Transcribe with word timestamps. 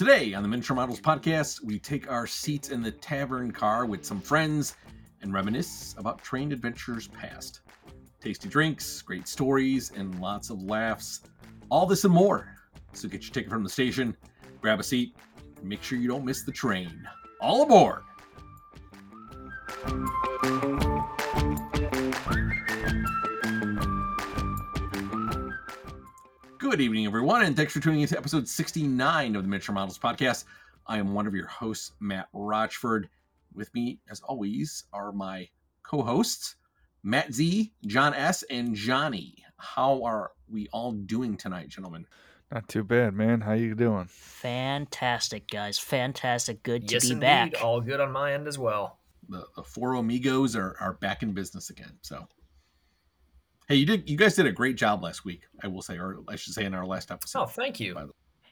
Today 0.00 0.32
on 0.32 0.42
the 0.42 0.48
Miniature 0.48 0.74
Models 0.74 0.98
podcast, 0.98 1.62
we 1.62 1.78
take 1.78 2.10
our 2.10 2.26
seats 2.26 2.70
in 2.70 2.80
the 2.82 2.90
tavern 2.90 3.50
car 3.50 3.84
with 3.84 4.02
some 4.02 4.18
friends 4.18 4.74
and 5.20 5.30
reminisce 5.30 5.94
about 5.98 6.22
train 6.22 6.52
adventures 6.52 7.08
past. 7.08 7.60
Tasty 8.18 8.48
drinks, 8.48 9.02
great 9.02 9.28
stories, 9.28 9.92
and 9.94 10.18
lots 10.18 10.48
of 10.48 10.62
laughs. 10.62 11.20
All 11.68 11.84
this 11.84 12.04
and 12.04 12.14
more. 12.14 12.56
So 12.94 13.08
get 13.08 13.24
your 13.24 13.30
ticket 13.30 13.50
from 13.50 13.62
the 13.62 13.68
station, 13.68 14.16
grab 14.62 14.80
a 14.80 14.82
seat, 14.82 15.14
and 15.58 15.68
make 15.68 15.82
sure 15.82 15.98
you 15.98 16.08
don't 16.08 16.24
miss 16.24 16.44
the 16.44 16.52
train. 16.52 17.06
All 17.38 17.64
aboard! 17.64 18.00
Good 26.70 26.82
evening, 26.82 27.04
everyone, 27.04 27.42
and 27.42 27.56
thanks 27.56 27.72
for 27.72 27.80
tuning 27.80 28.02
in 28.02 28.06
to 28.06 28.16
episode 28.16 28.46
69 28.46 29.34
of 29.34 29.42
the 29.42 29.48
Miniature 29.48 29.74
Models 29.74 29.98
Podcast. 29.98 30.44
I 30.86 30.98
am 30.98 31.14
one 31.14 31.26
of 31.26 31.34
your 31.34 31.48
hosts, 31.48 31.90
Matt 31.98 32.28
Rochford. 32.32 33.08
With 33.52 33.74
me, 33.74 33.98
as 34.08 34.20
always, 34.20 34.84
are 34.92 35.10
my 35.10 35.48
co 35.82 36.00
hosts, 36.02 36.54
Matt 37.02 37.34
Z, 37.34 37.72
John 37.88 38.14
S, 38.14 38.44
and 38.44 38.72
Johnny. 38.72 39.34
How 39.56 40.04
are 40.04 40.30
we 40.48 40.68
all 40.72 40.92
doing 40.92 41.36
tonight, 41.36 41.70
gentlemen? 41.70 42.06
Not 42.52 42.68
too 42.68 42.84
bad, 42.84 43.14
man. 43.14 43.40
How 43.40 43.50
are 43.50 43.56
you 43.56 43.74
doing? 43.74 44.06
Fantastic, 44.08 45.50
guys. 45.50 45.76
Fantastic. 45.76 46.62
Good 46.62 46.86
to 46.86 46.94
yes, 46.94 47.06
be 47.06 47.14
indeed. 47.14 47.20
back. 47.20 47.54
All 47.60 47.80
good 47.80 47.98
on 47.98 48.12
my 48.12 48.32
end 48.32 48.46
as 48.46 48.60
well. 48.60 49.00
The, 49.28 49.44
the 49.56 49.64
four 49.64 49.94
amigos 49.94 50.54
are, 50.54 50.76
are 50.78 50.92
back 50.92 51.24
in 51.24 51.32
business 51.32 51.70
again. 51.70 51.98
So, 52.02 52.28
hey, 53.70 53.76
you 53.76 53.86
did 53.86 54.10
you 54.10 54.16
guys 54.18 54.34
did 54.36 54.44
a 54.46 54.52
great 54.52 54.76
job 54.76 55.02
last 55.02 55.24
week. 55.24 55.44
I 55.62 55.68
will 55.68 55.80
say, 55.80 55.96
or 55.96 56.18
I 56.28 56.36
should 56.36 56.52
say, 56.52 56.64
in 56.66 56.74
our 56.74 56.84
last 56.84 57.10
episode. 57.10 57.40
Oh, 57.42 57.46
thank 57.46 57.80
you. 57.80 57.96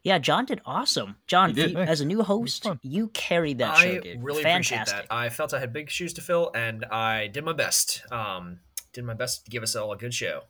Yeah, 0.04 0.18
John 0.18 0.46
did 0.46 0.60
awesome. 0.64 1.16
John, 1.26 1.52
did. 1.52 1.72
you- 1.72 1.78
as 1.78 2.00
a 2.00 2.06
new 2.06 2.22
host, 2.22 2.66
you 2.82 3.08
carried 3.08 3.58
that 3.58 3.76
show, 3.76 3.88
I 3.88 3.98
dude. 3.98 4.22
really 4.22 4.42
Fantastic. 4.42 4.76
appreciate 4.78 5.08
that. 5.08 5.14
I 5.14 5.28
felt 5.28 5.52
I 5.52 5.58
had 5.60 5.72
big 5.72 5.90
shoes 5.90 6.14
to 6.14 6.22
fill, 6.22 6.50
and 6.54 6.84
I 6.86 7.26
did 7.26 7.44
my 7.44 7.52
best. 7.52 8.02
Um, 8.12 8.60
did 8.94 9.04
my 9.04 9.14
best 9.14 9.44
to 9.44 9.50
give 9.50 9.62
us 9.62 9.76
all 9.76 9.92
a 9.92 9.96
good 9.98 10.14
show. 10.14 10.42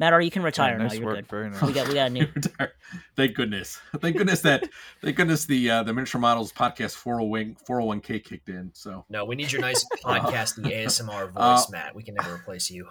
Matt, 0.00 0.12
or 0.14 0.20
you 0.20 0.30
can 0.30 0.42
retire 0.42 0.78
nice 0.78 0.92
now. 0.92 0.96
You're 0.98 1.06
work. 1.06 1.16
good. 1.16 1.28
Very 1.28 1.50
nice. 1.50 1.62
We 1.62 1.72
got 1.72 1.88
we 1.88 1.94
got 1.94 2.06
a 2.06 2.10
new. 2.10 2.26
thank 3.16 3.34
goodness. 3.34 3.78
Thank 3.98 4.16
goodness 4.16 4.40
that 4.42 4.66
thank 5.02 5.16
goodness 5.16 5.44
the 5.44 5.70
uh, 5.70 5.82
the 5.82 5.92
miniature 5.92 6.20
models 6.20 6.52
podcast 6.52 6.94
401 6.96 7.56
401k 7.68 8.24
kicked 8.24 8.48
in. 8.48 8.70
So 8.72 9.04
No, 9.10 9.24
we 9.26 9.36
need 9.36 9.52
your 9.52 9.60
nice 9.60 9.84
podcasty 10.04 10.64
ASMR 10.84 11.26
voice, 11.30 11.36
Uh, 11.36 11.64
Matt. 11.70 11.94
We 11.94 12.02
can 12.02 12.14
never 12.14 12.34
replace 12.34 12.70
you. 12.70 12.88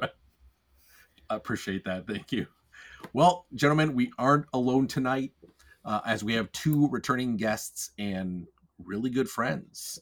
I 0.00 0.08
appreciate 1.36 1.84
that. 1.84 2.06
Thank 2.06 2.32
you. 2.32 2.46
Well, 3.12 3.46
gentlemen, 3.54 3.94
we 3.94 4.12
aren't 4.18 4.46
alone 4.52 4.86
tonight, 4.86 5.32
uh, 5.84 6.00
as 6.06 6.22
we 6.24 6.34
have 6.34 6.50
two 6.52 6.88
returning 6.88 7.36
guests 7.36 7.90
and 7.98 8.46
really 8.78 9.10
good 9.10 9.28
friends. 9.28 10.00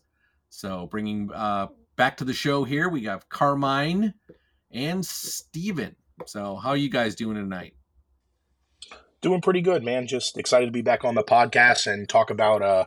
So, 0.48 0.86
bringing 0.86 1.30
uh, 1.32 1.68
back 1.96 2.16
to 2.18 2.24
the 2.24 2.32
show 2.32 2.64
here, 2.64 2.88
we 2.88 3.04
have 3.04 3.28
Carmine 3.28 4.14
and 4.70 5.04
Stephen. 5.04 5.96
So, 6.26 6.56
how 6.56 6.70
are 6.70 6.76
you 6.76 6.90
guys 6.90 7.14
doing 7.14 7.36
tonight? 7.36 7.74
Doing 9.20 9.40
pretty 9.40 9.60
good, 9.60 9.84
man. 9.84 10.06
Just 10.06 10.38
excited 10.38 10.66
to 10.66 10.72
be 10.72 10.82
back 10.82 11.04
on 11.04 11.14
the 11.14 11.22
podcast 11.22 11.86
and 11.86 12.08
talk 12.08 12.30
about 12.30 12.62
uh 12.62 12.84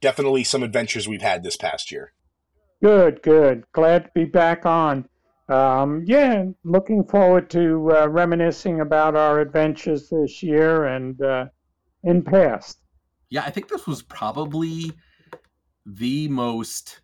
definitely 0.00 0.44
some 0.44 0.62
adventures 0.62 1.08
we've 1.08 1.22
had 1.22 1.42
this 1.42 1.56
past 1.56 1.90
year. 1.90 2.12
Good, 2.82 3.22
good. 3.22 3.64
Glad 3.72 4.04
to 4.04 4.10
be 4.14 4.24
back 4.24 4.64
on. 4.64 5.08
Um, 5.48 6.04
yeah, 6.06 6.44
looking 6.64 7.04
forward 7.04 7.48
to 7.50 7.90
uh, 7.96 8.08
reminiscing 8.08 8.80
about 8.80 9.16
our 9.16 9.40
adventures 9.40 10.10
this 10.10 10.42
year 10.42 10.84
and 10.84 11.20
uh, 11.22 11.46
in 12.04 12.22
past. 12.22 12.78
Yeah, 13.30 13.42
I 13.44 13.50
think 13.50 13.68
this 13.68 13.86
was 13.86 14.02
probably 14.02 14.92
the 15.86 16.28
most 16.28 17.00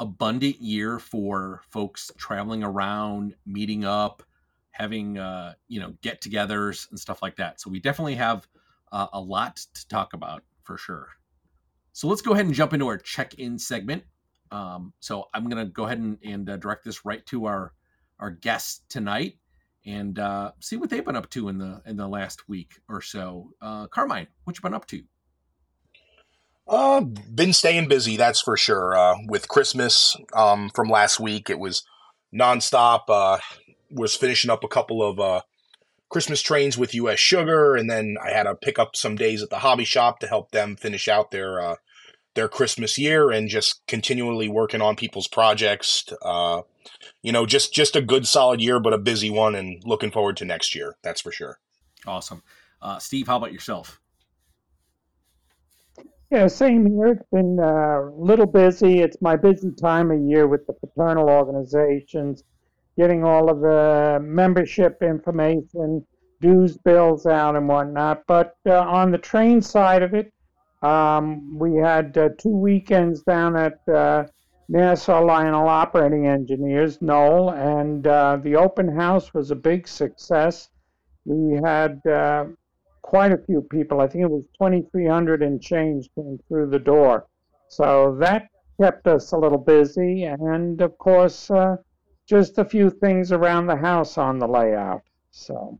abundant 0.00 0.60
year 0.60 0.98
for 0.98 1.62
folks 1.70 2.10
traveling 2.16 2.62
around, 2.62 3.34
meeting 3.46 3.84
up, 3.84 4.22
having 4.70 5.18
uh, 5.18 5.54
you 5.68 5.80
know 5.80 5.94
get-togethers 6.02 6.90
and 6.90 6.98
stuff 6.98 7.22
like 7.22 7.36
that. 7.36 7.60
So 7.60 7.70
we 7.70 7.80
definitely 7.80 8.16
have 8.16 8.46
uh, 8.92 9.08
a 9.12 9.20
lot 9.20 9.56
to 9.74 9.88
talk 9.88 10.12
about 10.14 10.44
for 10.62 10.78
sure. 10.78 11.08
So 11.92 12.08
let's 12.08 12.22
go 12.22 12.32
ahead 12.32 12.46
and 12.46 12.54
jump 12.54 12.74
into 12.74 12.86
our 12.88 12.98
check-in 12.98 13.58
segment. 13.58 14.04
Um, 14.50 14.92
so 15.00 15.28
I'm 15.34 15.48
gonna 15.48 15.66
go 15.66 15.84
ahead 15.84 15.98
and, 15.98 16.18
and 16.24 16.48
uh, 16.48 16.56
direct 16.56 16.84
this 16.84 17.04
right 17.04 17.24
to 17.26 17.46
our 17.46 17.72
our 18.18 18.30
guests 18.30 18.82
tonight 18.88 19.34
and 19.84 20.18
uh, 20.18 20.50
see 20.60 20.76
what 20.76 20.90
they've 20.90 21.04
been 21.04 21.16
up 21.16 21.30
to 21.30 21.48
in 21.48 21.58
the 21.58 21.80
in 21.86 21.96
the 21.96 22.08
last 22.08 22.48
week 22.48 22.74
or 22.88 23.00
so. 23.00 23.50
Uh, 23.62 23.86
Carmine, 23.86 24.26
what 24.44 24.56
you 24.56 24.62
been 24.62 24.74
up 24.74 24.86
to? 24.86 25.02
Uh 26.68 27.00
been 27.00 27.52
staying 27.52 27.86
busy, 27.88 28.16
that's 28.16 28.40
for 28.40 28.56
sure. 28.56 28.96
Uh 28.96 29.14
with 29.28 29.48
Christmas 29.48 30.16
um 30.34 30.70
from 30.74 30.88
last 30.88 31.20
week, 31.20 31.48
it 31.48 31.60
was 31.60 31.84
nonstop. 32.34 33.02
Uh 33.08 33.38
was 33.90 34.16
finishing 34.16 34.50
up 34.50 34.64
a 34.64 34.68
couple 34.68 35.00
of 35.00 35.20
uh 35.20 35.42
Christmas 36.08 36.42
trains 36.42 36.76
with 36.76 36.94
US 36.94 37.20
Sugar 37.20 37.76
and 37.76 37.88
then 37.88 38.16
I 38.20 38.30
had 38.30 38.44
to 38.44 38.56
pick 38.56 38.80
up 38.80 38.96
some 38.96 39.14
days 39.14 39.42
at 39.42 39.50
the 39.50 39.60
hobby 39.60 39.84
shop 39.84 40.18
to 40.20 40.26
help 40.26 40.50
them 40.50 40.74
finish 40.74 41.06
out 41.06 41.30
their 41.30 41.60
uh 41.60 41.76
their 42.36 42.48
Christmas 42.48 42.96
year 42.96 43.30
and 43.30 43.48
just 43.48 43.84
continually 43.86 44.48
working 44.48 44.80
on 44.80 44.94
people's 44.94 45.28
projects. 45.28 46.04
Uh 46.22 46.62
you 47.22 47.32
know, 47.32 47.44
just 47.44 47.74
just 47.74 47.96
a 47.96 48.00
good 48.00 48.26
solid 48.26 48.60
year 48.60 48.78
but 48.78 48.92
a 48.92 48.98
busy 48.98 49.30
one 49.30 49.54
and 49.54 49.82
looking 49.84 50.12
forward 50.12 50.36
to 50.36 50.44
next 50.44 50.74
year. 50.74 50.96
That's 51.02 51.20
for 51.20 51.32
sure. 51.32 51.58
Awesome. 52.06 52.42
Uh, 52.80 52.98
Steve, 52.98 53.26
how 53.26 53.36
about 53.36 53.52
yourself? 53.52 54.00
Yeah, 56.30 56.48
same 56.48 56.86
here. 56.86 57.06
It's 57.12 57.30
been 57.32 57.58
uh, 57.60 58.00
a 58.02 58.10
little 58.16 58.46
busy. 58.46 59.00
It's 59.00 59.16
my 59.20 59.36
busy 59.36 59.70
time 59.70 60.10
of 60.10 60.20
year 60.20 60.48
with 60.48 60.66
the 60.66 60.74
fraternal 60.80 61.28
organizations, 61.28 62.42
getting 62.98 63.22
all 63.22 63.48
of 63.48 63.60
the 63.60 64.18
membership 64.20 65.02
information, 65.02 66.04
dues 66.40 66.76
bills 66.78 67.26
out, 67.26 67.54
and 67.54 67.68
whatnot. 67.68 68.24
But 68.26 68.56
uh, 68.66 68.80
on 68.80 69.12
the 69.12 69.18
train 69.18 69.62
side 69.62 70.02
of 70.02 70.14
it, 70.14 70.32
um, 70.86 71.58
we 71.58 71.76
had 71.76 72.16
uh, 72.16 72.28
two 72.38 72.56
weekends 72.56 73.22
down 73.22 73.56
at 73.56 73.80
uh, 73.88 74.24
Nassau 74.68 75.24
Lionel 75.24 75.68
Operating 75.68 76.26
Engineers, 76.26 77.00
Knoll, 77.00 77.50
and 77.50 78.06
uh, 78.06 78.38
the 78.42 78.56
open 78.56 78.94
house 78.94 79.32
was 79.34 79.50
a 79.50 79.56
big 79.56 79.88
success. 79.88 80.68
We 81.24 81.60
had 81.64 82.00
uh, 82.06 82.44
quite 83.02 83.32
a 83.32 83.38
few 83.38 83.62
people. 83.62 84.00
I 84.00 84.06
think 84.06 84.22
it 84.22 84.30
was 84.30 84.46
2,300 84.58 85.42
and 85.42 85.60
change 85.60 86.08
came 86.14 86.38
through 86.46 86.70
the 86.70 86.78
door. 86.78 87.26
So 87.68 88.16
that 88.20 88.48
kept 88.80 89.06
us 89.08 89.32
a 89.32 89.36
little 89.38 89.58
busy. 89.58 90.24
And 90.24 90.80
of 90.80 90.96
course, 90.98 91.50
uh, 91.50 91.76
just 92.28 92.58
a 92.58 92.64
few 92.64 92.90
things 92.90 93.32
around 93.32 93.66
the 93.66 93.76
house 93.76 94.18
on 94.18 94.38
the 94.38 94.46
layout. 94.46 95.02
So, 95.32 95.78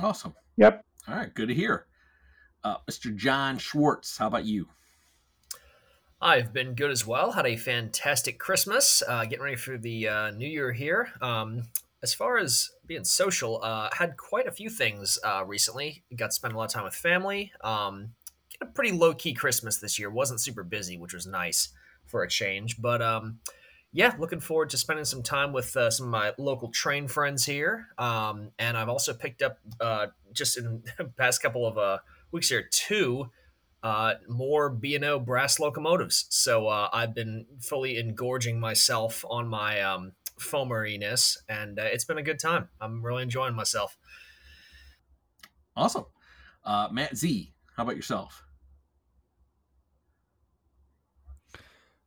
Awesome. 0.00 0.34
yep. 0.56 0.84
All 1.08 1.14
right, 1.16 1.34
good 1.34 1.48
to 1.48 1.54
hear. 1.54 1.87
Uh, 2.68 2.76
Mr. 2.86 3.16
John 3.16 3.56
Schwartz, 3.56 4.18
how 4.18 4.26
about 4.26 4.44
you? 4.44 4.68
I've 6.20 6.52
been 6.52 6.74
good 6.74 6.90
as 6.90 7.06
well. 7.06 7.32
Had 7.32 7.46
a 7.46 7.56
fantastic 7.56 8.38
Christmas. 8.38 9.02
Uh, 9.08 9.24
getting 9.24 9.42
ready 9.42 9.56
for 9.56 9.78
the 9.78 10.06
uh, 10.06 10.30
new 10.32 10.46
year 10.46 10.72
here. 10.72 11.08
Um, 11.22 11.62
as 12.02 12.12
far 12.12 12.36
as 12.36 12.68
being 12.86 13.04
social, 13.04 13.64
uh, 13.64 13.88
had 13.96 14.18
quite 14.18 14.46
a 14.46 14.52
few 14.52 14.68
things 14.68 15.18
uh, 15.24 15.44
recently. 15.46 16.02
Got 16.14 16.26
to 16.26 16.32
spend 16.32 16.52
a 16.52 16.58
lot 16.58 16.64
of 16.64 16.70
time 16.70 16.84
with 16.84 16.94
family. 16.94 17.52
Um, 17.62 18.10
a 18.60 18.66
pretty 18.66 18.92
low 18.92 19.14
key 19.14 19.32
Christmas 19.32 19.78
this 19.78 19.98
year. 19.98 20.10
wasn't 20.10 20.42
super 20.42 20.62
busy, 20.62 20.98
which 20.98 21.14
was 21.14 21.26
nice 21.26 21.70
for 22.04 22.22
a 22.22 22.28
change. 22.28 22.82
But 22.82 23.00
um, 23.00 23.38
yeah, 23.92 24.14
looking 24.18 24.40
forward 24.40 24.68
to 24.70 24.76
spending 24.76 25.06
some 25.06 25.22
time 25.22 25.54
with 25.54 25.74
uh, 25.74 25.90
some 25.90 26.04
of 26.04 26.12
my 26.12 26.34
local 26.36 26.68
train 26.68 27.08
friends 27.08 27.46
here. 27.46 27.86
Um, 27.96 28.50
and 28.58 28.76
I've 28.76 28.90
also 28.90 29.14
picked 29.14 29.40
up 29.40 29.58
uh, 29.80 30.08
just 30.34 30.58
in 30.58 30.82
the 30.98 31.04
past 31.04 31.40
couple 31.40 31.66
of 31.66 32.00
weeks 32.32 32.48
here 32.48 32.66
two 32.70 33.30
uh, 33.82 34.14
more 34.28 34.68
B&O 34.70 35.20
brass 35.20 35.60
locomotives. 35.60 36.26
So 36.30 36.66
uh, 36.66 36.88
I've 36.92 37.14
been 37.14 37.46
fully 37.60 37.96
engorging 37.98 38.58
myself 38.58 39.24
on 39.30 39.46
my 39.48 39.80
um, 39.80 40.12
foameriness, 40.40 41.36
and 41.48 41.78
uh, 41.78 41.82
it's 41.84 42.04
been 42.04 42.18
a 42.18 42.22
good 42.22 42.40
time. 42.40 42.68
I'm 42.80 43.02
really 43.04 43.22
enjoying 43.22 43.54
myself. 43.54 43.96
Awesome. 45.76 46.06
Uh, 46.64 46.88
Matt 46.90 47.16
Z, 47.16 47.52
how 47.76 47.84
about 47.84 47.94
yourself? 47.96 48.42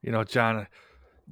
You 0.01 0.11
know, 0.11 0.23
John, 0.23 0.67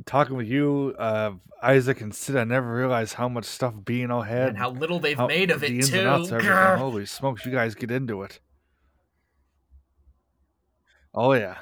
talking 0.06 0.38
with 0.38 0.48
you, 0.48 0.96
uh, 0.98 1.32
Isaac 1.62 2.02
and 2.02 2.14
Sid, 2.16 2.38
I 2.38 2.44
never 2.44 2.74
realized 2.74 3.16
how 3.16 3.28
much 3.28 3.46
stuff 3.46 3.74
B&O 3.84 4.22
had. 4.22 4.50
And 4.50 4.58
how 4.58 4.70
little 4.70 5.00
they've 5.00 5.18
how- 5.18 5.28
made 5.28 5.52
of 5.52 5.60
the 5.62 5.68
it, 5.68 5.72
ins 5.74 5.90
too. 5.90 6.00
and 6.00 6.08
outs 6.08 6.28
of 6.32 6.46
everything. 6.46 6.78
Holy 6.78 7.06
smokes, 7.06 7.46
you 7.46 7.52
guys 7.52 7.76
get 7.76 7.92
into 7.92 8.22
it. 8.24 8.40
Oh 11.14 11.34
yeah. 11.34 11.58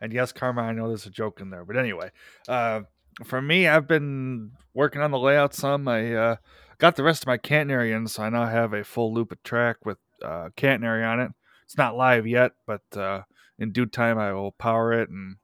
And 0.00 0.12
yes, 0.12 0.32
Karma, 0.32 0.62
I 0.62 0.72
know 0.72 0.88
there's 0.88 1.06
a 1.06 1.10
joke 1.10 1.40
in 1.40 1.50
there, 1.50 1.64
but 1.64 1.76
anyway, 1.76 2.10
uh, 2.48 2.80
for 3.24 3.40
me, 3.40 3.68
I've 3.68 3.86
been 3.86 4.52
working 4.74 5.00
on 5.00 5.12
the 5.12 5.18
layout 5.18 5.54
some. 5.54 5.86
I 5.86 6.12
uh, 6.14 6.36
got 6.78 6.96
the 6.96 7.04
rest 7.04 7.22
of 7.22 7.28
my 7.28 7.38
catenary 7.38 7.94
in, 7.94 8.08
so 8.08 8.24
I 8.24 8.28
now 8.28 8.46
have 8.46 8.72
a 8.72 8.82
full 8.82 9.14
loop 9.14 9.30
of 9.30 9.42
track 9.44 9.86
with 9.86 9.98
uh, 10.22 10.48
on 10.60 11.20
it. 11.20 11.30
it's 11.64 11.78
not 11.78 11.96
live 11.96 12.26
yet, 12.26 12.52
but 12.66 12.82
uh, 12.96 13.22
in 13.58 13.72
due 13.72 13.86
time 13.86 14.18
I 14.18 14.32
will 14.32 14.52
power 14.52 14.92
it 14.92 15.08
and 15.08 15.36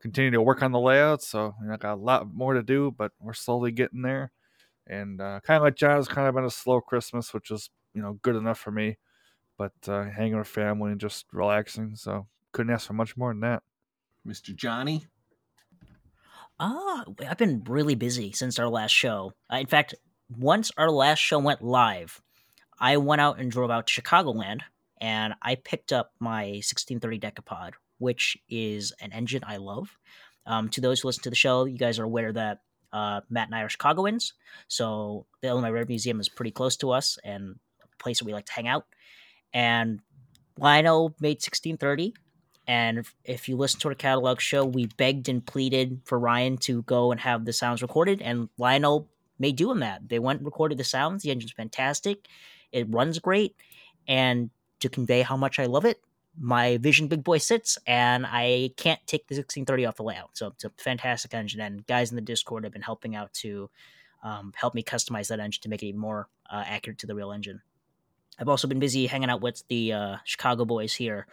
continue 0.00 0.32
to 0.32 0.42
work 0.42 0.62
on 0.62 0.72
the 0.72 0.80
layout. 0.80 1.22
So 1.22 1.54
you 1.60 1.68
know, 1.68 1.74
I 1.74 1.76
got 1.76 1.94
a 1.94 2.02
lot 2.02 2.32
more 2.32 2.54
to 2.54 2.62
do, 2.62 2.92
but 2.96 3.12
we're 3.20 3.32
slowly 3.32 3.70
getting 3.70 4.02
there. 4.02 4.32
And 4.86 5.20
uh, 5.20 5.40
kind 5.44 5.56
of 5.58 5.62
like 5.62 5.76
John, 5.76 5.98
it's 5.98 6.08
kind 6.08 6.26
of 6.26 6.34
been 6.34 6.44
a 6.44 6.50
slow 6.50 6.80
Christmas, 6.80 7.32
which 7.32 7.50
is 7.50 7.70
you 7.94 8.02
know 8.02 8.18
good 8.22 8.36
enough 8.36 8.58
for 8.58 8.72
me. 8.72 8.98
But 9.56 9.72
uh, 9.86 10.04
hanging 10.04 10.36
with 10.36 10.48
family 10.48 10.90
and 10.90 11.00
just 11.00 11.26
relaxing, 11.32 11.94
so 11.94 12.26
couldn't 12.52 12.72
ask 12.72 12.86
for 12.86 12.92
much 12.92 13.16
more 13.16 13.32
than 13.32 13.40
that. 13.40 13.62
Mr. 14.26 14.54
Johnny. 14.54 15.06
Ah, 16.58 17.04
I've 17.26 17.38
been 17.38 17.64
really 17.66 17.94
busy 17.94 18.32
since 18.32 18.58
our 18.58 18.68
last 18.68 18.90
show. 18.90 19.32
Uh, 19.50 19.56
in 19.56 19.66
fact, 19.66 19.94
once 20.36 20.70
our 20.76 20.90
last 20.90 21.18
show 21.18 21.38
went 21.38 21.62
live, 21.62 22.20
I 22.78 22.98
went 22.98 23.20
out 23.20 23.38
and 23.40 23.50
drove 23.50 23.70
out 23.70 23.86
to 23.86 24.02
Chicagoland, 24.02 24.60
and 25.00 25.34
I 25.42 25.54
picked 25.54 25.92
up 25.92 26.12
my 26.20 26.44
1630 26.44 27.18
Decapod, 27.18 27.72
which 27.98 28.36
is 28.48 28.92
an 29.00 29.12
engine 29.12 29.42
I 29.46 29.56
love. 29.56 29.96
Um, 30.46 30.68
to 30.70 30.80
those 30.80 31.00
who 31.00 31.08
listen 31.08 31.22
to 31.24 31.30
the 31.30 31.36
show, 31.36 31.64
you 31.64 31.78
guys 31.78 31.98
are 31.98 32.04
aware 32.04 32.32
that 32.32 32.60
uh, 32.92 33.20
Matt 33.30 33.48
and 33.48 33.54
I 33.54 33.62
are 33.62 33.68
Chicagoans, 33.68 34.34
so 34.68 35.26
the 35.40 35.48
Illinois 35.48 35.70
Railroad 35.70 35.88
Museum 35.88 36.20
is 36.20 36.28
pretty 36.28 36.50
close 36.50 36.76
to 36.78 36.90
us 36.90 37.18
and 37.24 37.56
a 37.82 38.02
place 38.02 38.18
that 38.18 38.24
we 38.24 38.32
like 38.32 38.46
to 38.46 38.52
hang 38.52 38.68
out. 38.68 38.86
And 39.52 40.00
Lionel 40.58 41.14
made 41.20 41.36
1630, 41.36 42.14
and 42.70 43.04
if, 43.24 43.48
you 43.48 43.56
listen 43.56 43.80
to 43.80 43.88
our 43.88 43.96
catalog 43.96 44.40
show, 44.40 44.64
we 44.64 44.86
begged 44.86 45.28
and 45.28 45.44
pleaded 45.44 46.02
for 46.04 46.16
Ryan 46.20 46.56
to 46.58 46.82
go 46.82 47.10
and 47.10 47.20
have 47.20 47.44
the 47.44 47.52
sounds 47.52 47.82
recorded, 47.82 48.22
and 48.22 48.48
Lionel 48.58 49.08
made 49.40 49.56
do 49.56 49.70
on 49.70 49.80
that. 49.80 50.08
They 50.08 50.20
went 50.20 50.38
and 50.38 50.46
recorded 50.46 50.78
the 50.78 50.84
sounds. 50.84 51.24
The 51.24 51.32
engine's 51.32 51.50
fantastic. 51.50 52.28
It 52.70 52.86
runs 52.88 53.18
great. 53.18 53.56
And 54.06 54.50
to 54.78 54.88
convey 54.88 55.22
how 55.22 55.36
much 55.36 55.58
I 55.58 55.66
love 55.66 55.84
it, 55.84 56.00
my 56.38 56.76
Vision 56.76 57.08
Big 57.08 57.24
Boy 57.24 57.38
sits, 57.38 57.76
and 57.88 58.24
I 58.24 58.70
can't 58.76 59.04
take 59.04 59.26
the 59.26 59.34
1630 59.34 59.86
off 59.86 59.96
the 59.96 60.04
layout. 60.04 60.30
So 60.34 60.46
it's 60.46 60.62
a 60.62 60.70
fantastic 60.76 61.34
engine, 61.34 61.60
and 61.60 61.84
guys 61.88 62.10
in 62.10 62.14
the 62.14 62.22
Discord 62.22 62.62
have 62.62 62.72
been 62.72 62.82
helping 62.82 63.16
out 63.16 63.32
to 63.42 63.68
um, 64.22 64.52
help 64.54 64.76
me 64.76 64.84
customize 64.84 65.26
that 65.26 65.40
engine 65.40 65.62
to 65.62 65.68
make 65.68 65.82
it 65.82 65.86
even 65.86 66.00
more 66.00 66.28
uh, 66.48 66.62
accurate 66.64 66.98
to 66.98 67.08
the 67.08 67.16
real 67.16 67.32
engine. 67.32 67.62
I've 68.38 68.48
also 68.48 68.68
been 68.68 68.78
busy 68.78 69.08
hanging 69.08 69.28
out 69.28 69.40
with 69.40 69.64
the 69.66 69.92
uh, 69.92 70.16
Chicago 70.24 70.64
boys 70.64 70.94
here. 70.94 71.26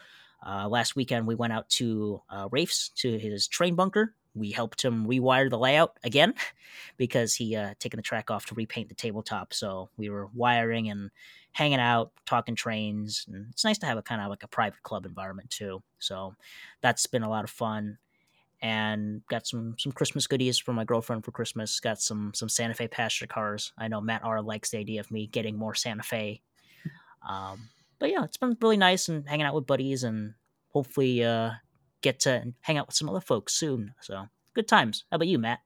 Uh, 0.45 0.67
last 0.67 0.95
weekend, 0.95 1.27
we 1.27 1.35
went 1.35 1.53
out 1.53 1.69
to 1.69 2.21
uh, 2.29 2.47
Rafe's 2.51 2.89
to 2.89 3.17
his 3.17 3.47
train 3.47 3.75
bunker. 3.75 4.13
We 4.35 4.51
helped 4.51 4.83
him 4.83 5.07
rewire 5.07 5.49
the 5.49 5.57
layout 5.57 5.97
again 6.03 6.33
because 6.97 7.33
he 7.35 7.55
uh, 7.55 7.73
taken 7.79 7.97
the 7.97 8.03
track 8.03 8.29
off 8.29 8.45
to 8.47 8.55
repaint 8.55 8.89
the 8.89 8.95
tabletop. 8.95 9.53
So 9.53 9.89
we 9.97 10.09
were 10.09 10.29
wiring 10.33 10.89
and 10.89 11.09
hanging 11.51 11.79
out, 11.79 12.11
talking 12.25 12.55
trains, 12.55 13.25
and 13.27 13.47
it's 13.49 13.63
nice 13.63 13.79
to 13.79 13.87
have 13.87 13.97
a 13.97 14.03
kind 14.03 14.21
of 14.21 14.29
like 14.29 14.43
a 14.43 14.47
private 14.47 14.83
club 14.83 15.05
environment 15.05 15.49
too. 15.49 15.81
So 15.97 16.35
that's 16.81 17.07
been 17.07 17.23
a 17.23 17.29
lot 17.29 17.43
of 17.43 17.49
fun. 17.49 17.97
And 18.59 19.21
got 19.27 19.45
some 19.45 19.75
some 19.77 19.91
Christmas 19.91 20.25
goodies 20.25 20.57
for 20.57 20.73
my 20.73 20.83
girlfriend 20.83 21.23
for 21.23 21.31
Christmas. 21.31 21.79
Got 21.79 22.01
some 22.01 22.33
some 22.33 22.49
Santa 22.49 22.73
Fe 22.73 22.87
passenger 22.87 23.31
cars. 23.31 23.71
I 23.77 23.87
know 23.87 24.01
Matt 24.01 24.23
R 24.23 24.41
likes 24.41 24.71
the 24.71 24.79
idea 24.79 24.99
of 24.99 25.11
me 25.11 25.27
getting 25.27 25.57
more 25.57 25.75
Santa 25.75 26.01
Fe. 26.01 26.41
Um, 27.27 27.69
but 27.99 28.09
yeah, 28.11 28.23
it's 28.23 28.37
been 28.37 28.57
really 28.61 28.77
nice 28.77 29.09
and 29.09 29.27
hanging 29.27 29.45
out 29.45 29.53
with 29.55 29.67
buddies 29.67 30.03
and 30.03 30.33
hopefully 30.69 31.23
uh, 31.23 31.51
get 32.01 32.19
to 32.21 32.53
hang 32.61 32.77
out 32.77 32.87
with 32.87 32.95
some 32.95 33.09
other 33.09 33.21
folks 33.21 33.53
soon. 33.53 33.93
So 34.01 34.27
good 34.53 34.67
times. 34.67 35.05
How 35.11 35.15
about 35.15 35.27
you, 35.27 35.39
Matt? 35.39 35.59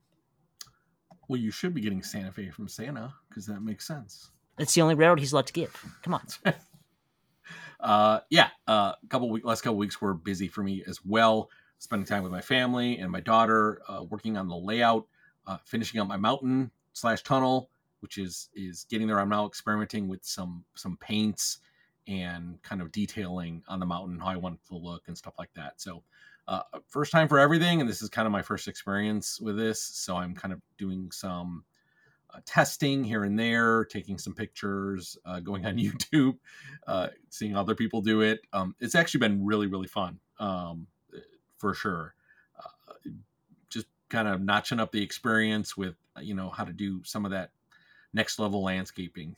Well, 1.27 1.39
you 1.39 1.51
should 1.51 1.73
be 1.73 1.81
getting 1.81 2.03
Santa 2.03 2.31
Fe 2.31 2.49
from 2.49 2.67
Santa 2.67 3.13
because 3.29 3.45
that 3.47 3.61
makes 3.61 3.87
sense. 3.87 4.31
It's 4.57 4.73
the 4.73 4.81
only 4.81 4.95
railroad 4.95 5.19
he's 5.19 5.31
allowed 5.31 5.47
to 5.47 5.53
give. 5.53 5.73
Come 6.03 6.13
on. 6.13 6.25
uh, 7.79 8.19
yeah, 8.29 8.49
a 8.67 8.71
uh, 8.71 8.95
couple 9.09 9.29
week, 9.29 9.45
last 9.45 9.61
couple 9.61 9.77
weeks 9.77 10.01
were 10.01 10.13
busy 10.13 10.47
for 10.47 10.63
me 10.63 10.83
as 10.87 10.99
well. 11.05 11.49
Spending 11.79 12.05
time 12.05 12.23
with 12.23 12.31
my 12.31 12.41
family 12.41 12.99
and 12.99 13.11
my 13.11 13.21
daughter, 13.21 13.81
uh, 13.87 14.03
working 14.03 14.37
on 14.37 14.47
the 14.47 14.55
layout, 14.55 15.07
uh, 15.47 15.57
finishing 15.65 15.99
up 15.99 16.07
my 16.07 16.17
mountain 16.17 16.69
slash 16.93 17.23
tunnel, 17.23 17.69
which 18.01 18.17
is 18.17 18.49
is 18.53 18.85
getting 18.89 19.07
there. 19.07 19.19
I'm 19.19 19.29
now 19.29 19.47
experimenting 19.47 20.07
with 20.07 20.23
some 20.23 20.63
some 20.75 20.97
paints 20.97 21.59
and 22.07 22.61
kind 22.63 22.81
of 22.81 22.91
detailing 22.91 23.63
on 23.67 23.79
the 23.79 23.85
mountain 23.85 24.19
how 24.19 24.27
I 24.27 24.37
want 24.37 24.55
it 24.55 24.67
to 24.69 24.77
look 24.77 25.03
and 25.07 25.17
stuff 25.17 25.33
like 25.37 25.53
that. 25.55 25.81
So, 25.81 26.03
uh, 26.47 26.61
first 26.87 27.11
time 27.11 27.27
for 27.27 27.39
everything, 27.39 27.79
and 27.79 27.89
this 27.89 28.01
is 28.01 28.09
kind 28.09 28.25
of 28.25 28.31
my 28.31 28.41
first 28.41 28.67
experience 28.67 29.39
with 29.39 29.57
this. 29.57 29.81
So 29.81 30.17
I'm 30.17 30.35
kind 30.35 30.53
of 30.53 30.61
doing 30.77 31.11
some 31.11 31.63
uh, 32.33 32.39
testing 32.45 33.03
here 33.03 33.23
and 33.23 33.37
there, 33.37 33.85
taking 33.85 34.17
some 34.17 34.33
pictures, 34.33 35.17
uh, 35.25 35.39
going 35.39 35.65
on 35.65 35.75
YouTube, 35.77 36.37
uh, 36.87 37.07
seeing 37.29 37.55
other 37.55 37.75
people 37.75 38.01
do 38.01 38.21
it. 38.21 38.41
Um, 38.53 38.75
it's 38.79 38.95
actually 38.95 39.19
been 39.19 39.45
really, 39.45 39.67
really 39.67 39.87
fun 39.87 40.19
um, 40.39 40.87
for 41.57 41.73
sure. 41.73 42.15
Uh, 42.57 43.09
just 43.69 43.87
kind 44.09 44.27
of 44.27 44.41
notching 44.41 44.79
up 44.79 44.91
the 44.91 45.03
experience 45.03 45.77
with, 45.77 45.95
you 46.21 46.33
know, 46.33 46.49
how 46.49 46.63
to 46.63 46.73
do 46.73 47.03
some 47.03 47.25
of 47.25 47.31
that 47.31 47.51
next 48.13 48.39
level 48.39 48.63
landscaping. 48.63 49.35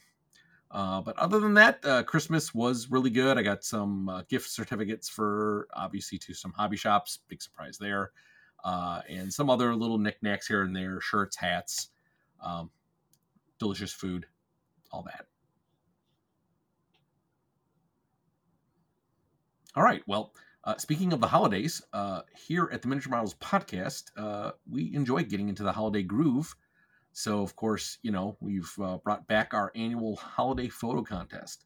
Uh, 0.74 1.00
but 1.02 1.18
other 1.18 1.40
than 1.40 1.54
that, 1.54 1.80
uh, 1.86 2.04
Christmas 2.04 2.54
was 2.54 2.90
really 2.90 3.12
good. 3.12 3.38
I 3.38 3.44
got 3.44 3.64
some 3.64 4.26
gift 4.28 4.50
certificates 4.50 5.08
for 5.08 5.68
obviously 5.74 6.18
to 6.18 6.34
some 6.34 6.52
hobby 6.52 6.78
shops. 6.78 7.20
Big 7.30 7.42
surprise 7.42 7.78
there. 7.78 8.12
and 8.66 9.32
some 9.32 9.50
other 9.50 9.76
little 9.76 10.00
knickknacks 10.00 10.48
here 10.48 10.64
and 10.64 10.76
there, 10.76 11.00
shirts, 11.00 11.38
hats. 11.38 11.90
Um, 12.42 12.72
delicious 13.60 13.94
food, 13.94 14.26
all 14.92 15.04
that. 15.04 15.26
All 19.76 19.84
right. 19.84 20.04
Well, 20.06 20.34
uh, 20.66 20.78
speaking 20.78 21.14
of 21.14 21.20
the 21.20 21.28
holidays, 21.28 21.82
uh, 21.94 22.22
here 22.36 22.70
at 22.72 22.82
the 22.82 22.88
Miniature 22.88 23.10
Models 23.10 23.34
podcast, 23.36 24.12
uh, 24.16 24.52
we 24.70 24.94
enjoy 24.94 25.24
getting 25.24 25.50
into 25.50 25.64
the 25.64 25.72
holiday 25.72 26.04
groove. 26.04 26.56
So, 27.14 27.42
of 27.42 27.56
course, 27.56 28.00
you 28.02 28.12
know, 28.12 28.36
we've 28.42 28.72
uh, 28.84 28.98
brought 28.98 29.28
back 29.28 29.54
our 29.54 29.72
annual 29.76 30.16
holiday 30.16 30.68
photo 30.68 31.04
contest. 31.04 31.66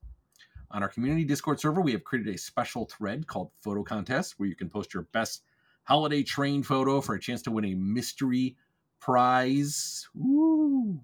On 0.71 0.83
our 0.83 0.89
community 0.89 1.23
Discord 1.23 1.59
server, 1.59 1.81
we 1.81 1.94
have 1.94 2.03
created 2.03 2.35
a 2.35 2.38
special 2.38 2.85
thread 2.85 3.25
called 3.27 3.51
Photo 3.57 3.81
Contest 3.81 4.35
where 4.38 4.49
you 4.49 4.55
can 4.55 4.69
post 4.69 4.94
your 4.94 5.03
best 5.13 5.44
holiday 5.83 6.21
train 6.21 6.63
photo 6.63 6.99
for 6.99 7.15
a 7.15 7.19
chance 7.19 7.41
to 7.44 7.51
win 7.51 7.63
a 7.63 7.75
mystery 7.75 8.57
prize. 8.99 10.09
Woo! 10.13 10.99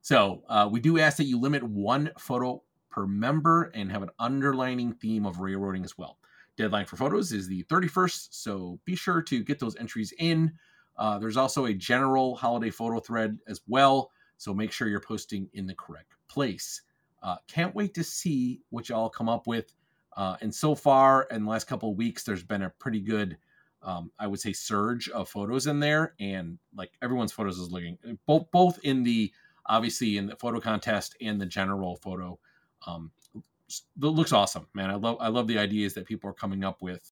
So 0.00 0.42
uh, 0.48 0.68
we 0.70 0.80
do 0.80 0.98
ask 0.98 1.16
that 1.18 1.24
you 1.24 1.40
limit 1.40 1.62
one 1.62 2.10
photo 2.18 2.64
per 2.90 3.06
member 3.06 3.70
and 3.74 3.92
have 3.92 4.02
an 4.02 4.10
underlining 4.18 4.94
theme 4.94 5.24
of 5.24 5.38
railroading 5.38 5.84
as 5.84 5.96
well. 5.96 6.18
Deadline 6.56 6.86
for 6.86 6.96
photos 6.96 7.32
is 7.32 7.46
the 7.46 7.62
31st, 7.64 8.28
so 8.30 8.80
be 8.84 8.96
sure 8.96 9.22
to 9.22 9.44
get 9.44 9.60
those 9.60 9.76
entries 9.76 10.12
in. 10.18 10.52
Uh, 10.98 11.18
there's 11.18 11.36
also 11.36 11.66
a 11.66 11.74
general 11.74 12.34
holiday 12.34 12.70
photo 12.70 12.98
thread 12.98 13.38
as 13.46 13.60
well, 13.68 14.10
so 14.36 14.54
make 14.54 14.72
sure 14.72 14.88
you're 14.88 15.00
posting 15.00 15.48
in 15.54 15.66
the 15.66 15.74
correct 15.74 16.14
place. 16.28 16.82
Uh, 17.22 17.36
can't 17.48 17.74
wait 17.74 17.94
to 17.94 18.04
see 18.04 18.60
what 18.70 18.88
y'all 18.88 19.08
come 19.08 19.28
up 19.28 19.46
with. 19.46 19.74
Uh, 20.16 20.36
and 20.40 20.54
so 20.54 20.74
far, 20.74 21.26
in 21.30 21.44
the 21.44 21.50
last 21.50 21.66
couple 21.66 21.90
of 21.90 21.96
weeks, 21.96 22.22
there's 22.24 22.42
been 22.42 22.62
a 22.62 22.70
pretty 22.78 23.00
good, 23.00 23.36
um, 23.82 24.10
I 24.18 24.26
would 24.26 24.40
say, 24.40 24.52
surge 24.52 25.08
of 25.10 25.28
photos 25.28 25.66
in 25.66 25.80
there, 25.80 26.14
and 26.18 26.58
like 26.74 26.92
everyone's 27.02 27.32
photos 27.32 27.58
is 27.58 27.70
looking 27.70 27.98
both 28.26 28.50
both 28.50 28.78
in 28.82 29.02
the 29.02 29.32
obviously 29.66 30.16
in 30.16 30.26
the 30.26 30.36
photo 30.36 30.60
contest 30.60 31.16
and 31.20 31.40
the 31.40 31.46
general 31.46 31.96
photo. 31.96 32.38
Um, 32.86 33.10
looks 33.98 34.32
awesome, 34.32 34.68
man. 34.74 34.90
I 34.90 34.94
love 34.94 35.18
I 35.20 35.28
love 35.28 35.48
the 35.48 35.58
ideas 35.58 35.94
that 35.94 36.06
people 36.06 36.30
are 36.30 36.34
coming 36.34 36.64
up 36.64 36.82
with. 36.82 37.12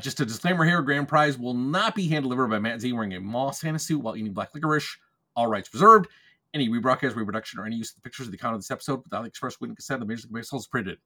Just 0.00 0.18
a 0.20 0.26
disclaimer 0.26 0.64
here: 0.64 0.82
Grand 0.82 1.06
Prize 1.06 1.38
will 1.38 1.54
not 1.54 1.94
be 1.94 2.08
hand 2.08 2.24
delivered 2.24 2.48
by 2.48 2.58
Matt 2.58 2.80
Z 2.80 2.92
wearing 2.92 3.14
a 3.14 3.20
mall 3.20 3.52
Santa 3.52 3.78
suit 3.78 4.02
while 4.02 4.16
eating 4.16 4.32
black 4.32 4.50
licorice. 4.52 4.96
All 5.36 5.46
rights 5.46 5.72
reserved. 5.72 6.08
Any 6.52 6.68
rebroadcast, 6.68 7.14
reproduction, 7.14 7.60
or 7.60 7.66
any 7.66 7.76
use 7.76 7.90
of 7.90 7.96
the 7.96 8.00
pictures 8.02 8.26
of 8.26 8.32
the 8.32 8.38
content 8.38 8.56
of 8.56 8.60
this 8.62 8.70
episode 8.70 9.04
without 9.04 9.22
the 9.22 9.28
express 9.28 9.56
written 9.60 9.76
consent 9.76 10.02
of 10.02 10.08
the 10.08 10.12
music 10.12 10.30
is 10.34 10.66
printed. 10.66 10.98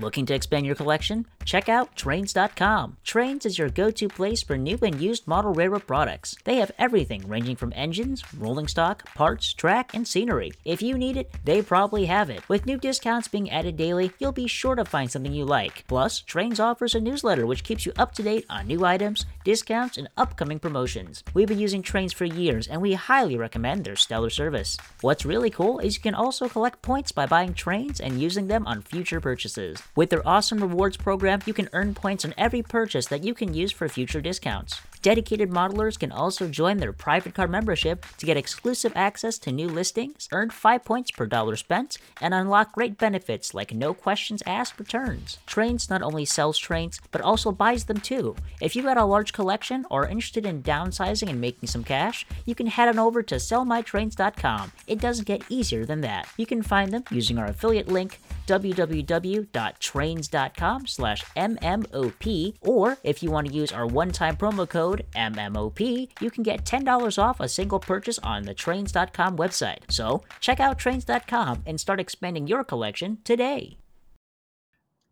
Looking 0.00 0.26
to 0.26 0.34
expand 0.34 0.64
your 0.64 0.76
collection? 0.76 1.26
Check 1.44 1.68
out 1.68 1.96
Trainz.com. 1.96 2.98
Trainz 3.04 3.44
is 3.44 3.58
your 3.58 3.68
go 3.68 3.90
to 3.90 4.08
place 4.08 4.42
for 4.42 4.56
new 4.56 4.78
and 4.82 5.00
used 5.00 5.26
model 5.26 5.52
railroad 5.52 5.86
products. 5.88 6.36
They 6.44 6.56
have 6.56 6.70
everything 6.78 7.26
ranging 7.26 7.56
from 7.56 7.72
engines, 7.74 8.22
rolling 8.34 8.68
stock, 8.68 9.12
parts, 9.14 9.52
track, 9.52 9.94
and 9.94 10.06
scenery. 10.06 10.52
If 10.64 10.82
you 10.82 10.96
need 10.96 11.16
it, 11.16 11.32
they 11.44 11.62
probably 11.62 12.06
have 12.06 12.30
it. 12.30 12.48
With 12.48 12.66
new 12.66 12.76
discounts 12.76 13.26
being 13.26 13.50
added 13.50 13.76
daily, 13.76 14.12
you'll 14.20 14.30
be 14.30 14.46
sure 14.46 14.76
to 14.76 14.84
find 14.84 15.10
something 15.10 15.32
you 15.32 15.44
like. 15.44 15.84
Plus, 15.88 16.22
Trainz 16.22 16.60
offers 16.60 16.94
a 16.94 17.00
newsletter 17.00 17.44
which 17.46 17.64
keeps 17.64 17.84
you 17.84 17.92
up 17.98 18.12
to 18.14 18.22
date 18.22 18.46
on 18.48 18.68
new 18.68 18.84
items, 18.84 19.26
discounts, 19.42 19.98
and 19.98 20.08
upcoming 20.16 20.60
promotions. 20.60 21.24
We've 21.34 21.48
been 21.48 21.58
using 21.58 21.82
Trainz 21.82 22.14
for 22.14 22.24
years 22.24 22.68
and 22.68 22.80
we 22.80 22.92
highly 22.92 23.36
recommend 23.36 23.84
their 23.84 23.96
stellar 23.96 24.30
service. 24.30 24.76
What's 25.00 25.24
really 25.24 25.50
cool 25.50 25.80
is 25.80 25.96
you 25.96 26.02
can 26.02 26.14
also 26.14 26.48
collect 26.48 26.82
points 26.82 27.10
by 27.10 27.26
buying 27.26 27.54
trains 27.54 28.00
and 28.00 28.20
using 28.20 28.46
them 28.46 28.64
on 28.66 28.82
future 28.82 29.20
purchases. 29.20 29.82
With 29.96 30.10
their 30.10 30.26
awesome 30.26 30.60
rewards 30.60 30.96
program, 30.96 31.40
you 31.46 31.52
can 31.52 31.68
earn 31.72 31.94
points 31.94 32.24
on 32.24 32.34
every 32.36 32.62
purchase 32.62 33.06
that 33.06 33.24
you 33.24 33.34
can 33.34 33.54
use 33.54 33.72
for 33.72 33.88
future 33.88 34.20
discounts. 34.20 34.80
Dedicated 35.02 35.50
modelers 35.50 35.98
can 35.98 36.10
also 36.10 36.48
join 36.48 36.78
their 36.78 36.92
private 36.92 37.34
car 37.34 37.46
membership 37.46 38.06
to 38.16 38.26
get 38.26 38.36
exclusive 38.36 38.92
access 38.96 39.38
to 39.38 39.52
new 39.52 39.68
listings, 39.68 40.28
earn 40.32 40.50
5 40.50 40.84
points 40.84 41.10
per 41.10 41.26
dollar 41.26 41.56
spent, 41.56 41.98
and 42.20 42.32
unlock 42.32 42.72
great 42.72 42.98
benefits 42.98 43.52
like 43.52 43.74
no 43.74 43.94
questions 43.94 44.42
asked 44.46 44.78
returns. 44.78 45.38
Trainz 45.46 45.90
not 45.90 46.02
only 46.02 46.24
sells 46.24 46.58
trains, 46.58 47.00
but 47.10 47.20
also 47.20 47.52
buys 47.52 47.84
them 47.84 48.00
too. 48.00 48.34
If 48.60 48.74
you've 48.74 48.86
got 48.86 48.96
a 48.96 49.04
large 49.04 49.32
collection 49.32 49.84
or 49.90 49.98
are 49.98 50.08
interested 50.08 50.46
in 50.46 50.62
downsizing 50.62 51.28
and 51.28 51.40
making 51.40 51.68
some 51.68 51.82
cash, 51.82 52.24
you 52.44 52.54
can 52.54 52.68
head 52.68 52.88
on 52.88 52.98
over 52.98 53.22
to 53.22 53.34
sellmytrains.com. 53.34 54.72
It 54.86 55.00
doesn't 55.00 55.26
get 55.26 55.42
easier 55.48 55.84
than 55.84 56.02
that. 56.02 56.28
You 56.36 56.46
can 56.46 56.62
find 56.62 56.92
them 56.92 57.02
using 57.10 57.38
our 57.38 57.46
affiliate 57.46 57.88
link 57.88 58.20
www.trainz.com 58.46 60.86
slash 60.86 61.24
mmop 61.36 62.54
or 62.62 62.96
if 63.04 63.22
you 63.22 63.30
want 63.30 63.46
to 63.46 63.52
use 63.52 63.72
our 63.72 63.86
one-time 63.86 64.36
promo 64.36 64.66
code 64.66 64.87
mmop 64.96 66.08
you 66.20 66.30
can 66.30 66.42
get 66.42 66.64
$10 66.64 67.18
off 67.22 67.40
a 67.40 67.48
single 67.48 67.80
purchase 67.80 68.18
on 68.20 68.42
the 68.42 68.54
trainz.com 68.54 69.36
website 69.36 69.90
so 69.90 70.22
check 70.40 70.60
out 70.60 70.78
trainz.com 70.78 71.62
and 71.66 71.80
start 71.80 72.00
expanding 72.00 72.46
your 72.46 72.64
collection 72.64 73.18
today 73.24 73.76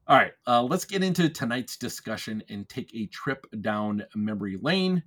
All 0.08 0.16
right, 0.16 0.32
uh, 0.46 0.62
let's 0.62 0.84
get 0.84 1.02
into 1.02 1.28
tonight's 1.28 1.76
discussion 1.76 2.40
and 2.48 2.68
take 2.68 2.94
a 2.94 3.06
trip 3.06 3.44
down 3.60 4.04
memory 4.14 4.56
lane. 4.62 5.02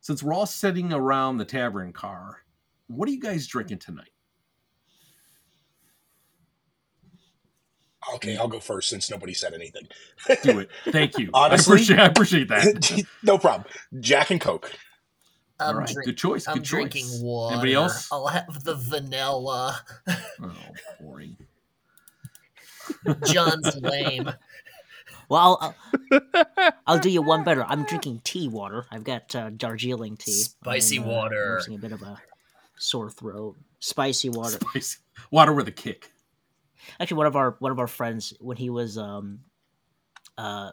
Since 0.00 0.22
we're 0.22 0.32
all 0.32 0.46
sitting 0.46 0.92
around 0.92 1.38
the 1.38 1.44
tavern 1.44 1.92
car, 1.92 2.38
what 2.86 3.08
are 3.08 3.12
you 3.12 3.20
guys 3.20 3.48
drinking 3.48 3.80
tonight? 3.80 4.11
Okay, 8.14 8.36
I'll 8.36 8.48
go 8.48 8.60
first 8.60 8.88
since 8.88 9.10
nobody 9.10 9.34
said 9.34 9.54
anything. 9.54 9.86
Do 10.42 10.58
it. 10.60 10.70
Thank 10.90 11.18
you. 11.18 11.30
Honestly- 11.34 11.72
I 11.72 11.74
appreciate, 11.74 11.98
I 12.00 12.06
appreciate 12.06 12.48
that. 12.48 13.04
no 13.22 13.38
problem. 13.38 13.64
Jack 14.00 14.30
and 14.30 14.40
Coke. 14.40 14.72
All 15.60 15.70
I'm, 15.70 15.76
right, 15.78 15.86
drink- 15.88 16.06
good 16.06 16.16
choice. 16.18 16.48
I'm 16.48 16.54
Good 16.56 16.64
drinking 16.64 17.04
choice. 17.04 17.20
water. 17.22 17.54
Anybody 17.54 17.74
else? 17.74 18.08
I'll 18.10 18.26
have 18.26 18.64
the 18.64 18.74
vanilla. 18.74 19.80
Oh, 20.42 20.52
boring. 21.00 21.36
John's 23.26 23.76
lame. 23.76 24.30
well 25.28 25.58
I'll, 25.60 25.74
I'll, 26.34 26.72
I'll 26.86 26.98
do 26.98 27.08
you 27.08 27.22
one 27.22 27.44
better 27.44 27.64
i'm 27.64 27.84
drinking 27.84 28.20
tea 28.24 28.48
water 28.48 28.86
i've 28.90 29.04
got 29.04 29.34
uh, 29.36 29.50
darjeeling 29.50 30.16
tea 30.16 30.32
Spicy 30.32 30.98
I'm, 30.98 31.04
uh, 31.04 31.06
water. 31.06 31.54
nursing 31.54 31.74
a 31.76 31.78
bit 31.78 31.92
of 31.92 32.02
a 32.02 32.20
sore 32.76 33.08
throat 33.08 33.56
spicy 33.78 34.28
water 34.30 34.58
Spicy. 34.70 34.98
Water 35.30 35.52
with 35.52 35.68
a 35.68 35.72
kick. 35.72 36.10
Actually 37.00 37.16
one 37.16 37.26
of 37.26 37.36
our 37.36 37.56
one 37.58 37.72
of 37.72 37.78
our 37.78 37.86
friends 37.86 38.34
when 38.40 38.56
he 38.56 38.70
was 38.70 38.98
um 38.98 39.40
uh 40.38 40.72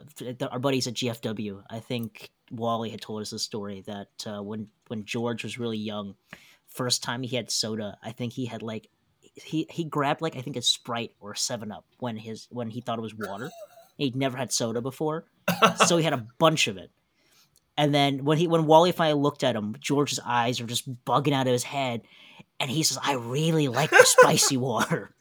our 0.52 0.60
buddies 0.60 0.88
at 0.88 0.94
GFW 0.94 1.64
I 1.70 1.80
think 1.80 2.32
Wally 2.52 2.90
had 2.90 3.02
told 3.02 3.22
us 3.22 3.34
a 3.34 3.40
story 3.40 3.84
that 3.88 4.10
uh, 4.26 4.42
when 4.42 4.68
when 4.88 5.06
George 5.06 5.44
was 5.44 5.60
really 5.60 5.78
young 5.78 6.16
first 6.68 7.04
time 7.04 7.24
he 7.24 7.36
had 7.36 7.52
soda 7.52 7.98
I 8.04 8.12
think 8.12 8.34
he 8.34 8.46
had 8.46 8.62
like 8.62 8.90
he 9.22 9.68
he 9.70 9.84
grabbed 9.84 10.22
like 10.22 10.36
I 10.36 10.42
think 10.42 10.56
a 10.56 10.62
Sprite 10.62 11.12
or 11.20 11.34
a 11.34 11.38
7 11.38 11.72
up 11.72 11.86
when 12.00 12.18
his 12.18 12.48
when 12.50 12.70
he 12.70 12.82
thought 12.82 13.00
it 13.00 13.04
was 13.04 13.16
water. 13.16 13.50
He'd 13.98 14.16
never 14.16 14.38
had 14.38 14.54
soda 14.54 14.82
before 14.82 15.26
so 15.86 15.98
he 15.98 16.06
had 16.06 16.14
a 16.14 16.26
bunch 16.38 16.68
of 16.68 16.78
it. 16.78 16.90
And 17.78 17.94
then 17.94 18.24
when 18.24 18.38
he 18.38 18.48
when 18.48 18.66
Wally 18.66 18.94
finally 18.94 19.22
looked 19.22 19.44
at 19.44 19.56
him 19.56 19.76
George's 19.80 20.20
eyes 20.26 20.62
are 20.62 20.66
just 20.66 20.90
bugging 21.06 21.34
out 21.34 21.48
of 21.48 21.54
his 21.54 21.64
head 21.64 22.04
and 22.60 22.72
he 22.72 22.84
says 22.84 22.98
I 23.04 23.14
really 23.16 23.68
like 23.68 23.90
the 23.90 24.06
spicy 24.06 24.58
water 24.58 25.14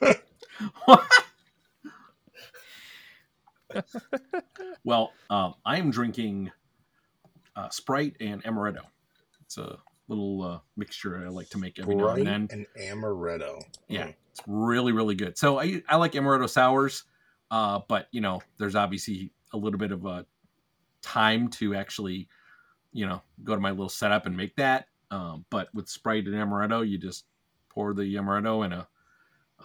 well, 4.84 5.12
um, 5.30 5.54
I 5.64 5.78
am 5.78 5.90
drinking 5.90 6.50
uh, 7.56 7.68
Sprite 7.70 8.16
and 8.20 8.42
Amaretto. 8.44 8.82
It's 9.42 9.58
a 9.58 9.78
little 10.08 10.42
uh, 10.42 10.58
mixture 10.76 11.22
I 11.24 11.28
like 11.28 11.48
to 11.50 11.58
make 11.58 11.78
every 11.78 11.94
now 11.94 12.08
and 12.08 12.26
then. 12.26 12.48
and 12.50 12.66
amaretto. 12.78 13.62
Yeah, 13.88 14.08
it's 14.30 14.40
really, 14.46 14.92
really 14.92 15.14
good. 15.14 15.38
So 15.38 15.60
I, 15.60 15.82
I 15.88 15.96
like 15.96 16.12
Amaretto 16.12 16.48
sours, 16.48 17.04
uh, 17.50 17.80
but 17.88 18.08
you 18.10 18.20
know, 18.20 18.42
there's 18.58 18.74
obviously 18.74 19.32
a 19.52 19.56
little 19.56 19.78
bit 19.78 19.92
of 19.92 20.04
a 20.04 20.26
time 21.02 21.48
to 21.48 21.74
actually, 21.74 22.28
you 22.92 23.06
know, 23.06 23.22
go 23.42 23.54
to 23.54 23.60
my 23.60 23.70
little 23.70 23.88
setup 23.88 24.26
and 24.26 24.36
make 24.36 24.56
that. 24.56 24.88
Um, 25.10 25.44
but 25.50 25.68
with 25.74 25.88
Sprite 25.88 26.26
and 26.26 26.34
Amaretto, 26.34 26.88
you 26.88 26.98
just 26.98 27.24
pour 27.68 27.94
the 27.94 28.14
Amaretto 28.14 28.64
in 28.64 28.72
a 28.72 28.88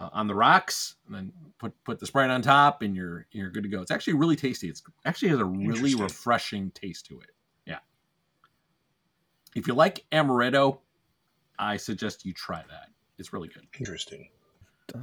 uh, 0.00 0.08
on 0.12 0.26
the 0.26 0.34
rocks, 0.34 0.96
and 1.06 1.14
then 1.14 1.32
put 1.58 1.72
put 1.84 2.00
the 2.00 2.06
Sprite 2.06 2.30
on 2.30 2.42
top, 2.42 2.82
and 2.82 2.96
you're 2.96 3.26
you're 3.32 3.50
good 3.50 3.62
to 3.62 3.68
go. 3.68 3.82
It's 3.82 3.90
actually 3.90 4.14
really 4.14 4.36
tasty. 4.36 4.68
It's 4.68 4.82
actually 5.04 5.28
has 5.28 5.38
a 5.38 5.44
really 5.44 5.94
refreshing 5.94 6.70
taste 6.72 7.06
to 7.06 7.20
it. 7.20 7.30
Yeah. 7.66 7.78
If 9.54 9.66
you 9.66 9.74
like 9.74 10.04
Amaretto, 10.12 10.78
I 11.58 11.76
suggest 11.76 12.24
you 12.24 12.32
try 12.32 12.62
that. 12.68 12.88
It's 13.18 13.32
really 13.32 13.48
good. 13.48 13.66
Interesting. 13.78 14.28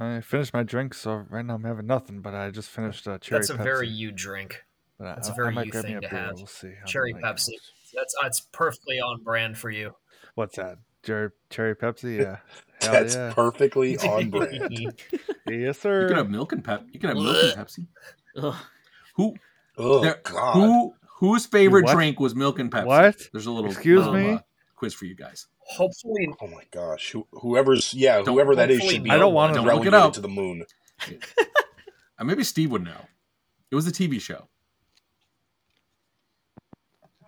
I 0.00 0.20
finished 0.20 0.52
my 0.52 0.64
drink, 0.64 0.92
so 0.92 1.24
right 1.30 1.44
now 1.44 1.54
I'm 1.54 1.64
having 1.64 1.86
nothing. 1.86 2.20
But 2.20 2.34
I 2.34 2.50
just 2.50 2.68
finished 2.68 3.06
a 3.06 3.18
cherry. 3.18 3.38
That's 3.40 3.50
a 3.50 3.54
Pepsi. 3.54 3.62
very 3.64 3.88
you 3.88 4.10
drink. 4.12 4.64
But 4.98 5.14
that's 5.14 5.28
a 5.28 5.30
I- 5.30 5.34
I 5.34 5.36
very 5.36 5.54
might 5.54 5.66
you 5.66 5.72
thing 5.72 5.94
to 5.94 6.00
beer, 6.00 6.10
have. 6.10 6.34
We'll 6.36 6.46
see. 6.46 6.74
Cherry 6.86 7.14
Pepsi. 7.14 7.50
goes. 7.52 7.72
That's 7.94 8.14
that's 8.20 8.40
perfectly 8.40 9.00
on 9.00 9.22
brand 9.22 9.56
for 9.56 9.70
you. 9.70 9.94
What's 10.34 10.56
that? 10.56 10.78
Cherry 11.04 11.30
cherry 11.50 11.74
Pepsi? 11.76 12.18
Yeah. 12.20 12.38
Hell 12.80 12.92
That's 12.92 13.14
yeah. 13.16 13.32
perfectly 13.34 13.96
on 13.98 14.30
brand. 14.30 14.94
yes, 15.48 15.78
sir. 15.78 16.02
You 16.02 16.08
can 16.08 16.16
have 16.16 16.30
milk 16.30 16.52
and 16.52 16.62
pep. 16.64 16.86
You 16.92 17.00
can 17.00 17.08
have 17.10 17.16
milk 17.18 17.36
and 17.56 17.66
Pepsi. 17.66 17.86
Ugh. 18.36 18.54
Who 19.16 19.34
Oh 19.76 20.00
there- 20.00 20.20
God! 20.22 20.54
who 20.54 20.94
whose 21.18 21.46
favorite 21.46 21.84
What? 21.84 21.94
drink 21.94 22.20
was 22.20 22.34
milk 22.34 22.58
and 22.58 22.70
Pepsi? 22.70 22.86
What? 22.86 23.16
There's 23.32 23.46
a 23.46 23.50
little 23.50 23.70
Excuse 23.70 24.06
little, 24.06 24.14
me? 24.14 24.32
uh, 24.34 24.38
quiz 24.76 24.94
for 24.94 25.06
you 25.06 25.14
guys. 25.16 25.46
Hopefully, 25.60 26.28
Oh 26.40 26.46
my 26.46 26.62
gosh! 26.70 27.10
Who, 27.12 27.26
whoever's 27.32 27.92
yeah, 27.94 28.16
Don't- 28.22 28.28
whoever 28.34 28.54
that 28.56 28.70
is 28.70 28.80
should 28.82 29.02
be. 29.02 29.10
I 29.10 29.16
don't 29.18 29.34
wanna- 29.34 29.54
Don't 29.54 29.66
look 29.66 29.86
it 29.86 29.94
up. 29.94 30.12
to 30.14 30.20
the 30.20 30.28
moon. 30.28 30.64
Uh, 32.18 32.24
maybe 32.24 32.42
Steve 32.44 32.70
would 32.72 32.82
know. 32.84 33.06
It 33.70 33.74
was 33.74 33.86
a 33.86 33.92
TV 33.92 34.20
show. 34.20 34.48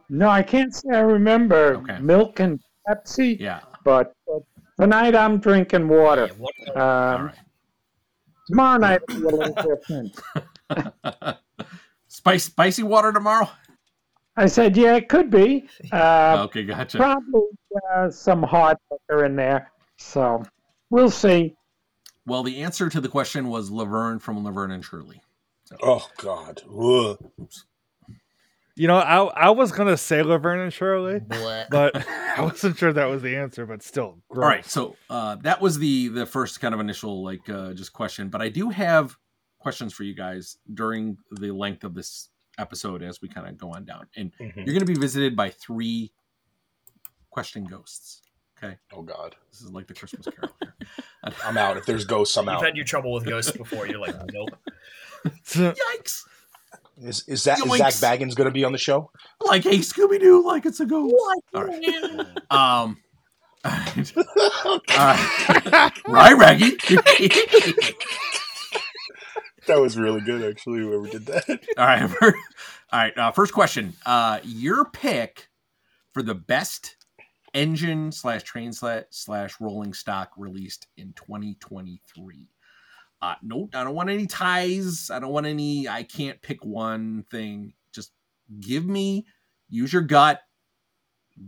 No, 0.08 0.28
I 0.28 0.42
can't 0.42 0.74
say 0.74 0.88
I 0.94 1.00
remember 1.00 1.76
Okay. 1.76 1.98
milk 2.00 2.40
and 2.40 2.60
Pepsi, 2.88 3.38
Yeah. 3.38 3.60
but, 3.84 4.12
but 4.26 4.42
tonight 4.80 5.14
I'm 5.14 5.38
drinking 5.38 5.88
water. 5.88 6.26
yeah, 6.26 6.32
what- 6.38 6.76
All 6.76 7.14
Um, 7.16 7.26
right. 7.26 7.34
Tomorrow 8.48 8.78
night 8.78 9.00
a 9.08 9.12
little 9.14 9.54
different. 9.54 10.20
Spice, 12.08 12.44
spicy 12.44 12.82
water 12.82 13.12
tomorrow. 13.12 13.48
I 14.36 14.46
said, 14.46 14.76
yeah, 14.76 14.96
it 14.96 15.08
could 15.08 15.30
be. 15.30 15.68
Uh, 15.92 16.38
okay, 16.46 16.64
gotcha. 16.64 16.96
Probably 16.98 17.42
uh, 17.94 18.10
some 18.10 18.42
hot 18.42 18.80
liquor 18.90 19.24
in 19.24 19.36
there. 19.36 19.70
So 19.98 20.42
we'll 20.90 21.10
see. 21.10 21.54
Well, 22.26 22.42
the 22.42 22.62
answer 22.62 22.88
to 22.88 23.00
the 23.00 23.08
question 23.08 23.48
was 23.48 23.70
Laverne 23.70 24.18
from 24.18 24.42
Laverne 24.44 24.72
and 24.72 24.84
Shirley. 24.84 25.20
Oh 25.82 26.08
God! 26.16 26.62
Ugh. 26.68 27.16
Oops. 27.40 27.64
You 28.80 28.86
know, 28.86 28.96
I 28.96 29.18
I 29.48 29.50
was 29.50 29.72
gonna 29.72 29.98
say 29.98 30.22
Laverne 30.22 30.60
and 30.60 30.72
Shirley, 30.72 31.20
Bleh. 31.20 31.66
but 31.68 31.94
I 32.08 32.40
wasn't 32.40 32.78
sure 32.78 32.92
that 32.94 33.10
was 33.10 33.20
the 33.20 33.36
answer. 33.36 33.66
But 33.66 33.82
still, 33.82 34.18
gross. 34.30 34.42
All 34.42 34.48
right, 34.48 34.64
so 34.64 34.96
uh, 35.10 35.36
that 35.42 35.60
was 35.60 35.78
the 35.78 36.08
the 36.08 36.24
first 36.24 36.62
kind 36.62 36.72
of 36.72 36.80
initial 36.80 37.22
like 37.22 37.46
uh, 37.50 37.74
just 37.74 37.92
question, 37.92 38.30
but 38.30 38.40
I 38.40 38.48
do 38.48 38.70
have 38.70 39.18
questions 39.58 39.92
for 39.92 40.04
you 40.04 40.14
guys 40.14 40.56
during 40.72 41.18
the 41.32 41.50
length 41.50 41.84
of 41.84 41.92
this 41.94 42.30
episode 42.56 43.02
as 43.02 43.20
we 43.20 43.28
kind 43.28 43.46
of 43.46 43.58
go 43.58 43.70
on 43.70 43.84
down, 43.84 44.06
and 44.16 44.32
Mhm. 44.40 44.56
you're 44.56 44.64
going 44.74 44.78
to 44.80 44.86
be 44.86 44.94
visited 44.98 45.36
by 45.36 45.50
three 45.50 46.12
question 47.28 47.64
ghosts. 47.64 48.22
Okay, 48.56 48.78
Oh 48.94 49.02
God! 49.02 49.36
this 49.50 49.60
is 49.60 49.70
like 49.72 49.88
the 49.88 49.94
Christmas 49.94 50.26
Carol 50.26 50.54
here. 50.62 50.74
I'm 51.44 51.58
out. 51.58 51.76
If 51.76 51.84
there's 51.84 52.06
ghosts, 52.06 52.34
I'm 52.38 52.46
You've 52.46 52.54
out. 52.54 52.64
had 52.64 52.76
your 52.76 52.86
trouble 52.86 53.12
with 53.12 53.26
ghosts 53.26 53.52
before. 53.52 53.86
You're 53.86 54.00
like, 54.00 54.14
nope. 54.32 54.50
Yikes! 55.26 56.22
Is 57.02 57.24
is 57.26 57.44
that 57.44 57.58
is 57.58 57.64
Yoinks. 57.64 57.92
Zak 57.92 58.20
Bagans 58.20 58.34
going 58.34 58.48
to 58.48 58.52
be 58.52 58.64
on 58.64 58.72
the 58.72 58.78
show? 58.78 59.10
Like, 59.40 59.64
hey, 59.64 59.78
Scooby 59.78 60.20
Doo, 60.20 60.46
like 60.46 60.66
it's 60.66 60.80
a 60.80 60.86
ghost. 60.86 61.14
All 61.54 61.64
right. 61.64 62.26
Um. 62.50 62.98
All 63.64 63.70
right. 63.70 64.16
All 64.64 64.80
right. 64.88 65.92
right, 66.08 66.32
Raggy. 66.38 66.76
That 69.66 69.78
was 69.78 69.96
really 69.98 70.20
good, 70.22 70.42
actually. 70.42 70.80
Whoever 70.80 71.06
did 71.06 71.26
that. 71.26 71.48
All 71.76 71.84
right. 71.84 72.10
All 72.22 72.32
right. 72.92 73.16
Uh, 73.16 73.30
first 73.32 73.52
question. 73.52 73.92
Uh, 74.04 74.40
your 74.42 74.86
pick 74.86 75.48
for 76.12 76.22
the 76.22 76.34
best 76.34 76.96
engine 77.54 78.10
slash 78.12 78.42
train 78.42 78.72
slash, 78.72 79.04
slash 79.10 79.60
rolling 79.60 79.92
stock 79.92 80.32
released 80.36 80.86
in 80.96 81.12
2023. 81.12 82.48
Uh, 83.22 83.34
no, 83.42 83.68
I 83.74 83.84
don't 83.84 83.94
want 83.94 84.08
any 84.10 84.26
ties. 84.26 85.10
I 85.10 85.18
don't 85.18 85.32
want 85.32 85.46
any. 85.46 85.86
I 85.88 86.02
can't 86.04 86.40
pick 86.40 86.64
one 86.64 87.24
thing. 87.30 87.74
Just 87.92 88.12
give 88.60 88.86
me. 88.86 89.26
Use 89.68 89.92
your 89.92 90.02
gut. 90.02 90.40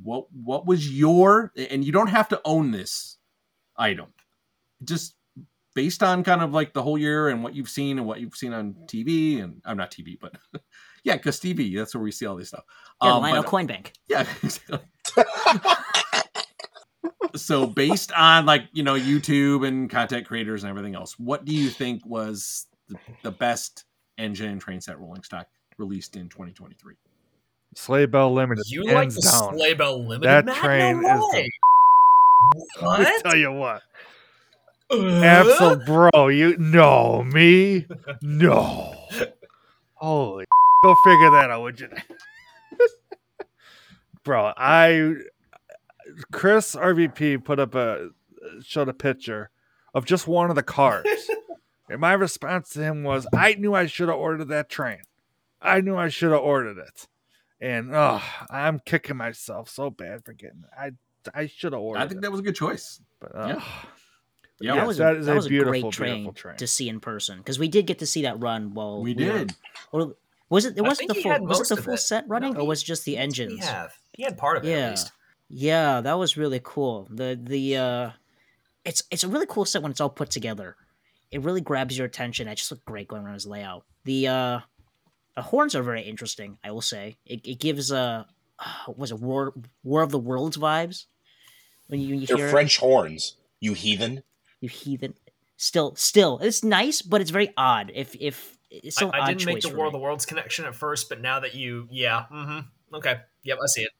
What 0.02 0.26
What 0.33 0.67
was 0.67 0.88
your? 0.91 1.52
And 1.71 1.85
you 1.85 1.93
don't 1.93 2.09
have 2.09 2.29
to 2.29 2.41
own 2.45 2.71
this 2.73 3.17
item. 3.76 4.12
Just 4.85 5.14
based 5.75 6.02
on 6.02 6.23
kind 6.23 6.43
of 6.43 6.52
like 6.52 6.75
the 6.75 6.83
whole 6.83 6.99
year 6.99 7.29
and 7.31 7.43
what 7.43 7.55
you've 7.55 7.69
seen 7.71 7.97
and 7.99 8.07
what 8.07 8.21
you've 8.21 8.37
seen 8.37 8.52
on 8.52 8.75
TV 8.87 9.43
and 9.43 9.62
I'm 9.64 9.79
not 9.79 9.91
TV, 9.91 10.19
but 10.21 10.35
Yeah, 11.05 11.17
because 11.17 11.41
TV, 11.41 11.75
that's 11.76 11.95
where 11.95 12.02
we 12.05 12.12
see 12.12 12.26
all 12.26 12.37
this 12.37 12.49
stuff. 12.49 12.64
Yeah, 13.02 13.14
Um, 13.14 13.23
Lionel 13.23 13.43
but- 13.43 13.49
Coin 13.49 13.67
Bank. 13.67 13.93
Yeah. 14.07 14.26
exactly. 14.43 14.79
so 17.35 17.67
based 17.67 18.12
on 18.12 18.47
like 18.47 18.65
you 18.73 18.83
know 18.83 18.95
YouTube 18.95 19.67
and 19.67 19.91
content 19.91 20.27
creators 20.27 20.62
and 20.65 20.71
everything 20.71 20.95
else, 20.95 21.19
what 21.19 21.45
do 21.45 21.55
you 21.55 21.69
think 21.71 22.05
was 22.07 22.67
the, 22.89 22.97
the 23.23 23.31
best 23.31 23.85
engine 24.19 24.51
and 24.51 24.61
train 24.61 24.81
set 24.81 24.99
rolling 24.99 25.23
stock 25.23 25.47
released 25.79 26.17
in 26.17 26.29
2023? 26.29 26.95
Sleigh 27.75 28.07
Bell 28.07 28.33
Limited. 28.33 28.65
You 28.69 28.85
like 28.85 28.95
hands 28.95 29.17
the 29.17 29.23
down. 29.23 29.57
Sleigh 29.57 29.75
Bell 29.75 29.99
Limited? 30.07 30.29
That 30.29 30.45
Matt? 30.47 30.57
train 30.57 31.03
no 31.03 31.15
is 31.15 31.21
the- 31.33 31.39
way. 31.39 31.51
Let 32.83 32.99
me 33.01 33.05
What? 33.07 33.23
tell 33.25 33.37
you 33.37 33.53
what. 33.53 33.83
Uh? 34.91 35.23
Absolute 35.23 35.87
bro, 35.87 36.29
you 36.29 36.57
no 36.59 37.23
me, 37.23 37.87
no. 38.21 38.95
Holy, 39.95 40.45
go 40.85 40.95
figure 41.05 41.31
that 41.31 41.49
out, 41.51 41.62
would 41.62 41.81
you? 41.81 41.89
bro, 44.25 44.53
I 44.57 45.15
Chris 46.33 46.75
RVP 46.75 47.45
put 47.45 47.59
up 47.59 47.75
a 47.75 48.11
showed 48.62 48.88
a 48.88 48.95
picture 48.95 49.50
of 49.95 50.04
just 50.04 50.26
one 50.26 50.50
of 50.50 50.57
the 50.57 50.62
cars, 50.62 51.07
and 51.88 52.00
my 52.00 52.12
response 52.12 52.71
to 52.71 52.81
him 52.81 53.02
was, 53.04 53.26
"I 53.35 53.54
knew 53.54 53.75
I 53.75 53.87
should 53.87 54.09
have 54.09 54.19
ordered 54.19 54.47
that 54.49 54.69
train. 54.69 55.02
I 55.61 55.81
knew 55.81 55.97
I 55.97 56.09
should 56.09 56.33
have 56.33 56.40
ordered 56.40 56.78
it." 56.78 57.07
And 57.61 57.90
oh, 57.95 58.21
I'm 58.50 58.81
kicking 58.81 59.16
myself 59.16 59.69
so 59.69 59.90
bad 59.90 60.25
for 60.25 60.33
getting 60.33 60.64
it. 60.64 60.71
I 60.78 60.90
I 61.40 61.47
should 61.47 61.73
have 61.73 61.81
ordered 61.83 62.00
I 62.02 62.09
think 62.09 62.19
it. 62.19 62.23
that 62.23 62.31
was 62.33 62.40
a 62.40 62.42
good 62.42 62.57
choice. 62.57 63.00
But, 63.21 63.35
uh, 63.37 63.47
yeah. 63.49 63.62
Yeah, 64.61 64.75
Yeah, 64.75 64.81
that 64.81 64.87
was 64.87 64.97
that 64.99 65.16
a, 65.16 65.21
that 65.25 65.33
a 65.33 65.35
was 65.37 65.47
a 65.47 65.49
beautiful, 65.49 65.73
great 65.83 65.92
train, 65.92 66.14
beautiful 66.25 66.33
train. 66.33 66.57
to 66.57 66.66
see 66.66 66.88
in 66.88 66.99
person 67.00 67.38
because 67.38 67.59
we 67.59 67.69
did 67.69 67.87
get 67.87 67.99
to 68.00 68.07
see 68.07 68.23
that 68.23 68.40
run 68.40 68.75
while 68.75 69.00
we 69.02 69.12
were- 69.14 69.19
did. 69.21 69.54
or 69.92 70.14
was 70.49 70.64
it? 70.66 70.76
It 70.76 70.83
wasn't 70.83 71.09
the 71.09 71.14
full. 71.14 71.47
Was 71.47 71.61
it 71.71 71.75
the 71.76 71.81
full 71.83 71.95
it. 71.95 71.99
set 71.99 72.25
running, 72.28 72.54
No, 72.54 72.61
or 72.61 72.66
was 72.66 72.83
it 72.83 72.87
just 72.87 73.04
the 73.04 73.12
He 73.12 73.19
engines? 73.19 73.64
have. 73.64 73.95
He 74.12 74.23
had 74.25 74.37
part 74.37 74.59
of 74.59 74.64
it 74.64 74.69
Yeah. 74.71 74.95
At 75.51 75.55
least. 75.55 75.63
Yeah, 75.63 76.01
that 76.01 76.19
was 76.19 76.37
really 76.37 76.61
cool. 76.63 77.09
The 77.11 77.39
the 77.41 77.77
uh 77.77 78.11
it's 78.85 79.03
it's 79.11 79.25
a 79.25 79.29
really 79.29 79.47
cool 79.47 79.65
set 79.65 79.83
when 79.83 79.91
it's 79.91 80.01
all 80.01 80.11
put 80.11 80.31
together. 80.31 80.77
It 81.31 81.43
really 81.43 81.61
grabs 81.61 81.97
your 81.97 82.07
attention. 82.07 82.49
It 82.49 82.57
just 82.57 82.71
looked 82.71 82.85
great 82.85 83.09
going 83.09 83.23
around 83.23 83.35
his 83.35 83.47
layout. 83.47 83.85
The 84.05 84.29
uh 84.29 84.61
the 85.37 85.43
horns 85.43 85.75
are 85.75 85.83
very 85.83 86.03
interesting, 86.03 86.59
I 86.63 86.71
will 86.71 86.81
say. 86.81 87.17
It 87.27 87.47
it 87.47 87.59
gives 87.59 87.91
a 87.91 88.27
uh, 88.59 88.93
was 88.97 89.11
it 89.11 89.19
War 89.21 89.55
War 89.83 90.03
of 90.03 90.11
the 90.11 90.19
Worlds 90.19 90.57
vibes 90.57 91.07
when 91.89 92.01
you, 92.01 92.09
when 92.11 92.21
you 92.21 92.27
They're 92.27 92.37
hear 92.37 92.49
it, 92.49 92.51
French 92.51 92.79
horns, 92.79 93.37
you 93.61 93.75
heathen. 93.75 94.23
you 94.61 94.69
heathen. 94.69 95.15
Still, 95.57 95.95
still, 95.95 96.39
it's 96.39 96.65
nice, 96.65 97.03
but 97.03 97.21
it's 97.21 97.31
very 97.31 97.51
odd. 97.57 97.93
If 97.95 98.17
if 98.19 98.59
it's 98.71 98.97
so 98.97 99.11
I, 99.11 99.19
I 99.19 99.21
odd 99.21 99.27
didn't 99.29 99.47
make 99.47 99.61
the 99.61 99.71
for 99.71 99.77
War 99.77 99.87
of 99.87 99.93
the 99.93 99.99
Worlds 99.99 100.27
connection 100.27 100.65
at 100.65 100.75
first, 100.75 101.09
but 101.09 101.21
now 101.21 101.41
that 101.41 101.55
you, 101.55 101.87
yeah, 101.91 102.25
mm-hmm. 102.33 102.97
okay, 102.97 103.21
yep, 103.45 103.59
I 103.63 103.67
see 103.67 103.83
it. 103.83 103.91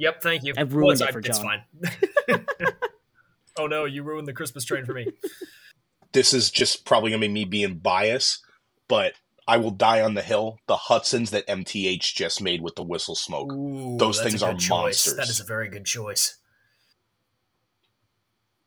Yep, 0.00 0.22
thank 0.22 0.42
you. 0.44 0.54
I've 0.56 0.72
Well, 0.72 0.80
ruined 0.80 1.00
it's- 1.02 1.08
it 1.10 1.12
for 1.12 1.18
It's 1.20 1.38
John. 1.38 1.62
fine. 2.28 2.46
oh 3.58 3.66
no, 3.66 3.84
you 3.84 4.02
ruined 4.02 4.26
the 4.26 4.32
Christmas 4.32 4.64
train 4.64 4.84
for 4.86 4.94
me. 4.94 5.06
This 6.12 6.32
is 6.32 6.50
just 6.50 6.84
probably 6.86 7.10
gonna 7.10 7.20
be 7.20 7.28
me 7.28 7.44
being 7.44 7.76
biased, 7.78 8.40
but 8.88 9.12
I 9.46 9.58
will 9.58 9.70
die 9.70 10.00
on 10.00 10.14
the 10.14 10.22
hill. 10.22 10.58
The 10.68 10.76
Hudsons 10.76 11.30
that 11.32 11.46
MTH 11.46 12.14
just 12.14 12.40
made 12.40 12.62
with 12.62 12.76
the 12.76 12.82
whistle 12.82 13.14
smoke. 13.14 13.52
Ooh, 13.52 13.96
Those 13.98 14.20
things 14.22 14.42
are 14.42 14.54
choice. 14.54 15.04
That 15.04 15.16
monsters. 15.18 15.28
is 15.36 15.40
a 15.40 15.44
very 15.44 15.68
good 15.68 15.84
choice. 15.84 16.36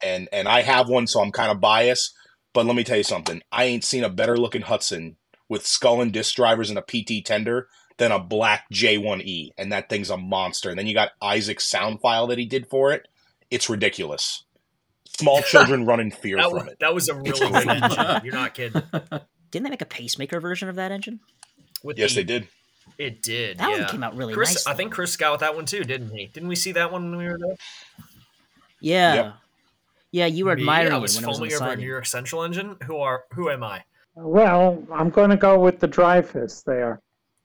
and 0.01 0.27
and 0.31 0.47
I 0.47 0.61
have 0.61 0.87
one, 0.89 1.07
so 1.07 1.21
I'm 1.21 1.31
kind 1.31 1.51
of 1.51 1.59
biased. 1.59 2.13
But 2.53 2.65
let 2.65 2.75
me 2.75 2.83
tell 2.83 2.97
you 2.97 3.03
something: 3.03 3.41
I 3.51 3.63
ain't 3.65 3.83
seen 3.83 4.03
a 4.03 4.09
better 4.09 4.37
looking 4.37 4.61
Hudson 4.61 5.17
with 5.49 5.63
Scullin 5.63 6.11
disc 6.11 6.35
drivers 6.35 6.69
and 6.69 6.77
a 6.79 6.81
PT 6.83 7.25
tender 7.25 7.67
than 7.97 8.11
a 8.11 8.19
black 8.19 8.65
J1E, 8.71 9.51
and 9.57 9.71
that 9.71 9.89
thing's 9.89 10.09
a 10.09 10.17
monster. 10.17 10.69
And 10.69 10.77
then 10.79 10.87
you 10.87 10.93
got 10.93 11.11
Isaac's 11.21 11.65
sound 11.65 12.01
file 12.01 12.27
that 12.27 12.37
he 12.37 12.45
did 12.45 12.67
for 12.67 12.91
it; 12.93 13.07
it's 13.51 13.69
ridiculous. 13.69 14.43
Small 15.05 15.41
children 15.43 15.85
run 15.85 15.99
in 15.99 16.11
fear 16.11 16.37
That 16.37 16.49
from 16.49 16.53
was, 16.53 16.67
it. 16.67 16.79
that 16.79 16.93
was 16.93 17.09
a 17.09 17.15
really 17.15 17.31
good 17.31 17.67
engine. 17.67 18.21
You're 18.23 18.33
not 18.33 18.53
kidding. 18.53 18.81
Didn't 19.51 19.63
they 19.65 19.69
make 19.69 19.81
a 19.83 19.85
pacemaker 19.85 20.39
version 20.39 20.69
of 20.69 20.75
that 20.77 20.91
engine? 20.91 21.19
With 21.83 21.99
Yes, 21.99 22.11
the- 22.15 22.21
they 22.21 22.23
did. 22.23 22.47
It 22.97 23.21
did. 23.21 23.59
That 23.59 23.71
yeah. 23.71 23.77
one 23.79 23.87
came 23.89 24.03
out 24.03 24.15
really 24.15 24.33
Chris, 24.33 24.49
nice. 24.53 24.67
I 24.67 24.73
think. 24.73 24.91
Chris 24.91 25.15
got 25.15 25.31
with 25.31 25.39
that 25.39 25.55
one 25.55 25.65
too, 25.65 25.83
didn't 25.83 26.09
he? 26.09 26.27
Didn't 26.27 26.49
we 26.49 26.55
see 26.55 26.73
that 26.73 26.91
one 26.91 27.09
when 27.11 27.17
we 27.17 27.25
were 27.25 27.37
there? 27.39 27.55
Yeah. 28.81 29.13
Yep. 29.15 29.33
Yeah, 30.11 30.25
you 30.27 30.45
were 30.45 30.55
Me, 30.55 30.61
admiring 30.63 30.93
I 30.93 30.97
it 30.97 31.01
was 31.01 31.15
when 31.15 31.23
it 31.23 31.27
was 31.27 31.37
on 31.37 31.39
foaming 31.39 31.49
the 31.57 31.63
over 31.63 31.73
a. 31.73 31.75
New 31.77 31.87
York 31.87 32.05
Central 32.05 32.43
engine. 32.43 32.75
Who 32.85 32.97
are? 32.97 33.23
Who 33.33 33.49
am 33.49 33.63
I? 33.63 33.83
Well, 34.15 34.83
I'm 34.91 35.09
going 35.09 35.31
to 35.31 35.37
go 35.37 35.57
with 35.59 35.79
the 35.79 35.87
Dreyfuss 35.87 36.63
there 36.65 37.01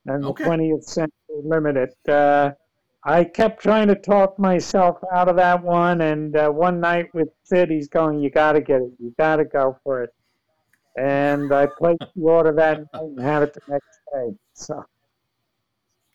and 0.08 0.24
the 0.24 0.32
20th 0.34 0.84
Century 0.84 1.12
Limited. 1.44 1.90
Uh, 2.08 2.52
I 3.04 3.24
kept 3.24 3.62
trying 3.62 3.88
to 3.88 3.94
talk 3.94 4.38
myself 4.38 4.98
out 5.12 5.28
of 5.28 5.36
that 5.36 5.62
one, 5.62 6.00
and 6.00 6.36
uh, 6.36 6.50
one 6.50 6.80
night 6.80 7.06
with 7.14 7.28
Sid, 7.44 7.70
he's 7.70 7.88
going, 7.88 8.20
You 8.20 8.30
got 8.30 8.52
to 8.52 8.60
get 8.60 8.82
it. 8.82 8.90
You 8.98 9.14
got 9.18 9.36
to 9.36 9.44
go 9.44 9.78
for 9.84 10.02
it. 10.02 10.10
And 10.96 11.52
I 11.52 11.66
placed 11.66 12.02
the 12.16 12.22
order 12.22 12.52
that 12.52 12.78
night 12.78 13.02
and 13.02 13.20
had 13.20 13.42
it 13.44 13.54
the 13.54 13.60
next 13.68 14.00
day. 14.12 14.36
So, 14.54 14.84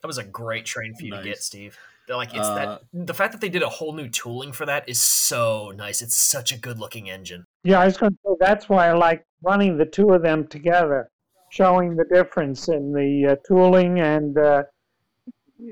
That 0.02 0.08
was 0.08 0.18
a 0.18 0.24
great 0.24 0.66
train 0.66 0.94
for 0.94 1.06
you 1.06 1.12
to 1.16 1.24
get, 1.24 1.42
Steve. 1.42 1.78
They're 2.06 2.18
like 2.18 2.36
it's 2.36 2.46
Uh, 2.46 2.56
that 2.56 2.82
the 2.92 3.14
fact 3.14 3.32
that 3.32 3.40
they 3.40 3.48
did 3.48 3.64
a 3.64 3.70
whole 3.70 3.94
new 3.94 4.10
tooling 4.10 4.52
for 4.52 4.66
that 4.66 4.90
is 4.90 5.02
so 5.02 5.72
nice. 5.74 6.02
It's 6.02 6.16
such 6.16 6.52
a 6.52 6.58
good 6.58 6.78
looking 6.80 7.10
engine. 7.10 7.46
yeah, 7.64 7.80
I 7.80 7.86
was 7.86 7.96
going 7.96 8.12
to 8.12 8.18
say 8.26 8.36
that's 8.42 8.68
why 8.68 8.90
I 8.90 8.92
like 8.94 9.26
running 9.42 9.78
the 9.78 9.86
two 9.86 10.10
of 10.10 10.22
them 10.22 10.46
together, 10.48 11.10
showing 11.54 11.96
the 11.96 12.06
difference 12.06 12.68
in 12.68 12.92
the 12.92 13.34
uh, 13.34 13.36
tooling. 13.48 14.00
And 14.00 14.36
uh, 14.40 14.64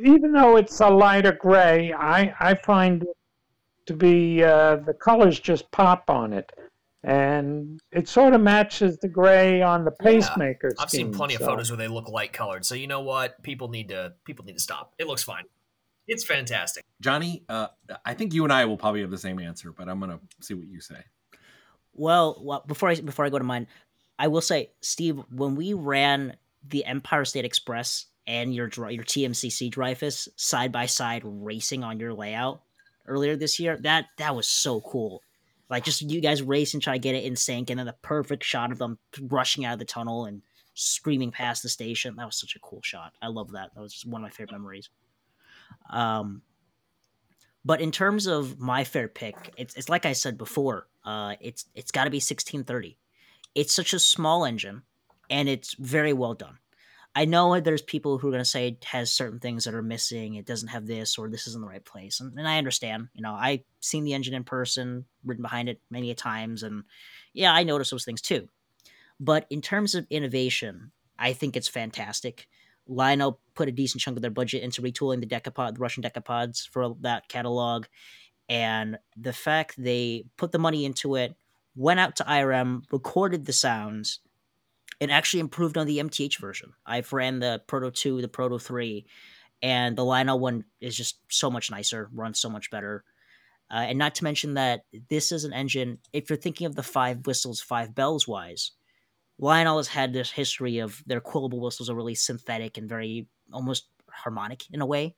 even 0.05 0.31
though 0.31 0.57
it's 0.57 0.79
a 0.79 0.87
lighter 0.87 1.31
gray, 1.31 1.91
I, 1.91 2.35
I 2.39 2.53
find 2.53 3.01
it 3.01 3.17
to 3.87 3.95
be 3.95 4.43
uh, 4.43 4.75
the 4.75 4.93
colors 4.93 5.39
just 5.39 5.71
pop 5.71 6.07
on 6.07 6.33
it. 6.33 6.51
And 7.03 7.79
it 7.91 8.07
sort 8.07 8.35
of 8.35 8.41
matches 8.41 8.99
the 8.99 9.07
gray 9.07 9.63
on 9.63 9.83
the 9.83 9.91
Yeah, 9.99 10.11
pacemaker. 10.11 10.75
I've 10.77 10.91
seen 10.91 11.07
scheme, 11.07 11.13
plenty 11.13 11.33
of 11.33 11.41
photos 11.41 11.71
where 11.71 11.77
they 11.77 11.87
look 11.87 12.07
light 12.07 12.31
colored. 12.31 12.63
So 12.63 12.75
you 12.75 12.85
know 12.85 13.01
what? 13.01 13.41
People 13.41 13.69
need 13.69 13.89
to 13.89 14.13
people 14.23 14.45
need 14.45 14.53
to 14.53 14.59
stop. 14.59 14.93
It 14.99 15.07
looks 15.07 15.23
fine. 15.23 15.45
It's 16.07 16.23
fantastic. 16.23 16.83
Johnny, 17.01 17.43
uh, 17.49 17.69
I 18.05 18.13
think 18.13 18.35
you 18.35 18.43
and 18.43 18.53
I 18.53 18.65
will 18.65 18.77
probably 18.77 19.01
have 19.01 19.09
the 19.09 19.17
same 19.17 19.39
answer, 19.39 19.71
but 19.71 19.89
I'm 19.89 19.99
gonna 19.99 20.19
see 20.41 20.53
what 20.53 20.67
you 20.67 20.79
say. 20.79 21.03
Well, 21.93 22.39
well, 22.43 22.63
before 22.67 22.89
I 22.89 23.01
before 23.01 23.25
I 23.25 23.29
go 23.29 23.39
to 23.39 23.43
mine, 23.43 23.65
I 24.21 24.27
will 24.27 24.41
say, 24.41 24.69
Steve, 24.81 25.19
when 25.31 25.55
we 25.55 25.73
ran 25.73 26.37
the 26.69 26.85
Empire 26.85 27.25
State 27.25 27.43
Express 27.43 28.05
and 28.27 28.53
your 28.53 28.67
your 28.67 29.03
TMCC 29.03 29.71
Dreyfuss 29.71 30.27
side 30.35 30.71
by 30.71 30.85
side 30.85 31.23
racing 31.25 31.83
on 31.83 31.99
your 31.99 32.13
layout 32.13 32.61
earlier 33.07 33.35
this 33.35 33.59
year, 33.59 33.77
that 33.77 34.05
that 34.19 34.35
was 34.35 34.47
so 34.47 34.79
cool. 34.81 35.23
Like 35.71 35.83
just 35.83 36.03
you 36.03 36.21
guys 36.21 36.43
race 36.43 36.75
and 36.75 36.83
try 36.83 36.93
to 36.93 36.99
get 36.99 37.15
it 37.15 37.23
in 37.23 37.35
sync, 37.35 37.71
and 37.71 37.79
then 37.79 37.87
the 37.87 37.95
perfect 38.03 38.43
shot 38.43 38.71
of 38.71 38.77
them 38.77 38.99
rushing 39.21 39.65
out 39.65 39.73
of 39.73 39.79
the 39.79 39.85
tunnel 39.85 40.25
and 40.25 40.43
screaming 40.75 41.31
past 41.31 41.63
the 41.63 41.69
station. 41.69 42.15
That 42.15 42.27
was 42.27 42.39
such 42.39 42.55
a 42.55 42.59
cool 42.59 42.81
shot. 42.83 43.13
I 43.23 43.27
love 43.27 43.53
that. 43.53 43.73
That 43.73 43.81
was 43.81 43.91
just 43.91 44.05
one 44.05 44.21
of 44.21 44.23
my 44.23 44.29
favorite 44.29 44.51
memories. 44.51 44.89
Um, 45.89 46.43
but 47.65 47.81
in 47.81 47.91
terms 47.91 48.27
of 48.27 48.59
my 48.59 48.83
fair 48.83 49.07
pick, 49.07 49.35
it's 49.57 49.73
it's 49.73 49.89
like 49.89 50.05
I 50.05 50.13
said 50.13 50.37
before. 50.37 50.85
Uh, 51.03 51.33
it's 51.41 51.65
it's 51.73 51.91
got 51.91 52.03
to 52.03 52.11
be 52.11 52.19
sixteen 52.19 52.63
thirty. 52.63 52.99
It's 53.55 53.73
such 53.73 53.93
a 53.93 53.99
small 53.99 54.45
engine, 54.45 54.83
and 55.29 55.49
it's 55.49 55.75
very 55.75 56.13
well 56.13 56.33
done. 56.33 56.57
I 57.13 57.25
know 57.25 57.59
there's 57.59 57.81
people 57.81 58.17
who 58.17 58.27
are 58.27 58.31
going 58.31 58.43
to 58.43 58.49
say 58.49 58.67
it 58.67 58.85
has 58.85 59.11
certain 59.11 59.39
things 59.39 59.65
that 59.65 59.73
are 59.73 59.81
missing. 59.81 60.35
It 60.35 60.45
doesn't 60.45 60.69
have 60.69 60.87
this, 60.87 61.17
or 61.17 61.29
this 61.29 61.45
isn't 61.47 61.61
the 61.61 61.67
right 61.67 61.83
place, 61.83 62.21
and, 62.21 62.37
and 62.37 62.47
I 62.47 62.57
understand. 62.57 63.09
You 63.13 63.21
know, 63.21 63.33
I've 63.33 63.63
seen 63.81 64.05
the 64.05 64.13
engine 64.13 64.33
in 64.33 64.45
person, 64.45 65.05
ridden 65.25 65.41
behind 65.41 65.67
it 65.67 65.81
many 65.89 66.11
a 66.11 66.15
times, 66.15 66.63
and 66.63 66.83
yeah, 67.33 67.53
I 67.53 67.63
notice 67.63 67.89
those 67.89 68.05
things 68.05 68.21
too. 68.21 68.47
But 69.19 69.45
in 69.49 69.61
terms 69.61 69.93
of 69.93 70.07
innovation, 70.09 70.91
I 71.19 71.33
think 71.33 71.55
it's 71.55 71.67
fantastic. 71.67 72.47
Lionel 72.87 73.39
put 73.53 73.67
a 73.69 73.71
decent 73.71 74.01
chunk 74.01 74.17
of 74.17 74.21
their 74.21 74.31
budget 74.31 74.63
into 74.63 74.81
retooling 74.81 75.19
the 75.19 75.27
decapod, 75.27 75.75
the 75.75 75.79
Russian 75.79 76.03
decapods 76.03 76.67
for 76.67 76.95
that 77.01 77.27
catalog, 77.27 77.85
and 78.49 78.97
the 79.15 79.33
fact 79.33 79.75
they 79.77 80.25
put 80.37 80.51
the 80.51 80.59
money 80.59 80.85
into 80.85 81.15
it, 81.15 81.35
went 81.75 81.99
out 81.99 82.15
to 82.17 82.23
IRM, 82.23 82.83
recorded 82.91 83.45
the 83.45 83.53
sounds, 83.53 84.19
and 84.99 85.11
actually 85.11 85.39
improved 85.39 85.77
on 85.77 85.87
the 85.87 85.99
MTH 85.99 86.39
version. 86.39 86.73
I've 86.85 87.11
ran 87.11 87.39
the 87.39 87.61
Proto 87.67 87.91
Two, 87.91 88.21
the 88.21 88.27
Proto 88.27 88.59
Three, 88.59 89.05
and 89.61 89.97
the 89.97 90.05
Lionel 90.05 90.39
one 90.39 90.65
is 90.79 90.95
just 90.95 91.19
so 91.29 91.49
much 91.49 91.71
nicer, 91.71 92.09
runs 92.13 92.39
so 92.39 92.49
much 92.49 92.69
better. 92.71 93.03
Uh, 93.71 93.85
and 93.87 93.97
not 93.97 94.15
to 94.15 94.23
mention 94.23 94.55
that 94.55 94.81
this 95.09 95.31
is 95.31 95.45
an 95.45 95.53
engine. 95.53 95.97
If 96.11 96.29
you're 96.29 96.37
thinking 96.37 96.67
of 96.67 96.75
the 96.75 96.83
five 96.83 97.25
whistles, 97.25 97.61
five 97.61 97.95
bells 97.95 98.27
wise, 98.27 98.71
Lionel 99.39 99.77
has 99.77 99.87
had 99.87 100.13
this 100.13 100.29
history 100.29 100.79
of 100.79 101.01
their 101.07 101.21
quillable 101.21 101.61
whistles 101.61 101.89
are 101.89 101.95
really 101.95 102.15
synthetic 102.15 102.77
and 102.77 102.89
very 102.89 103.27
almost 103.51 103.87
harmonic 104.09 104.63
in 104.71 104.81
a 104.81 104.85
way. 104.85 105.15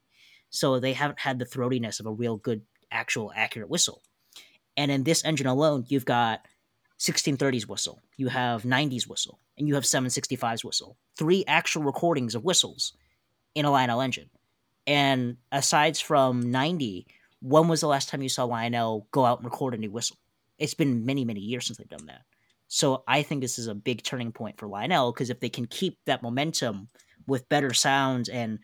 So 0.49 0.79
they 0.79 0.93
haven't 0.93 1.19
had 1.19 1.39
the 1.39 1.45
throatiness 1.45 1.99
of 1.99 2.05
a 2.05 2.11
real 2.11 2.37
good, 2.37 2.61
actual, 2.91 3.31
accurate 3.35 3.69
whistle. 3.69 4.03
And 4.77 4.91
in 4.91 5.03
this 5.03 5.23
engine 5.23 5.47
alone, 5.47 5.85
you've 5.87 6.05
got 6.05 6.47
1630s 6.99 7.67
whistle, 7.67 8.01
you 8.17 8.27
have 8.29 8.63
90s 8.63 9.07
whistle, 9.07 9.39
and 9.57 9.67
you 9.67 9.75
have 9.75 9.83
765s 9.83 10.63
whistle. 10.63 10.97
Three 11.17 11.43
actual 11.47 11.83
recordings 11.83 12.35
of 12.35 12.43
whistles 12.43 12.93
in 13.55 13.65
a 13.65 13.71
Lionel 13.71 14.01
engine. 14.01 14.29
And 14.87 15.37
aside 15.51 15.97
from 15.97 16.51
90, 16.51 17.07
when 17.41 17.67
was 17.67 17.81
the 17.81 17.87
last 17.87 18.09
time 18.09 18.21
you 18.21 18.29
saw 18.29 18.45
Lionel 18.45 19.07
go 19.11 19.25
out 19.25 19.39
and 19.39 19.45
record 19.45 19.73
a 19.73 19.77
new 19.77 19.91
whistle? 19.91 20.17
It's 20.57 20.73
been 20.73 21.05
many, 21.05 21.25
many 21.25 21.41
years 21.41 21.67
since 21.67 21.77
they've 21.77 21.87
done 21.87 22.05
that. 22.07 22.21
So 22.67 23.03
I 23.07 23.21
think 23.21 23.41
this 23.41 23.59
is 23.59 23.67
a 23.67 23.75
big 23.75 24.01
turning 24.01 24.31
point 24.31 24.57
for 24.57 24.67
Lionel 24.67 25.11
because 25.11 25.29
if 25.29 25.39
they 25.39 25.49
can 25.49 25.67
keep 25.67 25.99
that 26.05 26.23
momentum 26.23 26.89
with 27.27 27.49
better 27.49 27.73
sounds 27.73 28.29
and 28.29 28.59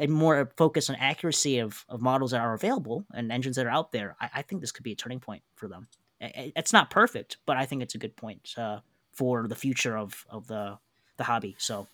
and 0.00 0.10
more 0.10 0.50
focus 0.56 0.90
on 0.90 0.96
accuracy 0.96 1.58
of, 1.58 1.84
of 1.88 2.00
models 2.00 2.30
that 2.30 2.40
are 2.40 2.54
available 2.54 3.04
and 3.12 3.30
engines 3.30 3.56
that 3.56 3.66
are 3.66 3.70
out 3.70 3.92
there, 3.92 4.16
I, 4.20 4.30
I 4.36 4.42
think 4.42 4.60
this 4.60 4.72
could 4.72 4.84
be 4.84 4.92
a 4.92 4.96
turning 4.96 5.20
point 5.20 5.42
for 5.54 5.68
them. 5.68 5.88
It's 6.20 6.72
not 6.72 6.90
perfect, 6.90 7.38
but 7.44 7.56
I 7.56 7.66
think 7.66 7.82
it's 7.82 7.94
a 7.94 7.98
good 7.98 8.16
point 8.16 8.54
uh, 8.56 8.80
for 9.12 9.46
the 9.46 9.54
future 9.54 9.96
of, 9.96 10.24
of 10.30 10.46
the 10.46 10.78
the 11.16 11.24
hobby. 11.24 11.54
So, 11.58 11.86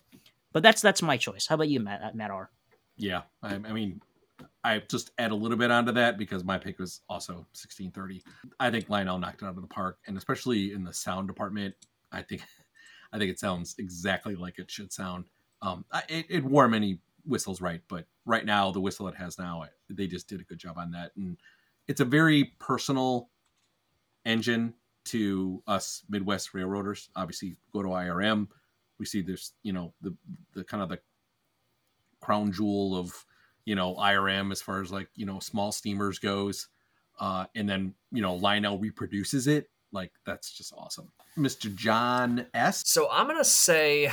but 0.51 0.63
that's 0.63 0.81
that's 0.81 1.01
my 1.01 1.17
choice. 1.17 1.47
How 1.47 1.55
about 1.55 1.69
you, 1.69 1.79
Matt? 1.79 2.15
Matt 2.15 2.31
R. 2.31 2.49
Yeah, 2.97 3.23
I, 3.41 3.55
I 3.55 3.73
mean, 3.73 4.01
I 4.63 4.79
just 4.79 5.11
add 5.17 5.31
a 5.31 5.35
little 5.35 5.57
bit 5.57 5.71
onto 5.71 5.91
that 5.93 6.17
because 6.17 6.43
my 6.43 6.57
pick 6.57 6.79
was 6.79 7.01
also 7.09 7.33
1630. 7.53 8.23
I 8.59 8.69
think 8.69 8.89
Lionel 8.89 9.19
knocked 9.19 9.41
it 9.41 9.45
out 9.45 9.55
of 9.55 9.61
the 9.61 9.67
park, 9.67 9.99
and 10.07 10.17
especially 10.17 10.73
in 10.73 10.83
the 10.83 10.93
sound 10.93 11.27
department, 11.27 11.75
I 12.11 12.21
think 12.21 12.43
I 13.13 13.17
think 13.17 13.31
it 13.31 13.39
sounds 13.39 13.75
exactly 13.77 14.35
like 14.35 14.59
it 14.59 14.71
should 14.71 14.93
sound. 14.93 15.25
Um, 15.61 15.85
it, 16.09 16.25
it 16.29 16.43
wore 16.43 16.67
many 16.67 16.99
whistles 17.25 17.61
right, 17.61 17.81
but 17.87 18.05
right 18.25 18.45
now 18.45 18.71
the 18.71 18.81
whistle 18.81 19.07
it 19.07 19.15
has 19.15 19.37
now, 19.37 19.65
they 19.89 20.07
just 20.07 20.27
did 20.27 20.41
a 20.41 20.43
good 20.43 20.59
job 20.59 20.77
on 20.77 20.91
that, 20.91 21.11
and 21.15 21.37
it's 21.87 22.01
a 22.01 22.05
very 22.05 22.53
personal 22.59 23.29
engine 24.25 24.73
to 25.03 25.63
us 25.67 26.03
Midwest 26.09 26.53
railroaders. 26.53 27.09
Obviously, 27.15 27.55
go 27.73 27.81
to 27.81 27.89
IRM, 27.89 28.47
we 29.01 29.05
see 29.05 29.21
this, 29.21 29.53
you 29.63 29.73
know, 29.73 29.93
the 30.01 30.15
the 30.53 30.63
kind 30.63 30.83
of 30.83 30.89
the 30.89 30.99
crown 32.21 32.51
jewel 32.51 32.95
of 32.95 33.25
you 33.65 33.75
know 33.75 33.95
IRM 33.95 34.51
as 34.51 34.61
far 34.61 34.79
as 34.79 34.91
like 34.91 35.09
you 35.15 35.25
know 35.25 35.39
small 35.39 35.71
steamers 35.71 36.19
goes, 36.19 36.67
uh, 37.19 37.45
and 37.55 37.67
then 37.67 37.95
you 38.11 38.21
know 38.21 38.35
Lionel 38.35 38.79
reproduces 38.79 39.47
it. 39.47 39.69
Like 39.91 40.11
that's 40.25 40.51
just 40.51 40.71
awesome, 40.77 41.11
Mr. 41.37 41.73
John 41.73 42.45
S. 42.53 42.83
So 42.85 43.09
I'm 43.11 43.27
gonna 43.27 43.43
say 43.43 44.11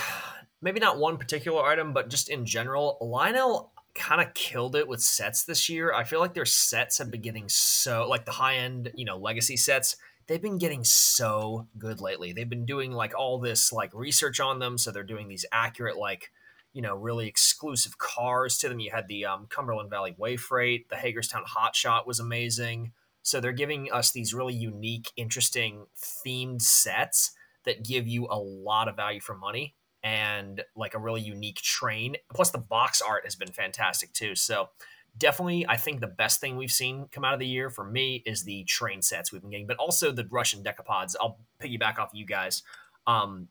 maybe 0.61 0.81
not 0.81 0.99
one 0.99 1.17
particular 1.17 1.65
item, 1.65 1.93
but 1.93 2.11
just 2.11 2.29
in 2.29 2.45
general, 2.45 2.99
Lionel 3.01 3.73
kind 3.95 4.21
of 4.21 4.33
killed 4.35 4.77
it 4.77 4.89
with 4.89 5.03
sets 5.03 5.45
this 5.45 5.69
year. 5.69 5.93
I 5.93 6.05
feel 6.05 6.21
like 6.21 6.35
their 6.35 6.45
sets 6.45 6.99
have 6.99 7.11
been 7.11 7.21
getting 7.21 7.49
so 7.49 8.07
like 8.09 8.25
the 8.25 8.33
high 8.33 8.57
end, 8.57 8.93
you 8.95 9.05
know, 9.05 9.17
legacy 9.17 9.57
sets. 9.57 9.97
They've 10.27 10.43
been 10.43 10.59
getting 10.59 10.85
so 10.85 11.67
good 11.79 12.01
lately. 12.01 12.33
They've 12.33 12.49
been 12.49 12.67
doing 12.67 12.93
like 12.93 13.19
all 13.19 13.39
this 13.39 13.73
like 13.73 13.93
research 13.95 14.41
on 14.41 14.59
them, 14.59 14.79
so 14.79 14.91
they're 14.91 15.03
doing 15.03 15.29
these 15.29 15.47
accurate 15.53 15.97
like 15.97 16.31
you 16.75 16.83
know 16.83 16.95
really 16.95 17.27
exclusive 17.27 17.99
cars 17.99 18.59
to 18.59 18.69
them. 18.69 18.79
You 18.79 18.91
had 18.91 19.09
the 19.09 19.25
um, 19.25 19.47
Cumberland 19.49 19.91
Valley 19.91 20.15
Way 20.19 20.37
Freight, 20.37 20.89
the 20.91 20.97
Hagerstown 20.97 21.45
Hot 21.47 21.75
Shot 21.75 22.07
was 22.07 22.21
amazing. 22.21 22.93
So 23.23 23.41
they're 23.41 23.53
giving 23.53 23.91
us 23.93 24.11
these 24.11 24.33
really 24.33 24.55
unique, 24.55 25.13
interesting 25.17 25.87
themed 25.97 26.63
sets 26.63 27.33
that 27.65 27.85
give 27.85 28.07
you 28.07 28.27
a 28.31 28.39
lot 28.39 28.89
of 28.89 28.97
value 28.97 29.21
for 29.21 29.37
money 29.37 29.75
and 30.03 30.63
like 30.77 30.95
a 30.95 30.99
really 30.99 31.21
unique 31.21 31.57
train. 31.57 32.17
Plus, 32.33 32.51
the 32.51 32.59
box 32.59 33.01
art 33.01 33.25
has 33.25 33.35
been 33.35 33.53
fantastic 33.53 34.13
too. 34.13 34.35
So, 34.35 34.71
definitely, 35.17 35.67
I 35.69 35.77
think 35.77 36.01
the 36.01 36.07
best 36.07 36.41
thing 36.41 36.57
we've 36.57 36.71
seen 36.71 37.09
come 37.11 37.25
out 37.25 37.35
of 37.35 37.41
the 37.41 37.47
year 37.47 37.71
for 37.71 37.85
me 37.85 38.23
is 38.25 38.45
the 38.45 38.65
train 38.65 39.03
sets 39.03 39.33
we've 39.33 39.43
been 39.43 39.51
getting, 39.51 39.67
but 39.67 39.77
also 39.77 40.13
the 40.13 40.27
Russian 40.31 40.63
decapods. 40.63 41.15
I'll 41.21 41.39
piggyback 41.61 41.99
off 41.99 42.11
you 42.13 42.27
guys. 42.27 42.63
Um, 43.07 43.49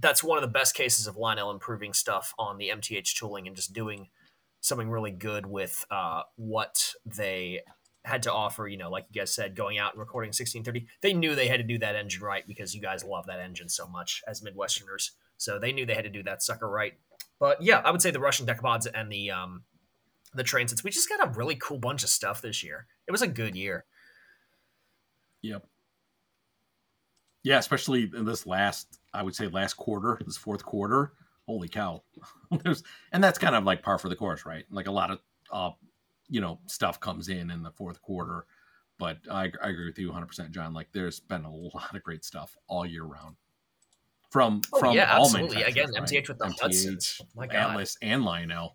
that's 0.00 0.22
one 0.22 0.38
of 0.38 0.42
the 0.42 0.48
best 0.48 0.74
cases 0.74 1.06
of 1.06 1.16
Lionel 1.16 1.50
improving 1.50 1.92
stuff 1.92 2.34
on 2.38 2.58
the 2.58 2.70
MTH 2.70 3.14
tooling 3.14 3.46
and 3.46 3.56
just 3.56 3.72
doing 3.72 4.08
something 4.60 4.88
really 4.88 5.10
good 5.10 5.44
with 5.44 5.84
uh, 5.90 6.22
what 6.36 6.94
they 7.04 7.60
had 8.04 8.22
to 8.22 8.32
offer. 8.32 8.66
You 8.66 8.78
know, 8.78 8.90
like 8.90 9.06
you 9.10 9.20
guys 9.20 9.34
said, 9.34 9.54
going 9.54 9.78
out 9.78 9.92
and 9.92 10.00
recording 10.00 10.28
1630, 10.28 10.86
they 11.02 11.12
knew 11.12 11.34
they 11.34 11.48
had 11.48 11.58
to 11.58 11.64
do 11.64 11.78
that 11.78 11.96
engine 11.96 12.22
right 12.22 12.46
because 12.46 12.74
you 12.74 12.80
guys 12.80 13.04
love 13.04 13.26
that 13.26 13.40
engine 13.40 13.68
so 13.68 13.86
much 13.86 14.22
as 14.26 14.40
Midwesterners. 14.40 15.10
So 15.42 15.58
they 15.58 15.72
knew 15.72 15.84
they 15.84 15.94
had 15.94 16.04
to 16.04 16.10
do 16.10 16.22
that 16.22 16.42
sucker 16.42 16.68
right. 16.68 16.94
But 17.40 17.60
yeah, 17.60 17.82
I 17.84 17.90
would 17.90 18.00
say 18.00 18.12
the 18.12 18.20
Russian 18.20 18.46
decapods 18.46 18.86
and 18.94 19.10
the 19.10 19.32
um, 19.32 19.64
the 20.34 20.44
transits. 20.44 20.84
We 20.84 20.90
just 20.90 21.08
got 21.08 21.26
a 21.26 21.30
really 21.32 21.56
cool 21.56 21.78
bunch 21.78 22.04
of 22.04 22.08
stuff 22.08 22.40
this 22.40 22.62
year. 22.62 22.86
It 23.08 23.10
was 23.10 23.22
a 23.22 23.26
good 23.26 23.56
year. 23.56 23.84
Yep. 25.42 25.66
Yeah, 27.42 27.58
especially 27.58 28.08
in 28.16 28.24
this 28.24 28.46
last, 28.46 29.00
I 29.12 29.24
would 29.24 29.34
say 29.34 29.48
last 29.48 29.74
quarter, 29.74 30.20
this 30.24 30.36
fourth 30.36 30.64
quarter. 30.64 31.12
Holy 31.48 31.66
cow! 31.66 32.04
There's 32.62 32.84
and 33.10 33.22
that's 33.22 33.38
kind 33.38 33.56
of 33.56 33.64
like 33.64 33.82
par 33.82 33.98
for 33.98 34.08
the 34.08 34.14
course, 34.14 34.46
right? 34.46 34.64
Like 34.70 34.86
a 34.86 34.92
lot 34.92 35.10
of, 35.10 35.18
uh, 35.52 35.70
you 36.28 36.40
know, 36.40 36.60
stuff 36.66 37.00
comes 37.00 37.28
in 37.28 37.50
in 37.50 37.64
the 37.64 37.72
fourth 37.72 38.00
quarter. 38.00 38.46
But 38.96 39.18
I, 39.28 39.50
I 39.60 39.70
agree 39.70 39.86
with 39.86 39.98
you 39.98 40.06
100, 40.06 40.26
percent 40.26 40.52
John. 40.52 40.72
Like 40.72 40.92
there's 40.92 41.18
been 41.18 41.44
a 41.44 41.52
lot 41.52 41.96
of 41.96 42.02
great 42.04 42.24
stuff 42.24 42.56
all 42.68 42.86
year 42.86 43.02
round 43.02 43.34
from 44.32 44.62
oh, 44.72 44.78
from 44.80 44.94
yeah, 44.94 45.16
all 45.16 45.26
absolutely. 45.26 45.62
Again, 45.62 45.90
right? 45.92 46.02
MTH 46.02 46.28
with 46.28 46.38
the 46.38 46.46
MTH, 46.46 46.60
Hudsons, 46.60 47.20
my 47.36 47.46
God. 47.46 47.72
Atlas, 47.72 47.96
and 48.02 48.24
Lionel. 48.24 48.74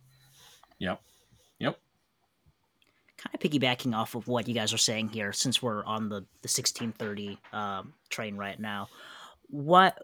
Yep, 0.80 1.02
yep 1.60 1.80
kind 3.17 3.34
of 3.34 3.39
piggybacking 3.39 3.96
off 3.96 4.15
of 4.15 4.28
what 4.28 4.48
you 4.48 4.54
guys 4.54 4.74
are 4.74 4.78
saying 4.78 5.10
here, 5.10 5.34
since 5.34 5.62
we're 5.62 5.84
on 5.86 6.10
the 6.10 6.26
the 6.41 6.48
sixteen 6.48 6.91
thirty 6.91 7.39
um, 7.52 7.93
train 8.10 8.38
right 8.38 8.60
now, 8.60 8.88
what? 9.50 9.98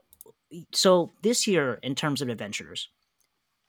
So 0.73 1.11
this 1.21 1.47
year, 1.47 1.79
in 1.81 1.95
terms 1.95 2.21
of 2.21 2.29
adventures, 2.29 2.89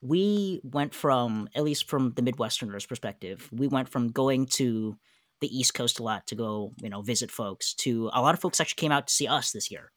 we 0.01 0.61
went 0.65 0.95
from 0.95 1.49
at 1.55 1.65
least 1.65 1.89
from 1.89 2.13
the 2.13 2.23
Midwesterners' 2.23 2.89
perspective, 2.89 3.49
we 3.53 3.69
went 3.69 3.89
from 3.89 4.11
going 4.11 4.47
to 4.47 4.97
the 5.41 5.59
East 5.59 5.75
Coast 5.75 5.99
a 5.99 6.03
lot 6.03 6.27
to 6.29 6.35
go, 6.35 6.73
you 6.81 6.89
know, 6.89 7.03
visit 7.03 7.31
folks. 7.31 7.75
To 7.75 8.11
a 8.13 8.23
lot 8.23 8.35
of 8.35 8.41
folks 8.41 8.61
actually 8.61 8.81
came 8.81 8.93
out 8.93 9.07
to 9.09 9.15
see 9.15 9.27
us 9.27 9.51
this 9.53 9.71
year. 9.71 9.91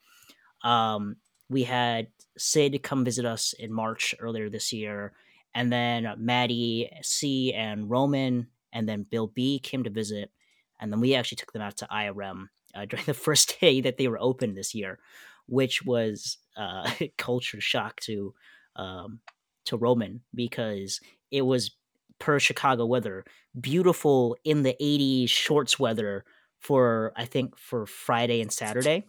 Um, 0.63 1.17
we 1.49 1.63
had 1.63 2.07
Sid 2.37 2.81
come 2.83 3.05
visit 3.05 3.25
us 3.25 3.53
in 3.53 3.71
March 3.71 4.13
earlier 4.19 4.49
this 4.49 4.73
year, 4.73 5.13
and 5.53 5.71
then 5.71 6.13
Maddie 6.17 6.89
C 7.01 7.53
and 7.53 7.89
Roman 7.89 8.47
and 8.73 8.87
then 8.87 9.03
Bill 9.09 9.27
B 9.27 9.59
came 9.59 9.83
to 9.83 9.89
visit, 9.89 10.31
and 10.79 10.91
then 10.91 10.99
we 10.99 11.15
actually 11.15 11.37
took 11.37 11.53
them 11.53 11.61
out 11.61 11.77
to 11.77 11.87
IRM 11.91 12.47
uh, 12.75 12.85
during 12.89 13.05
the 13.05 13.13
first 13.13 13.59
day 13.59 13.81
that 13.81 13.97
they 13.97 14.07
were 14.07 14.19
open 14.21 14.55
this 14.55 14.75
year, 14.75 14.99
which 15.47 15.83
was 15.83 16.37
uh, 16.55 16.89
culture 17.17 17.61
shock 17.61 17.99
to 18.01 18.33
um, 18.75 19.19
to 19.65 19.77
Roman 19.77 20.21
because 20.33 20.99
it 21.31 21.41
was 21.41 21.71
per 22.19 22.39
Chicago 22.39 22.85
weather, 22.85 23.25
beautiful 23.59 24.37
in 24.43 24.63
the 24.63 24.75
80s 24.81 25.29
shorts 25.29 25.79
weather 25.79 26.23
for 26.59 27.13
I 27.15 27.25
think 27.25 27.57
for 27.57 27.85
Friday 27.85 28.41
and 28.41 28.51
Saturday, 28.51 29.05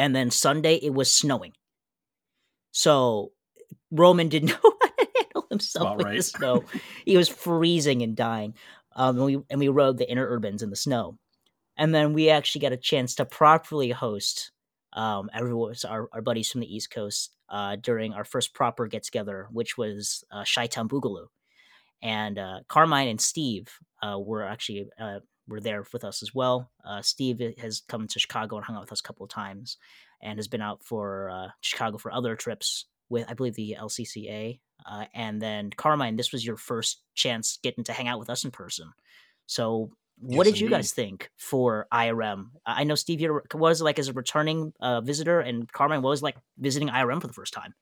and 0.00 0.16
then 0.16 0.30
Sunday 0.30 0.76
it 0.76 0.94
was 0.94 1.12
snowing. 1.12 1.52
So 2.72 3.32
Roman 3.90 4.28
didn't 4.28 4.48
know 4.48 4.72
how 4.82 4.88
to 4.88 5.08
handle 5.16 5.46
himself 5.50 5.96
with 5.96 6.06
right. 6.06 6.16
the 6.16 6.22
snow. 6.22 6.64
he 7.04 7.16
was 7.16 7.28
freezing 7.28 8.02
and 8.02 8.16
dying 8.16 8.54
um, 8.96 9.16
and 9.16 9.24
we 9.24 9.38
and 9.50 9.60
we 9.60 9.68
rode 9.68 9.98
the 9.98 10.06
interurbans 10.06 10.62
in 10.62 10.70
the 10.70 10.76
snow, 10.76 11.18
and 11.76 11.94
then 11.94 12.12
we 12.12 12.30
actually 12.30 12.60
got 12.60 12.72
a 12.72 12.76
chance 12.76 13.14
to 13.16 13.24
properly 13.24 13.90
host 13.90 14.50
um, 14.92 15.30
everyone, 15.32 15.74
our, 15.88 16.08
our 16.12 16.22
buddies 16.22 16.50
from 16.50 16.60
the 16.60 16.74
East 16.74 16.90
Coast 16.90 17.36
uh, 17.48 17.76
during 17.76 18.12
our 18.12 18.24
first 18.24 18.52
proper 18.54 18.86
get 18.88 19.04
together, 19.04 19.46
which 19.52 19.78
was 19.78 20.24
uh, 20.32 20.44
Chi-Town 20.52 20.88
Boogaloo, 20.88 21.26
and 22.02 22.38
uh, 22.38 22.60
Carmine 22.68 23.08
and 23.08 23.20
Steve 23.20 23.68
uh, 24.02 24.18
were 24.18 24.42
actually 24.42 24.88
uh, 24.98 25.20
were 25.50 25.60
there 25.60 25.84
with 25.92 26.04
us 26.04 26.22
as 26.22 26.34
well. 26.34 26.70
Uh, 26.84 27.02
Steve 27.02 27.42
has 27.58 27.82
come 27.88 28.08
to 28.08 28.18
Chicago 28.18 28.56
and 28.56 28.64
hung 28.64 28.76
out 28.76 28.82
with 28.82 28.92
us 28.92 29.00
a 29.00 29.02
couple 29.02 29.24
of 29.24 29.30
times, 29.30 29.76
and 30.22 30.38
has 30.38 30.48
been 30.48 30.62
out 30.62 30.82
for 30.82 31.30
uh, 31.30 31.48
Chicago 31.60 31.98
for 31.98 32.12
other 32.12 32.36
trips 32.36 32.86
with 33.10 33.28
I 33.28 33.34
believe 33.34 33.56
the 33.56 33.76
LCCA 33.78 34.60
uh, 34.86 35.04
and 35.14 35.40
then 35.40 35.70
Carmine, 35.70 36.16
this 36.16 36.32
was 36.32 36.44
your 36.44 36.56
first 36.56 37.02
chance 37.14 37.58
getting 37.62 37.84
to 37.84 37.92
hang 37.92 38.08
out 38.08 38.18
with 38.18 38.30
us 38.30 38.44
in 38.44 38.50
person. 38.50 38.92
So, 39.46 39.90
what 40.18 40.46
yes, 40.46 40.54
did 40.54 40.60
you 40.60 40.68
guys 40.68 40.92
think 40.92 41.30
for 41.36 41.86
IRM? 41.92 42.50
I 42.66 42.84
know 42.84 42.94
Steve, 42.94 43.20
you 43.20 43.40
was 43.54 43.80
like 43.80 43.98
as 43.98 44.08
a 44.08 44.12
returning 44.12 44.72
uh, 44.80 45.00
visitor, 45.00 45.40
and 45.40 45.70
Carmine 45.72 46.02
was 46.02 46.22
like 46.22 46.36
visiting 46.58 46.88
IRM 46.88 47.20
for 47.20 47.26
the 47.26 47.32
first 47.32 47.54
time. 47.54 47.74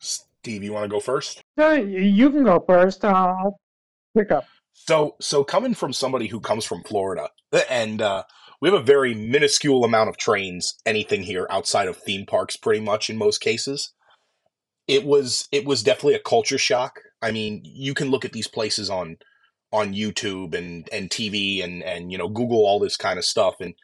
Steve, 0.00 0.62
you 0.62 0.72
want 0.72 0.84
to 0.84 0.88
go 0.88 1.00
first? 1.00 1.42
Uh, 1.58 1.72
you 1.72 2.30
can 2.30 2.44
go 2.44 2.62
first. 2.66 3.04
I'll 3.04 3.58
pick 4.16 4.30
up. 4.30 4.44
So, 4.72 5.16
so 5.20 5.44
coming 5.44 5.74
from 5.74 5.92
somebody 5.92 6.28
who 6.28 6.40
comes 6.40 6.64
from 6.64 6.82
Florida, 6.82 7.28
and 7.68 8.00
uh, 8.02 8.24
we 8.60 8.68
have 8.70 8.80
a 8.80 8.84
very 8.84 9.14
minuscule 9.14 9.84
amount 9.84 10.08
of 10.08 10.16
trains, 10.16 10.74
anything 10.86 11.22
here 11.22 11.46
outside 11.50 11.88
of 11.88 11.96
theme 11.96 12.26
parks, 12.26 12.56
pretty 12.56 12.80
much 12.80 13.10
in 13.10 13.16
most 13.16 13.40
cases 13.40 13.92
it 14.90 15.04
was 15.04 15.46
it 15.52 15.64
was 15.64 15.84
definitely 15.84 16.14
a 16.14 16.18
culture 16.20 16.58
shock. 16.58 16.98
I 17.22 17.30
mean, 17.30 17.60
you 17.64 17.94
can 17.94 18.10
look 18.10 18.24
at 18.24 18.32
these 18.32 18.48
places 18.48 18.90
on 18.90 19.18
on 19.72 19.94
YouTube 19.94 20.52
and 20.52 20.88
and 20.92 21.08
TV 21.08 21.62
and 21.62 21.84
and 21.84 22.10
you 22.10 22.18
know 22.18 22.28
Google 22.28 22.66
all 22.66 22.80
this 22.80 22.96
kind 22.96 23.16
of 23.16 23.24
stuff 23.24 23.54
and 23.60 23.74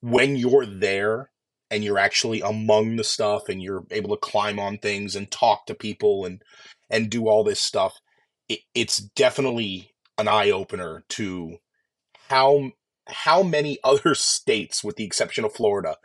when 0.00 0.36
you're 0.36 0.64
there 0.64 1.30
and 1.70 1.82
you're 1.82 1.98
actually 1.98 2.40
among 2.40 2.94
the 2.94 3.02
stuff 3.02 3.48
and 3.48 3.60
you're 3.60 3.84
able 3.90 4.10
to 4.10 4.20
climb 4.20 4.60
on 4.60 4.78
things 4.78 5.16
and 5.16 5.28
talk 5.28 5.66
to 5.66 5.74
people 5.74 6.24
and 6.24 6.40
and 6.88 7.10
do 7.10 7.26
all 7.26 7.42
this 7.42 7.60
stuff 7.60 7.94
it, 8.48 8.60
it's 8.76 8.98
definitely 8.98 9.90
an 10.18 10.28
eye 10.28 10.50
opener 10.50 11.04
to 11.10 11.58
how 12.28 12.72
how 13.08 13.42
many 13.42 13.78
other 13.84 14.14
states, 14.14 14.82
with 14.82 14.96
the 14.96 15.04
exception 15.04 15.44
of 15.44 15.54
Florida, 15.54 15.96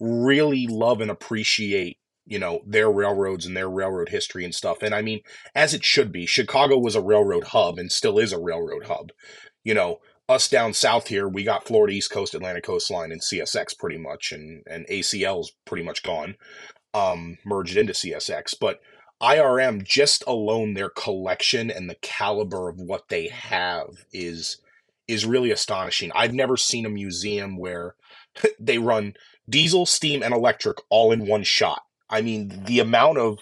really 0.00 0.66
love 0.66 1.00
and 1.00 1.10
appreciate 1.10 1.98
you 2.26 2.38
know 2.38 2.62
their 2.66 2.90
railroads 2.90 3.44
and 3.46 3.56
their 3.56 3.68
railroad 3.68 4.08
history 4.08 4.44
and 4.44 4.54
stuff. 4.54 4.82
And 4.82 4.94
I 4.94 5.02
mean, 5.02 5.20
as 5.54 5.74
it 5.74 5.84
should 5.84 6.12
be, 6.12 6.26
Chicago 6.26 6.78
was 6.78 6.94
a 6.94 7.02
railroad 7.02 7.44
hub 7.44 7.78
and 7.78 7.90
still 7.92 8.18
is 8.18 8.32
a 8.32 8.38
railroad 8.38 8.86
hub. 8.86 9.12
You 9.62 9.74
know, 9.74 10.00
us 10.28 10.48
down 10.48 10.72
south 10.72 11.08
here, 11.08 11.28
we 11.28 11.42
got 11.42 11.66
Florida 11.66 11.94
East 11.94 12.10
Coast, 12.10 12.34
Atlantic 12.34 12.64
Coastline, 12.64 13.12
and 13.12 13.20
CSX 13.20 13.78
pretty 13.78 13.98
much, 13.98 14.32
and 14.32 14.62
and 14.66 14.86
ACL's 14.88 15.52
pretty 15.64 15.84
much 15.84 16.02
gone, 16.02 16.36
um, 16.94 17.38
merged 17.44 17.76
into 17.76 17.92
CSX. 17.92 18.54
But 18.58 18.80
IRM, 19.24 19.82
just 19.82 20.22
alone, 20.26 20.74
their 20.74 20.90
collection 20.90 21.70
and 21.70 21.88
the 21.88 21.96
caliber 21.96 22.68
of 22.68 22.78
what 22.78 23.08
they 23.08 23.28
have 23.28 24.04
is 24.12 24.58
is 25.08 25.26
really 25.26 25.50
astonishing. 25.50 26.10
I've 26.14 26.34
never 26.34 26.56
seen 26.56 26.86
a 26.86 26.90
museum 26.90 27.56
where 27.56 27.94
they 28.60 28.78
run 28.78 29.14
diesel, 29.48 29.86
steam, 29.86 30.22
and 30.22 30.34
electric 30.34 30.78
all 30.90 31.10
in 31.12 31.26
one 31.26 31.42
shot. 31.42 31.82
I 32.10 32.20
mean, 32.20 32.64
the 32.64 32.80
amount 32.80 33.18
of 33.18 33.38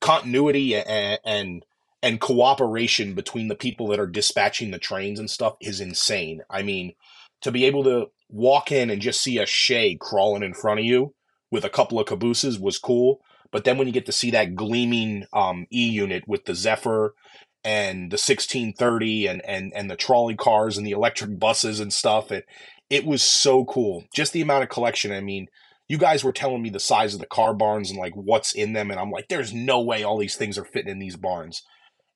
continuity 0.00 0.76
and, 0.76 1.18
and 1.24 1.64
and 2.04 2.20
cooperation 2.20 3.14
between 3.14 3.48
the 3.48 3.54
people 3.54 3.88
that 3.88 4.00
are 4.00 4.06
dispatching 4.06 4.70
the 4.70 4.78
trains 4.78 5.18
and 5.18 5.30
stuff 5.30 5.56
is 5.60 5.80
insane. 5.80 6.42
I 6.50 6.62
mean, 6.62 6.94
to 7.42 7.52
be 7.52 7.64
able 7.64 7.84
to 7.84 8.10
walk 8.28 8.72
in 8.72 8.90
and 8.90 9.00
just 9.00 9.20
see 9.20 9.38
a 9.38 9.46
Shay 9.46 9.96
crawling 10.00 10.42
in 10.42 10.54
front 10.54 10.80
of 10.80 10.86
you 10.86 11.14
with 11.50 11.64
a 11.64 11.70
couple 11.70 12.00
of 12.00 12.06
cabooses 12.06 12.58
was 12.58 12.78
cool. 12.78 13.20
But 13.52 13.64
then 13.64 13.78
when 13.78 13.86
you 13.86 13.92
get 13.92 14.06
to 14.06 14.12
see 14.12 14.30
that 14.32 14.56
gleaming 14.56 15.26
um, 15.32 15.66
E 15.72 15.88
unit 15.88 16.24
with 16.26 16.46
the 16.46 16.54
Zephyr 16.54 17.14
and 17.62 18.10
the 18.10 18.16
1630 18.16 19.26
and, 19.26 19.44
and, 19.44 19.72
and 19.74 19.90
the 19.90 19.96
trolley 19.96 20.34
cars 20.34 20.76
and 20.76 20.86
the 20.86 20.92
electric 20.92 21.38
buses 21.38 21.78
and 21.78 21.92
stuff, 21.92 22.32
it, 22.32 22.46
it 22.90 23.04
was 23.04 23.22
so 23.22 23.64
cool. 23.66 24.04
Just 24.14 24.32
the 24.32 24.40
amount 24.40 24.64
of 24.64 24.70
collection. 24.70 25.12
I 25.12 25.20
mean, 25.20 25.48
you 25.88 25.98
guys 25.98 26.24
were 26.24 26.32
telling 26.32 26.62
me 26.62 26.70
the 26.70 26.80
size 26.80 27.14
of 27.14 27.20
the 27.20 27.26
car 27.26 27.54
barns 27.54 27.90
and 27.90 27.98
like 27.98 28.14
what's 28.14 28.54
in 28.54 28.72
them. 28.72 28.90
And 28.90 28.98
I'm 28.98 29.10
like, 29.10 29.28
there's 29.28 29.52
no 29.52 29.80
way 29.82 30.02
all 30.02 30.18
these 30.18 30.36
things 30.36 30.56
are 30.56 30.64
fitting 30.64 30.90
in 30.90 30.98
these 30.98 31.16
barns. 31.16 31.62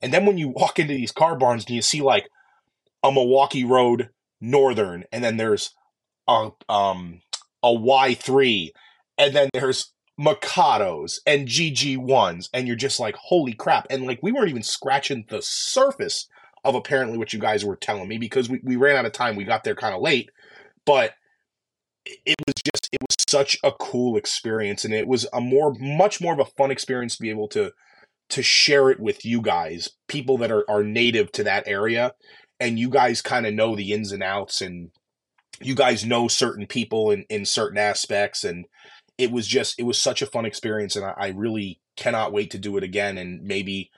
And 0.00 0.12
then 0.12 0.24
when 0.26 0.38
you 0.38 0.48
walk 0.48 0.78
into 0.78 0.94
these 0.94 1.12
car 1.12 1.36
barns 1.36 1.66
and 1.66 1.74
you 1.74 1.82
see 1.82 2.00
like 2.00 2.28
a 3.02 3.12
Milwaukee 3.12 3.64
Road 3.64 4.08
Northern, 4.40 5.04
and 5.12 5.22
then 5.22 5.36
there's 5.36 5.74
a 6.28 6.50
um 6.68 7.20
a 7.62 7.68
Y3, 7.68 8.70
and 9.18 9.34
then 9.34 9.48
there's 9.52 9.92
Mikados 10.18 11.18
and 11.26 11.46
GG1s, 11.46 12.48
and 12.54 12.66
you're 12.66 12.76
just 12.76 13.00
like, 13.00 13.16
holy 13.16 13.52
crap. 13.52 13.86
And 13.90 14.06
like 14.06 14.20
we 14.22 14.32
weren't 14.32 14.48
even 14.48 14.62
scratching 14.62 15.24
the 15.28 15.42
surface 15.42 16.28
of 16.64 16.74
apparently 16.74 17.18
what 17.18 17.32
you 17.32 17.38
guys 17.38 17.64
were 17.64 17.76
telling 17.76 18.08
me 18.08 18.18
because 18.18 18.48
we, 18.48 18.60
we 18.62 18.76
ran 18.76 18.96
out 18.96 19.06
of 19.06 19.12
time. 19.12 19.36
We 19.36 19.44
got 19.44 19.64
there 19.64 19.74
kind 19.74 19.94
of 19.94 20.00
late, 20.00 20.30
but 20.84 21.14
it 22.04 22.36
was 22.46 22.54
just 22.54 22.88
it 22.92 22.98
was 23.00 23.16
such 23.28 23.56
a 23.64 23.72
cool 23.72 24.16
experience 24.16 24.84
and 24.84 24.94
it 24.94 25.08
was 25.08 25.26
a 25.32 25.40
more 25.40 25.74
much 25.78 26.20
more 26.20 26.32
of 26.32 26.38
a 26.38 26.44
fun 26.44 26.70
experience 26.70 27.16
to 27.16 27.22
be 27.22 27.30
able 27.30 27.48
to 27.48 27.72
to 28.28 28.42
share 28.42 28.90
it 28.90 28.98
with 29.00 29.24
you 29.24 29.40
guys, 29.40 29.90
people 30.08 30.38
that 30.38 30.50
are, 30.50 30.68
are 30.68 30.82
native 30.82 31.30
to 31.32 31.44
that 31.44 31.66
area, 31.66 32.12
and 32.58 32.78
you 32.78 32.90
guys 32.90 33.22
kind 33.22 33.46
of 33.46 33.54
know 33.54 33.76
the 33.76 33.92
ins 33.92 34.12
and 34.12 34.22
outs, 34.22 34.60
and 34.60 34.90
you 35.60 35.74
guys 35.74 36.04
know 36.04 36.26
certain 36.26 36.66
people 36.66 37.10
in, 37.10 37.24
in 37.28 37.44
certain 37.44 37.78
aspects, 37.78 38.42
and 38.42 38.66
it 39.18 39.30
was 39.30 39.46
just 39.46 39.78
it 39.78 39.84
was 39.84 39.98
such 39.98 40.22
a 40.22 40.26
fun 40.26 40.46
experience, 40.46 40.96
and 40.96 41.04
I, 41.04 41.14
I 41.16 41.28
really 41.28 41.80
cannot 41.96 42.32
wait 42.32 42.50
to 42.52 42.58
do 42.58 42.76
it 42.76 42.84
again, 42.84 43.18
and 43.18 43.42
maybe 43.42 43.90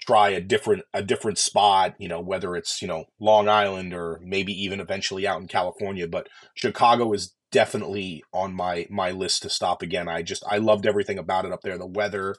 try 0.00 0.30
a 0.30 0.40
different 0.40 0.82
a 0.94 1.02
different 1.02 1.36
spot 1.36 1.94
you 1.98 2.08
know 2.08 2.20
whether 2.20 2.56
it's 2.56 2.80
you 2.80 2.88
know 2.88 3.04
long 3.20 3.50
island 3.50 3.92
or 3.92 4.18
maybe 4.24 4.50
even 4.50 4.80
eventually 4.80 5.26
out 5.26 5.38
in 5.42 5.46
california 5.46 6.08
but 6.08 6.26
chicago 6.54 7.12
is 7.12 7.34
definitely 7.52 8.24
on 8.32 8.54
my 8.54 8.86
my 8.88 9.10
list 9.10 9.42
to 9.42 9.50
stop 9.50 9.82
again 9.82 10.08
i 10.08 10.22
just 10.22 10.42
i 10.48 10.56
loved 10.56 10.86
everything 10.86 11.18
about 11.18 11.44
it 11.44 11.52
up 11.52 11.60
there 11.60 11.76
the 11.76 11.84
weather 11.84 12.34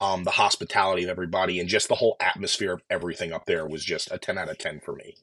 um, 0.00 0.24
the 0.24 0.30
hospitality 0.30 1.04
of 1.04 1.10
everybody, 1.10 1.60
and 1.60 1.68
just 1.68 1.88
the 1.88 1.94
whole 1.94 2.16
atmosphere 2.20 2.72
of 2.72 2.82
everything 2.88 3.32
up 3.32 3.44
there 3.44 3.66
was 3.66 3.84
just 3.84 4.10
a 4.10 4.18
ten 4.18 4.38
out 4.38 4.48
of 4.48 4.58
ten 4.58 4.80
for 4.80 4.94
me. 4.94 5.16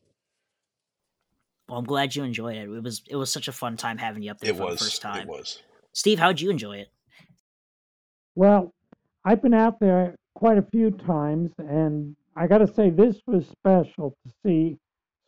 Well, 1.68 1.80
I'm 1.80 1.86
glad 1.86 2.16
you 2.16 2.24
enjoyed 2.24 2.56
it. 2.56 2.70
It 2.70 2.84
was 2.84 3.02
it 3.10 3.16
was 3.16 3.32
such 3.32 3.48
a 3.48 3.52
fun 3.52 3.76
time 3.76 3.98
having 3.98 4.24
you 4.24 4.32
up 4.32 4.40
there 4.40 4.52
it 4.52 4.58
for 4.58 4.66
was, 4.66 4.80
the 4.80 4.86
first 4.86 5.02
time. 5.02 5.22
It 5.22 5.28
was. 5.28 5.64
Steve, 5.98 6.20
how'd 6.20 6.40
you 6.40 6.52
enjoy 6.52 6.78
it? 6.78 6.92
Well, 8.36 8.72
I've 9.26 9.42
been 9.42 9.56
out 9.56 9.80
there 9.80 10.16
quite 10.36 10.60
a 10.60 10.62
few 10.62 10.92
times, 10.92 11.50
and 11.58 12.16
I 12.36 12.46
got 12.46 12.60
to 12.60 12.72
say, 12.72 12.92
this 12.92 13.16
was 13.26 13.48
special 13.48 14.16
to 14.24 14.34
see 14.46 14.78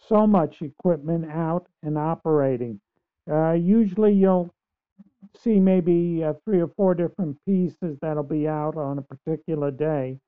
so 0.07 0.27
much 0.27 0.61
equipment 0.61 1.25
out 1.25 1.65
and 1.81 1.97
operating. 1.97 2.79
Uh, 3.27 3.53
usually, 3.53 4.13
you'll 4.13 4.53
see 5.35 5.59
maybe 5.59 6.23
uh, 6.23 6.33
three 6.45 6.61
or 6.61 6.67
four 6.77 6.93
different 6.93 7.35
pieces 7.47 7.97
that'll 8.03 8.21
be 8.21 8.47
out 8.47 8.77
on 8.77 8.99
a 8.99 9.01
particular 9.01 9.71
day. 9.71 10.19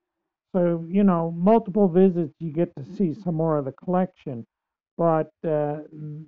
So, 0.50 0.84
you 0.88 1.04
know, 1.04 1.30
multiple 1.30 1.86
visits, 1.86 2.34
you 2.40 2.50
get 2.50 2.74
to 2.74 2.84
see 2.96 3.14
some 3.14 3.36
more 3.36 3.58
of 3.58 3.64
the 3.64 3.72
collection. 3.84 4.44
But, 4.98 5.30
uh, 5.46 5.82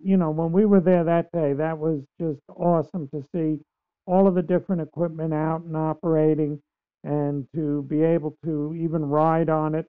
you 0.04 0.16
know, 0.16 0.30
when 0.30 0.52
we 0.52 0.66
were 0.66 0.80
there 0.80 1.02
that 1.02 1.32
day, 1.32 1.52
that 1.54 1.76
was 1.76 2.04
just 2.20 2.42
awesome 2.48 3.08
to 3.08 3.24
see 3.34 3.58
all 4.06 4.26
of 4.26 4.34
the 4.34 4.42
different 4.42 4.82
equipment 4.82 5.34
out 5.34 5.62
and 5.62 5.76
operating 5.76 6.60
and 7.04 7.46
to 7.54 7.82
be 7.82 8.02
able 8.02 8.36
to 8.44 8.74
even 8.74 9.04
ride 9.04 9.50
on 9.50 9.74
it. 9.74 9.86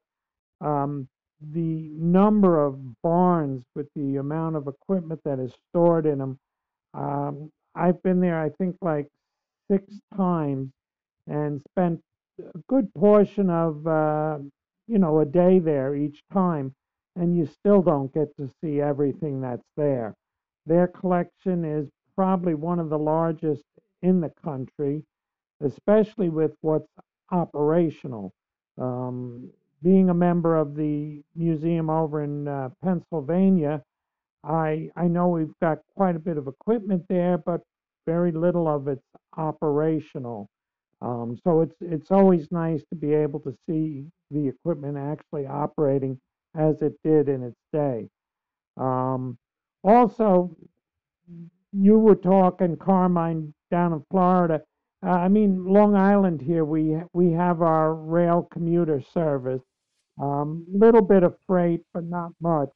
Um, 0.61 1.07
the 1.53 1.89
number 1.97 2.63
of 2.63 2.79
barns 3.01 3.63
with 3.75 3.87
the 3.95 4.17
amount 4.17 4.55
of 4.55 4.67
equipment 4.67 5.21
that 5.25 5.39
is 5.39 5.53
stored 5.69 6.05
in 6.05 6.19
them 6.19 6.39
um, 6.95 7.51
I've 7.75 8.01
been 8.03 8.19
there, 8.21 8.41
I 8.41 8.49
think, 8.49 8.77
like 8.81 9.07
six 9.69 9.83
times 10.15 10.71
and 11.27 11.61
spent 11.71 12.01
a 12.39 12.59
good 12.69 12.93
portion 12.95 13.49
of, 13.49 13.85
uh, 13.85 14.37
you 14.87 14.99
know, 14.99 15.19
a 15.19 15.25
day 15.25 15.59
there 15.59 15.95
each 15.95 16.21
time, 16.31 16.73
and 17.15 17.37
you 17.37 17.45
still 17.47 17.81
don't 17.81 18.13
get 18.13 18.35
to 18.37 18.49
see 18.61 18.81
everything 18.81 19.41
that's 19.41 19.67
there. 19.75 20.15
Their 20.65 20.87
collection 20.87 21.65
is 21.65 21.89
probably 22.15 22.55
one 22.55 22.79
of 22.79 22.89
the 22.89 22.97
largest 22.97 23.63
in 24.01 24.21
the 24.21 24.31
country, 24.43 25.03
especially 25.61 26.29
with 26.29 26.53
what's 26.61 26.89
operational. 27.31 28.33
Um, 28.79 29.49
being 29.83 30.09
a 30.09 30.13
member 30.15 30.57
of 30.57 30.75
the 30.75 31.23
museum 31.35 31.89
over 31.89 32.23
in 32.23 32.47
uh, 32.47 32.69
Pennsylvania, 32.83 33.83
I 34.43 34.91
I 34.95 35.07
know 35.07 35.29
we've 35.29 35.59
got 35.61 35.79
quite 35.95 36.15
a 36.15 36.19
bit 36.19 36.37
of 36.37 36.47
equipment 36.47 37.05
there, 37.09 37.37
but 37.37 37.61
very 38.07 38.31
little 38.31 38.67
of 38.67 38.87
it's 38.87 39.03
operational. 39.37 40.49
Um, 41.01 41.37
so 41.43 41.61
it's 41.61 41.77
it's 41.81 42.11
always 42.11 42.51
nice 42.51 42.83
to 42.89 42.95
be 42.95 43.13
able 43.13 43.41
to 43.41 43.55
see 43.67 44.07
the 44.31 44.47
equipment 44.47 44.97
actually 44.97 45.47
operating 45.47 46.19
as 46.55 46.81
it 46.81 46.93
did 47.03 47.29
in 47.29 47.43
its 47.43 47.61
day. 47.73 48.09
Um, 48.77 49.37
also, 49.83 50.55
you 51.73 51.99
were 51.99 52.15
talking 52.15 52.77
Carmine 52.77 53.53
down 53.71 53.93
in 53.93 54.03
Florida. 54.11 54.61
Uh, 55.05 55.11
I 55.11 55.27
mean, 55.27 55.65
Long 55.65 55.95
Island 55.95 56.41
here 56.41 56.65
we 56.65 56.97
we 57.13 57.31
have 57.31 57.61
our 57.61 57.93
rail 57.93 58.47
commuter 58.51 59.01
service. 59.13 59.61
Um, 60.21 60.65
little 60.73 61.01
bit 61.01 61.23
of 61.23 61.35
freight, 61.45 61.81
but 61.93 62.05
not 62.05 62.31
much. 62.41 62.69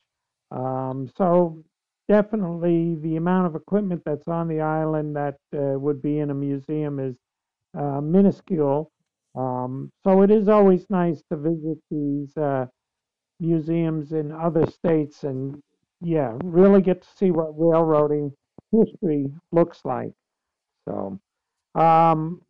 Um, 0.51 1.09
so 1.17 1.63
definitely 2.09 2.95
the 2.95 3.15
amount 3.15 3.47
of 3.47 3.55
equipment 3.55 4.01
that's 4.05 4.27
on 4.27 4.47
the 4.47 4.59
island 4.61 5.15
that 5.15 5.37
uh, 5.55 5.79
would 5.79 6.01
be 6.01 6.19
in 6.19 6.31
a 6.31 6.33
museum 6.33 6.99
is 6.99 7.15
uh, 7.77 8.01
minuscule. 8.01 8.91
Um, 9.35 9.91
so 10.03 10.21
it 10.23 10.31
is 10.31 10.49
always 10.49 10.85
nice 10.89 11.21
to 11.31 11.37
visit 11.37 11.77
these 11.89 12.35
uh, 12.35 12.65
museums 13.39 14.11
in 14.11 14.31
other 14.31 14.65
states 14.65 15.23
and, 15.23 15.61
yeah, 16.01 16.37
really 16.43 16.81
get 16.81 17.01
to 17.03 17.07
see 17.15 17.31
what 17.31 17.53
railroading 17.57 18.33
history 18.71 19.27
looks 19.51 19.81
like. 19.85 20.11
So, 20.89 21.19
um, 21.79 22.41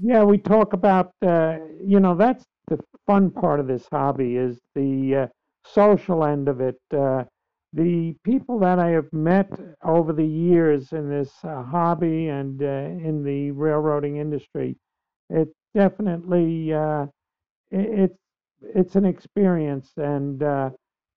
yeah, 0.00 0.24
we 0.24 0.38
talk 0.38 0.72
about, 0.72 1.12
uh, 1.26 1.58
you 1.82 2.00
know, 2.00 2.14
that's 2.14 2.44
the 2.68 2.78
fun 3.06 3.30
part 3.30 3.60
of 3.60 3.66
this 3.66 3.86
hobby 3.90 4.36
is 4.36 4.58
the 4.74 5.16
uh, 5.16 5.26
social 5.64 6.24
end 6.24 6.48
of 6.48 6.60
it. 6.60 6.78
Uh, 6.94 7.24
the 7.72 8.14
people 8.24 8.58
that 8.60 8.78
I 8.78 8.90
have 8.90 9.12
met 9.12 9.50
over 9.82 10.12
the 10.12 10.26
years 10.26 10.92
in 10.92 11.08
this 11.08 11.32
uh, 11.44 11.62
hobby 11.62 12.28
and 12.28 12.62
uh, 12.62 12.66
in 12.66 13.24
the 13.24 13.50
railroading 13.52 14.16
industry, 14.18 14.76
it 15.30 15.48
definitely 15.74 16.72
uh, 16.72 17.06
it, 17.70 18.10
it's 18.10 18.18
it's 18.62 18.96
an 18.96 19.04
experience, 19.04 19.92
and 19.98 20.42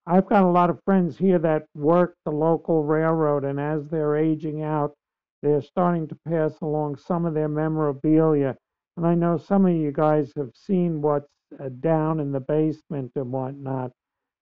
I've 0.06 0.28
got 0.28 0.44
a 0.44 0.50
lot 0.50 0.70
of 0.70 0.80
friends 0.84 1.18
here 1.18 1.40
that 1.40 1.66
work 1.76 2.16
the 2.26 2.32
local 2.32 2.84
railroad, 2.84 3.46
and 3.46 3.60
as 3.60 3.88
they're 3.90 4.18
aging 4.18 4.64
out, 4.64 4.94
they're 5.42 5.62
starting 5.62 6.08
to 6.08 6.18
pass 6.28 6.54
along 6.62 6.98
some 6.98 7.26
of 7.26 7.34
their 7.34 7.48
memorabilia. 7.48 8.56
And 8.96 9.06
I 9.06 9.14
know 9.14 9.38
some 9.38 9.66
of 9.66 9.76
you 9.76 9.92
guys 9.92 10.32
have 10.36 10.52
seen 10.56 11.02
what's 11.02 11.28
uh, 11.60 11.70
down 11.80 12.20
in 12.20 12.32
the 12.32 12.40
basement 12.40 13.12
and 13.16 13.32
whatnot. 13.32 13.92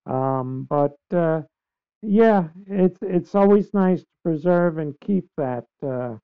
Um, 0.05 0.67
but 0.69 0.97
uh, 1.13 1.41
yeah, 2.01 2.47
it's 2.67 2.99
it's 3.01 3.35
always 3.35 3.73
nice 3.73 4.01
to 4.01 4.07
preserve 4.23 4.77
and 4.77 4.95
keep 5.01 5.27
that 5.37 5.65
uh, 5.83 6.15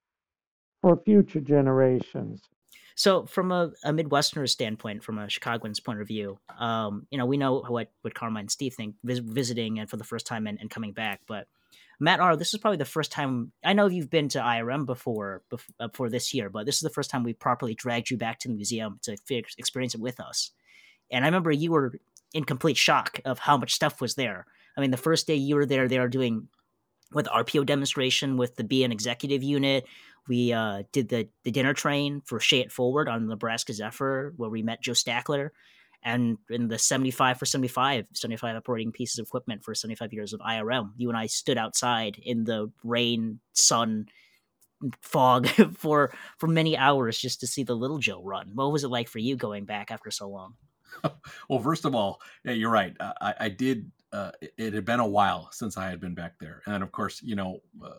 for 0.82 1.02
future 1.04 1.42
generations. 1.42 2.42
So, 2.96 3.26
from 3.26 3.52
a, 3.52 3.72
a 3.84 3.92
Midwesterner 3.92 4.48
standpoint, 4.48 5.04
from 5.04 5.18
a 5.18 5.30
Chicagoan's 5.30 5.80
point 5.80 6.02
of 6.02 6.08
view, 6.08 6.40
um, 6.60 7.08
you 7.10 7.18
know, 7.18 7.26
we 7.26 7.38
know 7.38 7.64
what 7.68 7.92
what 8.02 8.14
Carmine 8.14 8.42
and 8.42 8.52
Steve 8.52 8.76
think 8.76 8.96
vis- 9.04 9.20
visiting 9.20 9.80
and 9.80 9.90
for 9.90 9.98
the 9.98 10.04
first 10.04 10.28
time 10.28 10.48
and, 10.48 10.60
and 10.60 10.70
coming 10.70 10.92
back. 10.92 11.22
But 11.28 11.48
Matt 12.02 12.20
R, 12.20 12.36
this 12.36 12.52
is 12.52 12.60
probably 12.60 12.78
the 12.78 12.86
first 12.86 13.12
time 13.12 13.52
I 13.64 13.74
know 13.74 13.86
you've 13.86 14.10
been 14.10 14.28
to 14.30 14.40
IRM 14.40 14.88
before 14.88 15.44
before, 15.80 16.10
this 16.10 16.34
year, 16.34 16.50
but 16.50 16.66
this 16.66 16.76
is 16.76 16.82
the 16.82 16.90
first 16.90 17.12
time 17.12 17.24
we 17.24 17.34
properly 17.34 17.76
dragged 17.76 18.10
you 18.10 18.18
back 18.18 18.40
to 18.40 18.48
the 18.48 18.56
museum 18.56 19.00
to 19.04 19.14
experience 19.14 19.94
it 19.94 20.02
with 20.02 20.20
us. 20.20 20.50
And 21.12 21.24
I 21.24 21.28
remember 21.28 21.52
you 21.52 21.72
were 21.72 21.94
in 22.34 22.44
complete 22.44 22.76
shock 22.78 23.20
of 23.24 23.38
how 23.38 23.56
much 23.56 23.76
stuff 23.76 24.02
was 24.02 24.16
there. 24.16 24.48
I 24.76 24.82
mean, 24.82 24.90
the 24.90 24.98
first 24.98 25.28
day 25.28 25.36
you 25.36 25.54
were 25.56 25.68
there, 25.68 25.88
they 25.88 26.00
were 26.00 26.08
doing 26.08 26.48
with 27.14 27.28
RPO 27.28 27.68
demonstration 27.68 28.36
with 28.36 28.56
the 28.56 28.64
BN 28.64 28.92
executive 28.92 29.44
unit. 29.44 29.86
We 30.28 30.54
uh, 30.54 30.84
did 30.92 31.10
the 31.10 31.30
the 31.44 31.52
dinner 31.52 31.76
train 31.76 32.24
for 32.26 32.40
Shay 32.40 32.62
It 32.62 32.72
Forward 32.72 33.10
on 33.10 33.28
Nebraska 33.28 33.74
Zephyr, 33.74 34.34
where 34.38 34.50
we 34.50 34.64
met 34.64 34.82
Joe 34.82 34.94
Stackler, 34.94 35.52
and 36.04 36.38
in 36.50 36.68
the 36.68 36.80
75 36.80 37.38
for 37.38 37.46
75, 37.46 38.06
75 38.14 38.56
operating 38.56 38.92
pieces 38.92 39.20
of 39.20 39.28
equipment 39.28 39.64
for 39.64 39.76
75 39.76 40.14
years 40.14 40.34
of 40.34 40.40
IRM. 40.40 40.92
You 40.98 41.10
and 41.10 41.18
I 41.18 41.28
stood 41.28 41.58
outside 41.58 42.20
in 42.24 42.44
the 42.44 42.72
rain, 42.84 43.40
sun, 43.54 44.08
fog 45.02 45.48
for 45.78 46.14
for 46.38 46.48
many 46.48 46.78
hours 46.78 47.20
just 47.20 47.40
to 47.42 47.48
see 47.48 47.64
the 47.64 47.76
little 47.76 48.00
Joe 48.00 48.22
run. 48.24 48.52
What 48.56 48.72
was 48.72 48.84
it 48.84 48.90
like 48.90 49.08
for 49.08 49.20
you 49.20 49.36
going 49.36 49.66
back 49.66 49.92
after 49.92 50.12
so 50.12 50.30
long? 50.30 50.56
well, 51.50 51.60
first 51.60 51.86
of 51.86 51.96
all, 51.96 52.22
yeah, 52.44 52.54
you're 52.54 52.72
right. 52.72 52.96
I, 53.00 53.34
I 53.42 53.50
did. 53.50 53.92
Uh, 54.12 54.32
it 54.58 54.74
had 54.74 54.84
been 54.84 55.00
a 55.00 55.08
while 55.08 55.48
since 55.54 55.78
I 55.78 55.90
had 55.90 56.02
been 56.02 56.16
back 56.16 56.34
there, 56.40 56.62
and 56.66 56.84
of 56.84 56.92
course, 56.92 57.22
you 57.24 57.36
know, 57.36 57.60
uh, 57.84 57.92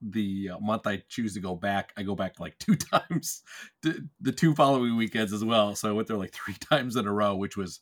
the 0.00 0.50
uh, 0.54 0.58
month 0.60 0.86
I 0.86 1.02
choose 1.08 1.34
to 1.34 1.40
go 1.40 1.54
back, 1.54 1.92
I 1.96 2.02
go 2.02 2.14
back 2.14 2.40
like 2.40 2.58
two 2.60 2.76
times, 2.76 3.42
the 3.82 4.32
two 4.32 4.54
following 4.54 4.96
weekends 4.96 5.32
as 5.32 5.44
well. 5.44 5.74
So 5.74 5.88
I 5.88 5.92
went 5.92 6.08
there 6.08 6.16
like 6.16 6.32
three 6.32 6.54
times 6.70 6.96
in 6.96 7.06
a 7.06 7.12
row, 7.12 7.34
which 7.34 7.56
was 7.56 7.80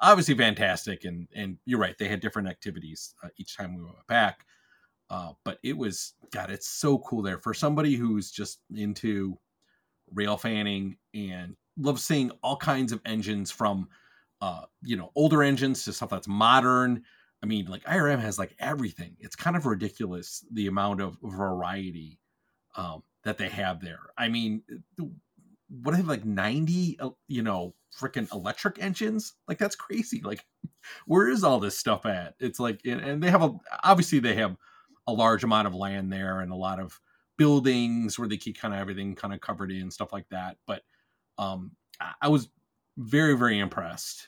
obviously 0.00 0.34
fantastic. 0.34 1.04
And 1.04 1.28
and 1.34 1.58
you're 1.64 1.80
right, 1.80 1.96
they 1.98 2.08
had 2.08 2.20
different 2.20 2.48
activities 2.48 3.14
uh, 3.22 3.28
each 3.36 3.56
time 3.56 3.76
we 3.76 3.82
went 3.82 4.06
back. 4.08 4.44
Uh, 5.08 5.32
but 5.44 5.58
it 5.62 5.76
was 5.76 6.14
God, 6.32 6.50
it's 6.50 6.68
so 6.68 6.98
cool 6.98 7.22
there 7.22 7.38
for 7.38 7.54
somebody 7.54 7.94
who's 7.94 8.30
just 8.30 8.60
into 8.74 9.38
rail 10.12 10.36
fanning 10.36 10.96
and 11.14 11.56
loves 11.76 12.04
seeing 12.04 12.30
all 12.42 12.56
kinds 12.56 12.92
of 12.92 13.00
engines 13.04 13.50
from 13.50 13.88
uh, 14.40 14.62
you 14.82 14.96
know 14.96 15.10
older 15.14 15.42
engines 15.42 15.84
to 15.84 15.92
stuff 15.92 16.10
that's 16.10 16.28
modern 16.28 17.02
I 17.46 17.48
mean, 17.48 17.66
like 17.66 17.84
IRM 17.84 18.18
has 18.18 18.40
like 18.40 18.56
everything. 18.58 19.14
It's 19.20 19.36
kind 19.36 19.56
of 19.56 19.66
ridiculous 19.66 20.44
the 20.50 20.66
amount 20.66 21.00
of 21.00 21.16
variety 21.22 22.18
um, 22.74 23.04
that 23.22 23.38
they 23.38 23.48
have 23.48 23.80
there. 23.80 24.00
I 24.18 24.28
mean, 24.28 24.64
what 25.68 25.94
have 25.94 26.08
like 26.08 26.24
90, 26.24 26.98
uh, 26.98 27.10
you 27.28 27.44
know, 27.44 27.76
freaking 27.96 28.26
electric 28.34 28.82
engines? 28.82 29.34
Like 29.46 29.58
that's 29.58 29.76
crazy. 29.76 30.22
Like, 30.24 30.44
where 31.06 31.28
is 31.28 31.44
all 31.44 31.60
this 31.60 31.78
stuff 31.78 32.04
at? 32.04 32.34
It's 32.40 32.58
like, 32.58 32.80
and 32.84 33.22
they 33.22 33.30
have 33.30 33.44
a, 33.44 33.54
obviously 33.84 34.18
they 34.18 34.34
have 34.34 34.56
a 35.06 35.12
large 35.12 35.44
amount 35.44 35.68
of 35.68 35.74
land 35.76 36.12
there 36.12 36.40
and 36.40 36.50
a 36.50 36.56
lot 36.56 36.80
of 36.80 36.98
buildings 37.38 38.18
where 38.18 38.26
they 38.26 38.38
keep 38.38 38.58
kind 38.58 38.74
of 38.74 38.80
everything 38.80 39.14
kind 39.14 39.32
of 39.32 39.40
covered 39.40 39.70
in 39.70 39.92
stuff 39.92 40.12
like 40.12 40.28
that. 40.30 40.56
But 40.66 40.82
um, 41.38 41.76
I 42.20 42.26
was 42.26 42.48
very, 42.96 43.36
very 43.36 43.60
impressed 43.60 44.26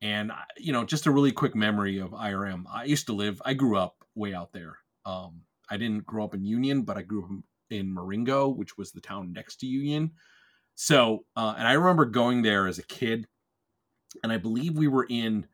and 0.00 0.32
you 0.56 0.72
know, 0.72 0.84
just 0.84 1.06
a 1.06 1.10
really 1.10 1.32
quick 1.32 1.54
memory 1.54 1.98
of 1.98 2.10
IRM. 2.10 2.64
I 2.72 2.84
used 2.84 3.06
to 3.06 3.12
live. 3.12 3.40
I 3.44 3.54
grew 3.54 3.76
up 3.76 3.96
way 4.14 4.34
out 4.34 4.52
there. 4.52 4.78
Um, 5.04 5.42
I 5.70 5.76
didn't 5.76 6.06
grow 6.06 6.24
up 6.24 6.34
in 6.34 6.44
Union, 6.44 6.82
but 6.82 6.96
I 6.96 7.02
grew 7.02 7.24
up 7.24 7.30
in 7.70 7.92
Marengo, 7.92 8.48
which 8.48 8.78
was 8.78 8.92
the 8.92 9.00
town 9.00 9.32
next 9.32 9.56
to 9.56 9.66
Union. 9.66 10.12
So, 10.74 11.24
uh, 11.36 11.54
and 11.58 11.66
I 11.66 11.72
remember 11.72 12.04
going 12.04 12.42
there 12.42 12.66
as 12.68 12.78
a 12.78 12.84
kid, 12.84 13.26
and 14.22 14.32
I 14.32 14.38
believe 14.38 14.76
we 14.76 14.88
were 14.88 15.06
in. 15.08 15.46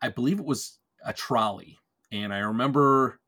I 0.00 0.10
believe 0.10 0.38
it 0.38 0.44
was 0.44 0.78
a 1.04 1.12
trolley, 1.12 1.78
and 2.12 2.32
I 2.32 2.38
remember, 2.38 3.20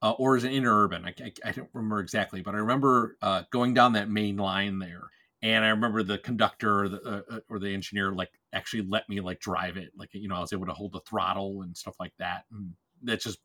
uh, 0.00 0.12
or 0.12 0.36
is 0.36 0.44
it 0.44 0.52
interurban? 0.52 1.04
I, 1.04 1.14
I, 1.22 1.32
I, 1.50 1.52
don't 1.52 1.68
remember 1.74 2.00
exactly, 2.00 2.40
but 2.40 2.54
I 2.54 2.58
remember 2.58 3.18
uh, 3.20 3.42
going 3.50 3.74
down 3.74 3.92
that 3.92 4.08
main 4.08 4.38
line 4.38 4.78
there 4.78 5.10
and 5.42 5.64
I 5.64 5.68
remember 5.68 6.02
the 6.02 6.18
conductor 6.18 6.84
or 6.84 6.88
the, 6.88 7.02
uh, 7.02 7.36
uh, 7.36 7.40
or 7.48 7.58
the 7.58 7.72
engineer 7.72 8.12
like 8.12 8.30
actually 8.52 8.82
let 8.82 9.08
me 9.08 9.20
like 9.20 9.40
drive 9.40 9.76
it. 9.76 9.90
Like 9.96 10.10
you 10.12 10.28
know, 10.28 10.36
I 10.36 10.40
was 10.40 10.52
able 10.52 10.66
to 10.66 10.72
hold 10.72 10.92
the 10.92 11.00
throttle 11.00 11.62
and 11.62 11.76
stuff 11.76 11.96
like 12.00 12.12
that. 12.18 12.44
And 12.50 12.72
that's 13.02 13.24
just 13.24 13.38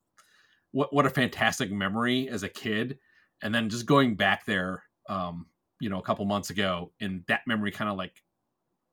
what 0.72 0.94
what 0.94 1.06
a 1.06 1.10
fantastic 1.10 1.72
memory 1.72 2.30
as 2.30 2.44
a 2.44 2.50
kid. 2.50 2.98
And 3.42 3.54
then 3.54 3.70
just 3.70 3.86
going 3.86 4.16
back 4.16 4.46
there, 4.46 4.84
um, 5.10 5.48
you 5.80 5.90
know, 5.90 6.00
a 6.00 6.04
couple 6.04 6.26
months 6.26 6.50
ago, 6.50 6.92
and 7.00 7.24
that 7.28 7.42
memory 7.48 7.72
kind 7.72 7.90
of 7.90 7.98
like 7.98 8.24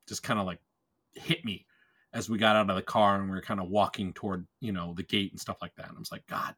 just 0.08 0.22
kind 0.22 0.40
of 0.40 0.46
like 0.46 0.58
hit 1.14 1.44
me 1.44 1.66
as 2.12 2.28
we 2.28 2.38
got 2.38 2.56
out 2.56 2.68
of 2.68 2.76
the 2.76 2.82
car 2.82 3.16
and 3.16 3.24
we 3.24 3.30
were 3.36 3.42
kind 3.42 3.60
of 3.60 3.68
walking 3.68 4.12
toward 4.12 4.46
you 4.60 4.72
know 4.72 4.94
the 4.96 5.02
gate 5.02 5.32
and 5.32 5.40
stuff 5.40 5.58
like 5.62 5.74
that. 5.76 5.88
And 5.88 5.96
I 5.96 5.98
was 5.98 6.12
like, 6.12 6.26
God, 6.26 6.54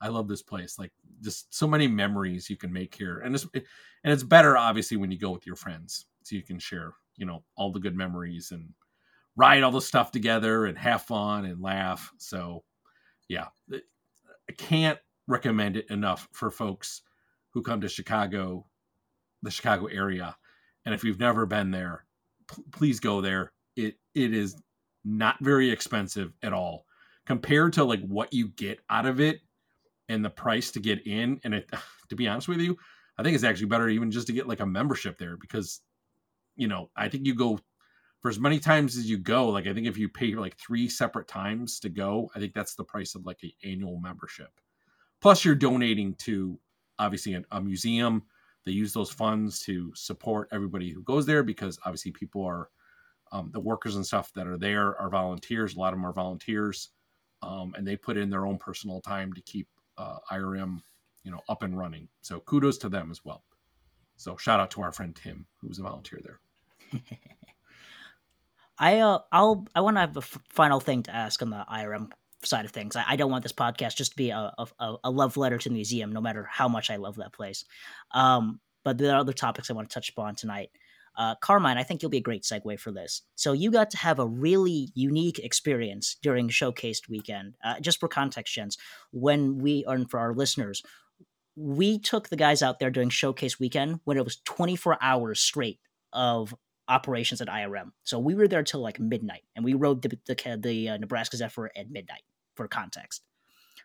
I 0.00 0.08
love 0.08 0.28
this 0.28 0.42
place. 0.42 0.78
Like 0.78 0.92
just 1.22 1.54
so 1.54 1.66
many 1.66 1.88
memories 1.88 2.50
you 2.50 2.56
can 2.56 2.72
make 2.72 2.94
here, 2.94 3.20
and 3.20 3.34
it's 3.34 3.46
and 3.54 4.12
it's 4.12 4.22
better 4.22 4.56
obviously 4.56 4.96
when 4.96 5.10
you 5.10 5.18
go 5.18 5.30
with 5.30 5.46
your 5.46 5.56
friends, 5.56 6.06
so 6.22 6.36
you 6.36 6.42
can 6.42 6.58
share 6.58 6.92
you 7.16 7.26
know 7.26 7.42
all 7.56 7.72
the 7.72 7.80
good 7.80 7.96
memories 7.96 8.50
and 8.52 8.68
ride 9.38 9.62
all 9.62 9.70
the 9.70 9.80
stuff 9.80 10.10
together 10.10 10.66
and 10.66 10.76
have 10.76 11.02
fun 11.02 11.44
and 11.44 11.62
laugh. 11.62 12.12
So 12.18 12.64
yeah, 13.28 13.46
I 13.72 14.52
can't 14.56 14.98
recommend 15.28 15.76
it 15.76 15.88
enough 15.90 16.28
for 16.32 16.50
folks 16.50 17.02
who 17.54 17.62
come 17.62 17.80
to 17.80 17.88
Chicago, 17.88 18.66
the 19.42 19.50
Chicago 19.50 19.86
area, 19.86 20.36
and 20.84 20.94
if 20.94 21.04
you've 21.04 21.20
never 21.20 21.46
been 21.46 21.70
there, 21.70 22.04
p- 22.50 22.62
please 22.72 23.00
go 23.00 23.20
there. 23.20 23.52
It 23.76 23.94
it 24.14 24.34
is 24.34 24.60
not 25.04 25.36
very 25.40 25.70
expensive 25.70 26.32
at 26.42 26.52
all 26.52 26.84
compared 27.24 27.72
to 27.74 27.84
like 27.84 28.02
what 28.02 28.32
you 28.32 28.48
get 28.48 28.80
out 28.90 29.06
of 29.06 29.20
it 29.20 29.40
and 30.08 30.24
the 30.24 30.30
price 30.30 30.70
to 30.72 30.80
get 30.80 31.06
in 31.06 31.40
and 31.44 31.54
it 31.54 31.70
to 32.08 32.16
be 32.16 32.26
honest 32.26 32.48
with 32.48 32.60
you 32.60 32.76
i 33.18 33.22
think 33.22 33.34
it's 33.34 33.44
actually 33.44 33.66
better 33.66 33.88
even 33.88 34.10
just 34.10 34.26
to 34.26 34.32
get 34.32 34.48
like 34.48 34.60
a 34.60 34.66
membership 34.66 35.16
there 35.18 35.36
because 35.36 35.80
you 36.56 36.66
know 36.66 36.90
i 36.96 37.08
think 37.08 37.26
you 37.26 37.34
go 37.34 37.58
for 38.20 38.28
as 38.28 38.38
many 38.38 38.58
times 38.58 38.96
as 38.96 39.08
you 39.08 39.18
go 39.18 39.48
like 39.48 39.66
i 39.66 39.74
think 39.74 39.86
if 39.86 39.98
you 39.98 40.08
pay 40.08 40.34
like 40.34 40.56
three 40.56 40.88
separate 40.88 41.28
times 41.28 41.80
to 41.80 41.88
go 41.88 42.30
i 42.34 42.38
think 42.38 42.54
that's 42.54 42.74
the 42.74 42.84
price 42.84 43.14
of 43.14 43.26
like 43.26 43.38
an 43.42 43.50
annual 43.64 43.98
membership 44.00 44.60
plus 45.20 45.44
you're 45.44 45.54
donating 45.54 46.14
to 46.14 46.58
obviously 46.98 47.34
a, 47.34 47.42
a 47.52 47.60
museum 47.60 48.22
they 48.64 48.72
use 48.72 48.92
those 48.92 49.10
funds 49.10 49.60
to 49.60 49.92
support 49.94 50.48
everybody 50.52 50.90
who 50.90 51.02
goes 51.02 51.26
there 51.26 51.42
because 51.42 51.78
obviously 51.84 52.10
people 52.10 52.44
are 52.44 52.68
um, 53.30 53.50
the 53.52 53.60
workers 53.60 53.96
and 53.96 54.06
stuff 54.06 54.32
that 54.34 54.46
are 54.46 54.58
there 54.58 54.98
are 55.00 55.10
volunteers 55.10 55.76
a 55.76 55.78
lot 55.78 55.92
of 55.92 55.98
them 55.98 56.06
are 56.06 56.12
volunteers 56.12 56.90
um, 57.42 57.74
and 57.76 57.86
they 57.86 57.96
put 57.96 58.16
in 58.16 58.30
their 58.30 58.46
own 58.46 58.58
personal 58.58 59.00
time 59.00 59.32
to 59.32 59.40
keep 59.42 59.68
uh, 59.96 60.18
IRM, 60.30 60.80
you 61.24 61.30
know, 61.30 61.40
up 61.48 61.62
and 61.62 61.76
running. 61.76 62.08
So 62.22 62.40
kudos 62.40 62.78
to 62.78 62.88
them 62.88 63.10
as 63.10 63.24
well. 63.24 63.44
So 64.16 64.36
shout 64.36 64.60
out 64.60 64.70
to 64.72 64.82
our 64.82 64.92
friend 64.92 65.14
Tim, 65.14 65.46
who 65.60 65.68
was 65.68 65.78
a 65.78 65.82
volunteer 65.82 66.20
there. 66.22 67.00
I 68.78 68.98
uh, 68.98 69.18
I'll 69.32 69.66
I 69.74 69.80
want 69.80 69.96
to 69.96 70.00
have 70.00 70.16
a 70.16 70.20
f- 70.20 70.38
final 70.50 70.80
thing 70.80 71.02
to 71.04 71.14
ask 71.14 71.42
on 71.42 71.50
the 71.50 71.64
IRM 71.70 72.10
side 72.44 72.64
of 72.64 72.70
things. 72.70 72.96
I, 72.96 73.04
I, 73.08 73.16
don't 73.16 73.30
want 73.32 73.42
this 73.42 73.52
podcast 73.52 73.96
just 73.96 74.12
to 74.12 74.16
be 74.16 74.30
a, 74.30 74.52
a, 74.78 74.96
a 75.02 75.10
love 75.10 75.36
letter 75.36 75.58
to 75.58 75.68
the 75.68 75.74
museum, 75.74 76.12
no 76.12 76.20
matter 76.20 76.46
how 76.48 76.68
much 76.68 76.88
I 76.88 76.96
love 76.96 77.16
that 77.16 77.32
place. 77.32 77.64
Um, 78.12 78.60
but 78.84 78.96
there 78.96 79.12
are 79.12 79.18
other 79.18 79.32
topics 79.32 79.70
I 79.70 79.74
want 79.74 79.90
to 79.90 79.94
touch 79.94 80.08
upon 80.10 80.36
tonight. 80.36 80.70
Uh, 81.16 81.34
Carmine, 81.34 81.78
I 81.78 81.82
think 81.82 82.00
you'll 82.00 82.12
be 82.12 82.18
a 82.18 82.22
great 82.22 82.44
segue 82.44 82.78
for 82.78 82.92
this. 82.92 83.22
So 83.34 83.52
you 83.52 83.72
got 83.72 83.90
to 83.90 83.96
have 83.96 84.20
a 84.20 84.26
really 84.26 84.90
unique 84.94 85.40
experience 85.40 86.16
during 86.22 86.48
Showcased 86.48 87.08
weekend. 87.08 87.54
Uh, 87.64 87.80
just 87.80 87.98
for 87.98 88.08
context, 88.08 88.54
Jens, 88.54 88.78
when 89.10 89.58
we, 89.58 89.84
and 89.88 90.08
for 90.08 90.20
our 90.20 90.32
listeners, 90.32 90.84
we 91.56 91.98
took 91.98 92.28
the 92.28 92.36
guys 92.36 92.62
out 92.62 92.78
there 92.78 92.90
during 92.90 93.08
Showcase 93.08 93.58
weekend 93.58 93.98
when 94.04 94.16
it 94.16 94.24
was 94.24 94.36
24 94.44 94.96
hours 95.00 95.40
straight 95.40 95.80
of 96.12 96.54
operations 96.88 97.40
at 97.40 97.48
IRM. 97.48 97.92
So 98.04 98.18
we 98.18 98.34
were 98.34 98.48
there 98.48 98.62
till 98.62 98.80
like 98.80 98.98
midnight, 98.98 99.44
and 99.54 99.64
we 99.64 99.74
rode 99.74 100.02
the 100.02 100.18
the, 100.26 100.58
the 100.60 100.88
uh, 100.88 100.96
Nebraska 100.96 101.36
Zephyr 101.36 101.70
at 101.76 101.90
midnight 101.90 102.22
for 102.54 102.68
context. 102.68 103.22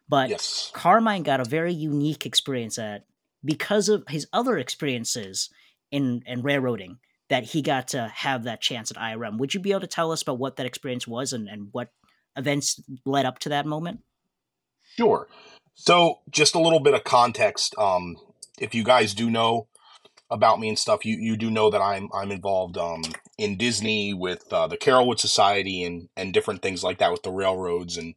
But 0.09 0.29
yes. 0.29 0.71
Carmine 0.73 1.23
got 1.23 1.39
a 1.39 1.45
very 1.45 1.73
unique 1.73 2.25
experience 2.25 2.77
at 2.77 3.05
because 3.43 3.89
of 3.89 4.03
his 4.09 4.27
other 4.33 4.57
experiences 4.57 5.49
in 5.91 6.23
in 6.25 6.41
railroading 6.41 6.99
that 7.29 7.43
he 7.45 7.61
got 7.61 7.89
to 7.89 8.11
have 8.13 8.43
that 8.43 8.61
chance 8.61 8.91
at 8.91 8.97
IRM. 8.97 9.37
Would 9.37 9.53
you 9.53 9.59
be 9.59 9.71
able 9.71 9.81
to 9.81 9.87
tell 9.87 10.11
us 10.11 10.21
about 10.21 10.37
what 10.37 10.57
that 10.57 10.65
experience 10.65 11.07
was 11.07 11.33
and, 11.33 11.47
and 11.47 11.69
what 11.71 11.91
events 12.35 12.81
led 13.05 13.25
up 13.25 13.39
to 13.39 13.49
that 13.49 13.65
moment? 13.65 14.01
Sure. 14.97 15.27
So, 15.75 16.19
just 16.29 16.53
a 16.53 16.59
little 16.59 16.79
bit 16.79 16.93
of 16.93 17.03
context. 17.03 17.73
Um, 17.77 18.17
if 18.59 18.75
you 18.75 18.83
guys 18.83 19.13
do 19.13 19.29
know, 19.29 19.67
about 20.33 20.59
me 20.59 20.67
and 20.67 20.79
stuff, 20.79 21.05
you 21.05 21.17
you 21.19 21.37
do 21.37 21.49
know 21.51 21.69
that 21.69 21.81
I'm 21.81 22.09
I'm 22.13 22.31
involved 22.31 22.77
um 22.77 23.03
in 23.37 23.55
Disney 23.55 24.13
with 24.13 24.51
uh, 24.51 24.67
the 24.67 24.77
Carolwood 24.77 25.19
Society 25.19 25.83
and 25.83 26.09
and 26.17 26.33
different 26.33 26.61
things 26.61 26.83
like 26.83 26.97
that 26.97 27.11
with 27.11 27.23
the 27.23 27.31
railroads. 27.31 27.95
And 27.95 28.15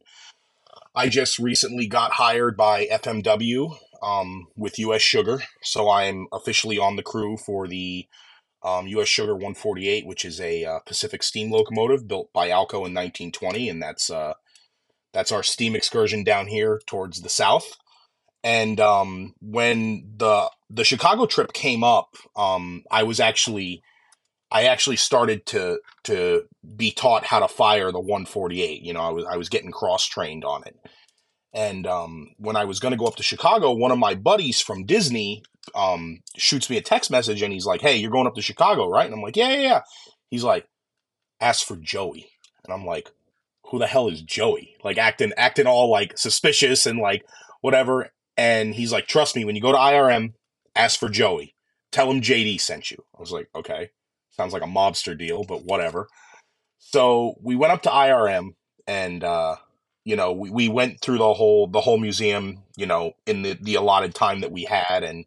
I 0.95 1.09
just 1.09 1.37
recently 1.39 1.87
got 1.87 2.13
hired 2.13 2.57
by 2.57 2.87
FMW 2.87 3.77
um, 4.01 4.47
with 4.57 4.79
US 4.79 5.01
Sugar, 5.01 5.43
so 5.61 5.89
I'm 5.89 6.27
officially 6.33 6.79
on 6.79 6.95
the 6.95 7.03
crew 7.03 7.37
for 7.37 7.67
the 7.67 8.07
um, 8.63 8.87
US 8.87 9.07
Sugar 9.07 9.33
148, 9.33 10.05
which 10.07 10.25
is 10.25 10.41
a 10.41 10.65
uh, 10.65 10.79
Pacific 10.79 11.21
steam 11.23 11.51
locomotive 11.51 12.07
built 12.07 12.33
by 12.33 12.49
Alco 12.49 12.85
in 12.85 12.93
1920, 12.93 13.69
and 13.69 13.81
that's 13.81 14.09
uh, 14.09 14.33
that's 15.13 15.31
our 15.31 15.43
steam 15.43 15.75
excursion 15.75 16.23
down 16.23 16.47
here 16.47 16.81
towards 16.87 17.21
the 17.21 17.29
south. 17.29 17.77
And 18.43 18.79
um, 18.79 19.33
when 19.41 20.13
the 20.17 20.49
the 20.69 20.83
Chicago 20.83 21.25
trip 21.25 21.53
came 21.53 21.83
up, 21.83 22.15
um, 22.35 22.83
I 22.91 23.03
was 23.03 23.19
actually 23.19 23.81
I 24.51 24.63
actually 24.65 24.95
started 24.95 25.45
to 25.47 25.79
to 26.05 26.43
be 26.75 26.91
taught 26.91 27.25
how 27.25 27.39
to 27.39 27.47
fire 27.47 27.91
the 27.91 27.99
148. 27.99 28.81
You 28.81 28.93
know, 28.93 29.01
I 29.01 29.09
was 29.09 29.25
I 29.25 29.37
was 29.37 29.49
getting 29.49 29.71
cross 29.71 30.05
trained 30.05 30.45
on 30.45 30.63
it. 30.65 30.77
And 31.53 31.87
um, 31.87 32.29
when 32.37 32.55
I 32.55 32.65
was 32.65 32.79
going 32.79 32.91
to 32.91 32.97
go 32.97 33.07
up 33.07 33.15
to 33.15 33.23
Chicago, 33.23 33.71
one 33.71 33.91
of 33.91 33.97
my 33.97 34.13
buddies 34.13 34.61
from 34.61 34.85
Disney 34.85 35.43
um, 35.75 36.19
shoots 36.37 36.69
me 36.69 36.77
a 36.77 36.81
text 36.81 37.09
message 37.09 37.41
and 37.41 37.51
he's 37.51 37.65
like, 37.65 37.81
"Hey, 37.81 37.97
you're 37.97 38.11
going 38.11 38.27
up 38.27 38.35
to 38.35 38.41
Chicago, 38.41 38.87
right?" 38.87 39.05
And 39.05 39.13
I'm 39.13 39.21
like, 39.21 39.35
"Yeah, 39.35 39.49
yeah, 39.49 39.61
yeah." 39.61 39.81
He's 40.29 40.43
like, 40.43 40.67
"Ask 41.41 41.65
for 41.65 41.75
Joey," 41.77 42.29
and 42.63 42.73
I'm 42.73 42.85
like, 42.85 43.09
"Who 43.71 43.79
the 43.79 43.87
hell 43.87 44.07
is 44.07 44.21
Joey?" 44.21 44.75
Like 44.83 44.97
acting 44.97 45.33
acting 45.35 45.67
all 45.67 45.89
like 45.89 46.17
suspicious 46.17 46.85
and 46.85 46.99
like 46.99 47.25
whatever. 47.61 48.11
And 48.37 48.75
he's 48.75 48.91
like, 48.91 49.07
"Trust 49.07 49.35
me, 49.35 49.45
when 49.45 49.55
you 49.55 49.61
go 49.61 49.71
to 49.71 49.77
IRM, 49.77 50.33
ask 50.75 50.99
for 50.99 51.09
Joey. 51.09 51.55
Tell 51.91 52.11
him 52.11 52.21
JD 52.21 52.59
sent 52.59 52.91
you." 52.91 53.03
I 53.15 53.19
was 53.19 53.31
like, 53.31 53.49
"Okay." 53.55 53.89
Sounds 54.31 54.53
like 54.53 54.61
a 54.61 54.67
mobster 54.67 55.17
deal, 55.17 55.43
but 55.43 55.65
whatever. 55.65 56.07
So 56.77 57.35
we 57.41 57.55
went 57.55 57.73
up 57.73 57.81
to 57.83 57.89
IRM 57.89 58.53
and 58.85 59.23
uh, 59.23 59.55
you 60.05 60.15
know, 60.15 60.31
we, 60.31 60.49
we 60.51 60.69
went 60.69 61.01
through 61.01 61.17
the 61.17 61.33
whole 61.33 61.67
the 61.67 61.81
whole 61.81 61.97
museum, 61.97 62.63
you 62.77 62.85
know, 62.85 63.13
in 63.25 63.41
the, 63.41 63.57
the 63.59 63.75
allotted 63.75 64.13
time 64.13 64.41
that 64.41 64.51
we 64.51 64.63
had 64.63 65.03
and 65.03 65.25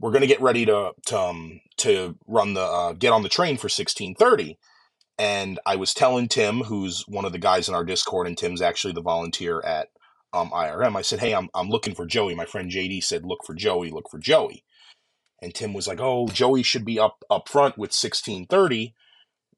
we're 0.00 0.12
gonna 0.12 0.26
get 0.26 0.40
ready 0.40 0.64
to 0.66 0.92
to 1.06 1.18
um, 1.18 1.60
to 1.78 2.16
run 2.26 2.54
the 2.54 2.62
uh, 2.62 2.92
get 2.94 3.12
on 3.12 3.22
the 3.22 3.28
train 3.28 3.56
for 3.56 3.68
sixteen 3.68 4.14
thirty. 4.14 4.58
And 5.18 5.60
I 5.66 5.76
was 5.76 5.92
telling 5.92 6.28
Tim, 6.28 6.60
who's 6.62 7.04
one 7.06 7.26
of 7.26 7.32
the 7.32 7.38
guys 7.38 7.68
in 7.68 7.74
our 7.74 7.84
Discord, 7.84 8.26
and 8.26 8.38
Tim's 8.38 8.62
actually 8.62 8.94
the 8.94 9.02
volunteer 9.02 9.60
at 9.60 9.88
um, 10.32 10.50
IRM. 10.50 10.96
I 10.96 11.02
said, 11.02 11.20
"Hey, 11.20 11.34
I'm 11.34 11.48
I'm 11.54 11.68
looking 11.68 11.94
for 11.94 12.06
Joey." 12.06 12.34
My 12.34 12.44
friend 12.44 12.70
JD 12.70 13.02
said, 13.02 13.24
"Look 13.24 13.40
for 13.44 13.54
Joey. 13.54 13.90
Look 13.90 14.08
for 14.10 14.18
Joey." 14.18 14.64
And 15.42 15.54
Tim 15.54 15.72
was 15.72 15.88
like, 15.88 16.00
"Oh, 16.00 16.28
Joey 16.28 16.62
should 16.62 16.84
be 16.84 16.98
up 16.98 17.24
up 17.30 17.48
front 17.48 17.76
with 17.78 17.90
1630. 17.90 18.94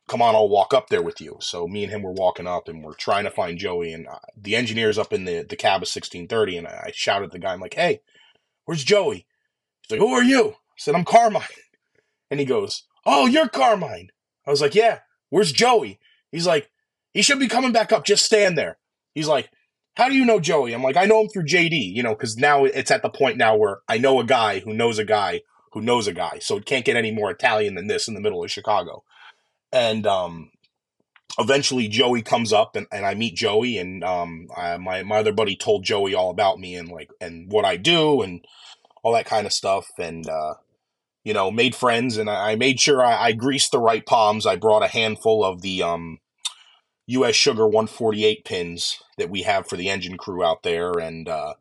Come 0.09 0.23
on, 0.23 0.35
I'll 0.35 0.49
walk 0.49 0.73
up 0.75 0.89
there 0.89 1.03
with 1.03 1.21
you." 1.21 1.37
So 1.41 1.67
me 1.69 1.83
and 1.85 1.93
him 1.93 2.03
were 2.03 2.13
walking 2.13 2.47
up, 2.47 2.69
and 2.69 2.83
we're 2.83 2.95
trying 2.95 3.25
to 3.25 3.31
find 3.31 3.59
Joey. 3.59 3.93
And 3.93 4.07
uh, 4.09 4.19
the 4.37 4.57
engineer's 4.57 4.99
up 4.99 5.13
in 5.13 5.25
the 5.25 5.43
the 5.43 5.57
cab 5.57 5.83
of 5.83 5.89
1630, 5.89 6.59
and 6.59 6.67
I 6.69 6.91
shouted 6.95 7.27
at 7.27 7.33
the 7.33 7.39
guy, 7.39 7.53
"I'm 7.53 7.61
like, 7.61 7.75
hey, 7.75 8.01
where's 8.65 8.85
Joey?" 8.85 9.27
He's 9.83 9.91
like, 9.91 10.01
"Who 10.01 10.13
are 10.15 10.23
you?" 10.25 10.51
I 10.51 10.79
said, 10.79 10.95
"I'm 10.95 11.05
Carmine." 11.05 11.43
And 12.31 12.41
he 12.41 12.47
goes, 12.47 12.85
"Oh, 13.05 13.27
you're 13.27 13.47
Carmine." 13.47 14.09
I 14.47 14.51
was 14.51 14.63
like, 14.63 14.75
"Yeah, 14.75 15.01
where's 15.29 15.53
Joey?" 15.53 16.01
He's 16.31 16.47
like, 16.47 16.71
"He 17.13 17.21
should 17.21 17.39
be 17.39 17.47
coming 17.47 17.73
back 17.73 17.93
up. 17.93 18.07
Just 18.07 18.25
stand 18.25 18.57
there." 18.57 18.79
He's 19.15 19.29
like, 19.29 19.51
how 19.97 20.09
do 20.09 20.15
you 20.15 20.25
know 20.25 20.41
Joey? 20.41 20.73
I'm 20.73 20.83
like, 20.83 20.97
I 20.97 21.05
know 21.05 21.21
him 21.21 21.29
through 21.29 21.45
JD, 21.45 21.95
you 21.95 22.03
know, 22.03 22.15
because 22.15 22.37
now 22.37 22.65
it's 22.65 22.91
at 22.91 23.03
the 23.03 23.11
point 23.11 23.37
now 23.37 23.57
where 23.57 23.81
I 23.89 23.99
know 23.99 24.21
a 24.21 24.25
guy 24.25 24.61
who 24.61 24.73
knows 24.73 24.99
a 24.99 25.05
guy 25.05 25.43
who 25.73 25.81
knows 25.81 26.07
a 26.07 26.13
guy. 26.13 26.39
So 26.41 26.57
it 26.57 26.67
can't 26.67 26.85
get 26.85 26.97
any 26.97 27.11
more 27.11 27.31
Italian 27.31 27.75
than 27.75 27.87
this 27.87 28.09
in 28.09 28.15
the 28.15 28.21
middle 28.21 28.43
of 28.43 28.51
Chicago. 28.51 29.05
And 29.73 30.07
um, 30.07 30.51
eventually 31.39 31.89
Joey 31.89 32.23
comes 32.23 32.53
up 32.53 32.77
and, 32.77 32.87
and 32.93 33.05
I 33.05 33.15
meet 33.15 33.35
Joey 33.35 33.79
and 33.79 34.05
um, 34.05 34.49
I, 34.57 34.77
my, 34.77 35.03
my 35.03 35.19
other 35.19 35.33
buddy 35.33 35.57
told 35.57 35.85
Joey 35.85 36.15
all 36.15 36.31
about 36.31 36.59
me 36.59 36.75
and 36.75 36.89
like, 36.89 37.11
and 37.21 37.51
what 37.51 37.65
I 37.65 37.77
do 37.77 38.23
and 38.23 38.45
all 39.03 39.13
that 39.15 39.27
kind 39.27 39.47
of 39.47 39.53
stuff. 39.53 39.87
And, 39.99 40.29
uh, 40.29 40.55
you 41.25 41.33
know, 41.33 41.51
made 41.51 41.75
friends 41.75 42.19
and 42.19 42.29
I, 42.29 42.53
I 42.53 42.57
made 42.57 42.81
sure 42.81 43.05
I, 43.05 43.29
I, 43.29 43.33
greased 43.33 43.73
the 43.73 43.79
right 43.79 44.05
palms. 44.05 44.47
I 44.47 44.57
brought 44.57 44.83
a 44.83 44.89
handful 44.89 45.45
of 45.45 45.63
the 45.63 45.83
um, 45.83 46.19
US 47.07 47.35
Sugar 47.35 47.67
148 47.67 48.45
pins 48.45 49.03
that 49.19 49.31
we 49.31 49.43
have 49.43 49.69
for 49.69 49.77
the 49.77 49.91
engine 49.91 50.17
crew 50.17 50.45
out 50.45 50.63
there. 50.63 50.93
And, 50.93 51.29
uh, 51.29 51.55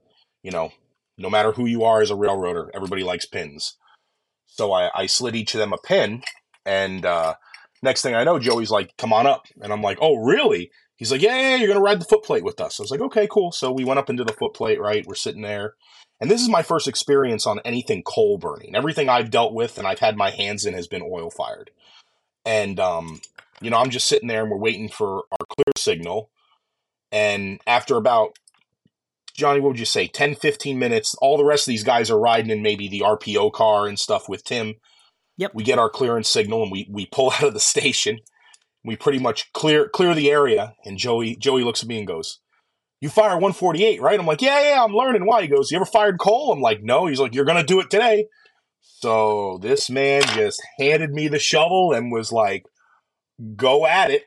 you 0.43 0.51
know, 0.51 0.71
no 1.17 1.29
matter 1.29 1.53
who 1.53 1.65
you 1.65 1.83
are 1.83 2.01
as 2.01 2.09
a 2.11 2.15
railroader, 2.15 2.71
everybody 2.73 3.03
likes 3.03 3.25
pins. 3.25 3.77
So 4.47 4.73
I, 4.73 4.89
I 4.93 5.05
slid 5.05 5.35
each 5.35 5.53
of 5.55 5.59
them 5.59 5.73
a 5.73 5.77
pin, 5.77 6.23
and 6.65 7.05
uh, 7.05 7.35
next 7.81 8.01
thing 8.01 8.15
I 8.15 8.25
know, 8.25 8.37
Joey's 8.37 8.69
like, 8.71 8.95
"Come 8.97 9.13
on 9.13 9.25
up," 9.25 9.47
and 9.61 9.71
I'm 9.71 9.81
like, 9.81 9.97
"Oh, 10.01 10.17
really?" 10.17 10.71
He's 10.97 11.11
like, 11.11 11.21
"Yeah, 11.21 11.37
yeah, 11.39 11.55
you're 11.55 11.69
gonna 11.69 11.79
ride 11.79 12.01
the 12.01 12.05
footplate 12.05 12.43
with 12.43 12.59
us." 12.59 12.79
I 12.79 12.83
was 12.83 12.91
like, 12.91 13.01
"Okay, 13.01 13.27
cool." 13.31 13.51
So 13.53 13.71
we 13.71 13.85
went 13.85 13.99
up 13.99 14.09
into 14.09 14.25
the 14.25 14.33
footplate. 14.33 14.77
Right, 14.77 15.05
we're 15.07 15.15
sitting 15.15 15.41
there, 15.41 15.75
and 16.19 16.29
this 16.29 16.41
is 16.41 16.49
my 16.49 16.63
first 16.63 16.87
experience 16.87 17.47
on 17.47 17.61
anything 17.63 18.03
coal 18.03 18.37
burning. 18.37 18.75
Everything 18.75 19.07
I've 19.07 19.31
dealt 19.31 19.53
with 19.53 19.77
and 19.77 19.87
I've 19.87 19.99
had 19.99 20.17
my 20.17 20.31
hands 20.31 20.65
in 20.65 20.73
has 20.73 20.87
been 20.87 21.01
oil 21.01 21.29
fired, 21.29 21.71
and 22.45 22.77
um, 22.79 23.21
you 23.61 23.69
know, 23.69 23.77
I'm 23.77 23.89
just 23.89 24.07
sitting 24.07 24.27
there 24.27 24.41
and 24.41 24.51
we're 24.51 24.57
waiting 24.57 24.89
for 24.89 25.23
our 25.31 25.45
clear 25.49 25.71
signal. 25.77 26.29
And 27.11 27.59
after 27.67 27.95
about 27.95 28.37
Johnny, 29.35 29.59
what 29.59 29.69
would 29.69 29.79
you 29.79 29.85
say, 29.85 30.07
10, 30.07 30.35
15 30.35 30.77
minutes. 30.77 31.15
All 31.21 31.37
the 31.37 31.45
rest 31.45 31.67
of 31.67 31.71
these 31.71 31.83
guys 31.83 32.09
are 32.11 32.19
riding 32.19 32.51
in 32.51 32.61
maybe 32.61 32.87
the 32.87 33.01
RPO 33.01 33.53
car 33.53 33.87
and 33.87 33.99
stuff 33.99 34.27
with 34.27 34.43
Tim. 34.43 34.75
Yep. 35.37 35.51
We 35.55 35.63
get 35.63 35.79
our 35.79 35.89
clearance 35.89 36.29
signal 36.29 36.63
and 36.63 36.71
we, 36.71 36.87
we 36.91 37.05
pull 37.05 37.31
out 37.35 37.43
of 37.43 37.53
the 37.53 37.59
station. 37.59 38.19
We 38.83 38.95
pretty 38.95 39.19
much 39.19 39.51
clear 39.53 39.87
clear 39.87 40.15
the 40.15 40.31
area. 40.31 40.73
And 40.85 40.97
Joey 40.97 41.35
Joey 41.35 41.63
looks 41.63 41.83
at 41.83 41.89
me 41.89 41.99
and 41.99 42.07
goes, 42.07 42.39
You 42.99 43.09
fire 43.09 43.35
148, 43.35 44.01
right? 44.01 44.19
I'm 44.19 44.25
like, 44.25 44.41
Yeah, 44.41 44.59
yeah, 44.69 44.83
I'm 44.83 44.93
learning 44.93 45.25
why. 45.25 45.43
He 45.43 45.47
goes, 45.47 45.71
You 45.71 45.77
ever 45.77 45.85
fired 45.85 46.19
coal? 46.19 46.51
I'm 46.51 46.61
like, 46.61 46.81
No. 46.81 47.05
He's 47.05 47.19
like, 47.19 47.35
You're 47.35 47.45
gonna 47.45 47.63
do 47.63 47.79
it 47.79 47.91
today. 47.91 48.25
So 48.81 49.59
this 49.61 49.89
man 49.89 50.23
just 50.23 50.61
handed 50.79 51.11
me 51.11 51.27
the 51.27 51.39
shovel 51.39 51.93
and 51.93 52.11
was 52.11 52.31
like, 52.31 52.65
Go 53.55 53.85
at 53.85 54.11
it. 54.11 54.25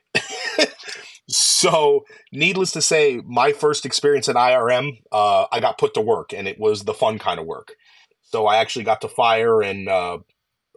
So, 1.26 2.04
needless 2.32 2.72
to 2.72 2.82
say, 2.82 3.20
my 3.24 3.52
first 3.52 3.86
experience 3.86 4.28
at 4.28 4.36
IRM, 4.36 5.00
uh, 5.10 5.46
I 5.50 5.60
got 5.60 5.78
put 5.78 5.94
to 5.94 6.02
work, 6.02 6.34
and 6.34 6.46
it 6.46 6.60
was 6.60 6.84
the 6.84 6.92
fun 6.92 7.18
kind 7.18 7.40
of 7.40 7.46
work. 7.46 7.76
So, 8.22 8.46
I 8.46 8.58
actually 8.58 8.84
got 8.84 9.00
to 9.00 9.08
fire 9.08 9.62
and 9.62 9.88
uh, 9.88 10.18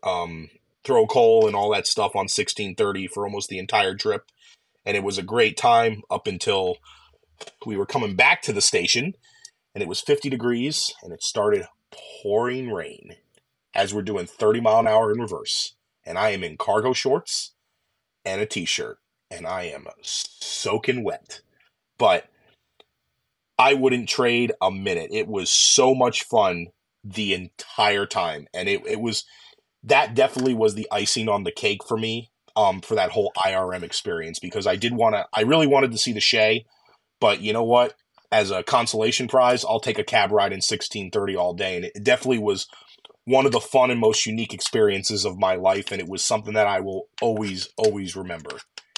um, 0.03 0.49
throw 0.85 1.05
coal 1.05 1.47
and 1.47 1.55
all 1.55 1.71
that 1.71 1.85
stuff 1.85 2.15
on 2.15 2.23
1630 2.29 3.07
for 3.07 3.25
almost 3.25 3.49
the 3.49 3.59
entire 3.59 3.93
trip, 3.93 4.31
and 4.85 4.95
it 4.95 5.03
was 5.03 5.17
a 5.17 5.23
great 5.23 5.57
time 5.57 6.01
up 6.09 6.27
until 6.27 6.77
we 7.65 7.75
were 7.75 7.85
coming 7.85 8.15
back 8.15 8.41
to 8.43 8.53
the 8.53 8.61
station, 8.61 9.13
and 9.75 9.81
it 9.81 9.89
was 9.89 9.99
50 9.99 10.29
degrees, 10.29 10.93
and 11.03 11.11
it 11.11 11.21
started 11.21 11.65
pouring 12.23 12.71
rain 12.71 13.15
as 13.75 13.93
we're 13.93 14.01
doing 14.01 14.25
30 14.25 14.61
mile 14.61 14.79
an 14.79 14.87
hour 14.87 15.11
in 15.11 15.19
reverse, 15.19 15.75
and 16.05 16.17
I 16.17 16.29
am 16.29 16.43
in 16.43 16.55
cargo 16.55 16.93
shorts 16.93 17.51
and 18.27 18.41
a 18.41 18.45
t-shirt 18.45 18.99
and 19.31 19.47
I 19.47 19.63
am 19.63 19.85
soaking 20.01 21.03
wet. 21.03 21.41
But 21.97 22.25
I 23.57 23.73
wouldn't 23.73 24.09
trade 24.09 24.51
a 24.61 24.69
minute. 24.69 25.09
It 25.11 25.27
was 25.27 25.49
so 25.49 25.95
much 25.95 26.23
fun 26.23 26.67
the 27.03 27.33
entire 27.33 28.05
time. 28.05 28.47
And 28.53 28.69
it, 28.69 28.85
it 28.85 28.99
was 28.99 29.25
that 29.83 30.13
definitely 30.13 30.53
was 30.53 30.75
the 30.75 30.87
icing 30.91 31.29
on 31.29 31.43
the 31.43 31.51
cake 31.51 31.83
for 31.87 31.97
me 31.97 32.29
um, 32.55 32.81
for 32.81 32.95
that 32.95 33.11
whole 33.11 33.31
IRM 33.37 33.83
experience 33.83 34.39
because 34.39 34.67
I 34.67 34.75
did 34.75 34.93
want 34.93 35.15
to, 35.15 35.25
I 35.33 35.41
really 35.41 35.67
wanted 35.67 35.91
to 35.91 35.97
see 35.97 36.11
the 36.11 36.19
Shay. 36.19 36.65
But 37.19 37.41
you 37.41 37.53
know 37.53 37.63
what? 37.63 37.95
As 38.31 38.51
a 38.51 38.61
consolation 38.61 39.27
prize, 39.27 39.63
I'll 39.63 39.79
take 39.79 39.97
a 39.97 40.03
cab 40.03 40.31
ride 40.31 40.51
in 40.51 40.57
1630 40.57 41.35
all 41.35 41.53
day. 41.53 41.77
And 41.77 41.85
it 41.85 42.03
definitely 42.03 42.39
was 42.39 42.67
one 43.27 43.45
of 43.45 43.51
the 43.51 43.59
fun 43.59 43.91
and 43.91 43.99
most 43.99 44.25
unique 44.25 44.53
experiences 44.53 45.25
of 45.25 45.37
my 45.37 45.55
life. 45.55 45.91
And 45.91 45.99
it 45.99 46.07
was 46.07 46.23
something 46.23 46.53
that 46.53 46.65
I 46.65 46.79
will 46.79 47.09
always, 47.21 47.67
always 47.75 48.15
remember 48.15 48.51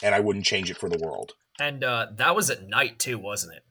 and 0.04 0.14
I 0.14 0.20
wouldn't 0.20 0.46
change 0.46 0.70
it 0.70 0.78
for 0.78 0.88
the 0.88 1.00
world. 1.00 1.34
And 1.60 1.84
uh, 1.84 2.08
that 2.16 2.36
was 2.36 2.52
at 2.52 2.68
night 2.68 3.00
too, 3.00 3.18
wasn't 3.18 3.56
it? 3.56 3.64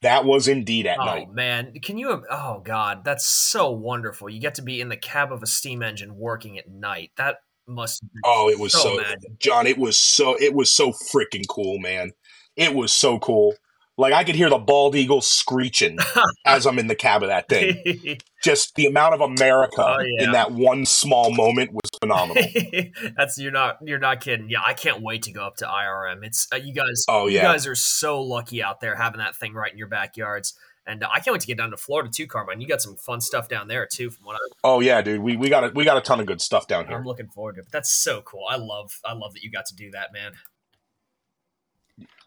That 0.00 0.24
was 0.24 0.48
indeed 0.48 0.86
at 0.86 0.98
oh, 0.98 1.04
night. 1.04 1.32
man, 1.32 1.74
can 1.82 1.98
you? 1.98 2.22
Oh 2.30 2.60
god, 2.64 3.04
that's 3.04 3.24
so 3.24 3.70
wonderful. 3.70 4.28
You 4.28 4.40
get 4.40 4.54
to 4.56 4.62
be 4.62 4.80
in 4.80 4.88
the 4.88 4.96
cab 4.96 5.32
of 5.32 5.42
a 5.42 5.46
steam 5.46 5.82
engine 5.82 6.16
working 6.16 6.58
at 6.58 6.68
night. 6.68 7.12
That 7.16 7.36
must. 7.66 8.02
oh, 8.24 8.50
it 8.50 8.58
was 8.58 8.72
so, 8.72 8.98
so 8.98 9.04
John. 9.38 9.66
It 9.66 9.78
was 9.78 9.98
so. 9.98 10.36
It 10.38 10.54
was 10.54 10.70
so 10.70 10.92
freaking 10.92 11.44
cool, 11.48 11.78
man. 11.78 12.12
It 12.56 12.74
was 12.74 12.92
so 12.92 13.18
cool. 13.18 13.54
Like 13.98 14.12
I 14.12 14.24
could 14.24 14.34
hear 14.34 14.50
the 14.50 14.58
bald 14.58 14.94
eagle 14.94 15.22
screeching 15.22 15.98
as 16.46 16.66
I'm 16.66 16.78
in 16.78 16.86
the 16.86 16.94
cab 16.94 17.22
of 17.22 17.28
that 17.28 17.48
thing. 17.48 18.18
Just 18.42 18.74
the 18.74 18.86
amount 18.86 19.14
of 19.14 19.22
America 19.22 19.82
oh, 19.82 20.00
yeah. 20.00 20.24
in 20.24 20.32
that 20.32 20.52
one 20.52 20.84
small 20.84 21.32
moment 21.32 21.72
was 21.72 21.90
phenomenal. 22.00 22.42
That's 23.16 23.38
you're 23.38 23.52
not 23.52 23.78
you're 23.82 23.98
not 23.98 24.20
kidding. 24.20 24.50
Yeah, 24.50 24.60
I 24.64 24.74
can't 24.74 25.02
wait 25.02 25.22
to 25.22 25.32
go 25.32 25.46
up 25.46 25.56
to 25.56 25.64
IRM. 25.64 26.24
It's 26.24 26.46
uh, 26.52 26.56
you 26.56 26.74
guys. 26.74 27.04
Oh 27.08 27.26
yeah, 27.26 27.42
you 27.42 27.48
guys 27.48 27.66
are 27.66 27.74
so 27.74 28.20
lucky 28.20 28.62
out 28.62 28.80
there 28.80 28.96
having 28.96 29.18
that 29.18 29.34
thing 29.34 29.54
right 29.54 29.72
in 29.72 29.78
your 29.78 29.88
backyards. 29.88 30.54
And 30.86 31.02
uh, 31.02 31.08
I 31.12 31.18
can't 31.18 31.32
wait 31.32 31.40
to 31.40 31.46
get 31.48 31.58
down 31.58 31.70
to 31.70 31.76
Florida 31.76 32.10
too, 32.14 32.26
Carmine. 32.26 32.60
You 32.60 32.68
got 32.68 32.80
some 32.80 32.96
fun 32.96 33.20
stuff 33.20 33.48
down 33.48 33.66
there 33.66 33.88
too, 33.90 34.10
from 34.10 34.26
what 34.26 34.36
I, 34.36 34.38
Oh 34.62 34.80
yeah, 34.80 35.02
dude. 35.02 35.20
We 35.20 35.36
we 35.36 35.48
got 35.48 35.64
a, 35.64 35.68
we 35.74 35.84
got 35.84 35.96
a 35.96 36.00
ton 36.02 36.20
of 36.20 36.26
good 36.26 36.40
stuff 36.40 36.66
down 36.66 36.86
here. 36.86 36.96
I'm 36.96 37.04
looking 37.04 37.28
forward 37.28 37.54
to. 37.54 37.60
It, 37.62 37.64
but 37.64 37.72
that's 37.72 37.90
so 37.90 38.20
cool. 38.22 38.44
I 38.48 38.56
love 38.56 39.00
I 39.04 39.14
love 39.14 39.32
that 39.32 39.42
you 39.42 39.50
got 39.50 39.66
to 39.66 39.74
do 39.74 39.90
that, 39.92 40.12
man. 40.12 40.32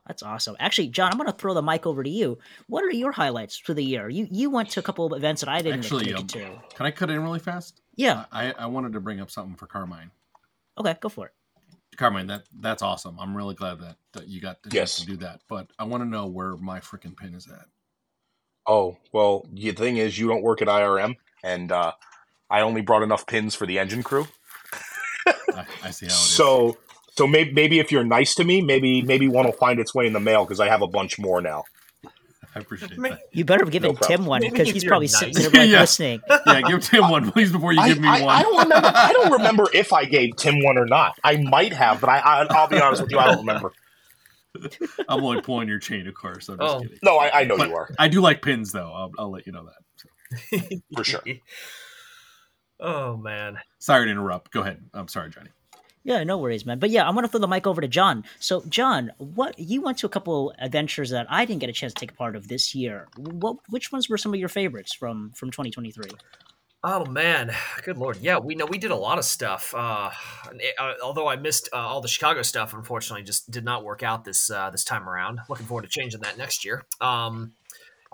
That's 0.10 0.24
awesome. 0.24 0.56
Actually, 0.60 0.88
John, 0.88 1.12
I'm 1.12 1.20
going 1.20 1.32
to 1.32 1.38
throw 1.38 1.54
the 1.54 1.62
mic 1.62 1.86
over 1.86 2.02
to 2.02 2.10
you. 2.10 2.40
What 2.66 2.84
are 2.84 2.90
your 2.90 3.12
highlights 3.12 3.56
for 3.60 3.76
the 3.76 3.84
year? 3.84 4.10
You 4.10 4.28
you 4.32 4.50
went 4.50 4.72
to 4.72 4.80
a 4.80 4.84
couple 4.84 5.06
of 5.06 5.14
events 5.14 5.42
that 5.42 5.50
I 5.50 5.62
didn't 5.62 5.82
Actually, 5.82 6.06
get 6.06 6.18
um, 6.18 6.28
to. 6.28 6.50
Can 6.76 6.88
I 6.88 6.92
cut 6.92 7.12
in 7.12 7.22
really 7.22 7.38
fast? 7.38 7.80
Yeah. 7.96 8.26
I, 8.32 8.52
I 8.54 8.66
wanted 8.66 8.94
to 8.94 9.00
bring 9.00 9.20
up 9.20 9.30
something 9.30 9.56
for 9.56 9.68
Carmine. 9.68 10.10
Okay, 10.80 10.96
go 11.00 11.10
for 11.10 11.28
it. 11.28 11.34
Carmine, 11.96 12.26
that 12.26 12.46
that's 12.60 12.82
awesome. 12.82 13.18
I'm 13.20 13.38
really 13.38 13.54
glad 13.54 13.82
that, 13.82 13.98
that 14.14 14.28
you 14.28 14.42
got 14.42 14.64
the 14.64 14.72
Yes. 14.74 15.00
to 15.00 15.06
do 15.06 15.18
that. 15.18 15.42
But 15.48 15.68
I 15.78 15.84
want 15.84 16.02
to 16.02 16.10
know 16.10 16.26
where 16.26 16.58
my 16.58 16.80
freaking 16.80 17.16
pin 17.16 17.36
is 17.36 17.48
at. 17.48 17.68
Oh 18.66 18.98
well, 19.14 19.46
the 19.54 19.74
thing 19.74 19.98
is, 19.98 20.18
you 20.18 20.28
don't 20.28 20.42
work 20.42 20.64
at 20.64 20.68
IRM, 20.68 21.18
and 21.44 21.72
uh, 21.72 21.92
I 22.50 22.62
only 22.62 22.82
brought 22.82 23.04
enough 23.04 23.28
pins 23.28 23.54
for 23.54 23.68
the 23.68 23.78
engine 23.78 24.02
crew. 24.02 24.26
I, 25.28 25.66
I 25.84 25.92
see 25.92 26.08
how 26.08 26.14
it 26.14 26.16
is. 26.16 26.18
So 26.18 26.78
so 27.20 27.28
maybe 27.28 27.52
maybe 27.52 27.80
if 27.80 27.92
you're 27.92 28.04
nice 28.06 28.34
to 28.36 28.44
me, 28.46 28.62
maybe 28.62 29.02
maybe 29.02 29.28
one 29.28 29.46
will 29.46 29.52
find 29.52 29.78
its 29.80 29.94
way 29.94 30.08
in 30.08 30.14
the 30.14 30.20
mail 30.22 30.46
because 30.46 30.60
I 30.62 30.68
have 30.70 30.82
a 30.82 30.88
bunch 30.88 31.20
more 31.20 31.42
now. 31.42 31.66
I 32.56 32.60
appreciate 32.62 32.98
Maybe- 32.98 33.14
that. 33.16 33.22
You 33.32 33.46
better 33.46 33.66
give 33.66 33.84
No 33.84 33.94
Tim 33.94 34.26
one 34.26 34.42
because 34.42 34.70
he's 34.72 34.84
probably 34.84 35.06
nice. 35.06 35.20
sitting 35.20 35.34
there 35.36 35.52
like 35.52 35.70
Yeah. 35.70 35.82
listening. 35.82 36.22
Yeah, 36.48 36.62
give 36.62 36.82
Tim 36.82 37.10
one, 37.10 37.32
please, 37.32 37.52
before 37.52 37.74
you 37.74 37.80
I, 37.82 37.90
give 37.90 38.00
me 38.00 38.08
I, 38.08 38.22
one. 38.24 38.36
I 38.36 38.42
don't 38.42 38.58
remember. 38.64 38.92
I 38.96 39.14
don't 39.14 39.32
remember 39.34 39.64
if 39.74 39.94
I 39.94 40.06
gave 40.06 40.36
Tim 40.38 40.64
one 40.64 40.78
or 40.78 40.86
not. 40.88 41.14
I 41.24 41.38
might 41.38 41.74
have, 41.74 42.02
but 42.02 42.10
I, 42.10 42.18
I 42.20 42.46
I'll 42.50 42.68
be 42.68 42.80
honest 42.82 43.02
with 43.04 43.12
you, 43.12 43.20
I 43.20 43.28
don't 43.28 43.46
remember. 43.46 43.72
I'm 45.08 45.24
only 45.24 45.42
pulling 45.42 45.68
your 45.68 45.78
chain, 45.78 46.08
of 46.08 46.16
course. 46.16 46.50
I'm 46.50 46.58
just 46.58 46.76
Oh. 46.76 46.80
kidding. 46.82 46.98
No, 47.04 47.18
I, 47.18 47.42
I 47.42 47.44
know 47.44 47.56
But 47.58 47.70
you 47.70 47.76
are 47.76 47.90
I 48.00 48.08
do 48.08 48.20
like 48.20 48.42
pins, 48.42 48.72
though. 48.72 48.92
I'll, 48.94 49.12
I'll 49.20 49.32
let 49.32 49.46
you 49.46 49.52
know 49.52 49.66
that. 50.52 50.82
for 50.96 51.04
sure. 51.04 51.22
oh 52.80 53.16
man. 53.18 53.60
Sorry 53.80 54.06
to 54.06 54.12
interrupt. 54.12 54.52
Go 54.52 54.62
ahead. 54.62 54.82
I'm 54.94 55.08
sorry, 55.08 55.30
Johnny. 55.30 55.50
Yeah, 56.04 56.24
no 56.24 56.38
worries, 56.38 56.66
man. 56.66 56.80
But 56.80 56.90
yeah, 56.90 57.08
I'm 57.08 57.16
gonna 57.16 57.28
throw 57.28 57.40
the 57.40 57.48
mic 57.48 57.68
over 57.68 57.82
to 57.82 57.88
John. 57.88 58.24
So, 58.40 58.64
John, 58.70 59.12
what 59.18 59.58
you 59.60 59.82
went 59.82 59.98
to 60.00 60.06
a 60.06 60.10
couple 60.10 60.54
adventures 60.60 61.10
that 61.10 61.28
I 61.30 61.46
didn't 61.46 61.60
get 61.60 61.70
a 61.70 61.74
chance 61.74 61.94
to 61.94 62.00
take 62.00 62.16
part 62.16 62.36
of 62.36 62.48
this 62.48 62.74
year. 62.74 63.08
What, 63.18 63.58
which 63.70 63.92
ones 63.92 64.10
were 64.10 64.18
some 64.18 64.34
of 64.34 64.40
your 64.40 64.50
favorites 64.50 64.94
from 64.94 65.32
from 65.36 65.52
2023? 65.52 66.10
Oh 66.82 67.06
man, 67.06 67.52
good 67.84 67.98
lord! 67.98 68.18
Yeah, 68.22 68.40
we 68.40 68.56
know 68.56 68.66
we 68.66 68.78
did 68.78 68.92
a 68.92 68.96
lot 68.96 69.18
of 69.18 69.26
stuff. 69.26 69.74
Uh, 69.76 70.12
uh, 70.80 70.94
although 71.04 71.28
I 71.28 71.36
missed 71.36 71.68
uh, 71.74 71.76
all 71.76 72.00
the 72.00 72.08
Chicago 72.08 72.42
stuff, 72.42 72.74
unfortunately, 72.74 73.24
just 73.24 73.52
did 73.52 73.66
not 73.66 73.84
work 73.84 74.02
out 74.02 74.24
this 74.24 74.50
uh, 74.50 74.70
this 74.70 74.86
time 74.86 75.10
around. 75.10 75.42
Looking 75.50 75.66
forward 75.66 75.82
to 75.82 75.90
changing 75.90 76.22
that 76.22 76.38
next 76.38 76.64
year. 76.64 76.86
Um, 77.02 77.52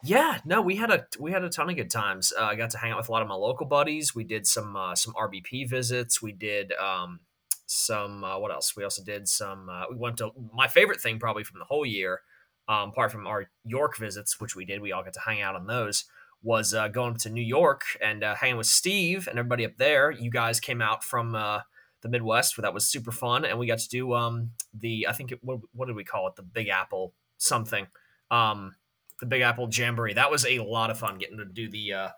yeah, 0.04 0.40
no, 0.46 0.64
we 0.64 0.76
had 0.76 0.90
a 0.90 1.06
we 1.20 1.32
had 1.32 1.44
a 1.44 1.50
ton 1.50 1.70
of 1.70 1.76
good 1.76 1.92
times. 1.92 2.34
Uh, 2.36 2.44
I 2.44 2.56
got 2.56 2.72
to 2.72 2.80
hang 2.80 2.92
out 2.92 2.98
with 2.98 3.08
a 3.08 3.12
lot 3.12 3.22
of 3.22 3.28
my 3.28 3.36
local 3.36 3.68
buddies. 3.68 4.16
We 4.16 4.24
did 4.24 4.48
some 4.48 4.76
uh, 4.76 4.96
some 4.96 5.14
RBP 5.14 5.70
visits. 5.70 6.22
We 6.22 6.32
did 6.32 6.74
um, 6.74 7.20
some 7.66 8.24
uh, 8.24 8.40
what 8.40 8.52
else? 8.52 8.76
We 8.76 8.84
also 8.84 9.04
did 9.04 9.28
some. 9.28 9.70
Uh, 9.70 9.86
we 9.90 9.96
went 9.96 10.18
to 10.18 10.32
my 10.54 10.68
favorite 10.68 11.02
thing 11.02 11.20
probably 11.20 11.44
from 11.44 11.60
the 11.60 11.66
whole 11.66 11.86
year, 11.86 12.22
um, 12.68 12.90
apart 12.90 13.12
from 13.12 13.28
our 13.28 13.50
York 13.64 13.98
visits, 13.98 14.40
which 14.40 14.56
we 14.56 14.66
did. 14.66 14.82
We 14.82 14.92
all 14.92 15.04
got 15.04 15.14
to 15.14 15.22
hang 15.22 15.42
out 15.42 15.56
on 15.56 15.68
those 15.68 16.06
was 16.46 16.76
uh, 16.76 16.88
going 16.88 17.16
to 17.16 17.30
New 17.30 17.42
York 17.42 17.84
and 18.02 18.24
uh, 18.24 18.36
hanging 18.36 18.56
with 18.56 18.68
Steve 18.68 19.28
and 19.28 19.40
everybody 19.40 19.66
up 19.66 19.78
there. 19.78 20.12
You 20.12 20.30
guys 20.30 20.60
came 20.60 20.80
out 20.80 21.04
from 21.04 21.34
uh, 21.34 21.62
the 22.02 22.10
Midwest, 22.10 22.62
that 22.62 22.74
was 22.74 22.88
super 22.88 23.12
fun, 23.12 23.46
and 23.46 23.58
we 23.58 23.66
got 23.66 23.80
to 23.80 23.90
do 23.90 24.14
um, 24.14 24.52
the 24.72 25.08
I 25.10 25.14
think 25.14 25.32
it, 25.32 25.40
what, 25.42 25.60
what 25.74 25.88
did 25.88 25.96
we 25.96 26.04
call 26.04 26.28
it? 26.28 26.36
The 26.36 26.44
Big 26.44 26.68
Apple 26.68 27.14
something, 27.38 27.88
um, 28.30 28.76
the 29.20 29.26
Big 29.26 29.42
Apple 29.42 29.68
Jamboree. 29.72 30.14
That 30.14 30.30
was 30.30 30.46
a 30.46 30.60
lot 30.60 30.92
of 30.92 31.00
fun 31.00 31.18
getting 31.18 31.40
to 31.40 31.46
do 31.46 31.68
the 31.68 31.94
uh, 31.94 32.10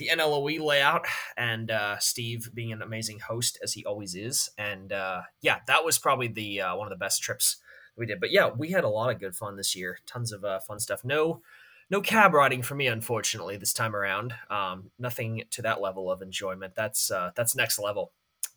the 0.00 0.08
NLOE 0.08 0.58
layout 0.58 1.04
and 1.36 1.70
uh, 1.70 1.98
Steve 1.98 2.50
being 2.54 2.72
an 2.72 2.80
amazing 2.80 3.20
host 3.20 3.58
as 3.62 3.74
he 3.74 3.84
always 3.84 4.14
is. 4.14 4.50
And 4.56 4.92
uh, 4.92 5.22
yeah, 5.42 5.58
that 5.66 5.84
was 5.84 5.98
probably 5.98 6.26
the 6.26 6.62
uh, 6.62 6.76
one 6.76 6.86
of 6.86 6.90
the 6.90 7.04
best 7.04 7.22
trips 7.22 7.58
we 7.96 8.06
did. 8.06 8.18
But 8.18 8.32
yeah, 8.32 8.48
we 8.48 8.70
had 8.70 8.82
a 8.82 8.88
lot 8.88 9.10
of 9.10 9.20
good 9.20 9.36
fun 9.36 9.56
this 9.56 9.76
year. 9.76 9.98
Tons 10.06 10.32
of 10.32 10.42
uh, 10.42 10.58
fun 10.60 10.80
stuff. 10.80 11.04
No 11.04 11.42
no 11.90 12.00
cab 12.00 12.32
riding 12.32 12.62
for 12.62 12.74
me, 12.74 12.86
unfortunately, 12.86 13.56
this 13.56 13.74
time 13.74 13.94
around. 13.94 14.32
Um, 14.48 14.90
nothing 14.98 15.42
to 15.50 15.62
that 15.62 15.82
level 15.82 16.10
of 16.10 16.22
enjoyment. 16.22 16.74
That's 16.74 17.10
uh, 17.10 17.32
that's 17.36 17.54
next 17.54 17.78
level. 17.78 18.12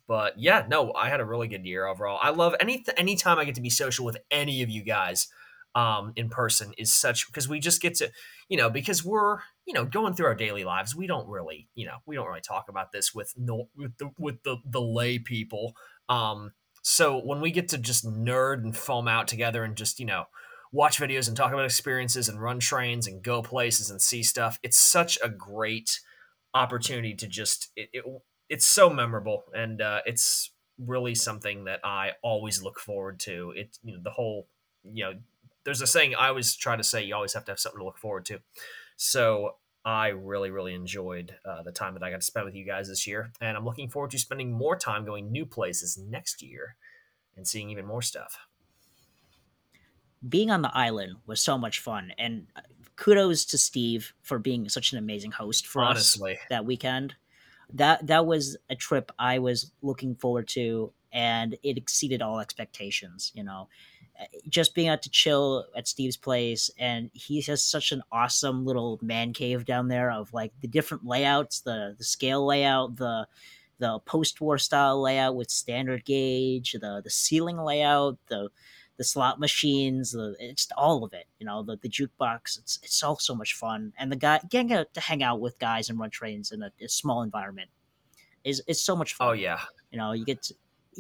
But 0.08 0.40
yeah, 0.40 0.66
no, 0.70 0.94
I 0.94 1.10
had 1.10 1.20
a 1.20 1.26
really 1.26 1.50
good 1.50 1.66
year 1.66 1.88
overall. 1.88 2.20
I 2.22 2.30
love 2.30 2.56
any 2.62 2.86
anytime 2.96 3.38
I 3.38 3.44
get 3.46 3.56
to 3.56 3.62
be 3.62 3.70
social 3.70 4.06
with 4.06 4.18
any 4.32 4.64
of 4.64 4.70
you 4.70 4.82
guys 4.82 5.28
um, 5.76 6.14
in 6.16 6.30
person 6.30 6.74
is 6.78 6.94
such 6.94 7.28
because 7.28 7.48
we 7.48 7.60
just 7.60 7.82
get 7.82 7.96
to, 7.96 8.12
you 8.50 8.58
know, 8.58 8.70
because 8.70 9.04
we're 9.04 9.40
you 9.66 9.74
know 9.74 9.86
going 9.86 10.14
through 10.14 10.28
our 10.28 10.36
daily 10.36 10.64
lives. 10.64 10.96
We 10.96 11.08
don't 11.08 11.28
really, 11.28 11.68
you 11.76 11.86
know, 11.86 11.98
we 12.06 12.16
don't 12.16 12.28
really 12.28 12.42
talk 12.42 12.66
about 12.70 12.92
this 12.92 13.14
with 13.14 13.34
no 13.38 13.70
with 13.76 13.98
the 13.98 14.12
with 14.18 14.44
the 14.44 14.58
the 14.66 14.82
lay 14.82 15.20
people. 15.20 15.76
Um, 16.10 16.52
so 16.82 17.18
when 17.18 17.42
we 17.42 17.52
get 17.52 17.70
to 17.70 17.78
just 17.78 18.06
nerd 18.06 18.64
and 18.64 18.76
foam 18.76 19.08
out 19.08 19.28
together 19.28 19.64
and 19.64 19.76
just 19.76 20.00
you 20.00 20.06
know 20.06 20.26
watch 20.74 21.00
videos 21.00 21.28
and 21.28 21.38
talk 21.38 21.54
about 21.54 21.64
experiences 21.64 22.28
and 22.28 22.42
run 22.42 22.60
trains 22.60 23.08
and 23.08 23.24
go 23.24 23.42
places 23.42 23.90
and 23.92 24.02
see 24.02 24.24
stuff. 24.24 24.60
It's 24.64 24.78
such 24.78 25.20
a 25.24 25.30
great 25.30 26.02
opportunity 26.54 27.14
to 27.14 27.28
just 27.28 27.70
it, 27.76 27.90
it 27.94 28.04
it's 28.50 28.66
so 28.66 28.90
memorable 28.90 29.46
and 29.54 29.82
uh, 29.82 30.02
it's 30.06 30.52
really 30.80 31.16
something 31.16 31.66
that 31.66 31.80
I 31.84 32.14
always 32.22 32.62
look 32.62 32.80
forward 32.80 33.20
to. 33.22 33.54
It 33.56 33.78
you 33.84 33.94
know 33.94 34.02
the 34.04 34.10
whole 34.10 34.48
you 34.84 35.06
know 35.06 35.14
there's 35.64 35.82
a 35.82 35.88
saying 35.88 36.16
I 36.16 36.28
always 36.28 36.56
try 36.56 36.76
to 36.76 36.84
say 36.84 37.04
you 37.04 37.16
always 37.16 37.34
have 37.34 37.46
to 37.46 37.52
have 37.52 37.60
something 37.60 37.80
to 37.80 37.86
look 37.86 37.98
forward 37.98 38.26
to. 38.26 38.40
So 38.96 39.56
I 39.86 40.10
really 40.10 40.52
really 40.52 40.74
enjoyed 40.74 41.36
uh, 41.46 41.64
the 41.64 41.72
time 41.72 41.94
that 41.94 42.04
I 42.04 42.10
got 42.10 42.22
to 42.22 42.26
spend 42.26 42.46
with 42.46 42.56
you 42.56 42.66
guys 42.66 42.88
this 42.88 43.06
year, 43.06 43.32
and 43.42 43.58
I'm 43.58 43.66
looking 43.66 43.90
forward 43.90 44.12
to 44.12 44.20
spending 44.20 44.52
more 44.52 44.78
time 44.78 45.06
going 45.06 45.32
new 45.32 45.46
places 45.46 45.98
next 45.98 46.42
year 46.42 46.76
and 47.36 47.48
seeing 47.48 47.70
even 47.70 47.86
more 47.86 48.02
stuff. 48.02 48.38
Being 50.28 50.52
on 50.52 50.62
the 50.62 50.72
island 50.74 51.18
was 51.26 51.42
so 51.42 51.58
much 51.58 51.80
fun, 51.80 52.14
and 52.18 52.48
uh, 52.56 52.62
kudos 52.96 53.44
to 53.46 53.58
Steve 53.58 54.14
for 54.22 54.40
being 54.40 54.70
such 54.70 54.94
an 54.94 54.98
amazing 54.98 55.32
host 55.32 55.68
for 55.68 55.84
us 55.84 55.90
Honestly, 55.90 56.40
that 56.50 56.66
weekend. 56.66 57.16
That 57.74 58.06
that 58.08 58.26
was 58.26 58.56
a 58.70 58.76
trip 58.76 59.12
I 59.18 59.40
was 59.40 59.72
looking 59.82 60.16
forward 60.16 60.48
to, 60.50 60.94
and 61.12 61.58
it 61.64 61.78
exceeded 61.78 62.22
all 62.22 62.40
expectations. 62.40 63.32
You 63.34 63.44
know, 63.44 63.68
just 64.48 64.76
being 64.76 64.90
out 64.90 65.02
to 65.04 65.10
chill 65.10 65.66
at 65.76 65.88
Steve's 65.88 66.18
place, 66.18 66.70
and 66.78 67.10
he 67.14 67.42
has 67.42 67.64
such 67.64 67.92
an 67.92 68.04
awesome 68.12 68.66
little 68.66 69.00
man 69.02 69.34
cave 69.34 69.66
down 69.66 69.88
there 69.88 70.12
of 70.12 70.34
like 70.34 70.54
the 70.62 70.68
different 70.68 71.06
layouts, 71.06 71.62
the 71.62 71.96
the 71.98 72.04
scale 72.04 72.46
layout, 72.46 72.96
the 72.98 73.28
the 73.80 74.00
post 74.00 74.40
war 74.40 74.58
style 74.58 75.02
layout 75.02 75.36
with 75.36 75.50
standard 75.50 76.06
gauge, 76.06 76.74
the 76.74 77.02
the 77.04 77.10
ceiling 77.10 77.58
layout, 77.58 78.18
the 78.28 78.50
the 78.98 79.04
slot 79.04 79.40
machines, 79.40 80.12
the 80.12 80.36
it's 80.40 80.68
all 80.78 81.04
of 81.04 81.14
it. 81.14 81.26
You 81.40 81.46
know, 81.46 81.64
the 81.64 81.78
the 81.78 81.90
jukebox. 81.90 82.60
It's 82.60 82.80
it's 82.84 83.02
all 83.04 83.18
so 83.18 83.36
much 83.36 83.56
fun, 83.56 83.94
and 83.98 84.12
the 84.12 84.16
guy 84.16 84.40
getting 84.50 84.70
to 84.70 84.86
to 84.94 85.02
hang 85.02 85.24
out 85.24 85.42
with 85.42 85.60
guys 85.60 85.90
and 85.90 86.00
run 86.00 86.12
trains 86.12 86.52
in 86.52 86.62
a, 86.62 86.72
a 86.82 86.88
small 86.88 87.24
environment 87.24 87.70
is 88.44 88.62
is 88.68 88.82
so 88.82 88.96
much 88.96 89.16
oh, 89.16 89.18
fun. 89.18 89.28
oh 89.30 89.32
yeah, 89.34 89.60
You 89.92 89.98
know, 89.98 90.12
you 90.12 90.26
get 90.26 90.44
to, 90.44 90.56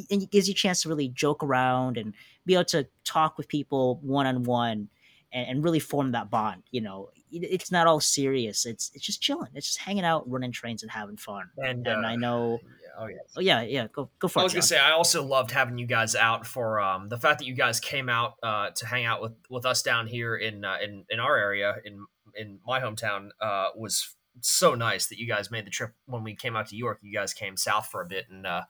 and 0.10 0.22
it 0.24 0.32
gives 0.32 0.48
you 0.48 0.54
a 0.54 0.56
chance 0.56 0.82
to 0.84 0.90
really 0.90 1.10
joke 1.10 1.44
around 1.44 1.98
and 1.98 2.14
be 2.46 2.54
able 2.54 2.66
to 2.66 2.88
talk 3.04 3.38
with 3.38 3.48
people 3.48 4.00
one 4.02 4.26
on 4.28 4.44
one 4.44 4.90
and 5.32 5.64
really 5.64 5.80
form 5.80 6.12
that 6.12 6.30
bond. 6.30 6.62
You 6.72 6.82
know, 6.82 7.10
It- 7.32 7.44
it's 7.52 7.72
not 7.72 7.88
all 7.88 8.00
serious. 8.00 8.66
It's 8.66 8.92
it's 8.94 9.04
just 9.06 9.22
chilling. 9.22 9.50
It's 9.56 9.66
just 9.68 9.80
hanging 9.80 10.04
out, 10.06 10.30
running 10.30 10.52
trains, 10.52 10.84
and 10.84 10.92
having 10.92 11.18
fun. 11.18 11.50
and, 11.58 11.88
And 11.88 12.06
uh, 12.06 12.08
I 12.08 12.16
know, 12.16 12.60
oh 13.00 13.08
yeah. 13.08 13.18
oh 13.36 13.42
yeah, 13.42 13.62
yeah, 13.64 13.88
go 13.92 14.10
go 14.20 14.28
for 14.28 14.40
I 14.40 14.42
it. 14.42 14.44
I 14.44 14.46
was 14.46 14.54
gonna 14.54 14.62
say 14.62 14.78
I 14.80 14.92
also 14.92 15.24
loved 15.24 15.50
having 15.52 15.80
you 15.80 15.88
guys 15.88 16.14
out 16.16 16.46
for 16.46 16.80
um, 16.80 17.10
the 17.10 17.18
fact 17.18 17.40
that 17.40 17.46
you 17.46 17.56
guys 17.56 17.80
came 17.80 18.08
out 18.10 18.36
uh, 18.44 18.70
to 18.76 18.86
hang 18.86 19.06
out 19.06 19.22
with, 19.22 19.34
with 19.50 19.66
us 19.66 19.82
down 19.82 20.06
here 20.06 20.36
in 20.36 20.64
uh, 20.64 20.78
in 20.84 21.06
in 21.10 21.20
our 21.20 21.36
area 21.36 21.78
in 21.84 22.06
in 22.36 22.60
my 22.68 22.80
hometown 22.80 23.30
uh, 23.42 23.70
was 23.76 24.16
so 24.42 24.74
nice 24.76 25.08
that 25.08 25.18
you 25.20 25.28
guys 25.28 25.50
made 25.52 25.66
the 25.66 25.70
trip 25.72 25.94
when 26.06 26.24
we 26.24 26.36
came 26.36 26.56
out 26.56 26.68
to 26.68 26.76
York. 26.76 27.00
You 27.02 27.14
guys 27.14 27.34
came 27.34 27.58
south 27.58 27.88
for 27.88 28.02
a 28.02 28.06
bit 28.06 28.26
and 28.30 28.46
uh, 28.46 28.62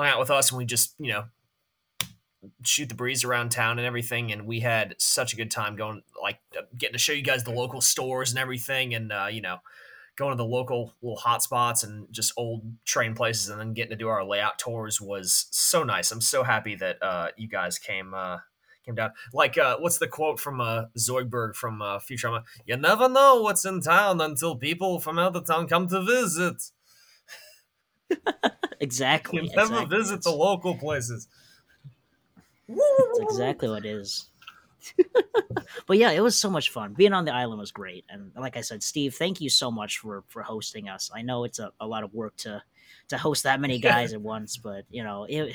hung 0.00 0.12
out 0.12 0.20
with 0.20 0.30
us, 0.30 0.50
and 0.50 0.58
we 0.58 0.64
just 0.64 0.94
you 0.98 1.12
know 1.12 1.24
shoot 2.64 2.88
the 2.88 2.94
breeze 2.94 3.22
around 3.22 3.50
town 3.50 3.78
and 3.78 3.86
everything. 3.86 4.32
And 4.32 4.46
we 4.46 4.60
had 4.60 4.94
such 4.98 5.32
a 5.32 5.36
good 5.36 5.50
time 5.50 5.76
going, 5.76 6.02
like 6.20 6.38
uh, 6.56 6.62
getting 6.76 6.94
to 6.94 6.98
show 6.98 7.12
you 7.12 7.22
guys 7.22 7.44
the 7.44 7.52
local 7.52 7.80
stores 7.80 8.30
and 8.30 8.38
everything, 8.38 8.94
and 8.94 9.12
uh, 9.12 9.28
you 9.30 9.40
know 9.40 9.58
going 10.16 10.32
to 10.32 10.36
the 10.36 10.44
local 10.44 10.92
little 11.02 11.16
hot 11.16 11.42
spots 11.42 11.82
and 11.82 12.06
just 12.10 12.32
old 12.36 12.62
train 12.84 13.14
places 13.14 13.48
and 13.48 13.58
then 13.58 13.72
getting 13.72 13.90
to 13.90 13.96
do 13.96 14.08
our 14.08 14.24
layout 14.24 14.58
tours 14.58 15.00
was 15.00 15.46
so 15.50 15.82
nice. 15.82 16.12
I'm 16.12 16.20
so 16.20 16.42
happy 16.42 16.74
that 16.74 17.02
uh, 17.02 17.28
you 17.38 17.48
guys 17.48 17.78
came 17.78 18.12
uh, 18.12 18.38
came 18.84 18.94
down. 18.94 19.12
Like, 19.32 19.56
uh, 19.56 19.78
what's 19.78 19.98
the 19.98 20.08
quote 20.08 20.40
from 20.40 20.60
uh, 20.60 20.84
Zoidberg 20.98 21.54
from 21.54 21.80
uh, 21.80 21.98
Futurama? 21.98 22.42
You 22.66 22.76
never 22.76 23.08
know 23.08 23.40
what's 23.42 23.64
in 23.64 23.80
town 23.80 24.20
until 24.20 24.56
people 24.56 25.00
from 25.00 25.18
out 25.18 25.36
of 25.36 25.46
town 25.46 25.66
come 25.66 25.88
to 25.88 26.02
visit. 26.02 26.70
exactly. 28.80 29.42
You 29.42 29.48
never 29.54 29.74
exactly. 29.74 29.98
visit 29.98 30.22
the 30.22 30.30
local 30.30 30.74
places. 30.76 31.28
That's 32.68 33.18
exactly 33.20 33.68
what 33.68 33.84
it 33.84 33.88
is. 33.88 34.30
but 35.86 35.98
yeah, 35.98 36.10
it 36.10 36.20
was 36.20 36.36
so 36.36 36.50
much 36.50 36.70
fun. 36.70 36.94
Being 36.94 37.12
on 37.12 37.24
the 37.24 37.34
island 37.34 37.60
was 37.60 37.72
great. 37.72 38.04
And 38.08 38.32
like 38.38 38.56
I 38.56 38.60
said, 38.60 38.82
Steve, 38.82 39.14
thank 39.14 39.40
you 39.40 39.50
so 39.50 39.70
much 39.70 39.98
for 39.98 40.24
for 40.28 40.42
hosting 40.42 40.88
us. 40.88 41.10
I 41.14 41.22
know 41.22 41.44
it's 41.44 41.58
a, 41.58 41.72
a 41.80 41.86
lot 41.86 42.04
of 42.04 42.14
work 42.14 42.36
to 42.38 42.62
to 43.08 43.18
host 43.18 43.42
that 43.44 43.60
many 43.60 43.78
guys 43.78 44.12
at 44.12 44.20
once, 44.20 44.56
but 44.62 44.84
you 44.90 45.02
know, 45.04 45.26
it 45.28 45.54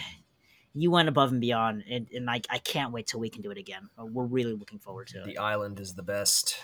you 0.74 0.92
went 0.92 1.08
above 1.08 1.32
and 1.32 1.40
beyond 1.40 1.84
and, 1.90 2.08
and 2.14 2.30
I, 2.30 2.42
I 2.50 2.58
can't 2.58 2.92
wait 2.92 3.08
till 3.08 3.20
we 3.20 3.30
can 3.30 3.42
do 3.42 3.52
it 3.52 3.58
again. 3.58 3.90
Uh, 3.98 4.06
we're 4.06 4.26
really 4.26 4.54
looking 4.54 4.80
forward 4.80 5.08
to 5.08 5.22
it. 5.22 5.26
The 5.26 5.38
island 5.38 5.80
is 5.80 5.94
the 5.94 6.04
best. 6.04 6.58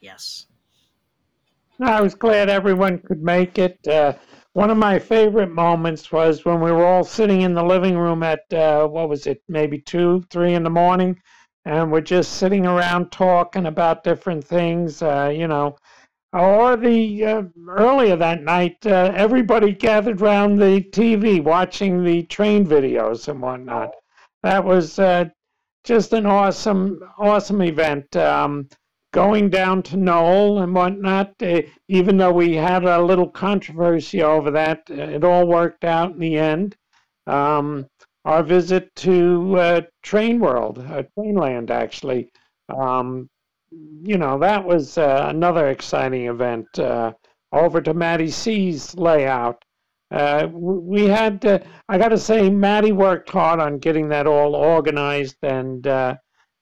Yes. 0.00 0.46
I 1.80 2.00
was 2.02 2.14
glad 2.14 2.50
everyone 2.50 2.98
could 2.98 3.22
make 3.22 3.58
it. 3.58 3.78
Uh, 3.88 4.12
one 4.54 4.70
of 4.70 4.78
my 4.78 5.00
favorite 5.00 5.50
moments 5.50 6.12
was 6.12 6.44
when 6.44 6.60
we 6.60 6.70
were 6.70 6.86
all 6.86 7.02
sitting 7.02 7.42
in 7.42 7.54
the 7.54 7.62
living 7.62 7.98
room 7.98 8.22
at 8.22 8.40
uh, 8.52 8.86
what 8.86 9.08
was 9.08 9.26
it, 9.26 9.42
maybe 9.48 9.78
two, 9.80 10.24
three 10.30 10.54
in 10.54 10.62
the 10.62 10.70
morning, 10.70 11.20
and 11.64 11.90
we're 11.90 12.00
just 12.00 12.34
sitting 12.34 12.64
around 12.64 13.10
talking 13.10 13.66
about 13.66 14.04
different 14.04 14.44
things. 14.44 15.02
Uh, 15.02 15.32
you 15.34 15.48
know, 15.48 15.76
or 16.32 16.76
the 16.76 17.24
uh, 17.24 17.42
earlier 17.68 18.14
that 18.14 18.42
night, 18.42 18.76
uh, 18.86 19.12
everybody 19.16 19.72
gathered 19.72 20.22
around 20.22 20.56
the 20.56 20.80
TV 20.92 21.42
watching 21.42 22.04
the 22.04 22.22
train 22.24 22.64
videos 22.64 23.26
and 23.26 23.42
whatnot. 23.42 23.90
That 24.44 24.64
was 24.64 25.00
uh, 25.00 25.24
just 25.82 26.12
an 26.12 26.26
awesome, 26.26 27.00
awesome 27.18 27.60
event. 27.60 28.14
Um, 28.14 28.68
going 29.14 29.48
down 29.48 29.80
to 29.80 29.96
Knoll 29.96 30.58
and 30.58 30.74
whatnot, 30.74 31.34
uh, 31.40 31.62
even 31.86 32.16
though 32.16 32.32
we 32.32 32.54
had 32.54 32.84
a 32.84 33.00
little 33.00 33.28
controversy 33.28 34.22
over 34.24 34.50
that, 34.50 34.82
uh, 34.90 34.94
it 34.94 35.22
all 35.22 35.46
worked 35.46 35.84
out 35.84 36.12
in 36.12 36.18
the 36.18 36.36
end. 36.36 36.76
Um, 37.28 37.86
our 38.24 38.42
visit 38.42 38.92
to 38.96 39.56
uh, 39.56 39.80
Train 40.02 40.40
World, 40.40 40.78
uh, 40.78 41.04
Trainland, 41.16 41.70
actually, 41.70 42.32
um, 42.76 43.30
you 43.70 44.18
know, 44.18 44.36
that 44.40 44.64
was 44.64 44.98
uh, 44.98 45.26
another 45.28 45.68
exciting 45.68 46.26
event. 46.26 46.66
Uh, 46.76 47.12
over 47.52 47.80
to 47.80 47.94
Matty 47.94 48.30
C's 48.30 48.96
layout. 48.96 49.64
we 50.50 51.04
had, 51.04 51.64
I 51.88 51.98
got 51.98 52.08
to 52.08 52.18
say, 52.18 52.50
Matty 52.50 52.90
worked 52.90 53.30
hard 53.30 53.60
on 53.60 53.78
getting 53.78 54.08
that 54.08 54.26
all 54.26 54.56
organized 54.56 55.36
and 55.42 55.86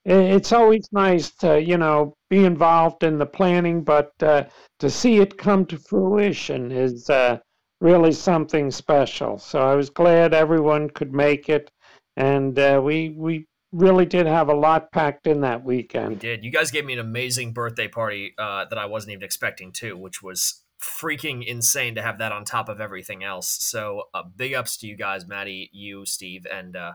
it's 0.04 0.52
always 0.52 0.88
nice 0.92 1.30
to 1.36 1.62
you 1.62 1.78
know 1.78 2.14
be 2.32 2.46
involved 2.46 3.04
in 3.04 3.18
the 3.18 3.26
planning 3.26 3.84
but 3.84 4.10
uh, 4.22 4.42
to 4.78 4.88
see 4.88 5.18
it 5.18 5.36
come 5.36 5.66
to 5.66 5.76
fruition 5.76 6.72
is 6.72 7.10
uh, 7.10 7.38
really 7.82 8.10
something 8.10 8.70
special. 8.70 9.36
So 9.36 9.60
i 9.60 9.74
was 9.74 9.90
glad 9.90 10.32
everyone 10.32 10.88
could 10.88 11.12
make 11.12 11.50
it 11.50 11.70
and 12.16 12.58
uh, 12.58 12.80
we 12.82 13.10
we 13.10 13.46
really 13.70 14.06
did 14.06 14.26
have 14.26 14.48
a 14.48 14.54
lot 14.54 14.90
packed 14.92 15.26
in 15.26 15.42
that 15.42 15.62
weekend. 15.62 16.08
We 16.08 16.14
did. 16.14 16.42
You 16.42 16.50
guys 16.50 16.70
gave 16.70 16.86
me 16.86 16.94
an 16.94 16.98
amazing 17.00 17.52
birthday 17.52 17.88
party 17.88 18.32
uh, 18.38 18.64
that 18.64 18.78
i 18.78 18.86
wasn't 18.86 19.12
even 19.12 19.24
expecting 19.24 19.70
too 19.70 19.94
which 19.98 20.22
was 20.22 20.62
freaking 20.80 21.46
insane 21.46 21.94
to 21.96 22.02
have 22.02 22.16
that 22.18 22.32
on 22.32 22.46
top 22.46 22.70
of 22.70 22.80
everything 22.80 23.22
else. 23.22 23.46
So 23.46 24.04
uh, 24.14 24.22
big 24.22 24.54
ups 24.54 24.78
to 24.78 24.86
you 24.86 24.96
guys 24.96 25.26
maddie 25.26 25.68
you 25.74 26.06
steve 26.06 26.46
and 26.50 26.76
uh, 26.76 26.92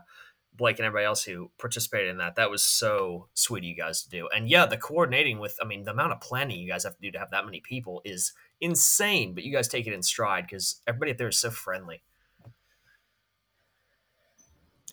Blake 0.58 0.78
and 0.78 0.86
everybody 0.86 1.06
else 1.06 1.24
who 1.24 1.50
participated 1.58 2.10
in 2.10 2.18
that. 2.18 2.36
That 2.36 2.50
was 2.50 2.62
so 2.62 3.28
sweet 3.32 3.60
of 3.60 3.64
you 3.64 3.74
guys 3.74 4.02
to 4.02 4.10
do. 4.10 4.28
And 4.34 4.50
yeah, 4.50 4.66
the 4.66 4.76
coordinating 4.76 5.38
with, 5.38 5.56
I 5.62 5.64
mean, 5.64 5.84
the 5.84 5.92
amount 5.92 6.12
of 6.12 6.20
planning 6.20 6.58
you 6.58 6.68
guys 6.68 6.84
have 6.84 6.96
to 6.96 7.00
do 7.00 7.12
to 7.12 7.18
have 7.18 7.30
that 7.30 7.46
many 7.46 7.60
people 7.60 8.02
is 8.04 8.32
insane, 8.60 9.34
but 9.34 9.44
you 9.44 9.52
guys 9.52 9.68
take 9.68 9.86
it 9.86 9.94
in 9.94 10.02
stride 10.02 10.44
because 10.46 10.82
everybody 10.86 11.12
up 11.12 11.18
there 11.18 11.28
is 11.28 11.38
so 11.38 11.50
friendly. 11.50 12.02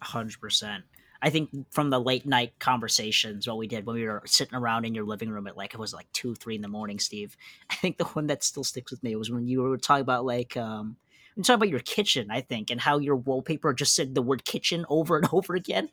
100%. 0.03 0.83
I 1.21 1.29
think 1.29 1.49
from 1.71 1.89
the 1.89 1.99
late 1.99 2.25
night 2.25 2.53
conversations, 2.59 3.47
what 3.47 3.57
we 3.57 3.67
did 3.67 3.85
when 3.85 3.95
we 3.95 4.05
were 4.05 4.21
sitting 4.25 4.55
around 4.55 4.85
in 4.85 4.93
your 4.93 5.05
living 5.05 5.29
room 5.29 5.47
at 5.47 5.57
like, 5.57 5.73
it 5.73 5.79
was 5.79 5.93
like 5.93 6.11
two, 6.13 6.35
three 6.35 6.55
in 6.55 6.61
the 6.61 6.67
morning, 6.67 6.99
Steve. 6.99 7.35
I 7.69 7.75
think 7.75 7.97
the 7.97 8.05
one 8.05 8.27
that 8.27 8.43
still 8.43 8.63
sticks 8.63 8.91
with 8.91 9.03
me 9.03 9.15
was 9.15 9.31
when 9.31 9.47
you 9.47 9.61
were 9.63 9.77
talking 9.77 10.01
about 10.01 10.25
like, 10.25 10.55
um, 10.55 10.97
I'm 11.35 11.43
talking 11.43 11.55
about 11.55 11.69
your 11.69 11.79
kitchen, 11.79 12.27
I 12.31 12.41
think, 12.41 12.71
and 12.71 12.79
how 12.79 12.99
your 12.99 13.17
wallpaper 13.17 13.73
just 13.73 13.95
said 13.95 14.15
the 14.15 14.21
word 14.21 14.45
kitchen 14.45 14.85
over 14.89 15.17
and 15.17 15.27
over 15.31 15.55
again. 15.55 15.89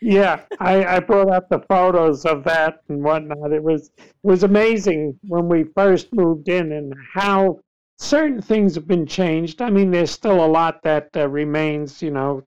Yeah, 0.00 0.42
I, 0.60 0.84
I 0.84 1.00
brought 1.00 1.30
up 1.30 1.48
the 1.48 1.58
photos 1.68 2.24
of 2.24 2.44
that 2.44 2.82
and 2.88 3.02
whatnot. 3.02 3.52
It 3.52 3.62
was 3.62 3.90
it 3.98 4.14
was 4.22 4.44
amazing 4.44 5.18
when 5.26 5.48
we 5.48 5.64
first 5.74 6.12
moved 6.12 6.48
in 6.48 6.70
and 6.70 6.94
how 7.14 7.58
certain 7.98 8.40
things 8.40 8.76
have 8.76 8.86
been 8.86 9.06
changed. 9.06 9.60
I 9.60 9.70
mean, 9.70 9.90
there's 9.90 10.12
still 10.12 10.44
a 10.44 10.46
lot 10.46 10.82
that 10.84 11.08
uh, 11.16 11.28
remains, 11.28 12.00
you 12.00 12.12
know, 12.12 12.44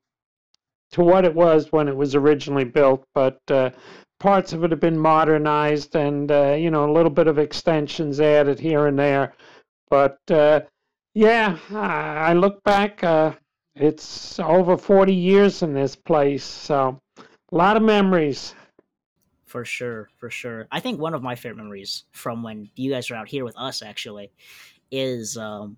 to 0.91 1.01
what 1.01 1.25
it 1.25 1.35
was 1.35 1.73
when 1.73 1.89
it 1.89 1.95
was 1.95 2.15
originally 2.15 2.63
built, 2.63 3.03
but 3.13 3.39
uh, 3.49 3.71
parts 4.19 4.53
of 4.53 4.63
it 4.63 4.71
have 4.71 4.79
been 4.79 4.97
modernized 4.97 5.95
and 5.95 6.31
uh, 6.31 6.53
you 6.53 6.71
know 6.71 6.89
a 6.89 6.93
little 6.93 7.11
bit 7.11 7.27
of 7.27 7.37
extensions 7.37 8.21
added 8.21 8.59
here 8.59 8.87
and 8.87 8.97
there. 8.97 9.33
But 9.89 10.19
uh, 10.29 10.61
yeah, 11.13 11.57
I 11.71 12.33
look 12.33 12.63
back. 12.63 13.03
Uh, 13.03 13.33
it's 13.75 14.39
over 14.39 14.77
40 14.77 15.13
years 15.13 15.63
in 15.63 15.73
this 15.73 15.95
place, 15.95 16.43
so 16.43 16.99
a 17.17 17.55
lot 17.55 17.77
of 17.77 17.83
memories. 17.83 18.53
For 19.45 19.65
sure, 19.65 20.09
for 20.17 20.29
sure. 20.29 20.67
I 20.71 20.79
think 20.79 20.99
one 20.99 21.13
of 21.13 21.21
my 21.21 21.35
favorite 21.35 21.57
memories 21.57 22.05
from 22.11 22.43
when 22.43 22.69
you 22.75 22.91
guys 22.91 23.09
were 23.09 23.17
out 23.17 23.27
here 23.27 23.43
with 23.43 23.57
us 23.57 23.81
actually 23.81 24.31
is 24.91 25.35
um, 25.35 25.77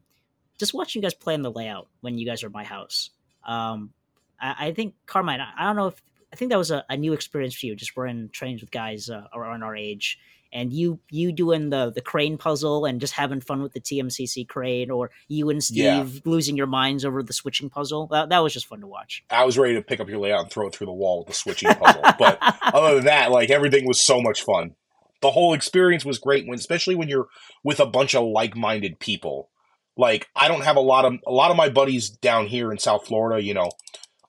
just 0.59 0.73
watching 0.73 1.01
you 1.01 1.03
guys 1.03 1.15
play 1.15 1.33
in 1.33 1.41
the 1.41 1.51
layout 1.51 1.87
when 2.01 2.17
you 2.17 2.25
guys 2.25 2.43
were 2.43 2.47
at 2.47 2.53
my 2.53 2.63
house. 2.63 3.09
Um, 3.47 3.91
I, 4.39 4.67
I, 4.67 4.71
think 4.73 4.93
Carmine, 5.07 5.41
I, 5.41 5.49
I, 5.57 5.65
don't 5.65 5.75
know 5.75 5.87
if 5.87 6.01
I 6.31 6.35
think 6.35 6.51
that 6.51 6.57
was 6.57 6.71
a, 6.71 6.85
a, 6.89 6.95
new 6.95 7.13
experience 7.13 7.55
for 7.55 7.65
you. 7.65 7.75
Just 7.75 7.97
running 7.97 8.29
trains 8.29 8.61
with 8.61 8.71
guys 8.71 9.09
uh, 9.09 9.25
around 9.33 9.63
our 9.63 9.75
age, 9.75 10.19
and 10.53 10.71
you 10.71 10.99
you 11.09 11.31
doing 11.31 11.69
the 11.69 11.91
the 11.91 12.01
crane 12.01 12.37
puzzle 12.37 12.85
and 12.85 13.01
just 13.01 13.13
having 13.13 13.41
fun 13.41 13.61
with 13.61 13.73
the 13.73 13.81
TMCC 13.81 14.47
crane, 14.47 14.91
or 14.91 15.09
you 15.27 15.49
and 15.49 15.63
Steve 15.63 15.83
yeah. 15.83 16.19
losing 16.23 16.55
your 16.55 16.67
minds 16.67 17.03
over 17.03 17.23
the 17.23 17.33
switching 17.33 17.69
puzzle. 17.69 18.07
That, 18.07 18.29
that 18.29 18.39
was 18.39 18.53
just 18.53 18.67
fun 18.67 18.79
to 18.81 18.87
watch. 18.87 19.23
I 19.29 19.43
was 19.43 19.57
ready 19.57 19.73
to 19.73 19.81
pick 19.81 19.99
up 19.99 20.07
your 20.07 20.19
layout 20.19 20.43
and 20.43 20.51
throw 20.51 20.67
it 20.67 20.75
through 20.75 20.87
the 20.87 20.93
wall 20.93 21.19
with 21.19 21.27
the 21.27 21.33
switching 21.33 21.73
puzzle, 21.73 22.03
but 22.19 22.37
other 22.61 22.95
than 22.95 23.05
that, 23.05 23.31
like 23.31 23.49
everything 23.49 23.87
was 23.87 24.05
so 24.05 24.21
much 24.21 24.43
fun. 24.43 24.75
The 25.21 25.31
whole 25.31 25.53
experience 25.53 26.05
was 26.05 26.19
great 26.19 26.47
when, 26.47 26.59
especially 26.59 26.95
when 26.95 27.09
you're 27.09 27.27
with 27.63 27.79
a 27.79 27.85
bunch 27.85 28.13
of 28.13 28.25
like-minded 28.25 28.99
people. 28.99 29.49
Like 29.97 30.27
I 30.35 30.47
don't 30.47 30.63
have 30.63 30.75
a 30.75 30.81
lot 30.81 31.05
of 31.05 31.13
a 31.25 31.31
lot 31.31 31.51
of 31.51 31.57
my 31.57 31.69
buddies 31.69 32.09
down 32.09 32.47
here 32.47 32.71
in 32.71 32.77
South 32.77 33.07
Florida. 33.07 33.43
You 33.43 33.55
know, 33.55 33.71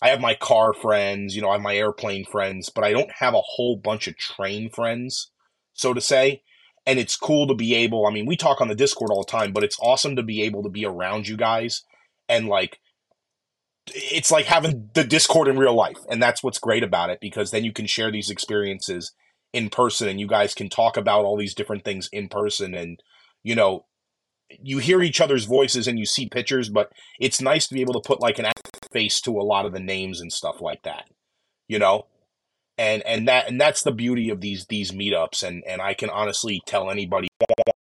I 0.01 0.09
have 0.09 0.21
my 0.21 0.35
car 0.35 0.73
friends, 0.73 1.37
you 1.37 1.43
know, 1.43 1.51
I 1.51 1.55
have 1.55 1.63
my 1.63 1.77
airplane 1.77 2.25
friends, 2.25 2.71
but 2.71 2.85
I 2.85 2.93
don't 2.93 3.11
have 3.11 3.35
a 3.35 3.43
whole 3.43 3.77
bunch 3.77 4.09
of 4.09 4.17
train 4.17 4.71
friends 4.71 5.31
so 5.75 5.93
to 5.93 6.01
say. 6.01 6.43
And 6.87 6.99
it's 6.99 7.17
cool 7.17 7.47
to 7.47 7.55
be 7.55 7.75
able, 7.75 8.07
I 8.07 8.11
mean, 8.11 8.27
we 8.27 8.37
talk 8.37 8.61
on 8.61 8.69
the 8.69 8.75
Discord 8.75 9.11
all 9.11 9.23
the 9.23 9.31
time, 9.31 9.53
but 9.53 9.65
it's 9.65 9.79
awesome 9.81 10.17
to 10.17 10.23
be 10.23 10.43
able 10.43 10.63
to 10.63 10.69
be 10.69 10.85
around 10.85 11.29
you 11.29 11.37
guys 11.37 11.83
and 12.29 12.49
like, 12.49 12.79
it's 13.87 14.31
like 14.31 14.47
having 14.47 14.91
the 14.95 15.05
Discord 15.05 15.49
in 15.49 15.59
real 15.59 15.75
life. 15.75 15.99
And 16.09 16.23
that's 16.23 16.43
what's 16.43 16.59
great 16.59 16.83
about 16.83 17.11
it 17.11 17.19
because 17.21 17.51
then 17.51 17.65
you 17.65 17.73
can 17.73 17.87
share 17.87 18.11
these 18.11 18.31
experiences 18.31 19.13
in 19.53 19.71
person 19.71 20.09
and 20.09 20.21
you 20.21 20.27
guys 20.27 20.55
can 20.55 20.69
talk 20.69 20.97
about 20.97 21.25
all 21.25 21.37
these 21.37 21.55
different 21.55 21.85
things 21.85 22.09
in 22.13 22.29
person 22.29 22.75
and, 22.75 23.01
you 23.43 23.55
know, 23.55 23.87
you 24.51 24.79
hear 24.79 25.03
each 25.03 25.21
other's 25.21 25.47
voices 25.47 25.89
and 25.89 25.99
you 25.99 26.07
see 26.07 26.29
pictures, 26.29 26.69
but 26.69 26.93
it's 27.19 27.41
nice 27.41 27.67
to 27.67 27.75
be 27.75 27.81
able 27.81 27.95
to 27.95 28.07
put 28.07 28.21
like 28.21 28.39
an 28.39 28.47
face 28.93 29.21
to 29.23 29.33
a 29.33 29.43
lot 29.43 29.67
of 29.67 29.73
the 29.73 29.81
names 29.81 30.21
and 30.21 30.33
stuff 30.33 30.61
like 30.61 30.83
that. 30.85 31.05
You 31.67 31.79
know, 31.79 32.07
and 32.79 33.03
and 33.03 33.29
that 33.29 33.49
and 33.49 33.61
that's 33.61 33.83
the 33.83 33.93
beauty 33.93 34.31
of 34.31 34.41
these 34.41 34.67
these 34.67 34.93
meetups. 34.93 35.43
And 35.43 35.63
and 35.67 35.81
I 35.81 35.95
can 35.95 36.11
honestly 36.11 36.61
tell 36.67 36.91
anybody 36.91 37.29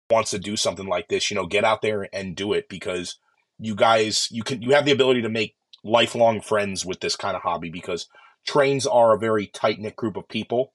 wants 0.10 0.32
to 0.32 0.40
do 0.40 0.56
something 0.56 0.88
like 0.88 1.08
this 1.08 1.32
you 1.32 1.36
know 1.36 1.48
get 1.48 1.64
out 1.64 1.82
there 1.82 2.08
and 2.14 2.36
do 2.36 2.54
it 2.54 2.70
because 2.70 3.18
you 3.58 3.74
guys 3.74 4.28
you 4.30 4.44
can 4.44 4.62
you 4.62 4.72
have 4.72 4.86
the 4.86 4.92
ability 4.92 5.22
to 5.22 5.30
make 5.30 5.56
lifelong 5.84 6.40
friends 6.40 6.86
with 6.86 7.00
this 7.00 7.16
kind 7.16 7.36
of 7.36 7.42
hobby 7.42 7.70
because 7.70 8.08
trains 8.46 8.86
are 8.86 9.16
a 9.16 9.20
very 9.20 9.48
tight 9.48 9.80
knit 9.80 9.96
group 9.96 10.16
of 10.16 10.28
people 10.28 10.72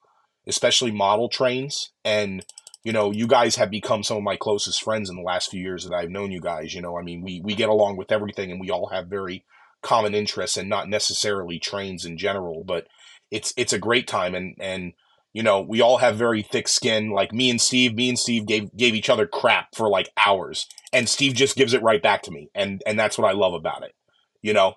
especially 0.49 0.91
model 0.91 1.29
trains. 1.29 1.93
And 2.05 2.45
you 2.83 2.93
know 2.93 3.13
you 3.13 3.27
guys 3.27 3.57
have 3.57 3.71
become 3.71 4.03
some 4.03 4.17
of 4.17 4.23
my 4.23 4.37
closest 4.37 4.83
friends 4.83 5.11
in 5.11 5.17
the 5.17 5.23
last 5.23 5.51
few 5.51 5.61
years 5.61 5.85
that 5.85 5.95
I've 5.95 6.11
known 6.11 6.33
you 6.33 6.41
guys 6.41 6.75
you 6.75 6.81
know. 6.81 6.99
I 6.99 7.03
mean 7.03 7.23
we 7.23 7.41
we 7.45 7.55
get 7.55 7.69
along 7.69 7.97
with 7.97 8.11
everything 8.11 8.51
and 8.51 8.61
we 8.61 8.71
all 8.71 8.89
have 8.89 9.07
very 9.07 9.45
common 9.83 10.15
interests 10.15 10.57
and 10.57 10.69
not 10.69 10.89
necessarily 10.89 11.59
trains 11.59 12.05
in 12.05 12.19
general 12.19 12.65
but 12.65 12.89
it's 13.31 13.53
it's 13.57 13.73
a 13.73 13.79
great 13.79 14.07
time 14.07 14.35
and 14.35 14.55
and 14.61 14.93
you 15.33 15.43
know 15.43 15.61
we 15.61 15.81
all 15.81 15.99
have 15.99 16.17
very 16.17 16.43
thick 16.43 16.69
skin 16.69 17.11
like 17.11 17.33
me 17.33 17.51
and 17.51 17.61
steve 17.61 17.95
me 17.95 18.09
and 18.09 18.19
steve 18.19 18.47
gave 18.47 18.75
gave 18.77 18.95
each 18.95 19.11
other 19.11 19.27
crap 19.27 19.75
for 19.75 19.89
like 19.89 20.09
hours 20.25 20.67
and 20.93 21.09
steve 21.09 21.35
just 21.35 21.57
gives 21.57 21.73
it 21.73 21.83
right 21.83 22.03
back 22.03 22.23
to 22.23 22.31
me 22.31 22.49
and 22.55 22.83
and 22.87 22.99
that's 22.99 23.19
what 23.19 23.29
i 23.29 23.33
love 23.33 23.55
about 23.55 23.83
it 23.83 23.95
you 24.43 24.53
know 24.53 24.75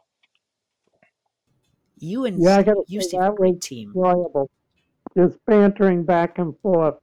you 1.97 2.25
and 2.25 2.41
yeah, 2.41 2.57
I 2.57 2.63
gotta 2.63 2.83
you 2.87 3.01
steve 3.01 3.19
that 3.19 3.35
great 3.35 3.61
team 3.61 3.93
enjoyable. 3.95 4.49
just 5.15 5.37
bantering 5.45 6.03
back 6.03 6.37
and 6.37 6.57
forth 6.59 6.95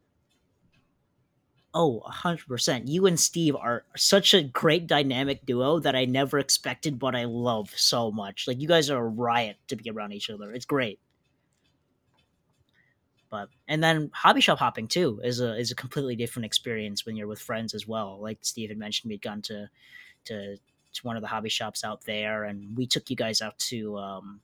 Oh, 1.74 2.02
100%. 2.10 2.88
You 2.88 3.06
and 3.06 3.20
Steve 3.20 3.54
are 3.54 3.84
such 3.94 4.32
a 4.32 4.42
great 4.42 4.86
dynamic 4.86 5.44
duo 5.44 5.78
that 5.80 5.94
I 5.94 6.06
never 6.06 6.38
expected, 6.38 6.98
but 6.98 7.14
I 7.14 7.24
love 7.24 7.70
so 7.76 8.10
much. 8.10 8.48
Like, 8.48 8.60
you 8.60 8.66
guys 8.66 8.88
are 8.88 9.04
a 9.04 9.08
riot 9.08 9.58
to 9.68 9.76
be 9.76 9.90
around 9.90 10.12
each 10.12 10.30
other. 10.30 10.50
It's 10.50 10.64
great. 10.64 10.98
But 13.30 13.48
and 13.66 13.82
then 13.82 14.10
hobby 14.14 14.40
shop 14.40 14.58
hopping 14.58 14.88
too 14.88 15.20
is 15.22 15.40
a 15.40 15.56
is 15.56 15.70
a 15.70 15.76
completely 15.76 16.16
different 16.16 16.46
experience 16.46 17.04
when 17.04 17.16
you're 17.16 17.26
with 17.26 17.40
friends 17.40 17.74
as 17.74 17.86
well. 17.86 18.18
Like 18.20 18.38
Steve 18.42 18.70
had 18.70 18.78
mentioned, 18.78 19.10
we'd 19.10 19.22
gone 19.22 19.42
to 19.42 19.68
to 20.26 20.56
to 20.56 21.06
one 21.06 21.16
of 21.16 21.22
the 21.22 21.28
hobby 21.28 21.48
shops 21.48 21.84
out 21.84 22.04
there, 22.04 22.44
and 22.44 22.76
we 22.76 22.86
took 22.86 23.10
you 23.10 23.16
guys 23.16 23.42
out 23.42 23.58
to 23.58 23.98
um, 23.98 24.40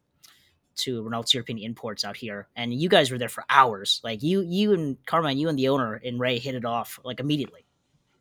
to 0.76 1.02
Reynauld's 1.02 1.34
European 1.34 1.58
Imports 1.58 2.04
out 2.04 2.16
here, 2.16 2.48
and 2.56 2.72
you 2.72 2.88
guys 2.88 3.10
were 3.10 3.18
there 3.18 3.28
for 3.28 3.44
hours. 3.48 4.00
Like 4.04 4.22
you, 4.22 4.42
you 4.42 4.72
and 4.72 4.96
Carmine, 5.06 5.38
you 5.38 5.48
and 5.48 5.58
the 5.58 5.68
owner 5.68 5.94
and 5.94 6.20
Ray 6.20 6.38
hit 6.38 6.54
it 6.54 6.64
off 6.64 6.98
like 7.04 7.20
immediately. 7.20 7.64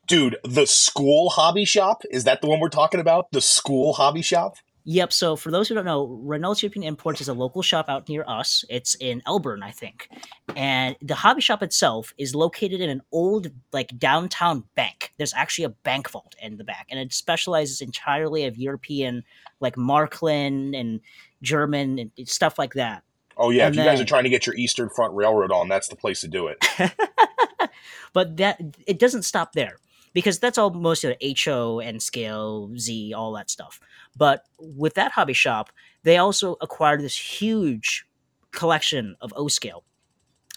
Dude, 0.08 0.38
the 0.44 0.66
school 0.66 1.30
hobby 1.30 1.66
shop 1.66 2.04
is 2.12 2.26
that 2.26 2.42
the 2.42 2.48
one 2.48 2.60
we're 2.60 2.70
talking 2.70 3.00
about? 3.00 3.32
The 3.32 3.42
school 3.42 3.94
hobby 3.94 4.22
shop? 4.22 4.58
Yep. 4.86 5.14
So 5.14 5.36
for 5.36 5.50
those 5.50 5.70
who 5.70 5.76
don't 5.76 5.86
know, 5.86 6.08
Reynauld's 6.26 6.62
European 6.62 6.84
Imports 6.84 7.22
is 7.22 7.30
a 7.30 7.34
local 7.34 7.62
shop 7.62 7.88
out 7.88 8.10
near 8.10 8.26
us. 8.28 8.66
It's 8.70 8.96
in 8.96 9.22
Elburn, 9.26 9.64
I 9.64 9.72
think. 9.72 10.10
And 10.56 10.98
the 11.02 11.16
hobby 11.16 11.42
shop 11.42 11.64
itself 11.64 12.14
is 12.18 12.36
located 12.36 12.82
in 12.82 12.90
an 12.90 13.02
old, 13.12 13.50
like 13.72 13.98
downtown 13.98 14.66
bank. 14.76 15.14
There's 15.18 15.34
actually 15.34 15.66
a 15.66 15.70
bank 15.70 16.10
vault 16.10 16.36
in 16.42 16.58
the 16.58 16.66
back, 16.66 16.88
and 16.90 17.00
it 17.00 17.14
specializes 17.14 17.80
entirely 17.80 18.46
of 18.46 18.58
European, 18.58 19.24
like 19.62 19.76
Märklin 19.76 20.78
and 20.78 21.00
German 21.42 22.00
and 22.00 22.12
stuff 22.28 22.60
like 22.60 22.74
that. 22.74 23.04
Oh 23.38 23.50
yeah, 23.50 23.68
And 23.68 23.76
if 23.76 23.80
you 23.80 23.90
guys 23.90 24.00
are 24.00 24.06
trying 24.06 24.24
to 24.24 24.30
get 24.30 24.46
your 24.46 24.56
Eastern 24.56 24.90
Front 24.90 25.14
Railroad 25.14 25.52
on, 25.52 25.70
that's 25.70 25.88
the 25.88 25.96
place 25.96 26.22
to 26.22 26.28
do 26.28 26.48
it. 26.48 26.64
but 28.14 28.38
that 28.38 28.62
it 28.86 29.00
doesn't 29.00 29.24
stop 29.24 29.54
there 29.54 29.78
because 30.14 30.40
that's 30.40 30.58
all 30.58 30.70
most 30.70 31.04
of 31.04 31.16
the 31.20 31.36
HO 31.44 31.80
and 31.80 32.02
scale 32.02 32.72
Z, 32.78 33.14
all 33.14 33.34
that 33.34 33.50
stuff. 33.50 33.80
But 34.16 34.44
with 34.60 34.94
that 34.96 35.12
hobby 35.12 35.34
shop, 35.34 35.72
they 36.04 36.18
also 36.18 36.58
acquired 36.62 37.02
this 37.02 37.18
huge 37.18 38.06
collection 38.52 39.16
of 39.22 39.34
O 39.36 39.48
scale. 39.48 39.84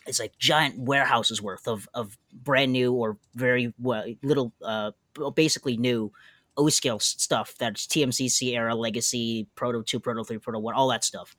It's 0.07 0.21
like 0.21 0.39
giant 0.39 0.79
warehouses 0.79 1.43
worth 1.43 1.67
of, 1.67 1.89
of 1.95 2.17
brand 2.33 2.73
new 2.73 2.93
or 2.93 3.19
very 3.35 3.75
well, 3.79 4.05
little, 4.23 4.53
uh, 4.63 4.93
basically 5.35 5.77
new 5.77 6.13
O 6.57 6.69
scale 6.69 6.99
stuff 6.99 7.55
that's 7.59 7.87
TMCC 7.87 8.55
era, 8.55 8.75
Legacy, 8.75 9.47
Proto 9.57 9.83
2, 9.83 10.01
Proto 10.01 10.25
3, 10.25 10.39
Proto 10.39 10.59
1, 10.59 10.75
all 10.75 10.89
that 10.89 11.05
stuff 11.05 11.35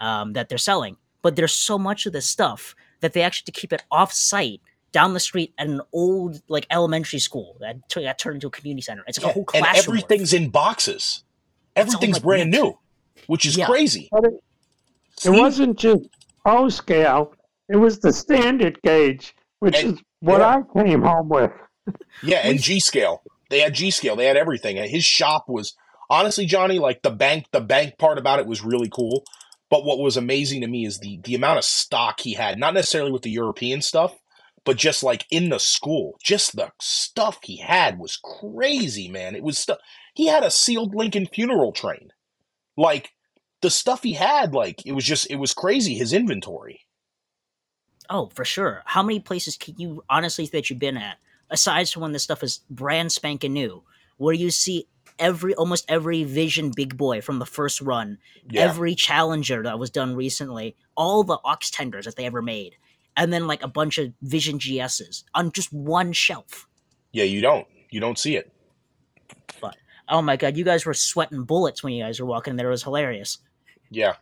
um, 0.00 0.32
that 0.32 0.48
they're 0.48 0.58
selling. 0.58 0.96
But 1.22 1.36
there's 1.36 1.52
so 1.52 1.78
much 1.78 2.06
of 2.06 2.12
this 2.12 2.26
stuff 2.26 2.74
that 3.00 3.12
they 3.12 3.22
actually 3.22 3.52
to 3.52 3.60
keep 3.60 3.72
it 3.72 3.82
off 3.90 4.12
site 4.12 4.60
down 4.90 5.14
the 5.14 5.20
street 5.20 5.54
at 5.58 5.68
an 5.68 5.80
old 5.92 6.42
like 6.48 6.66
elementary 6.70 7.18
school 7.18 7.56
that, 7.60 7.88
t- 7.88 8.02
that 8.02 8.18
turned 8.18 8.36
into 8.36 8.48
a 8.48 8.50
community 8.50 8.82
center. 8.82 9.02
It's 9.06 9.18
like 9.18 9.30
a 9.30 9.32
whole 9.32 9.46
and 9.54 9.64
classroom. 9.64 9.96
worth. 9.96 10.04
everything's 10.04 10.32
in 10.32 10.50
boxes. 10.50 11.24
Everything's 11.76 12.16
like 12.16 12.22
brand 12.22 12.50
mint. 12.50 12.62
new, 12.64 12.78
which 13.26 13.46
is 13.46 13.56
Yeah. 13.56 13.66
crazy. 13.66 14.08
But 14.12 14.24
it, 14.24 14.34
it 15.24 15.30
wasn't 15.30 15.78
just 15.78 16.04
O 16.44 16.68
scale; 16.68 17.34
it 17.68 17.76
was 17.76 18.00
the 18.00 18.12
standard 18.12 18.80
gauge, 18.82 19.34
which 19.60 19.76
And- 19.76 19.94
is 19.94 20.02
what 20.20 20.40
yeah. 20.40 20.62
I 20.76 20.82
came 20.84 21.02
home 21.02 21.28
with. 21.28 21.50
Yeah, 22.22 22.38
and 22.44 22.60
G 22.62 22.78
scale. 22.78 23.22
They 23.50 23.58
had 23.60 23.74
G 23.74 23.90
scale. 23.90 24.14
They 24.16 24.26
had 24.26 24.36
everything. 24.36 24.78
And 24.78 24.88
his 24.88 25.04
shop 25.04 25.44
was 25.48 25.74
honestly, 26.08 26.46
Johnny, 26.46 26.78
like 26.78 27.02
the 27.02 27.10
bank. 27.10 27.46
The 27.52 27.60
bank 27.60 27.98
part 27.98 28.18
about 28.18 28.38
it 28.38 28.46
was 28.46 28.62
really 28.62 28.88
cool. 28.88 29.24
But 29.68 29.84
what 29.84 29.98
was 29.98 30.16
amazing 30.16 30.60
to 30.60 30.68
me 30.68 30.84
is 30.86 31.00
the 31.00 31.18
the 31.24 31.34
amount 31.34 31.58
of 31.58 31.64
stock 31.64 32.20
he 32.20 32.34
had. 32.34 32.58
Not 32.58 32.74
necessarily 32.74 33.10
with 33.10 33.22
the 33.22 33.30
European 33.30 33.82
stuff, 33.82 34.14
but 34.64 34.76
just 34.76 35.02
like 35.02 35.24
in 35.30 35.48
the 35.48 35.58
school, 35.58 36.16
just 36.22 36.54
the 36.54 36.70
stuff 36.80 37.38
he 37.42 37.56
had 37.56 37.98
was 37.98 38.16
crazy, 38.16 39.08
man. 39.08 39.34
It 39.34 39.42
was 39.42 39.58
stuff. 39.58 39.78
He 40.14 40.26
had 40.26 40.44
a 40.44 40.50
sealed 40.50 40.94
Lincoln 40.94 41.26
funeral 41.26 41.72
train. 41.72 42.12
Like 42.76 43.12
the 43.60 43.70
stuff 43.70 44.02
he 44.02 44.14
had, 44.14 44.52
like 44.54 44.84
it 44.86 44.92
was 44.92 45.04
just 45.04 45.30
it 45.30 45.36
was 45.36 45.54
crazy. 45.54 45.94
His 45.94 46.12
inventory. 46.12 46.80
Oh, 48.10 48.30
for 48.34 48.44
sure. 48.44 48.82
How 48.84 49.02
many 49.02 49.20
places 49.20 49.56
can 49.56 49.74
you 49.78 50.04
honestly 50.10 50.46
that 50.46 50.68
you've 50.68 50.78
been 50.78 50.96
at, 50.96 51.18
aside 51.50 51.88
from 51.88 52.02
when 52.02 52.12
this 52.12 52.22
stuff 52.24 52.42
is 52.42 52.60
brand 52.68 53.12
spanking 53.12 53.52
new, 53.52 53.84
where 54.16 54.34
you 54.34 54.50
see 54.50 54.86
every 55.18 55.54
almost 55.54 55.84
every 55.88 56.24
Vision 56.24 56.72
Big 56.74 56.96
Boy 56.96 57.20
from 57.20 57.38
the 57.38 57.46
first 57.46 57.80
run, 57.80 58.18
Yeah, 58.50 58.62
every 58.62 58.94
Challenger 58.94 59.62
that 59.62 59.78
was 59.78 59.90
done 59.90 60.14
recently, 60.16 60.76
all 60.96 61.22
the 61.24 61.38
aux 61.44 61.56
tenders 61.70 62.04
that 62.04 62.16
they 62.16 62.26
ever 62.26 62.42
made, 62.42 62.76
and 63.16 63.32
then 63.32 63.46
like 63.46 63.62
a 63.62 63.68
bunch 63.68 63.98
of 63.98 64.12
Vision 64.20 64.58
GSs 64.58 65.24
on 65.34 65.52
just 65.52 65.72
one 65.72 66.12
shelf. 66.12 66.68
yeah. 67.12 67.24
You 67.24 67.40
don't 67.40 67.66
you 67.90 68.00
don't 68.00 68.18
see 68.18 68.36
it. 68.36 68.52
Oh 70.12 70.22
my 70.22 70.36
god, 70.36 70.56
you 70.56 70.64
guys 70.64 70.86
were 70.86 70.94
sweating 70.94 71.42
bullets 71.44 71.82
when 71.82 71.92
you 71.92 72.04
guys 72.04 72.20
were 72.20 72.26
walking 72.26 72.56
there. 72.56 72.68
It 72.68 72.70
was 72.70 72.84
hilarious. 72.84 73.38
Yeah, 73.90 74.14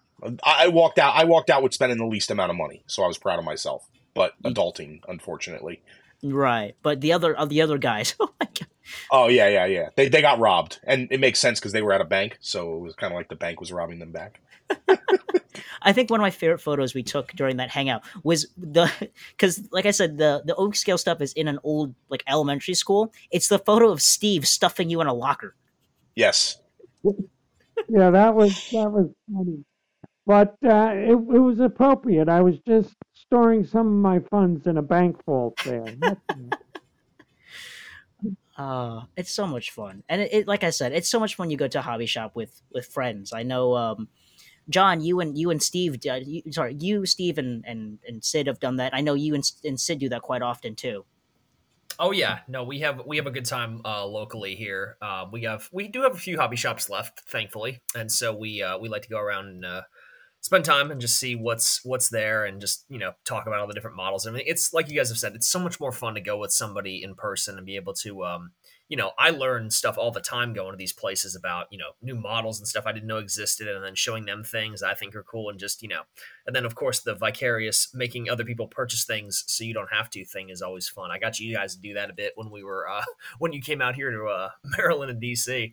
I, 0.42 0.64
I 0.64 0.68
walked 0.68 0.98
out. 0.98 1.14
I 1.16 1.24
walked 1.24 1.50
out 1.50 1.62
with 1.62 1.74
spending 1.74 1.98
the 1.98 2.06
least 2.06 2.30
amount 2.30 2.50
of 2.50 2.56
money, 2.56 2.82
so 2.86 3.02
I 3.02 3.08
was 3.08 3.18
proud 3.18 3.38
of 3.38 3.44
myself. 3.44 3.88
But 4.14 4.40
mm. 4.42 4.52
adulting, 4.52 5.00
unfortunately. 5.08 5.82
Right, 6.22 6.76
but 6.82 7.00
the 7.00 7.12
other 7.12 7.36
the 7.46 7.60
other 7.60 7.76
guys, 7.76 8.14
oh 8.20 8.32
my 8.40 8.46
god, 8.46 8.68
Oh 9.10 9.28
yeah, 9.28 9.48
yeah, 9.48 9.66
yeah. 9.66 9.88
They 9.96 10.08
they 10.08 10.22
got 10.22 10.38
robbed, 10.38 10.80
and 10.84 11.08
it 11.10 11.20
makes 11.20 11.38
sense 11.38 11.58
because 11.58 11.72
they 11.72 11.82
were 11.82 11.92
at 11.92 12.00
a 12.00 12.06
bank, 12.06 12.38
so 12.40 12.74
it 12.76 12.80
was 12.80 12.94
kind 12.94 13.12
of 13.12 13.16
like 13.16 13.28
the 13.28 13.36
bank 13.36 13.60
was 13.60 13.72
robbing 13.72 13.98
them 13.98 14.12
back. 14.12 14.40
I 15.82 15.92
think 15.92 16.10
one 16.10 16.20
of 16.20 16.22
my 16.22 16.30
favorite 16.30 16.60
photos 16.60 16.94
we 16.94 17.02
took 17.02 17.32
during 17.32 17.56
that 17.56 17.70
hangout 17.70 18.02
was 18.22 18.46
the 18.56 18.90
because, 19.30 19.68
like 19.72 19.86
I 19.86 19.90
said, 19.90 20.18
the 20.18 20.42
the 20.44 20.54
O 20.54 20.70
scale 20.72 20.98
stuff 20.98 21.20
is 21.20 21.32
in 21.34 21.48
an 21.48 21.58
old 21.62 21.94
like 22.08 22.22
elementary 22.26 22.74
school. 22.74 23.12
It's 23.30 23.48
the 23.48 23.58
photo 23.58 23.90
of 23.90 24.02
Steve 24.02 24.46
stuffing 24.46 24.90
you 24.90 25.00
in 25.00 25.06
a 25.06 25.14
locker. 25.14 25.54
Yes, 26.14 26.60
Yeah, 27.88 28.10
that 28.10 28.34
was 28.34 28.70
that 28.70 28.90
was 28.90 29.10
funny, 29.32 29.64
but 30.26 30.56
uh, 30.64 30.92
it 30.94 31.12
it 31.12 31.40
was 31.40 31.60
appropriate. 31.60 32.28
I 32.28 32.40
was 32.40 32.58
just 32.66 32.94
storing 33.14 33.64
some 33.64 33.86
of 33.86 33.92
my 33.92 34.20
funds 34.30 34.66
in 34.66 34.76
a 34.76 34.82
bank 34.82 35.24
vault 35.24 35.58
there. 35.64 35.84
That's. 36.00 36.20
Uh, 38.56 39.04
it's 39.16 39.32
so 39.32 39.46
much 39.46 39.70
fun, 39.70 40.02
and 40.06 40.20
it, 40.20 40.34
it 40.34 40.46
like 40.46 40.64
I 40.64 40.68
said, 40.68 40.92
it's 40.92 41.08
so 41.08 41.18
much 41.18 41.34
fun. 41.34 41.50
You 41.50 41.56
go 41.56 41.68
to 41.68 41.78
a 41.78 41.82
hobby 41.82 42.04
shop 42.04 42.36
with 42.36 42.60
with 42.70 42.84
friends. 42.84 43.32
I 43.32 43.42
know, 43.42 43.74
um, 43.74 44.08
John, 44.68 45.00
you 45.00 45.20
and 45.20 45.38
you 45.38 45.50
and 45.50 45.62
Steve, 45.62 45.96
uh, 46.06 46.16
you, 46.16 46.42
sorry, 46.50 46.76
you, 46.78 47.06
Steve, 47.06 47.38
and, 47.38 47.64
and 47.66 48.00
and 48.06 48.22
Sid 48.22 48.48
have 48.48 48.60
done 48.60 48.76
that. 48.76 48.92
I 48.94 49.00
know 49.00 49.14
you 49.14 49.34
and, 49.34 49.50
and 49.64 49.80
Sid 49.80 50.00
do 50.00 50.10
that 50.10 50.20
quite 50.20 50.42
often 50.42 50.74
too. 50.74 51.06
Oh 52.02 52.12
yeah, 52.12 52.38
no, 52.48 52.64
we 52.64 52.80
have 52.80 53.02
we 53.06 53.18
have 53.18 53.26
a 53.26 53.30
good 53.30 53.44
time 53.44 53.82
uh, 53.84 54.06
locally 54.06 54.54
here. 54.54 54.96
Um, 55.02 55.30
we 55.30 55.42
have 55.42 55.68
we 55.70 55.86
do 55.86 56.00
have 56.00 56.14
a 56.14 56.18
few 56.18 56.38
hobby 56.38 56.56
shops 56.56 56.88
left, 56.88 57.20
thankfully, 57.28 57.82
and 57.94 58.10
so 58.10 58.34
we 58.34 58.62
uh, 58.62 58.78
we 58.78 58.88
like 58.88 59.02
to 59.02 59.08
go 59.10 59.20
around 59.20 59.48
and 59.48 59.64
uh, 59.66 59.82
spend 60.40 60.64
time 60.64 60.90
and 60.90 60.98
just 60.98 61.18
see 61.18 61.36
what's 61.36 61.84
what's 61.84 62.08
there 62.08 62.46
and 62.46 62.58
just 62.58 62.86
you 62.88 62.98
know 62.98 63.12
talk 63.26 63.46
about 63.46 63.60
all 63.60 63.66
the 63.66 63.74
different 63.74 63.98
models. 63.98 64.26
I 64.26 64.30
mean, 64.30 64.44
it's 64.46 64.72
like 64.72 64.88
you 64.88 64.96
guys 64.96 65.10
have 65.10 65.18
said, 65.18 65.34
it's 65.34 65.46
so 65.46 65.58
much 65.58 65.78
more 65.78 65.92
fun 65.92 66.14
to 66.14 66.22
go 66.22 66.38
with 66.38 66.52
somebody 66.52 67.02
in 67.02 67.14
person 67.16 67.58
and 67.58 67.66
be 67.66 67.76
able 67.76 67.92
to. 67.94 68.24
Um, 68.24 68.52
you 68.90 68.96
know, 68.96 69.12
I 69.16 69.30
learn 69.30 69.70
stuff 69.70 69.96
all 69.96 70.10
the 70.10 70.20
time 70.20 70.52
going 70.52 70.72
to 70.72 70.76
these 70.76 70.92
places 70.92 71.36
about, 71.36 71.68
you 71.70 71.78
know, 71.78 71.92
new 72.02 72.16
models 72.16 72.58
and 72.58 72.66
stuff 72.66 72.86
I 72.86 72.92
didn't 72.92 73.06
know 73.06 73.18
existed 73.18 73.68
and 73.68 73.84
then 73.84 73.94
showing 73.94 74.24
them 74.24 74.42
things 74.42 74.82
I 74.82 74.94
think 74.94 75.14
are 75.14 75.22
cool 75.22 75.48
and 75.48 75.60
just, 75.60 75.80
you 75.80 75.88
know, 75.88 76.02
and 76.44 76.56
then 76.56 76.64
of 76.64 76.74
course 76.74 76.98
the 76.98 77.14
vicarious 77.14 77.94
making 77.94 78.28
other 78.28 78.44
people 78.44 78.66
purchase 78.66 79.04
things 79.04 79.44
so 79.46 79.62
you 79.62 79.72
don't 79.72 79.92
have 79.92 80.10
to 80.10 80.24
thing 80.24 80.50
is 80.50 80.60
always 80.60 80.88
fun. 80.88 81.12
I 81.12 81.20
got 81.20 81.38
you 81.38 81.54
guys 81.54 81.76
to 81.76 81.80
do 81.80 81.94
that 81.94 82.10
a 82.10 82.14
bit 82.14 82.32
when 82.34 82.50
we 82.50 82.64
were 82.64 82.88
uh 82.88 83.04
when 83.38 83.52
you 83.52 83.62
came 83.62 83.80
out 83.80 83.94
here 83.94 84.10
to 84.10 84.24
uh 84.24 84.48
Maryland 84.76 85.12
and 85.12 85.22
DC, 85.22 85.72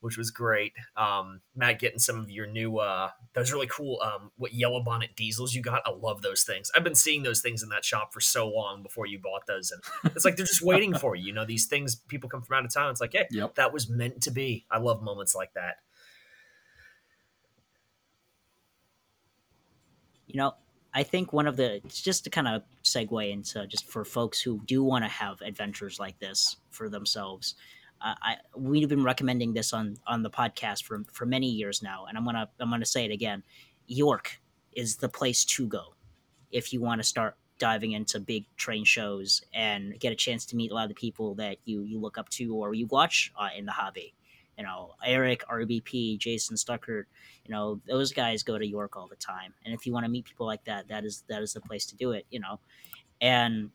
which 0.00 0.16
was 0.16 0.30
great. 0.30 0.72
Um 0.96 1.40
Matt 1.54 1.78
getting 1.78 1.98
some 1.98 2.18
of 2.18 2.30
your 2.30 2.46
new 2.46 2.78
uh 2.78 3.10
those 3.34 3.52
really 3.52 3.66
cool 3.66 4.00
um 4.02 4.30
what 4.36 4.52
yellow 4.54 4.82
bonnet 4.82 5.16
diesels 5.16 5.54
you 5.54 5.62
got. 5.62 5.82
I 5.86 5.90
love 5.90 6.22
those 6.22 6.42
things. 6.44 6.70
I've 6.74 6.84
been 6.84 6.94
seeing 6.94 7.22
those 7.22 7.40
things 7.40 7.62
in 7.62 7.68
that 7.70 7.84
shop 7.84 8.12
for 8.12 8.20
so 8.20 8.48
long 8.48 8.82
before 8.82 9.06
you 9.06 9.18
bought 9.18 9.46
those 9.46 9.70
and 9.70 9.82
it's 10.14 10.24
like 10.24 10.36
they're 10.36 10.46
just 10.46 10.62
waiting 10.62 10.94
for 10.94 11.14
you. 11.16 11.26
You 11.26 11.32
know, 11.32 11.44
these 11.44 11.66
things 11.66 11.96
people 11.96 12.28
come 12.28 12.42
from 12.42 12.58
out 12.58 12.64
of 12.64 12.72
town. 12.72 12.90
It's 12.90 13.00
like, 13.00 13.12
hey, 13.12 13.26
Yep. 13.30 13.56
that 13.56 13.72
was 13.72 13.88
meant 13.88 14.22
to 14.22 14.30
be. 14.30 14.64
I 14.70 14.78
love 14.78 15.02
moments 15.02 15.34
like 15.34 15.52
that. 15.54 15.76
You 20.26 20.36
know, 20.38 20.54
I 20.94 21.02
think 21.02 21.32
one 21.32 21.46
of 21.46 21.56
the 21.56 21.80
just 21.88 22.24
to 22.24 22.30
kind 22.30 22.48
of 22.48 22.62
segue 22.84 23.30
into 23.32 23.66
just 23.66 23.86
for 23.86 24.04
folks 24.04 24.40
who 24.40 24.60
do 24.66 24.82
want 24.82 25.04
to 25.04 25.08
have 25.08 25.40
adventures 25.40 25.98
like 25.98 26.18
this 26.18 26.56
for 26.70 26.88
themselves. 26.88 27.54
Uh, 28.00 28.14
I 28.22 28.36
we've 28.56 28.88
been 28.88 29.04
recommending 29.04 29.52
this 29.52 29.72
on 29.72 29.96
on 30.06 30.22
the 30.22 30.30
podcast 30.30 30.84
for 30.84 31.02
for 31.12 31.26
many 31.26 31.48
years 31.48 31.82
now, 31.82 32.06
and 32.06 32.16
I'm 32.16 32.24
gonna 32.24 32.48
I'm 32.60 32.70
gonna 32.70 32.84
say 32.86 33.04
it 33.04 33.10
again. 33.10 33.42
York 33.86 34.40
is 34.72 34.96
the 34.96 35.08
place 35.08 35.44
to 35.44 35.66
go 35.66 35.94
if 36.50 36.72
you 36.72 36.80
want 36.80 37.00
to 37.00 37.06
start 37.06 37.36
diving 37.58 37.92
into 37.92 38.20
big 38.20 38.44
train 38.56 38.84
shows 38.84 39.42
and 39.52 39.98
get 39.98 40.12
a 40.12 40.16
chance 40.16 40.46
to 40.46 40.54
meet 40.54 40.70
a 40.70 40.74
lot 40.74 40.84
of 40.84 40.90
the 40.90 40.94
people 40.94 41.34
that 41.34 41.56
you 41.64 41.82
you 41.82 41.98
look 41.98 42.18
up 42.18 42.28
to 42.30 42.54
or 42.54 42.74
you 42.74 42.86
watch 42.86 43.32
uh, 43.38 43.48
in 43.56 43.66
the 43.66 43.72
hobby. 43.72 44.14
You 44.56 44.64
know, 44.64 44.94
Eric, 45.04 45.44
RBP, 45.48 46.18
Jason 46.18 46.56
Stuckert, 46.56 47.04
you 47.48 47.54
know 47.54 47.80
those 47.88 48.12
guys 48.12 48.42
go 48.42 48.58
to 48.58 48.66
york 48.66 48.96
all 48.96 49.08
the 49.08 49.16
time 49.16 49.54
and 49.64 49.74
if 49.74 49.86
you 49.86 49.92
want 49.92 50.04
to 50.04 50.10
meet 50.10 50.24
people 50.26 50.46
like 50.46 50.62
that 50.64 50.86
that 50.88 51.04
is 51.04 51.24
that 51.28 51.42
is 51.42 51.54
the 51.54 51.60
place 51.60 51.86
to 51.86 51.96
do 51.96 52.12
it 52.12 52.26
you 52.30 52.38
know 52.38 52.60
and 53.20 53.70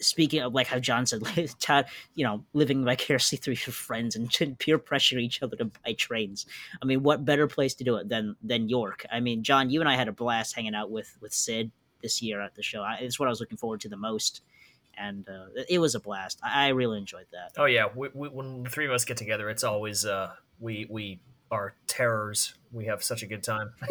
speaking 0.00 0.40
of 0.42 0.52
like 0.54 0.66
how 0.66 0.78
john 0.78 1.06
said 1.06 1.22
Todd, 1.60 1.86
you 2.14 2.24
know 2.24 2.44
living 2.52 2.84
vicariously 2.84 3.38
through 3.38 3.54
your 3.54 3.72
friends 3.72 4.16
and 4.16 4.30
peer 4.58 4.78
pressure 4.78 5.18
each 5.18 5.42
other 5.42 5.56
to 5.56 5.64
buy 5.84 5.92
trains 5.94 6.46
i 6.80 6.84
mean 6.84 7.02
what 7.02 7.24
better 7.24 7.46
place 7.46 7.74
to 7.74 7.84
do 7.84 7.96
it 7.96 8.08
than 8.08 8.36
than 8.42 8.68
york 8.68 9.04
i 9.10 9.20
mean 9.20 9.42
john 9.42 9.70
you 9.70 9.80
and 9.80 9.88
i 9.88 9.96
had 9.96 10.08
a 10.08 10.12
blast 10.12 10.54
hanging 10.54 10.74
out 10.74 10.90
with 10.90 11.16
with 11.20 11.32
sid 11.32 11.70
this 12.00 12.22
year 12.22 12.40
at 12.40 12.54
the 12.54 12.62
show. 12.62 12.80
I, 12.80 12.98
it's 13.00 13.18
what 13.18 13.26
I 13.26 13.30
was 13.30 13.40
looking 13.40 13.58
forward 13.58 13.80
to 13.80 13.88
the 13.88 13.96
most, 13.96 14.42
and 14.96 15.28
uh, 15.28 15.46
it- 15.56 15.66
it 15.68 15.78
was 15.80 15.96
a 15.96 16.00
blast. 16.00 16.38
I, 16.44 16.66
I 16.66 16.68
really 16.68 16.96
enjoyed 16.96 17.26
that. 17.32 17.54
Oh 17.56 17.64
yeah, 17.64 17.88
we, 17.92 18.08
we, 18.14 18.28
when 18.28 18.62
the 18.62 18.70
three 18.70 18.86
of 18.86 18.92
us 18.92 19.04
get 19.04 19.16
together, 19.16 19.50
it's 19.50 19.64
always 19.64 20.04
uh, 20.04 20.30
we 20.60 20.86
we 20.88 21.18
are 21.50 21.74
terrors. 21.88 22.54
We 22.70 22.84
have 22.86 23.02
such 23.02 23.24
a 23.24 23.26
good 23.26 23.42
time. 23.42 23.72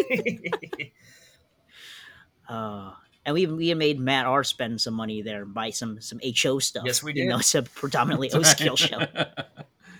Uh, 2.47 2.93
and 3.27 3.33
we 3.35 3.41
even 3.43 3.57
we 3.57 3.71
made 3.75 3.99
Matt 3.99 4.25
R 4.25 4.43
spend 4.43 4.81
some 4.81 4.95
money 4.95 5.21
there 5.21 5.43
and 5.43 5.53
buy 5.53 5.69
some 5.69 6.01
some 6.01 6.19
HO 6.41 6.57
stuff. 6.57 6.83
Yes, 6.85 7.03
we 7.03 7.11
You 7.13 7.23
did. 7.23 7.29
know, 7.29 7.37
it's 7.39 7.53
a 7.53 7.61
predominantly 7.61 8.31
O 8.31 8.41
scale 8.41 8.75
show. 8.87 8.97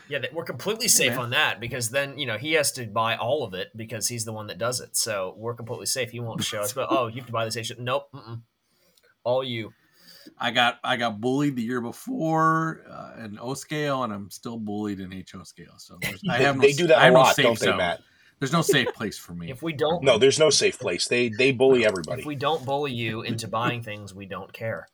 yeah, 0.10 0.20
that- 0.20 0.34
we're 0.34 0.46
completely 0.46 0.88
safe 0.88 1.12
man. 1.12 1.20
on 1.20 1.30
that 1.32 1.60
because 1.60 1.90
then 1.92 2.18
you 2.18 2.26
know 2.26 2.38
he 2.38 2.54
has 2.54 2.72
to 2.72 2.88
buy 2.88 3.16
all 3.18 3.44
of 3.44 3.54
it 3.54 3.68
because 3.76 4.08
he's 4.08 4.26
the 4.26 4.34
one 4.34 4.48
that 4.48 4.58
does 4.58 4.80
it. 4.80 4.96
So 4.98 5.36
we're 5.38 5.54
completely 5.54 5.86
safe. 5.86 6.10
He 6.10 6.20
won't 6.20 6.44
show 6.44 6.62
us. 6.62 6.74
But 6.74 6.88
oh, 6.90 7.08
you 7.08 7.18
have 7.18 7.28
to 7.28 7.32
buy 7.34 7.46
this. 7.46 7.58
H- 7.58 7.74
Nope, 7.78 8.10
mm-mm. 8.16 8.42
all 9.24 9.44
you. 9.44 9.74
I 10.40 10.52
got 10.52 10.80
I 10.84 10.98
got 10.98 11.20
bullied 11.22 11.56
the 11.56 11.64
year 11.64 11.82
before 11.82 12.84
uh, 12.90 13.24
in 13.26 13.38
O 13.40 13.54
scale, 13.54 14.04
and 14.04 14.14
I'm 14.14 14.30
still 14.32 14.58
bullied 14.58 15.00
in 15.00 15.12
HO 15.12 15.44
scale. 15.44 15.74
So 15.78 16.00
I 16.30 16.38
have 16.40 16.56
no, 16.58 16.62
they 16.62 16.74
do 16.74 16.88
that 16.88 16.98
I 16.98 17.06
have 17.06 17.14
a 17.14 17.18
no 17.18 17.20
lot, 17.22 17.36
don't 17.36 17.60
they, 17.60 17.66
zone. 17.66 17.78
Matt? 17.78 18.02
There's 18.40 18.54
no 18.54 18.62
safe 18.62 18.94
place 18.94 19.18
for 19.18 19.34
me. 19.34 19.50
If 19.50 19.64
we 19.64 19.74
don't, 19.74 20.04
No, 20.04 20.18
there's 20.18 20.38
no 20.38 20.50
safe 20.50 20.80
place. 20.80 21.08
They 21.08 21.30
they 21.30 21.52
bully 21.52 21.86
everybody. 21.86 22.22
if 22.22 22.26
we 22.28 22.36
don't 22.36 22.64
bully 22.66 22.94
you 22.94 23.22
into 23.22 23.48
buying 23.48 23.82
things, 23.82 24.14
we 24.14 24.26
don't 24.26 24.54
care. 24.54 24.88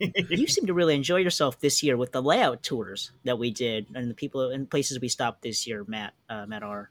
you 0.00 0.46
seem 0.46 0.66
to 0.66 0.74
really 0.74 0.94
enjoy 0.94 1.16
yourself 1.16 1.60
this 1.60 1.82
year 1.82 1.96
with 1.96 2.12
the 2.12 2.22
layout 2.22 2.62
tours 2.62 3.12
that 3.24 3.38
we 3.38 3.50
did 3.50 3.86
and 3.94 4.10
the 4.10 4.14
people 4.14 4.50
and 4.50 4.70
places 4.70 5.00
we 5.00 5.08
stopped 5.08 5.42
this 5.42 5.66
year. 5.66 5.84
Matt, 5.86 6.14
uh, 6.30 6.46
Matt 6.46 6.62
R. 6.62 6.90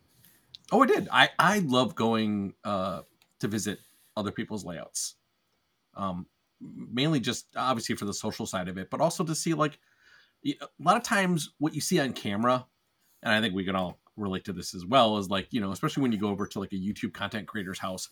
Oh, 0.72 0.84
I 0.84 0.86
did. 0.86 1.08
I 1.12 1.30
I 1.40 1.60
love 1.60 1.96
going 1.96 2.54
uh, 2.64 3.02
to 3.40 3.48
visit 3.48 3.80
other 4.16 4.32
people's 4.32 4.66
layouts. 4.66 5.16
Um, 5.96 6.28
mainly 6.60 7.20
just 7.20 7.48
obviously 7.56 7.96
for 7.96 8.06
the 8.06 8.14
social 8.14 8.46
side 8.46 8.68
of 8.68 8.78
it, 8.78 8.90
but 8.90 9.02
also 9.02 9.24
to 9.24 9.34
see 9.36 9.54
like 9.54 9.80
a 10.46 10.54
lot 10.80 10.98
of 10.98 11.04
times 11.04 11.54
what 11.58 11.74
you 11.74 11.82
see 11.82 12.00
on 12.00 12.14
camera, 12.14 12.66
and 13.28 13.36
I 13.36 13.42
think 13.42 13.54
we 13.54 13.66
can 13.66 13.76
all 13.76 14.00
relate 14.16 14.46
to 14.46 14.54
this 14.54 14.74
as 14.74 14.86
well, 14.86 15.18
is 15.18 15.30
like 15.30 15.48
you 15.52 15.62
know, 15.62 15.72
especially 15.72 16.02
when 16.04 16.12
you 16.12 16.18
go 16.18 16.30
over 16.30 16.48
to 16.48 16.60
like 16.60 16.74
a 16.74 16.76
YouTube 16.76 17.14
content 17.14 17.48
creator's 17.48 17.80
house. 17.80 18.10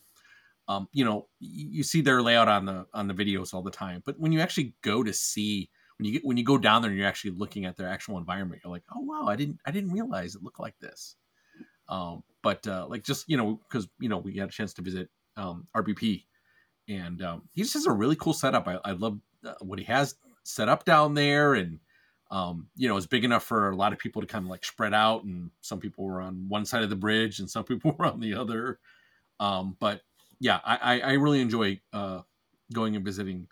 Um, 0.67 0.87
you 0.93 1.05
know, 1.05 1.27
you 1.39 1.83
see 1.83 2.01
their 2.01 2.21
layout 2.21 2.47
on 2.47 2.65
the 2.65 2.85
on 2.93 3.07
the 3.07 3.13
videos 3.13 3.53
all 3.53 3.61
the 3.61 3.71
time, 3.71 4.01
but 4.05 4.19
when 4.19 4.31
you 4.31 4.41
actually 4.41 4.73
go 4.81 5.03
to 5.03 5.13
see 5.13 5.69
when 5.97 6.05
you 6.05 6.13
get 6.13 6.25
when 6.25 6.37
you 6.37 6.43
go 6.43 6.57
down 6.57 6.81
there 6.81 6.89
and 6.89 6.99
you're 6.99 7.07
actually 7.07 7.31
looking 7.31 7.65
at 7.65 7.77
their 7.77 7.87
actual 7.87 8.17
environment, 8.17 8.61
you're 8.63 8.73
like, 8.73 8.83
oh 8.93 9.01
wow, 9.01 9.25
I 9.27 9.35
didn't 9.35 9.59
I 9.65 9.71
didn't 9.71 9.91
realize 9.91 10.35
it 10.35 10.43
looked 10.43 10.59
like 10.59 10.77
this. 10.79 11.15
Um, 11.87 12.23
but 12.41 12.67
uh, 12.67 12.87
like 12.89 13.03
just 13.03 13.25
you 13.29 13.37
know 13.37 13.59
because 13.69 13.87
you 13.99 14.09
know 14.09 14.17
we 14.17 14.35
had 14.37 14.49
a 14.49 14.51
chance 14.51 14.73
to 14.73 14.81
visit 14.81 15.09
um, 15.37 15.67
RBP, 15.75 16.25
and 16.89 17.21
um, 17.21 17.43
he 17.53 17.61
just 17.61 17.75
has 17.75 17.85
a 17.85 17.91
really 17.91 18.15
cool 18.15 18.33
setup. 18.33 18.67
I, 18.67 18.79
I 18.83 18.91
love 18.91 19.19
uh, 19.45 19.53
what 19.61 19.79
he 19.79 19.85
has 19.85 20.15
set 20.43 20.67
up 20.67 20.83
down 20.83 21.13
there, 21.13 21.53
and 21.53 21.79
um, 22.35 22.67
you 22.75 22.89
know 22.89 22.97
it's 22.97 23.05
big 23.05 23.23
enough 23.23 23.43
for 23.43 23.69
a 23.69 23.75
lot 23.75 23.93
of 23.93 23.99
people 23.99 24.21
to 24.21 24.27
kind 24.27 24.43
of 24.43 24.51
like 24.51 24.65
spread 24.65 24.93
out. 24.93 25.23
And 25.23 25.51
some 25.61 25.79
people 25.79 26.03
were 26.03 26.19
on 26.19 26.49
one 26.49 26.65
side 26.65 26.83
of 26.83 26.89
the 26.89 26.95
bridge, 26.97 27.39
and 27.39 27.49
some 27.49 27.63
people 27.63 27.95
were 27.97 28.05
on 28.05 28.19
the 28.19 28.35
other. 28.35 28.79
Um, 29.39 29.77
but 29.79 30.01
yeah, 30.41 30.59
I, 30.65 30.75
I, 30.75 30.99
I 30.99 31.13
really 31.13 31.39
enjoy 31.39 31.79
uh, 31.93 32.21
going 32.73 32.97
and 32.97 33.05
visiting 33.05 33.47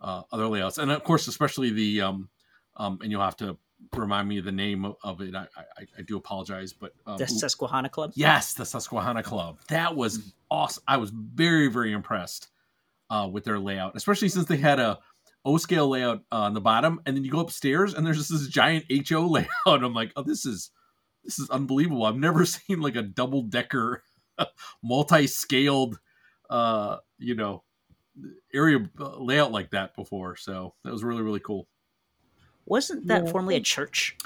uh, 0.00 0.22
other 0.32 0.48
layouts, 0.48 0.78
and 0.78 0.90
of 0.90 1.04
course, 1.04 1.28
especially 1.28 1.70
the 1.70 2.00
um, 2.00 2.28
um, 2.76 2.98
and 3.02 3.12
you'll 3.12 3.22
have 3.22 3.36
to 3.36 3.56
remind 3.94 4.28
me 4.28 4.38
of 4.38 4.44
the 4.44 4.52
name 4.52 4.84
of, 4.84 4.96
of 5.04 5.20
it. 5.20 5.32
I, 5.36 5.46
I, 5.56 5.86
I 5.98 6.02
do 6.02 6.16
apologize, 6.16 6.72
but 6.72 6.92
um, 7.06 7.18
The 7.18 7.28
Susquehanna 7.28 7.88
Club. 7.88 8.12
Yes, 8.16 8.54
the 8.54 8.64
Susquehanna 8.64 9.22
Club. 9.22 9.58
That 9.68 9.94
was 9.94 10.32
awesome. 10.50 10.82
I 10.88 10.96
was 10.96 11.10
very, 11.10 11.68
very 11.68 11.92
impressed 11.92 12.48
uh, 13.10 13.28
with 13.30 13.44
their 13.44 13.60
layout, 13.60 13.94
especially 13.94 14.28
since 14.28 14.46
they 14.46 14.56
had 14.56 14.80
a 14.80 14.98
O 15.44 15.56
scale 15.58 15.88
layout 15.88 16.22
on 16.32 16.54
the 16.54 16.60
bottom, 16.60 17.00
and 17.04 17.16
then 17.16 17.24
you 17.24 17.30
go 17.30 17.40
upstairs 17.40 17.94
and 17.94 18.06
there's 18.06 18.16
just 18.18 18.30
this 18.30 18.48
giant 18.48 18.86
HO 19.08 19.26
layout. 19.28 19.84
I'm 19.84 19.94
like, 19.94 20.12
oh, 20.16 20.22
this 20.22 20.46
is 20.46 20.70
this 21.24 21.38
is 21.38 21.50
unbelievable. 21.50 22.04
I've 22.04 22.16
never 22.16 22.44
seen 22.46 22.80
like 22.80 22.96
a 22.96 23.02
double 23.02 23.42
decker, 23.42 24.02
multi 24.82 25.26
scaled, 25.26 25.98
uh, 26.50 26.98
you 27.18 27.34
know, 27.34 27.62
area 28.52 28.78
uh, 29.00 29.18
layout 29.18 29.52
like 29.52 29.70
that 29.70 29.94
before. 29.96 30.36
So 30.36 30.74
that 30.84 30.92
was 30.92 31.04
really, 31.04 31.22
really 31.22 31.40
cool. 31.40 31.68
Wasn't 32.66 33.06
that 33.08 33.24
Yeah. 33.26 33.30
formerly 33.30 33.56
a 33.56 33.60
church? 33.60 34.16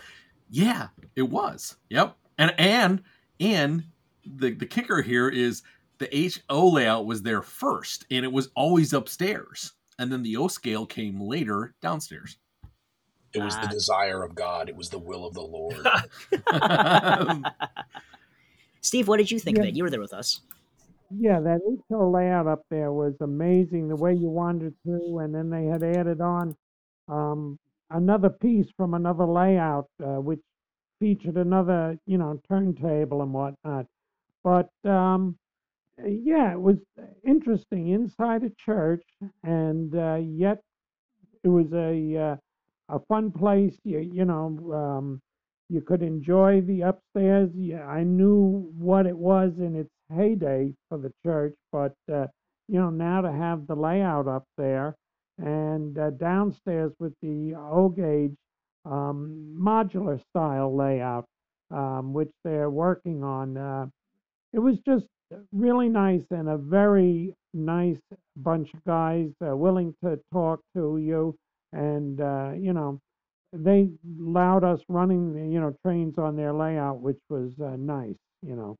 Yeah, 0.50 0.88
it 1.16 1.22
was. 1.22 1.76
Yep. 1.90 2.16
And 2.38 2.54
and 2.58 3.02
and 3.40 3.84
the 4.24 4.52
the 4.52 4.66
kicker 4.66 5.02
here 5.02 5.28
is 5.28 5.62
the 5.98 6.32
HO 6.48 6.68
layout 6.68 7.06
was 7.06 7.22
there 7.22 7.42
first 7.42 8.06
and 8.10 8.24
it 8.24 8.32
was 8.32 8.50
always 8.54 8.92
upstairs. 8.92 9.72
And 9.98 10.12
then 10.12 10.22
the 10.22 10.36
O 10.36 10.48
scale 10.48 10.86
came 10.86 11.20
later 11.20 11.74
downstairs. 11.82 12.38
It 13.34 13.42
was 13.42 13.58
the 13.60 13.68
desire 13.68 14.22
of 14.22 14.34
God. 14.34 14.68
It 14.68 14.76
was 14.76 14.88
the 14.88 14.98
will 14.98 15.26
of 15.26 15.34
the 15.34 15.42
Lord. 15.42 15.86
Steve, 18.80 19.08
what 19.08 19.18
did 19.18 19.30
you 19.30 19.38
think 19.38 19.56
Yeah. 19.56 19.64
of 19.64 19.68
it? 19.68 19.76
You 19.76 19.82
were 19.82 19.90
there 19.90 20.00
with 20.00 20.14
us. 20.14 20.40
Yeah, 21.10 21.40
that 21.40 21.60
HO 21.90 22.10
layout 22.10 22.46
up 22.46 22.62
there 22.70 22.92
was 22.92 23.14
amazing. 23.20 23.88
The 23.88 23.96
way 23.96 24.14
you 24.14 24.28
wandered 24.28 24.74
through, 24.82 25.18
and 25.18 25.34
then 25.34 25.50
they 25.50 25.64
had 25.64 25.82
added 25.82 26.20
on 26.20 26.56
um, 27.08 27.58
another 27.90 28.30
piece 28.30 28.68
from 28.76 28.94
another 28.94 29.26
layout, 29.26 29.88
uh, 30.02 30.20
which 30.20 30.40
featured 31.00 31.36
another, 31.36 31.98
you 32.06 32.18
know, 32.18 32.40
turntable 32.48 33.22
and 33.22 33.32
whatnot. 33.32 33.86
But 34.44 34.70
um, 34.84 35.38
yeah, 36.06 36.52
it 36.52 36.60
was 36.60 36.78
interesting 37.24 37.88
inside 37.88 38.44
a 38.44 38.50
church, 38.50 39.04
and 39.42 39.94
uh, 39.94 40.16
yet 40.16 40.60
it 41.44 41.48
was 41.48 41.72
a 41.72 42.16
uh, 42.16 42.36
a 42.96 43.00
fun 43.08 43.30
place. 43.32 43.76
You 43.84 43.98
you 44.00 44.24
know, 44.24 44.72
um, 44.74 45.20
you 45.68 45.80
could 45.80 46.02
enjoy 46.02 46.60
the 46.62 46.82
upstairs. 46.82 47.50
Yeah, 47.54 47.86
I 47.86 48.04
knew 48.04 48.70
what 48.78 49.06
it 49.06 49.16
was 49.16 49.52
in 49.58 49.76
its 49.76 49.90
heyday 50.14 50.74
for 50.88 50.98
the 50.98 51.12
church, 51.24 51.54
but 51.72 51.94
uh, 52.12 52.26
you 52.68 52.80
know 52.80 52.90
now 52.90 53.20
to 53.22 53.32
have 53.32 53.66
the 53.66 53.76
layout 53.76 54.28
up 54.28 54.44
there 54.56 54.96
and 55.38 55.98
uh, 55.98 56.10
downstairs 56.10 56.92
with 56.98 57.14
the 57.22 57.54
O 57.56 57.88
gauge 57.88 58.36
um, 58.84 59.56
modular 59.58 60.20
style 60.30 60.74
layout, 60.76 61.26
um, 61.70 62.12
which 62.12 62.30
they're 62.44 62.70
working 62.70 63.22
on. 63.22 63.56
Uh, 63.56 63.86
it 64.52 64.58
was 64.58 64.78
just 64.86 65.06
really 65.52 65.88
nice 65.88 66.24
and 66.30 66.48
a 66.48 66.56
very 66.56 67.34
nice 67.54 67.98
bunch 68.36 68.72
of 68.74 68.84
guys 68.84 69.28
uh, 69.46 69.56
willing 69.56 69.94
to 70.04 70.18
talk 70.32 70.60
to 70.74 70.98
you 70.98 71.34
and 71.72 72.20
uh, 72.20 72.52
you 72.56 72.72
know 72.72 73.00
they 73.52 73.88
allowed 74.20 74.64
us 74.64 74.80
running 74.88 75.50
you 75.50 75.60
know 75.60 75.74
trains 75.84 76.14
on 76.18 76.36
their 76.36 76.52
layout 76.52 77.00
which 77.00 77.18
was 77.28 77.52
uh, 77.62 77.76
nice 77.76 78.16
you 78.42 78.54
know 78.54 78.76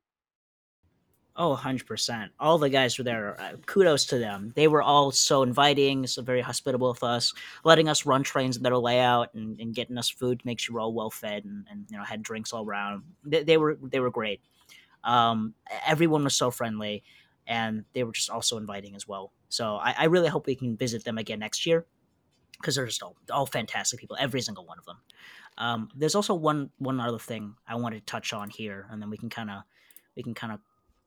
Oh, 1.39 1.55
100%. 1.55 2.27
All 2.37 2.57
the 2.57 2.67
guys 2.69 2.97
were 2.97 3.05
there. 3.05 3.39
Uh, 3.39 3.53
kudos 3.65 4.03
to 4.07 4.17
them. 4.17 4.51
They 4.57 4.67
were 4.67 4.81
all 4.81 5.09
so 5.11 5.41
inviting, 5.41 6.05
so 6.05 6.21
very 6.21 6.41
hospitable 6.41 6.89
with 6.89 7.01
us, 7.01 7.33
letting 7.63 7.87
us 7.87 8.05
run 8.05 8.23
trains 8.23 8.57
in 8.57 8.63
their 8.63 8.75
layout 8.77 9.33
and, 9.33 9.57
and 9.57 9.73
getting 9.73 9.97
us 9.97 10.09
food 10.09 10.41
to 10.41 10.45
make 10.45 10.59
sure 10.59 10.75
we're 10.75 10.81
all 10.81 10.91
well 10.91 11.09
fed 11.09 11.45
and, 11.45 11.65
and 11.71 11.85
you 11.89 11.97
know 11.97 12.03
had 12.03 12.23
drinks 12.23 12.51
all 12.51 12.65
around. 12.65 13.03
They, 13.23 13.43
they 13.43 13.55
were 13.55 13.77
they 13.81 14.01
were 14.01 14.11
great. 14.11 14.41
Um, 15.03 15.53
everyone 15.85 16.23
was 16.23 16.35
so 16.35 16.51
friendly, 16.51 17.03
and 17.47 17.85
they 17.93 18.03
were 18.03 18.11
just 18.11 18.29
also 18.29 18.57
inviting 18.57 18.95
as 18.95 19.07
well. 19.07 19.31
So 19.49 19.75
I, 19.75 19.95
I 19.97 20.05
really 20.05 20.27
hope 20.29 20.47
we 20.47 20.55
can 20.55 20.77
visit 20.77 21.03
them 21.03 21.17
again 21.17 21.39
next 21.39 21.65
year 21.65 21.85
because 22.59 22.75
they're 22.75 22.85
just 22.85 23.01
all, 23.01 23.15
all 23.31 23.45
fantastic 23.45 23.99
people, 23.99 24.17
every 24.19 24.41
single 24.41 24.65
one 24.65 24.77
of 24.77 24.85
them. 24.85 24.97
Um, 25.57 25.89
there's 25.95 26.15
also 26.15 26.33
one 26.33 26.69
one 26.77 26.99
other 26.99 27.19
thing 27.19 27.55
I 27.67 27.75
wanted 27.75 27.99
to 27.99 28.05
touch 28.05 28.33
on 28.33 28.49
here, 28.49 28.87
and 28.91 29.01
then 29.01 29.09
we 29.09 29.17
can 29.17 29.29
kind 29.29 29.49
of 29.49 29.63
we 30.15 30.23
can 30.23 30.33
kind 30.33 30.53
of 30.53 30.59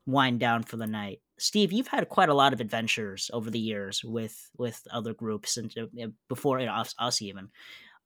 wind 0.06 0.40
down 0.40 0.62
for 0.62 0.76
the 0.76 0.86
night. 0.86 1.20
Steve, 1.38 1.72
you've 1.72 1.88
had 1.88 2.08
quite 2.08 2.28
a 2.28 2.34
lot 2.34 2.52
of 2.52 2.60
adventures 2.60 3.30
over 3.32 3.50
the 3.50 3.58
years 3.58 4.02
with 4.04 4.50
with 4.56 4.86
other 4.90 5.14
groups 5.14 5.56
and 5.56 5.74
uh, 5.78 6.06
before 6.28 6.60
you 6.60 6.66
us, 6.66 6.94
us 6.98 7.22
even. 7.22 7.48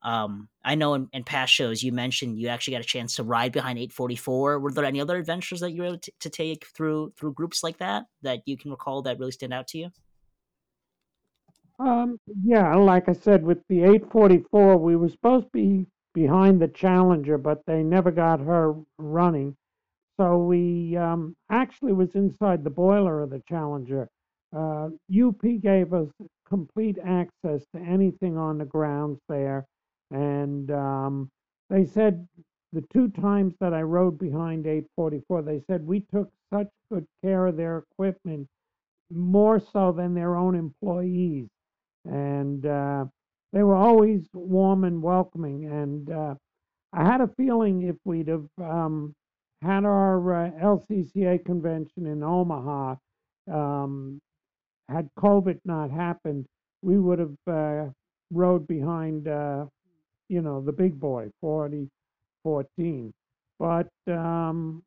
Um, 0.07 0.48
I 0.64 0.76
know 0.76 0.94
in, 0.94 1.09
in 1.12 1.24
past 1.24 1.52
shows 1.52 1.82
you 1.82 1.90
mentioned 1.90 2.38
you 2.38 2.46
actually 2.46 2.74
got 2.74 2.80
a 2.80 2.84
chance 2.84 3.16
to 3.16 3.24
ride 3.24 3.50
behind 3.50 3.76
844. 3.76 4.61
Were 4.61 4.70
there 4.70 4.84
any 4.84 5.00
other 5.00 5.16
adventures 5.16 5.59
that 5.61 5.72
you 5.72 5.82
were 5.82 5.88
able 5.88 5.98
to, 5.98 6.12
to 6.20 6.30
take 6.30 6.64
through 6.64 7.12
through 7.18 7.34
groups 7.34 7.64
like 7.64 7.78
that 7.78 8.04
that 8.22 8.42
you 8.46 8.57
can 8.57 8.70
recall 8.70 9.02
that 9.02 9.18
really 9.18 9.32
stand 9.32 9.52
out 9.52 9.66
to 9.68 9.78
you? 9.78 9.90
Um, 11.80 12.18
yeah, 12.44 12.72
like 12.76 13.09
I 13.09 13.14
said, 13.14 13.42
with 13.42 13.59
the 13.68 13.82
844, 13.82 14.76
we 14.78 14.94
were 14.94 15.09
supposed 15.09 15.46
to 15.46 15.50
be 15.52 15.86
behind 16.14 16.62
the 16.62 16.68
Challenger, 16.68 17.36
but 17.36 17.62
they 17.66 17.82
never 17.82 18.12
got 18.12 18.38
her 18.38 18.74
running. 18.98 19.57
So 20.18 20.38
we 20.38 20.96
um, 20.96 21.34
actually 21.50 21.92
was 21.92 22.14
inside 22.14 22.62
the 22.62 22.70
boiler 22.70 23.22
of 23.22 23.30
the 23.30 23.42
Challenger. 23.48 24.09
Uh, 24.57 24.90
UP 25.12 25.42
gave 25.61 25.92
us 25.92 26.09
complete 26.48 26.96
access 27.04 27.66
to 27.74 27.80
anything 27.80 28.38
on 28.38 28.57
the 28.57 28.64
grounds 28.64 29.18
there, 29.28 29.66
and 30.11 30.70
um, 30.70 31.30
they 31.70 31.84
said 31.84 32.26
the 32.72 32.84
two 32.92 33.09
times 33.09 33.54
that 33.61 33.74
I 33.74 33.82
rode 33.82 34.18
behind 34.18 34.66
844, 34.66 35.42
they 35.42 35.62
said 35.66 35.86
we 35.86 36.00
took 36.12 36.30
such 36.52 36.68
good 36.90 37.07
care 37.22 37.46
of 37.46 37.57
their 37.57 37.78
equipment, 37.78 38.48
more 39.11 39.61
so 39.61 39.92
than 39.92 40.14
their 40.14 40.36
own 40.36 40.54
employees. 40.54 41.48
And 42.04 42.64
uh, 42.66 43.07
they 43.52 43.62
were 43.62 43.76
always 43.76 44.28
warm 44.32 44.84
and 44.84 45.02
welcoming. 45.02 45.66
And 45.66 46.11
uh, 46.11 46.34
I 46.92 47.04
had 47.04 47.20
a 47.20 47.30
feeling 47.36 47.82
if 47.82 47.96
we'd 48.04 48.28
have 48.28 48.48
um, 48.59 49.14
had 49.62 49.84
our 49.84 50.46
uh, 50.46 50.50
LCCA 50.62 51.44
convention 51.44 52.07
in 52.07 52.22
Omaha, 52.22 52.96
um, 53.52 54.20
had 54.88 55.09
COVID 55.18 55.59
not 55.64 55.90
happened, 55.90 56.46
we 56.82 56.98
would 56.98 57.18
have 57.18 57.36
uh, 57.46 57.90
rode 58.30 58.66
behind, 58.66 59.28
uh, 59.28 59.66
you 60.29 60.43
know, 60.43 60.61
the 60.61 60.72
big 60.72 60.99
boy, 60.99 61.31
40, 61.41 61.89
14. 62.43 63.12
But 63.59 63.89
um, 64.09 64.83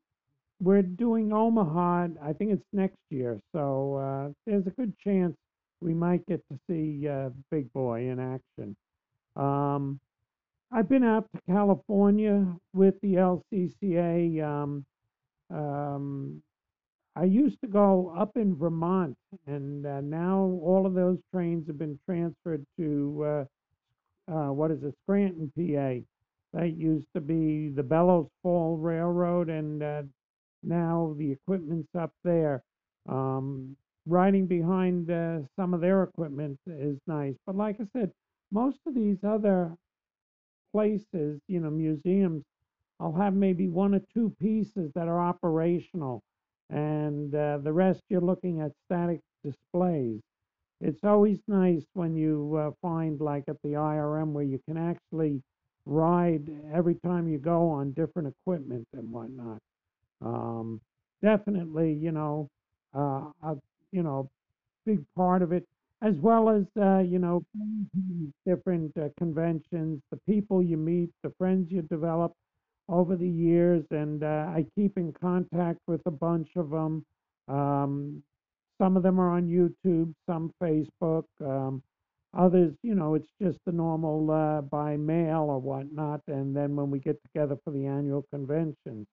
we're 0.62 0.82
doing 0.82 1.34
Omaha, 1.34 2.08
I 2.22 2.34
think 2.34 2.52
it's 2.52 2.66
next 2.74 3.00
year. 3.10 3.40
So 3.54 3.96
uh, 3.96 4.34
there's 4.46 4.68
a 4.68 4.72
good 4.72 4.94
chance 5.04 5.36
we 5.82 5.94
might 5.94 6.26
get 6.28 6.42
to 6.52 6.60
see 6.70 7.08
uh, 7.08 7.30
Big 7.50 7.72
Boy 7.74 8.10
in 8.10 8.20
action. 8.20 8.76
Um, 9.36 10.00
I've 10.72 10.90
been 10.90 11.04
out 11.04 11.28
to 11.34 11.42
California 11.50 12.46
with 12.74 12.96
the 13.02 13.16
LCCA. 13.16 14.44
Um, 14.44 14.86
um, 15.50 16.44
I 17.16 17.24
used 17.24 17.60
to 17.62 17.68
go 17.68 18.14
up 18.18 18.32
in 18.36 18.56
Vermont, 18.56 19.18
and 19.48 19.86
uh, 19.86 20.02
now 20.02 20.60
all 20.64 20.86
of 20.86 20.94
those 20.94 21.18
trains 21.34 21.68
have 21.68 21.80
been 21.80 21.98
transferred 22.06 22.64
to 22.78 23.48
uh, 24.30 24.52
what 24.52 24.72
is 24.72 24.84
it, 24.84 24.94
Scranton, 25.04 25.52
PA. 25.56 26.06
That 26.54 26.78
used 26.78 27.08
to 27.14 27.22
be 27.22 27.70
the 27.70 27.84
Bellows 27.84 28.28
Fall 28.42 28.78
Railroad, 28.78 29.50
and 29.50 29.84
uh, 29.84 30.04
now 30.64 31.16
the 31.18 31.32
equipment's 31.32 31.90
up 31.98 32.12
there. 32.24 32.64
Um, 33.08 33.76
riding 34.08 34.48
behind 34.48 35.12
uh, 35.12 35.40
some 35.56 35.74
of 35.74 35.82
their 35.82 36.04
equipment 36.04 36.60
is 36.66 36.98
nice, 37.08 37.36
but 37.46 37.56
like 37.56 37.78
I 37.80 37.86
said, 37.94 38.12
most 38.52 38.80
of 38.88 38.96
these 38.96 39.18
other 39.24 39.76
places, 40.72 41.40
you 41.48 41.60
know, 41.60 41.70
museums, 41.70 42.44
I'll 43.00 43.14
have 43.14 43.34
maybe 43.34 43.68
one 43.68 43.94
or 43.94 44.02
two 44.14 44.34
pieces 44.40 44.92
that 44.96 45.08
are 45.08 45.20
operational, 45.20 46.24
and 46.70 47.34
uh, 47.34 47.60
the 47.60 47.74
rest 47.74 48.02
you're 48.10 48.22
looking 48.22 48.62
at 48.62 48.72
static 48.86 49.22
displays. 49.44 50.20
It's 50.82 51.04
always 51.04 51.40
nice 51.48 51.84
when 51.94 52.16
you 52.16 52.56
uh, 52.58 52.72
find, 52.82 53.20
like 53.20 53.44
at 53.48 53.62
the 53.64 53.74
IRM, 53.74 54.32
where 54.32 54.44
you 54.46 54.60
can 54.68 54.78
actually 54.78 55.42
ride 55.86 56.50
every 56.74 56.96
time 56.96 57.28
you 57.28 57.38
go 57.38 57.70
on 57.70 57.92
different 57.94 58.28
equipment 58.28 58.88
and 58.94 59.12
whatnot. 59.12 59.60
Um, 60.22 60.82
definitely, 61.22 61.94
you 61.94 62.12
know, 62.12 62.50
uh, 62.96 63.32
a 63.44 63.56
you 63.92 64.04
know 64.04 64.30
big 64.86 65.04
part 65.16 65.42
of 65.42 65.52
it, 65.52 65.66
as 66.02 66.16
well 66.16 66.50
as 66.50 66.64
uh, 66.82 67.00
you 67.00 67.20
know 67.20 67.44
different 68.46 68.96
uh, 68.98 69.10
conventions, 69.18 70.02
the 70.12 70.18
people 70.28 70.62
you 70.64 70.78
meet, 70.78 71.10
the 71.24 71.34
friends 71.38 71.72
you 71.72 71.82
develop 71.84 72.34
over 72.88 73.16
the 73.16 73.28
years, 73.28 73.84
and 73.92 74.24
uh, 74.24 74.48
I 74.56 74.66
keep 74.76 74.98
in 74.98 75.14
contact 75.14 75.80
with 75.88 76.02
a 76.06 76.12
bunch 76.12 76.50
of 76.56 76.70
them. 76.70 77.06
Um, 77.48 78.24
some 78.80 78.98
of 78.98 79.04
them 79.04 79.20
are 79.20 79.30
on 79.30 79.48
YouTube, 79.48 80.14
some 80.28 80.52
Facebook. 80.62 81.26
Um, 81.42 81.84
Others, 82.38 82.76
you 82.84 82.94
know, 82.94 83.16
it's 83.16 83.30
just 83.42 83.58
the 83.66 83.72
normal 83.72 84.30
uh, 84.30 84.62
by 84.62 84.96
mail 84.96 85.48
or 85.50 85.60
whatnot, 85.60 86.22
and 86.28 86.56
then 86.56 86.76
when 86.76 86.92
we 86.92 87.00
get 87.00 87.20
together 87.24 87.58
for 87.64 87.72
the 87.72 87.88
annual 87.88 88.24
convention. 88.32 89.08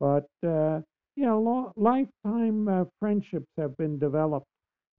But 0.00 0.26
uh, 0.44 0.80
you 1.14 1.24
know, 1.24 1.40
lo- 1.40 1.72
lifetime 1.76 2.66
uh, 2.66 2.84
friendships 2.98 3.46
have 3.56 3.76
been 3.76 3.98
developed. 3.98 4.48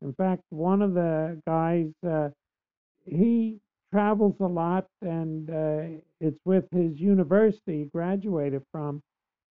In 0.02 0.14
fact, 0.14 0.44
one 0.52 0.82
of 0.82 0.94
the 0.94 1.42
guys, 1.46 1.88
uh, 2.08 2.30
he 3.06 3.60
travels 3.92 4.36
a 4.40 4.48
lot, 4.48 4.86
and 5.02 5.50
uh, 5.50 6.00
it's 6.22 6.40
with 6.46 6.64
his 6.72 6.98
university 6.98 7.80
he 7.80 7.86
graduated 7.94 8.64
from, 8.72 9.02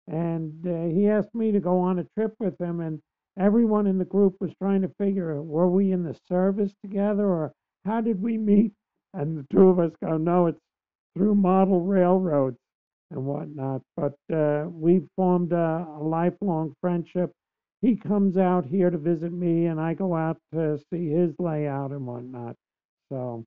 and 0.07 0.65
uh, 0.65 0.95
he 0.95 1.09
asked 1.09 1.35
me 1.35 1.51
to 1.51 1.59
go 1.59 1.81
on 1.81 1.99
a 1.99 2.07
trip 2.17 2.35
with 2.39 2.57
him, 2.61 2.81
and 2.81 3.01
everyone 3.39 3.87
in 3.87 3.99
the 3.99 4.05
group 4.05 4.37
was 4.41 4.51
trying 4.61 4.83
to 4.83 4.91
figure, 4.99 5.37
out 5.37 5.47
were 5.47 5.69
we 5.69 5.93
in 5.93 6.03
the 6.05 6.17
service 6.29 6.73
together 6.83 7.27
or 7.27 7.53
how 7.85 8.01
did 8.01 8.23
we 8.23 8.37
meet? 8.37 8.73
And 9.15 9.39
the 9.39 9.47
two 9.51 9.69
of 9.69 9.79
us 9.79 9.93
go, 10.05 10.17
no, 10.17 10.47
it's 10.47 10.61
through 11.17 11.35
model 11.35 11.81
railroads 11.81 12.59
and 13.11 13.25
whatnot. 13.25 13.83
But 13.97 14.15
uh, 14.35 14.67
we've 14.69 15.07
formed 15.17 15.53
a, 15.53 15.87
a, 15.89 16.03
lifelong 16.03 16.75
friendship. 16.81 17.33
He 17.83 17.97
comes 17.97 18.37
out 18.37 18.67
here 18.67 18.91
to 18.91 18.99
visit 18.99 19.33
me, 19.33 19.67
and 19.67 19.81
I 19.81 19.95
go 19.95 20.15
out 20.15 20.39
to 20.53 20.79
see 20.93 21.09
his 21.11 21.35
layout 21.39 21.93
and 21.93 22.07
whatnot. 22.07 22.57
So 23.11 23.45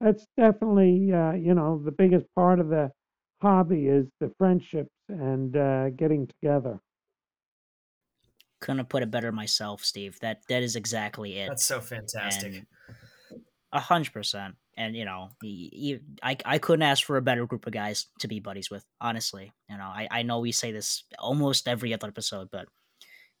that's 0.00 0.26
definitely, 0.36 1.12
uh, 1.12 1.32
you 1.32 1.54
know, 1.54 1.82
the 1.84 1.90
biggest 1.90 2.26
part 2.34 2.60
of 2.60 2.68
the 2.68 2.90
hobby 3.42 3.88
is 3.88 4.06
the 4.20 4.32
friendships 4.38 4.90
and 5.08 5.56
uh, 5.56 5.90
getting 5.90 6.26
together. 6.26 6.80
Couldn't 8.60 8.78
have 8.78 8.88
put 8.88 9.02
it 9.02 9.10
better 9.10 9.32
myself, 9.32 9.84
Steve. 9.84 10.18
That 10.20 10.40
that 10.48 10.62
is 10.62 10.76
exactly 10.76 11.38
it. 11.38 11.48
That's 11.48 11.64
so 11.64 11.80
fantastic. 11.80 12.64
A 13.72 13.80
hundred 13.80 14.12
percent. 14.12 14.54
And 14.76 14.96
you 14.96 15.04
know, 15.04 15.30
I 16.22 16.36
I 16.44 16.58
couldn't 16.58 16.82
ask 16.82 17.04
for 17.04 17.16
a 17.16 17.22
better 17.22 17.46
group 17.46 17.66
of 17.66 17.72
guys 17.72 18.06
to 18.20 18.28
be 18.28 18.40
buddies 18.40 18.70
with. 18.70 18.84
Honestly, 19.00 19.52
you 19.68 19.76
know, 19.76 19.84
I 19.84 20.08
I 20.10 20.22
know 20.22 20.40
we 20.40 20.52
say 20.52 20.72
this 20.72 21.04
almost 21.18 21.68
every 21.68 21.92
other 21.92 22.08
episode, 22.08 22.48
but 22.50 22.66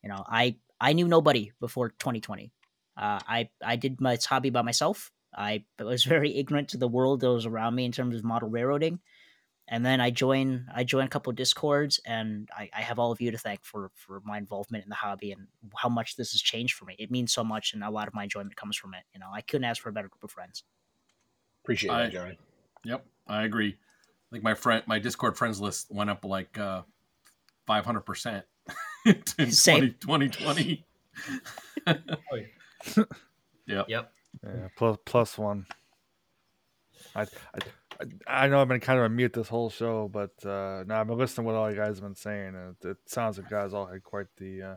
you 0.02 0.08
know, 0.08 0.24
I 0.26 0.56
I 0.80 0.92
knew 0.92 1.08
nobody 1.08 1.52
before 1.60 1.90
2020. 1.90 2.52
Uh, 2.96 3.20
I 3.26 3.48
I 3.64 3.76
did 3.76 4.00
my 4.00 4.18
hobby 4.28 4.50
by 4.50 4.62
myself. 4.62 5.10
I 5.34 5.64
was 5.78 6.04
very 6.04 6.36
ignorant 6.36 6.70
to 6.70 6.78
the 6.78 6.88
world 6.88 7.20
that 7.20 7.30
was 7.30 7.46
around 7.46 7.74
me 7.74 7.84
in 7.84 7.92
terms 7.92 8.16
of 8.16 8.24
model 8.24 8.48
railroading 8.48 9.00
and 9.68 9.84
then 9.84 10.00
I 10.00 10.10
join 10.10 10.66
I 10.74 10.84
join 10.84 11.04
a 11.04 11.08
couple 11.08 11.30
of 11.30 11.36
discords, 11.36 12.00
and 12.06 12.48
I, 12.56 12.70
I, 12.72 12.82
have 12.82 12.98
all 12.98 13.10
of 13.10 13.20
you 13.20 13.30
to 13.32 13.38
thank 13.38 13.64
for 13.64 13.90
for 13.94 14.20
my 14.24 14.38
involvement 14.38 14.84
in 14.84 14.88
the 14.88 14.96
hobby 14.96 15.32
and 15.32 15.48
how 15.74 15.88
much 15.88 16.16
this 16.16 16.32
has 16.32 16.40
changed 16.40 16.74
for 16.74 16.84
me. 16.84 16.94
It 16.98 17.10
means 17.10 17.32
so 17.32 17.42
much, 17.42 17.74
and 17.74 17.82
a 17.82 17.90
lot 17.90 18.06
of 18.06 18.14
my 18.14 18.24
enjoyment 18.24 18.54
comes 18.56 18.76
from 18.76 18.94
it. 18.94 19.02
You 19.12 19.20
know, 19.20 19.28
I 19.32 19.40
couldn't 19.40 19.64
ask 19.64 19.82
for 19.82 19.88
a 19.88 19.92
better 19.92 20.08
group 20.08 20.22
of 20.22 20.30
friends. 20.30 20.62
Appreciate 21.64 21.90
I, 21.90 22.02
that, 22.04 22.12
Johnny. 22.12 22.38
Yep, 22.84 23.06
I 23.26 23.44
agree. 23.44 23.76
I 23.76 24.28
think 24.32 24.44
my 24.44 24.54
friend 24.54 24.82
my 24.86 25.00
Discord 25.00 25.36
friends 25.36 25.60
list 25.60 25.88
went 25.90 26.10
up 26.10 26.24
like 26.24 26.56
uh, 26.58 26.82
five 27.66 27.84
hundred 27.84 28.02
percent 28.02 28.44
in 29.04 29.22
Same. 29.50 29.94
2020. 30.00 30.84
yep. 31.86 32.06
Yep. 33.68 34.12
Yeah, 34.44 34.68
plus 34.76 34.96
plus 35.04 35.36
one. 35.36 35.66
I, 37.16 37.22
I 37.22 37.58
I 38.26 38.48
know 38.48 38.60
I've 38.60 38.68
been 38.68 38.80
kind 38.80 38.98
of 38.98 39.06
a 39.06 39.08
mute 39.08 39.32
this 39.32 39.48
whole 39.48 39.70
show, 39.70 40.08
but 40.08 40.32
uh, 40.44 40.84
now 40.86 41.00
I've 41.00 41.06
been 41.06 41.18
listening 41.18 41.46
to 41.46 41.52
what 41.52 41.58
all 41.58 41.70
you 41.70 41.76
guys 41.76 41.96
have 41.96 42.02
been 42.02 42.14
saying, 42.14 42.54
and 42.54 42.76
it, 42.82 42.88
it 42.88 42.96
sounds 43.06 43.38
like 43.38 43.48
guys 43.48 43.72
all 43.72 43.86
had 43.86 44.02
quite 44.02 44.26
the 44.36 44.62
uh, 44.62 44.76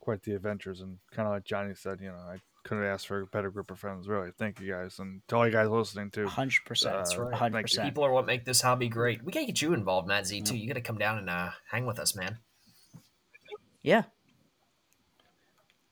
quite 0.00 0.22
the 0.22 0.34
adventures, 0.34 0.80
and 0.80 0.98
kind 1.12 1.26
of 1.26 1.34
like 1.34 1.44
Johnny 1.44 1.74
said, 1.74 2.00
you 2.00 2.08
know, 2.08 2.16
I 2.16 2.38
couldn't 2.64 2.84
ask 2.84 3.06
for 3.06 3.20
a 3.20 3.26
better 3.26 3.50
group 3.50 3.70
of 3.70 3.78
friends. 3.78 4.08
Really, 4.08 4.30
thank 4.38 4.60
you 4.60 4.70
guys, 4.72 4.98
and 4.98 5.22
to 5.28 5.36
all 5.36 5.46
you 5.46 5.52
guys 5.52 5.68
listening 5.68 6.10
too. 6.10 6.26
Hundred 6.26 6.64
percent, 6.64 6.96
that's 6.96 7.16
right. 7.16 7.34
Hundred 7.34 7.62
percent. 7.62 7.86
People 7.86 8.04
are 8.04 8.12
what 8.12 8.26
make 8.26 8.44
this 8.44 8.60
hobby 8.60 8.88
great. 8.88 9.22
We 9.22 9.32
gotta 9.32 9.46
get 9.46 9.62
you 9.62 9.72
involved, 9.72 10.08
Matt 10.08 10.26
Z 10.26 10.42
too. 10.42 10.56
You 10.56 10.66
gotta 10.68 10.80
come 10.80 10.98
down 10.98 11.18
and 11.18 11.30
uh, 11.30 11.50
hang 11.70 11.86
with 11.86 11.98
us, 11.98 12.14
man. 12.14 12.38
Yeah, 13.82 14.04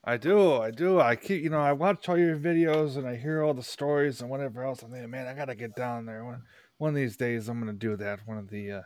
I 0.07 0.15
do, 0.15 0.53
I 0.53 0.71
do. 0.71 1.01
I 1.01 1.17
keep, 1.17 1.43
you 1.43 1.49
know, 1.49 1.59
I 1.59 1.73
watch 1.73 2.07
all 2.07 2.17
your 2.17 2.37
videos 2.37 2.95
and 2.95 3.05
I 3.05 3.17
hear 3.17 3.43
all 3.43 3.53
the 3.53 3.61
stories 3.61 4.21
and 4.21 4.29
whatever 4.29 4.63
else. 4.63 4.81
I'm 4.81 4.89
thinking, 4.89 5.09
man, 5.09 5.27
I 5.27 5.33
gotta 5.33 5.53
get 5.53 5.75
down 5.75 6.05
there. 6.05 6.23
One, 6.23 6.43
one 6.77 6.89
of 6.91 6.95
these 6.95 7.17
days, 7.17 7.49
I'm 7.49 7.59
gonna 7.59 7.73
do 7.73 7.97
that. 7.97 8.25
One 8.25 8.37
of 8.37 8.49
the 8.49 8.71
uh, 8.71 8.81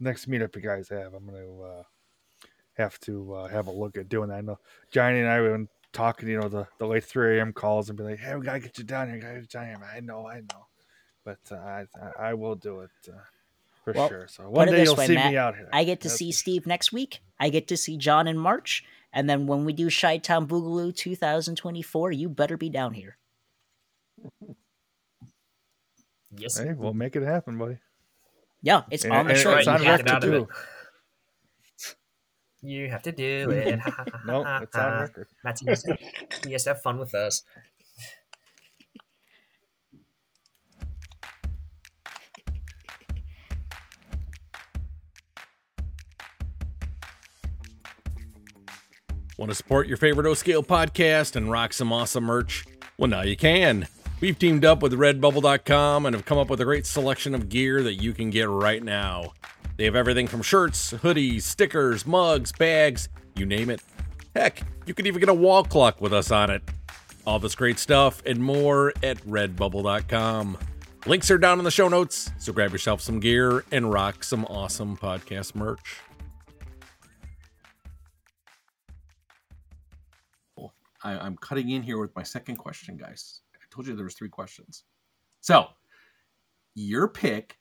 next 0.00 0.28
meetup 0.28 0.56
you 0.56 0.62
guys 0.62 0.88
have, 0.88 1.14
I'm 1.14 1.24
gonna 1.24 1.60
uh, 1.60 1.82
have 2.72 2.98
to 3.02 3.32
uh, 3.34 3.46
have 3.46 3.68
a 3.68 3.70
look 3.70 3.96
at 3.96 4.08
doing 4.08 4.30
that. 4.30 4.38
I 4.38 4.40
know 4.40 4.58
Johnny 4.90 5.20
and 5.20 5.28
I 5.28 5.34
have 5.34 5.44
been 5.44 5.68
talking, 5.92 6.28
you 6.28 6.40
know, 6.40 6.48
the, 6.48 6.66
the 6.80 6.86
late 6.86 7.04
3 7.04 7.38
a.m. 7.38 7.52
calls 7.52 7.88
and 7.88 7.96
be 7.96 8.02
like, 8.02 8.18
hey, 8.18 8.34
we 8.34 8.44
gotta 8.44 8.58
get 8.58 8.76
you 8.76 8.82
down 8.82 9.08
here, 9.08 9.20
gotta 9.20 9.34
get 9.34 9.42
you 9.42 9.60
down 9.60 9.66
here. 9.66 9.78
I 9.94 10.00
know, 10.00 10.26
I 10.26 10.40
know, 10.40 10.66
but 11.24 11.38
uh, 11.52 11.54
I, 11.54 11.86
I 12.18 12.34
will 12.34 12.56
do 12.56 12.80
it 12.80 12.90
uh, 13.08 13.20
for 13.84 13.92
well, 13.92 14.08
sure. 14.08 14.26
So 14.26 14.50
one 14.50 14.66
day 14.66 14.82
you'll 14.82 14.96
way, 14.96 15.06
see 15.06 15.14
Matt, 15.14 15.30
me 15.30 15.38
out 15.38 15.54
here. 15.54 15.68
I 15.72 15.84
get 15.84 16.00
to 16.00 16.08
That's 16.08 16.18
see 16.18 16.32
Steve 16.32 16.66
next 16.66 16.92
week. 16.92 17.20
I 17.38 17.50
get 17.50 17.68
to 17.68 17.76
see 17.76 17.96
John 17.96 18.26
in 18.26 18.36
March. 18.36 18.82
And 19.16 19.30
then 19.30 19.46
when 19.46 19.64
we 19.64 19.72
do 19.72 19.90
Chi 19.90 20.18
Town 20.18 20.46
Boogaloo 20.46 20.94
2024, 20.94 22.12
you 22.12 22.28
better 22.28 22.58
be 22.58 22.68
down 22.68 22.92
here. 22.92 23.16
Yes. 26.36 26.58
Hey, 26.58 26.74
we'll 26.74 26.92
make 26.92 27.16
it 27.16 27.22
happen, 27.22 27.56
buddy. 27.56 27.78
Yeah, 28.60 28.82
it's 28.90 29.04
and, 29.04 29.14
on 29.14 29.26
the 29.26 29.34
show. 29.34 29.54
It's 29.54 29.66
on 29.66 29.82
record 29.82 30.20
too. 30.20 30.48
You 32.60 32.90
have 32.90 33.04
to 33.04 33.12
do 33.12 33.50
it. 33.52 33.80
no, 34.26 34.44
it's 34.60 34.76
on 34.76 34.92
record. 35.00 35.28
Matty, 35.42 35.64
you 35.64 36.52
has 36.52 36.64
to 36.64 36.70
have 36.70 36.82
fun 36.82 36.98
with 36.98 37.14
us. 37.14 37.42
Want 49.38 49.50
to 49.50 49.54
support 49.54 49.86
your 49.86 49.98
favorite 49.98 50.26
O 50.26 50.32
Scale 50.32 50.62
podcast 50.62 51.36
and 51.36 51.50
rock 51.50 51.74
some 51.74 51.92
awesome 51.92 52.24
merch? 52.24 52.64
Well, 52.96 53.10
now 53.10 53.20
you 53.20 53.36
can. 53.36 53.86
We've 54.20 54.38
teamed 54.38 54.64
up 54.64 54.82
with 54.82 54.94
Redbubble.com 54.94 56.06
and 56.06 56.14
have 56.16 56.24
come 56.24 56.38
up 56.38 56.48
with 56.48 56.60
a 56.62 56.64
great 56.64 56.86
selection 56.86 57.34
of 57.34 57.50
gear 57.50 57.82
that 57.82 57.94
you 57.94 58.14
can 58.14 58.30
get 58.30 58.48
right 58.48 58.82
now. 58.82 59.34
They 59.76 59.84
have 59.84 59.94
everything 59.94 60.26
from 60.26 60.40
shirts, 60.40 60.94
hoodies, 60.94 61.42
stickers, 61.42 62.06
mugs, 62.06 62.50
bags, 62.50 63.10
you 63.34 63.44
name 63.44 63.68
it. 63.68 63.82
Heck, 64.34 64.62
you 64.86 64.94
could 64.94 65.06
even 65.06 65.20
get 65.20 65.28
a 65.28 65.34
wall 65.34 65.64
clock 65.64 66.00
with 66.00 66.14
us 66.14 66.30
on 66.30 66.48
it. 66.48 66.62
All 67.26 67.38
this 67.38 67.54
great 67.54 67.78
stuff 67.78 68.22
and 68.24 68.42
more 68.42 68.94
at 69.02 69.18
redbubble.com. 69.26 70.56
Links 71.04 71.30
are 71.30 71.38
down 71.38 71.58
in 71.58 71.64
the 71.64 71.70
show 71.70 71.88
notes, 71.88 72.30
so 72.38 72.54
grab 72.54 72.72
yourself 72.72 73.02
some 73.02 73.20
gear 73.20 73.64
and 73.70 73.92
rock 73.92 74.24
some 74.24 74.46
awesome 74.46 74.96
podcast 74.96 75.54
merch. 75.54 76.00
I, 81.06 81.18
I'm 81.18 81.36
cutting 81.36 81.70
in 81.70 81.82
here 81.82 81.98
with 81.98 82.14
my 82.16 82.24
second 82.24 82.56
question, 82.56 82.96
guys. 82.96 83.40
I 83.54 83.58
told 83.70 83.86
you 83.86 83.94
there 83.94 84.04
was 84.04 84.14
three 84.14 84.28
questions. 84.28 84.82
So, 85.40 85.68
your 86.74 87.06
pick 87.06 87.56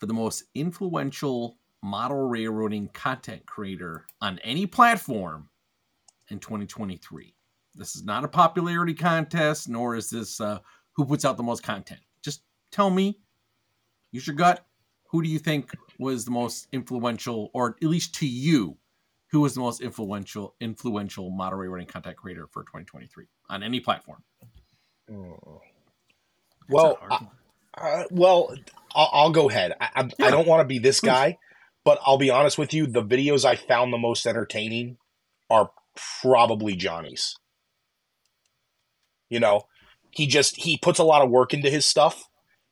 for 0.00 0.06
the 0.06 0.14
most 0.14 0.44
influential 0.54 1.58
model 1.82 2.28
railroading 2.28 2.88
content 2.88 3.46
creator 3.46 4.06
on 4.20 4.40
any 4.40 4.66
platform 4.66 5.48
in 6.30 6.40
2023. 6.40 7.34
This 7.76 7.94
is 7.94 8.04
not 8.04 8.24
a 8.24 8.28
popularity 8.28 8.94
contest, 8.94 9.68
nor 9.68 9.94
is 9.94 10.10
this 10.10 10.40
uh, 10.40 10.58
who 10.96 11.04
puts 11.04 11.24
out 11.24 11.36
the 11.36 11.42
most 11.44 11.62
content. 11.62 12.00
Just 12.22 12.42
tell 12.72 12.90
me, 12.90 13.20
use 14.10 14.26
your 14.26 14.36
gut. 14.36 14.66
Who 15.10 15.22
do 15.22 15.28
you 15.28 15.38
think 15.38 15.70
was 16.00 16.24
the 16.24 16.32
most 16.32 16.66
influential, 16.72 17.50
or 17.54 17.76
at 17.80 17.88
least 17.88 18.16
to 18.16 18.26
you, 18.26 18.76
who 19.34 19.40
was 19.40 19.52
the 19.52 19.60
most 19.60 19.80
influential 19.80 20.54
influential 20.60 21.28
model 21.28 21.58
railroading 21.58 21.88
content 21.88 22.16
creator 22.16 22.46
for 22.52 22.62
2023 22.62 23.26
on 23.50 23.64
any 23.64 23.80
platform? 23.80 24.22
Oh. 25.10 25.60
Well, 26.68 26.98
I, 27.10 27.26
uh, 27.76 28.04
well, 28.12 28.54
I'll, 28.94 29.10
I'll, 29.12 29.30
go 29.32 29.50
ahead. 29.50 29.72
I, 29.80 29.88
I, 29.92 30.02
yeah. 30.04 30.26
I 30.26 30.30
don't 30.30 30.46
want 30.46 30.60
to 30.60 30.64
be 30.64 30.78
this 30.78 31.00
guy, 31.00 31.38
but 31.84 31.98
I'll 32.06 32.16
be 32.16 32.30
honest 32.30 32.58
with 32.58 32.72
you. 32.72 32.86
The 32.86 33.02
videos 33.02 33.44
I 33.44 33.56
found 33.56 33.92
the 33.92 33.98
most 33.98 34.24
entertaining 34.24 34.98
are 35.50 35.72
probably 36.22 36.76
Johnny's. 36.76 37.34
You 39.28 39.40
know, 39.40 39.62
he 40.12 40.28
just 40.28 40.54
he 40.58 40.78
puts 40.78 41.00
a 41.00 41.04
lot 41.04 41.22
of 41.22 41.30
work 41.30 41.52
into 41.52 41.70
his 41.70 41.86
stuff, 41.86 42.22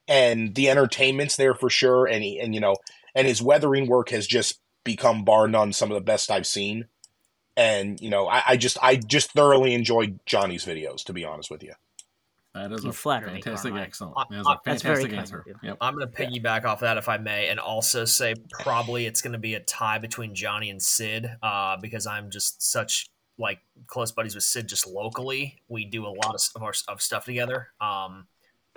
and 0.07 0.55
the 0.55 0.71
entertainment's 0.71 1.35
there 1.35 1.55
for 1.55 1.69
sure. 1.69 2.07
And 2.07 2.23
he 2.23 2.39
and 2.39 2.55
you 2.55 2.61
know, 2.61 2.77
and 3.17 3.27
his 3.27 3.43
weathering 3.43 3.89
work 3.89 4.11
has 4.11 4.29
just 4.29 4.61
become 4.85 5.25
bar 5.25 5.49
none 5.49 5.73
some 5.73 5.91
of 5.91 5.95
the 5.95 6.01
best 6.01 6.31
I've 6.31 6.47
seen. 6.47 6.87
And 7.57 8.01
you 8.01 8.11
know, 8.11 8.29
I, 8.29 8.43
I 8.49 8.57
just 8.57 8.79
I 8.83 8.97
just 8.97 9.33
thoroughly 9.33 9.75
enjoyed 9.75 10.21
Johnny's 10.27 10.65
videos. 10.65 11.05
To 11.05 11.13
be 11.13 11.25
honest 11.25 11.51
with 11.51 11.63
you. 11.63 11.75
That 12.55 12.71
is 12.71 12.85
you 12.85 12.91
a 12.91 12.93
fantastic, 12.93 13.73
me, 13.73 13.81
excellent. 13.81 14.15
That 14.29 14.41
is 14.41 14.47
a 14.47 14.59
fantastic 14.63 15.13
answer. 15.15 15.43
Yep. 15.63 15.79
I'm 15.81 15.97
going 15.97 16.07
to 16.07 16.13
piggyback 16.15 16.67
off 16.67 16.81
that 16.81 16.99
if 16.99 17.09
I 17.09 17.17
may, 17.17 17.49
and 17.49 17.59
also 17.59 18.05
say 18.05 18.35
probably 18.51 19.07
it's 19.07 19.23
going 19.23 19.33
to 19.33 19.39
be 19.39 19.55
a 19.55 19.61
tie 19.61 19.99
between 19.99 20.35
Johnny 20.35 20.69
and 20.69 20.83
Sid 20.83 21.31
uh, 21.43 21.79
because 21.81 22.07
I'm 22.07 22.31
just 22.31 22.63
such 22.63 23.07
like 23.39 23.61
close 23.87 24.13
buddies 24.13 24.35
with 24.35 24.45
Sid 24.45 24.69
just 24.69 24.87
locally. 24.87 25.63
We 25.69 25.87
do 25.87 26.05
a 26.05 26.13
lot 26.13 26.35
of, 26.35 26.43
of 26.55 26.63
our 26.63 26.75
of 26.89 27.01
stuff 27.01 27.25
together. 27.25 27.69
Um, 27.81 28.27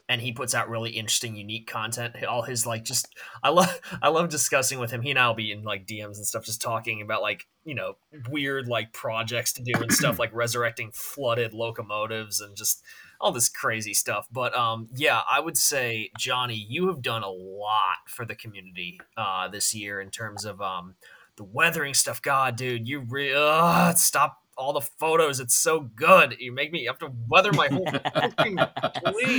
and 0.08 0.22
he 0.22 0.32
puts 0.32 0.54
out 0.54 0.70
really 0.70 0.92
interesting, 0.92 1.36
unique 1.36 1.68
content. 1.68 2.24
All 2.26 2.44
his 2.44 2.66
like 2.66 2.84
just 2.84 3.08
I 3.44 3.50
love 3.50 3.80
I 4.02 4.10
love 4.10 4.30
discussing 4.30 4.80
with 4.80 4.92
him. 4.92 5.02
He 5.02 5.10
and 5.10 5.20
I'll 5.20 5.34
be 5.34 5.52
in 5.52 5.64
like 5.64 5.88
DMs 5.88 6.18
and 6.18 6.26
stuff, 6.26 6.46
just 6.46 6.62
talking 6.62 7.02
about 7.02 7.22
like 7.22 7.48
you 7.64 7.76
know 7.76 7.98
weird 8.30 8.68
like 8.68 8.94
projects 8.94 9.54
to 9.54 9.64
do 9.64 9.74
and 9.76 9.92
stuff 9.92 10.20
like 10.20 10.34
resurrecting 10.34 10.92
flooded 10.94 11.54
locomotives 11.54 12.40
and 12.40 12.56
just 12.56 12.84
all 13.20 13.32
this 13.32 13.50
crazy 13.50 13.94
stuff. 13.94 14.28
But 14.32 14.56
um, 14.56 14.88
yeah, 14.96 15.22
I 15.30 15.40
would 15.40 15.58
say 15.58 16.12
Johnny, 16.18 16.66
you 16.70 16.88
have 16.88 17.02
done 17.02 17.24
a 17.24 17.30
lot 17.30 18.08
for 18.08 18.26
the 18.26 18.36
community 18.36 19.00
uh, 19.18 19.48
this 19.48 19.74
year 19.74 20.00
in 20.02 20.12
terms 20.12 20.46
of 20.46 20.62
um, 20.62 20.96
the 21.38 21.44
weathering 21.44 21.94
stuff. 21.94 22.22
God, 22.22 22.56
dude, 22.56 22.88
you 22.88 23.00
really 23.00 23.34
uh, 23.36 23.94
stop 23.96 24.45
all 24.58 24.74
the 24.74 24.82
photos. 24.82 25.40
It's 25.40 25.56
so 25.56 25.82
good. 25.82 26.36
You 26.40 26.52
make 26.52 26.72
me 26.72 26.86
have 26.86 27.00
to 27.00 27.12
weather 27.28 27.52
my 27.52 27.68
whole 27.68 27.86
fucking 28.14 28.60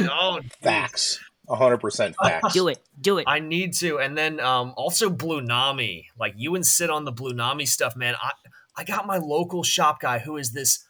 Oh, 0.09 0.41
facts. 0.61 1.19
100% 1.49 2.15
facts. 2.23 2.53
Do 2.55 2.69
it. 2.69 2.79
Do 3.01 3.19
it. 3.19 3.25
I 3.27 3.39
need 3.41 3.75
to. 3.75 3.99
And 3.99 4.17
then 4.17 4.41
um, 4.41 4.75
also 4.77 5.11
Blunami. 5.11 6.07
Like 6.19 6.35
you 6.37 6.55
and 6.55 6.67
Sid 6.67 6.91
on 6.91 7.05
the 7.05 7.13
Blunami 7.13 7.67
stuff, 7.67 7.97
man. 7.97 8.15
I, 8.21 8.33
I 8.77 8.85
got 8.85 9.07
my 9.07 9.19
local 9.19 9.63
shop 9.63 10.01
guy 10.01 10.19
who 10.19 10.37
is 10.37 10.53
this 10.53 10.85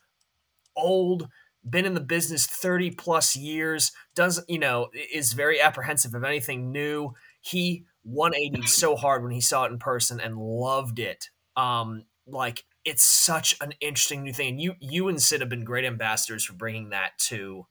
old, 0.77 1.29
been 1.69 1.85
in 1.85 1.95
the 1.95 2.01
business 2.01 2.47
30 2.47 2.93
plus 2.93 3.37
years, 3.37 3.93
does, 4.15 4.43
you 4.49 4.59
know, 4.59 4.89
is 5.13 5.33
very 5.33 5.61
apprehensive 5.61 6.15
of 6.15 6.25
anything 6.25 6.73
new. 6.73 7.13
He 7.41 7.85
180 8.03 8.67
so 8.67 8.97
hard 8.97 9.23
when 9.23 9.33
he 9.33 9.41
saw 9.41 9.65
it 9.65 9.73
in 9.73 9.79
person 9.79 10.21
and 10.21 10.37
loved 10.39 10.99
it. 10.99 11.31
Um, 11.57 12.05
like 12.27 12.65
it's 12.87 13.03
such 13.03 13.57
an 13.61 13.73
interesting 13.81 14.23
new 14.23 14.33
thing. 14.33 14.51
And 14.51 14.61
you 14.61 14.75
you 14.81 15.09
and 15.09 15.21
Sid 15.21 15.41
have 15.41 15.51
been 15.51 15.65
great 15.65 15.85
ambassadors 15.85 16.45
for 16.45 16.55
bringing 16.55 16.91
that 16.91 17.19
to 17.29 17.67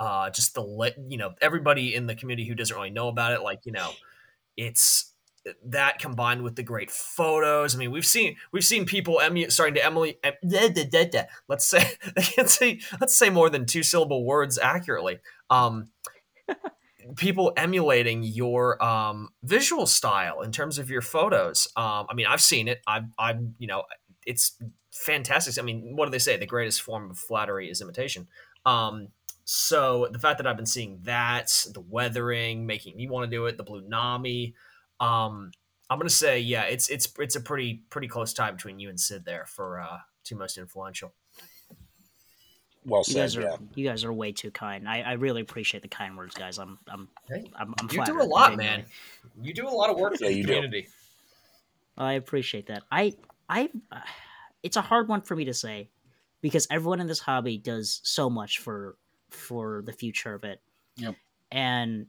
uh, 0.00 0.30
just 0.30 0.54
the 0.54 0.62
lit, 0.62 0.96
you 1.08 1.18
know, 1.18 1.34
everybody 1.42 1.94
in 1.94 2.06
the 2.06 2.14
community 2.14 2.48
who 2.48 2.54
doesn't 2.54 2.74
really 2.74 2.90
know 2.90 3.08
about 3.08 3.32
it. 3.32 3.42
Like, 3.42 3.66
you 3.66 3.72
know, 3.72 3.90
it's 4.56 5.12
that 5.64 5.98
combined 5.98 6.42
with 6.42 6.54
the 6.54 6.62
great 6.62 6.92
photos. 6.92 7.74
I 7.74 7.78
mean, 7.78 7.90
we've 7.90 8.06
seen 8.06 8.36
we've 8.52 8.64
seen 8.64 8.86
people 8.86 9.20
emu- 9.24 9.50
starting 9.50 9.74
to 9.74 9.84
Emily. 9.84 10.18
Em- 10.22 10.34
da, 10.48 10.68
da, 10.68 11.04
da, 11.08 11.22
let's 11.48 11.66
say 11.66 11.84
they 12.16 12.22
can't 12.22 12.48
say 12.48 12.80
let's 13.00 13.16
say 13.16 13.30
more 13.30 13.50
than 13.50 13.66
two 13.66 13.82
syllable 13.82 14.24
words 14.24 14.58
accurately. 14.58 15.18
Um, 15.50 15.90
people 17.16 17.52
emulating 17.56 18.22
your 18.22 18.82
um, 18.82 19.30
visual 19.42 19.86
style 19.86 20.40
in 20.40 20.52
terms 20.52 20.78
of 20.78 20.90
your 20.90 21.02
photos. 21.02 21.68
Um, 21.76 22.06
I 22.08 22.14
mean, 22.14 22.26
I've 22.26 22.40
seen 22.40 22.68
it. 22.68 22.80
I've, 22.86 23.04
I'm, 23.18 23.54
you 23.58 23.66
know, 23.66 23.84
it's 24.26 24.58
fantastic. 24.90 25.58
I 25.58 25.62
mean, 25.62 25.96
what 25.96 26.06
do 26.06 26.10
they 26.10 26.18
say? 26.18 26.36
The 26.36 26.46
greatest 26.46 26.82
form 26.82 27.10
of 27.10 27.18
flattery 27.18 27.70
is 27.70 27.80
imitation. 27.80 28.28
Um, 28.64 29.08
so 29.44 30.08
the 30.10 30.18
fact 30.18 30.38
that 30.38 30.46
I've 30.46 30.56
been 30.56 30.66
seeing 30.66 31.00
that, 31.02 31.50
the 31.72 31.80
weathering, 31.80 32.66
making 32.66 32.96
me 32.96 33.08
want 33.08 33.28
to 33.28 33.36
do 33.36 33.46
it, 33.46 33.56
the 33.56 33.64
Blunami, 33.64 34.54
um, 35.00 35.50
I'm 35.90 35.98
gonna 35.98 36.08
say, 36.08 36.38
yeah, 36.40 36.62
it's 36.62 36.88
it's 36.88 37.12
it's 37.18 37.36
a 37.36 37.40
pretty 37.40 37.82
pretty 37.90 38.08
close 38.08 38.32
tie 38.32 38.50
between 38.50 38.78
you 38.78 38.88
and 38.88 38.98
Sid 38.98 39.24
there 39.26 39.44
for 39.46 39.80
uh, 39.80 39.98
two 40.24 40.36
most 40.36 40.56
influential. 40.56 41.12
Well 42.84 43.04
said. 43.04 43.14
You 43.14 43.20
guys 43.20 43.36
are 43.36 43.42
yeah. 43.42 43.56
you 43.74 43.88
guys 43.88 44.04
are 44.04 44.12
way 44.12 44.32
too 44.32 44.50
kind. 44.50 44.88
I, 44.88 45.02
I 45.02 45.12
really 45.12 45.42
appreciate 45.42 45.82
the 45.82 45.88
kind 45.88 46.16
words, 46.16 46.34
guys. 46.34 46.58
I'm 46.58 46.78
I'm 46.88 47.08
hey, 47.28 47.50
I'm, 47.56 47.74
I'm 47.78 47.88
you 47.90 48.04
do 48.04 48.22
a 48.22 48.24
lot, 48.24 48.56
man. 48.56 48.84
You 49.40 49.52
do 49.52 49.68
a 49.68 49.70
lot 49.70 49.90
of 49.90 49.98
work 49.98 50.16
for 50.16 50.24
yeah, 50.24 50.30
the 50.30 50.42
community. 50.42 50.82
Do. 50.82 50.88
I 51.98 52.14
appreciate 52.14 52.68
that. 52.68 52.84
I 52.90 53.12
I 53.52 53.68
it's 54.62 54.76
a 54.76 54.80
hard 54.80 55.08
one 55.08 55.22
for 55.22 55.36
me 55.36 55.44
to 55.44 55.54
say 55.54 55.90
because 56.40 56.66
everyone 56.70 57.00
in 57.00 57.06
this 57.06 57.20
hobby 57.20 57.58
does 57.58 58.00
so 58.02 58.30
much 58.30 58.58
for 58.58 58.96
for 59.30 59.82
the 59.84 59.92
future 59.92 60.34
of 60.34 60.44
it. 60.44 60.60
Yep. 60.96 61.16
And 61.50 62.06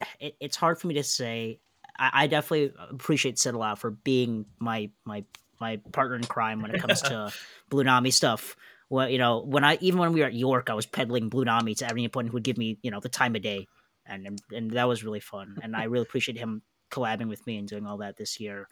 it, 0.20 0.36
it's 0.40 0.56
hard 0.56 0.80
for 0.80 0.86
me 0.86 0.94
to 0.94 1.04
say. 1.04 1.60
I, 1.98 2.24
I 2.24 2.26
definitely 2.26 2.72
appreciate 2.90 3.38
Sid 3.38 3.54
a 3.54 3.58
lot 3.58 3.78
for 3.78 3.90
being 3.90 4.46
my 4.58 4.90
my 5.04 5.24
my 5.60 5.78
partner 5.92 6.16
in 6.16 6.24
crime 6.24 6.62
when 6.62 6.72
it 6.72 6.80
comes 6.80 7.02
to 7.02 7.32
Blunami 7.70 8.12
stuff. 8.12 8.56
Well, 8.90 9.08
you 9.08 9.18
know, 9.18 9.40
when 9.40 9.64
I 9.64 9.76
even 9.80 10.00
when 10.00 10.12
we 10.12 10.20
were 10.20 10.26
at 10.26 10.34
York, 10.34 10.70
I 10.70 10.74
was 10.74 10.86
peddling 10.86 11.28
Blunami 11.28 11.76
to 11.78 11.86
everyone 11.86 12.26
who 12.26 12.32
would 12.32 12.44
give 12.44 12.56
me, 12.56 12.78
you 12.82 12.90
know, 12.90 13.00
the 13.00 13.08
time 13.08 13.36
of 13.36 13.42
day, 13.42 13.66
and 14.06 14.26
and, 14.26 14.40
and 14.50 14.70
that 14.72 14.88
was 14.88 15.04
really 15.04 15.20
fun. 15.20 15.58
And 15.62 15.76
I 15.76 15.84
really 15.84 16.04
appreciate 16.04 16.38
him 16.38 16.62
collabing 16.90 17.28
with 17.28 17.46
me 17.46 17.58
and 17.58 17.68
doing 17.68 17.86
all 17.86 17.98
that 17.98 18.16
this 18.16 18.40
year 18.40 18.66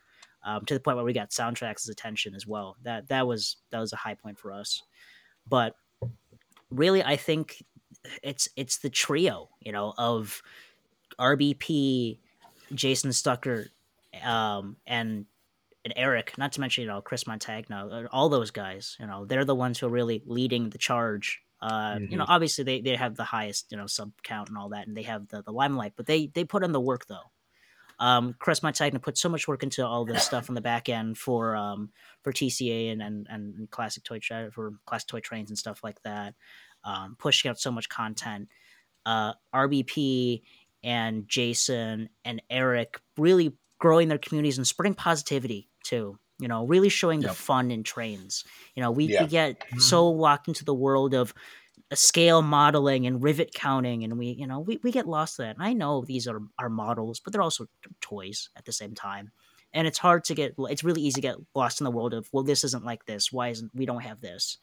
um, 0.47 0.65
to 0.65 0.75
the 0.75 0.81
point 0.81 0.97
where 0.97 1.05
we 1.05 1.13
got 1.13 1.31
SoundTraxx' 1.31 1.91
attention 1.91 2.35
as 2.35 2.47
well. 2.47 2.77
That 2.85 3.09
that 3.09 3.27
was 3.27 3.57
that 3.71 3.81
was 3.81 3.93
a 3.93 3.97
high 3.97 4.15
point 4.15 4.39
for 4.39 4.53
us. 4.53 4.83
But 5.49 5.75
really, 6.71 7.03
I 7.03 7.17
think 7.17 7.63
it's 8.23 8.49
it's 8.57 8.79
the 8.79 8.89
trio, 8.89 9.51
you 9.61 9.73
know, 9.73 9.93
of 9.99 10.41
RBP, 11.19 12.19
Jason 12.75 13.13
Stucker, 13.13 13.67
um, 14.23 14.77
and 14.87 15.27
and 15.85 15.95
Eric. 15.97 16.39
Not 16.39 16.53
to 16.53 16.61
mention, 16.61 16.83
you 16.83 16.89
know, 16.89 17.01
Chris 17.01 17.25
Montagna. 17.25 18.07
All 18.13 18.29
those 18.29 18.53
guys, 18.53 18.97
you 19.01 19.07
know, 19.07 19.25
they're 19.25 19.45
the 19.45 19.55
ones 19.55 19.81
who 19.81 19.87
are 19.87 19.91
really 19.91 20.23
leading 20.27 20.71
the 20.71 20.79
charge. 20.79 21.43
Uh, 21.61 21.95
mm-hmm. 21.95 22.13
You 22.13 22.19
know, 22.19 22.27
obviously 22.29 22.63
they, 22.63 22.81
they 22.83 22.95
have 22.95 23.17
the 23.17 23.25
highest 23.25 23.73
you 23.73 23.77
know 23.77 23.89
sub 23.89 24.13
count 24.23 24.49
and 24.49 24.57
all 24.57 24.69
that, 24.69 24.87
and 24.87 24.97
they 24.97 25.03
have 25.03 25.27
the, 25.27 25.43
the 25.43 25.53
limelight, 25.53 25.95
but 25.97 26.07
they 26.07 26.29
they 26.29 26.45
put 26.45 26.63
in 26.63 26.71
the 26.71 26.81
work 26.81 27.07
though. 27.07 27.33
Um, 27.99 28.35
Chris 28.39 28.61
Montagna 28.61 29.01
put 29.01 29.17
so 29.17 29.29
much 29.29 29.49
work 29.49 29.63
into 29.63 29.87
all 29.87 30.05
this 30.05 30.23
stuff 30.25 30.49
on 30.51 30.55
the 30.55 30.61
back 30.61 30.89
end 30.89 31.17
for 31.17 31.57
um, 31.57 31.91
for 32.23 32.33
TCA 32.33 32.93
and, 32.93 33.03
and 33.03 33.27
and 33.31 33.71
classic 33.71 34.05
toy 34.05 34.19
tra- 34.19 34.51
for 34.53 34.73
classic 34.87 35.09
toy 35.09 35.21
trains 35.21 35.51
and 35.51 35.59
stuff 35.59 35.81
like 35.83 36.01
that. 36.03 36.35
Um, 36.85 37.17
pushing 37.19 37.51
out 37.51 37.59
so 37.59 37.71
much 37.71 37.89
content. 37.89 38.49
Uh, 39.05 39.33
RBP 39.55 40.43
and 40.85 41.27
Jason 41.29 42.09
and 42.25 42.43
Eric 42.51 43.01
really 43.17 43.57
growing 43.79 44.09
their 44.09 44.19
communities 44.19 44.59
and 44.59 44.67
spreading 44.67 44.95
positivity 44.95 45.69
too. 45.85 46.19
You 46.39 46.49
know, 46.49 46.67
really 46.67 46.91
showing 46.91 47.21
the 47.21 47.33
fun 47.33 47.71
in 47.71 47.83
trains. 47.83 48.45
You 48.75 48.83
know, 48.83 48.91
we, 48.91 49.07
Yeah. 49.07 49.23
we 49.23 49.29
get 49.29 49.65
so 49.79 50.11
locked 50.11 50.49
into 50.49 50.65
the 50.67 50.75
world 50.75 51.15
of 51.15 51.33
scale 51.95 52.43
modeling 52.43 53.07
and 53.07 53.23
rivet 53.23 53.55
counting 53.55 54.03
and 54.03 54.19
we 54.19 54.29
you 54.29 54.47
know 54.47 54.59
we, 54.61 54.81
we 54.83 54.91
get 54.91 55.07
lost 55.07 55.39
in 55.39 55.45
that 55.45 55.55
and 55.57 55.65
i 55.65 55.73
know 55.73 56.05
these 56.05 56.27
are 56.27 56.41
our 56.59 56.69
models 56.69 57.21
but 57.21 57.33
they're 57.33 57.43
also 57.43 57.67
toys 58.01 58.49
at 58.57 58.65
the 58.65 58.73
same 58.73 58.95
time 58.95 59.31
and 59.73 59.87
it's 59.87 59.99
hard 59.99 60.25
to 60.25 60.35
get 60.35 60.55
it's 60.59 60.83
really 60.83 61.03
easy 61.03 61.21
to 61.21 61.21
get 61.21 61.37
lost 61.55 61.81
in 61.81 61.85
the 61.85 61.91
world 61.93 62.13
of 62.13 62.29
well 62.33 62.43
this 62.43 62.65
isn't 62.65 62.85
like 62.85 63.05
this 63.07 63.31
why 63.31 63.49
isn't 63.49 63.71
we 63.73 63.87
don't 63.87 64.03
have 64.03 64.21
this 64.21 64.59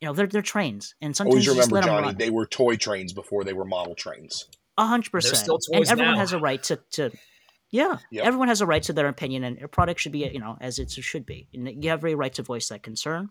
you 0.00 0.08
know 0.08 0.14
they're, 0.14 0.26
they're 0.26 0.42
trains 0.42 0.94
and 1.00 1.16
sometimes 1.16 1.34
Always 1.34 1.46
you 1.46 1.54
just 1.54 1.70
remember, 1.70 1.86
Johnny, 1.88 2.06
run. 2.08 2.16
they 2.16 2.30
were 2.30 2.46
toy 2.46 2.76
trains 2.76 3.12
before 3.12 3.44
they 3.44 3.52
were 3.52 3.64
model 3.64 3.94
trains. 3.94 4.46
A 4.76 4.86
hundred 4.86 5.10
percent. 5.10 5.36
still 5.36 5.58
And 5.72 5.88
everyone 5.88 6.14
now. 6.14 6.20
has 6.20 6.32
a 6.32 6.38
right 6.38 6.62
to, 6.64 6.78
to 6.92 7.10
yeah. 7.70 7.98
Yep. 8.10 8.24
Everyone 8.24 8.48
has 8.48 8.60
a 8.60 8.66
right 8.66 8.82
to 8.82 8.92
their 8.92 9.08
opinion, 9.08 9.44
and 9.44 9.62
a 9.62 9.68
product 9.68 10.00
should 10.00 10.12
be 10.12 10.28
you 10.28 10.40
know 10.40 10.56
as 10.60 10.78
it 10.78 10.90
should 10.90 11.24
be. 11.24 11.48
And 11.54 11.82
you 11.82 11.90
have 11.90 12.00
every 12.00 12.14
right 12.14 12.34
to 12.34 12.42
voice 12.42 12.68
that 12.68 12.82
concern. 12.82 13.30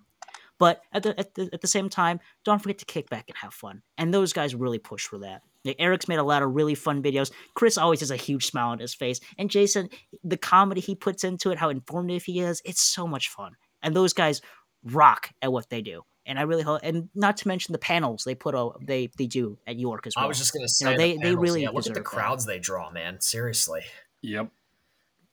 But 0.59 0.81
at 0.91 1.03
the, 1.03 1.19
at 1.19 1.33
the 1.33 1.49
at 1.53 1.61
the 1.61 1.67
same 1.67 1.89
time, 1.89 2.19
don't 2.45 2.61
forget 2.61 2.77
to 2.79 2.85
kick 2.85 3.09
back 3.09 3.25
and 3.27 3.37
have 3.37 3.53
fun. 3.53 3.81
And 3.97 4.13
those 4.13 4.33
guys 4.33 4.53
really 4.55 4.79
push 4.79 5.05
for 5.05 5.17
that. 5.19 5.41
Like, 5.65 5.77
Eric's 5.79 6.07
made 6.07 6.19
a 6.19 6.23
lot 6.23 6.43
of 6.43 6.53
really 6.53 6.75
fun 6.75 7.01
videos. 7.01 7.31
Chris 7.55 7.77
always 7.77 8.01
has 8.01 8.11
a 8.11 8.15
huge 8.17 8.45
smile 8.47 8.69
on 8.69 8.79
his 8.79 8.93
face, 8.93 9.19
and 9.37 9.49
Jason, 9.49 9.89
the 10.23 10.37
comedy 10.37 10.81
he 10.81 10.93
puts 10.95 11.23
into 11.23 11.51
it, 11.51 11.57
how 11.57 11.69
informative 11.69 12.23
he 12.23 12.39
is, 12.41 12.61
it's 12.65 12.81
so 12.81 13.07
much 13.07 13.29
fun. 13.29 13.53
And 13.81 13.95
those 13.95 14.13
guys 14.13 14.41
rock 14.83 15.29
at 15.41 15.51
what 15.51 15.69
they 15.69 15.81
do. 15.81 16.03
And 16.25 16.37
I 16.39 16.43
really 16.43 16.63
hope, 16.63 16.81
and 16.83 17.09
not 17.15 17.35
to 17.37 17.47
mention 17.47 17.73
the 17.73 17.79
panels 17.79 18.23
they 18.23 18.35
put 18.35 18.55
o- 18.55 18.77
they 18.81 19.09
they 19.17 19.27
do 19.27 19.57
at 19.67 19.77
York 19.77 20.07
as 20.07 20.13
well. 20.15 20.23
I 20.25 20.27
was 20.27 20.37
just 20.37 20.53
gonna 20.53 20.69
say 20.69 20.85
know, 20.85 20.91
the 20.91 20.97
they- 20.97 21.17
they 21.17 21.35
really 21.35 21.63
yeah, 21.63 21.69
look 21.69 21.79
at 21.79 21.83
the 21.85 21.89
deserve 21.89 21.95
that. 21.95 22.03
crowds 22.05 22.45
they 22.45 22.59
draw, 22.59 22.89
man. 22.91 23.19
Seriously. 23.19 23.81
Yep. 24.21 24.49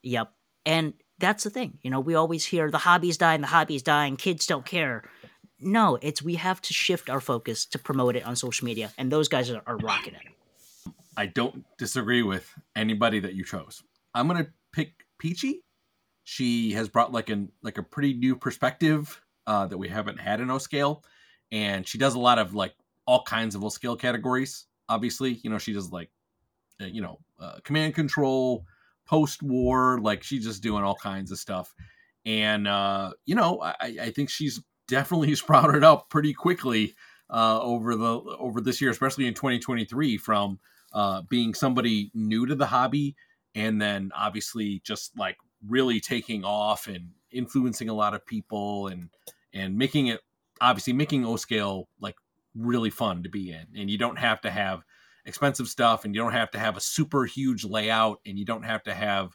Yep. 0.02 0.32
And 0.66 0.94
that's 1.20 1.44
the 1.44 1.50
thing. 1.50 1.78
You 1.82 1.90
know, 1.90 2.00
we 2.00 2.14
always 2.14 2.44
hear 2.44 2.70
the 2.70 2.78
hobby's 2.78 3.16
dying, 3.16 3.40
the 3.40 3.46
hobby's 3.46 3.82
dying, 3.82 4.16
kids 4.16 4.46
don't 4.46 4.66
care. 4.66 5.04
No, 5.60 5.98
it's 6.00 6.22
we 6.22 6.36
have 6.36 6.60
to 6.62 6.72
shift 6.72 7.10
our 7.10 7.20
focus 7.20 7.66
to 7.66 7.78
promote 7.78 8.16
it 8.16 8.24
on 8.24 8.34
social 8.34 8.64
media, 8.64 8.92
and 8.96 9.12
those 9.12 9.28
guys 9.28 9.50
are, 9.50 9.62
are 9.66 9.76
rocking 9.76 10.14
it. 10.14 10.22
I 11.16 11.26
don't 11.26 11.64
disagree 11.76 12.22
with 12.22 12.50
anybody 12.74 13.20
that 13.20 13.34
you 13.34 13.44
chose. 13.44 13.82
I'm 14.14 14.26
gonna 14.26 14.48
pick 14.72 15.04
Peachy. 15.18 15.62
She 16.24 16.72
has 16.72 16.88
brought 16.88 17.12
like 17.12 17.28
an 17.28 17.52
like 17.62 17.76
a 17.76 17.82
pretty 17.82 18.14
new 18.14 18.36
perspective 18.36 19.20
uh, 19.46 19.66
that 19.66 19.76
we 19.76 19.88
haven't 19.88 20.18
had 20.18 20.40
in 20.40 20.50
O 20.50 20.58
scale, 20.58 21.04
and 21.52 21.86
she 21.86 21.98
does 21.98 22.14
a 22.14 22.18
lot 22.18 22.38
of 22.38 22.54
like 22.54 22.74
all 23.06 23.22
kinds 23.22 23.54
of 23.54 23.62
O 23.62 23.68
scale 23.68 23.96
categories. 23.96 24.66
Obviously, 24.88 25.40
you 25.42 25.50
know 25.50 25.58
she 25.58 25.74
does 25.74 25.92
like 25.92 26.10
uh, 26.80 26.86
you 26.86 27.02
know 27.02 27.18
uh, 27.38 27.58
command 27.64 27.94
control, 27.94 28.64
post 29.10 29.42
war, 29.42 29.98
like 30.00 30.22
she's 30.22 30.44
just 30.44 30.62
doing 30.62 30.84
all 30.84 30.94
kinds 30.94 31.32
of 31.32 31.38
stuff. 31.38 31.74
And 32.24 32.68
uh, 32.68 33.10
you 33.26 33.34
know, 33.34 33.60
I, 33.60 33.96
I 34.00 34.10
think 34.10 34.30
she's 34.30 34.62
definitely 34.86 35.34
sprouted 35.34 35.82
up 35.82 36.08
pretty 36.08 36.32
quickly 36.32 36.94
uh, 37.28 37.60
over 37.60 37.96
the 37.96 38.20
over 38.38 38.60
this 38.60 38.80
year, 38.80 38.90
especially 38.90 39.26
in 39.26 39.34
2023, 39.34 40.16
from 40.16 40.60
uh, 40.92 41.22
being 41.28 41.54
somebody 41.54 42.12
new 42.14 42.46
to 42.46 42.54
the 42.54 42.66
hobby 42.66 43.16
and 43.54 43.82
then 43.82 44.10
obviously 44.16 44.80
just 44.84 45.16
like 45.18 45.36
really 45.66 46.00
taking 46.00 46.44
off 46.44 46.86
and 46.86 47.10
influencing 47.32 47.88
a 47.88 47.94
lot 47.94 48.14
of 48.14 48.24
people 48.24 48.86
and 48.86 49.08
and 49.52 49.76
making 49.76 50.06
it 50.06 50.20
obviously 50.60 50.92
making 50.92 51.24
O 51.24 51.36
scale 51.36 51.88
like 52.00 52.16
really 52.56 52.90
fun 52.90 53.22
to 53.22 53.28
be 53.28 53.50
in 53.50 53.66
and 53.76 53.90
you 53.90 53.98
don't 53.98 54.18
have 54.18 54.40
to 54.40 54.50
have 54.50 54.82
expensive 55.26 55.68
stuff 55.68 56.04
and 56.04 56.14
you 56.14 56.20
don't 56.20 56.32
have 56.32 56.50
to 56.50 56.58
have 56.58 56.76
a 56.76 56.80
super 56.80 57.24
huge 57.24 57.64
layout 57.64 58.18
and 58.26 58.38
you 58.38 58.44
don't 58.44 58.64
have 58.64 58.82
to 58.82 58.94
have 58.94 59.32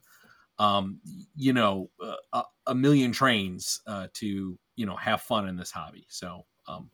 um 0.58 1.00
you 1.36 1.54
know 1.54 1.90
a, 2.34 2.44
a 2.68 2.76
million 2.76 3.12
trains 3.12 3.82
uh, 3.88 4.08
to 4.14 4.58
you 4.76 4.86
know 4.86 4.96
have 4.96 5.22
fun 5.22 5.48
in 5.48 5.58
this 5.58 5.72
hobby 5.72 6.06
so 6.10 6.46
um 6.68 6.90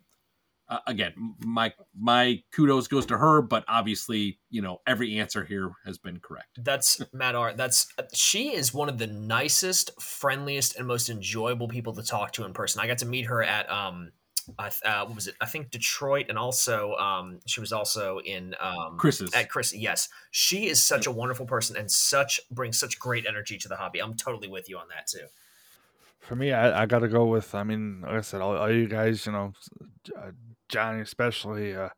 uh, 0.72 0.80
again, 0.88 1.14
my 1.46 1.74
my 2.00 2.42
kudos 2.56 2.88
goes 2.88 3.06
to 3.06 3.18
her, 3.18 3.42
but 3.42 3.66
obviously, 3.68 4.40
you 4.50 4.62
know, 4.62 4.78
every 4.88 5.20
answer 5.20 5.44
here 5.44 5.74
has 5.86 5.98
been 5.98 6.18
correct. 6.22 6.64
That's 6.64 7.02
Matt 7.14 7.36
R. 7.36 7.54
That's 7.54 7.88
she 8.14 8.54
is 8.54 8.74
one 8.74 8.88
of 8.88 8.98
the 8.98 9.08
nicest, 9.08 10.02
friendliest, 10.02 10.78
and 10.78 10.88
most 10.88 11.10
enjoyable 11.10 11.68
people 11.68 11.92
to 11.96 12.04
talk 12.04 12.32
to 12.34 12.46
in 12.46 12.54
person. 12.54 12.80
I 12.80 12.88
got 12.88 13.00
to 13.00 13.06
meet 13.06 13.26
her 13.26 13.44
at 13.44 13.70
um, 13.70 14.14
I 14.60 14.72
uh, 14.86 15.06
what 15.06 15.15
was 15.15 15.28
it? 15.28 15.36
I 15.41 15.45
think 15.45 15.72
Detroit, 15.72 16.28
and 16.30 16.38
also 16.38 16.95
um, 16.95 17.40
she 17.45 17.60
was 17.60 17.72
also 17.72 18.19
in 18.19 18.56
um, 18.60 18.98
Chris's. 18.98 19.34
at 19.34 19.49
Chris. 19.49 19.73
Yes, 19.73 20.10
she 20.32 20.68
is 20.68 20.84
such 20.84 21.07
a 21.07 21.11
wonderful 21.11 21.45
person 21.45 21.78
and 21.78 21.90
such 21.90 22.40
brings 22.49 22.80
such 22.80 22.99
great 22.99 23.26
energy 23.28 23.57
to 23.57 23.68
the 23.68 23.76
hobby. 23.76 23.99
I'm 23.99 24.15
totally 24.15 24.48
with 24.48 24.69
you 24.69 24.78
on 24.78 24.88
that 24.95 25.07
too. 25.07 25.28
For 26.19 26.36
me, 26.36 26.52
I, 26.52 26.84
I 26.84 26.86
got 26.86 26.99
to 26.99 27.07
go 27.07 27.26
with. 27.26 27.56
I 27.56 27.64
mean, 27.64 28.02
like 28.02 28.11
I 28.11 28.22
said, 28.22 28.41
all, 28.41 28.56
all 28.56 28.72
you 28.72 28.88
guys, 28.88 29.26
you 29.26 29.32
know, 29.32 29.53
uh, 30.18 30.32
Johnny 30.69 31.02
especially. 31.02 31.76
Uh, 31.76 31.90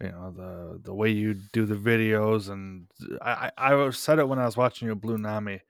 you 0.00 0.10
know 0.10 0.30
the 0.30 0.80
the 0.84 0.94
way 0.94 1.10
you 1.10 1.34
do 1.52 1.66
the 1.66 1.74
videos, 1.74 2.48
and 2.48 2.86
I 3.20 3.50
I 3.58 3.74
I 3.74 3.90
said 3.90 4.18
it 4.18 4.28
when 4.28 4.38
I 4.38 4.44
was 4.44 4.56
watching 4.56 4.86
your 4.86 4.96
Blunami 4.96 5.60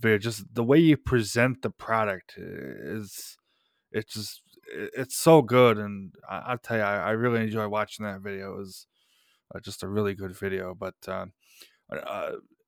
video. 0.00 0.18
Just 0.18 0.52
the 0.54 0.64
way 0.64 0.78
you 0.78 0.96
present 0.96 1.62
the 1.62 1.70
product 1.70 2.34
is, 2.36 3.36
it's 3.92 4.14
just 4.14 4.42
it's 4.74 5.16
so 5.16 5.42
good, 5.42 5.78
and 5.78 6.14
I, 6.28 6.38
I'll 6.38 6.58
tell 6.58 6.76
you, 6.78 6.82
I, 6.82 6.96
I 6.96 7.10
really 7.10 7.42
enjoy 7.42 7.68
watching 7.68 8.04
that 8.04 8.20
video. 8.20 8.54
It 8.54 8.58
was 8.58 8.86
uh, 9.54 9.60
just 9.60 9.82
a 9.82 9.88
really 9.88 10.14
good 10.14 10.36
video, 10.36 10.74
but. 10.74 10.94
Uh, 11.06 11.26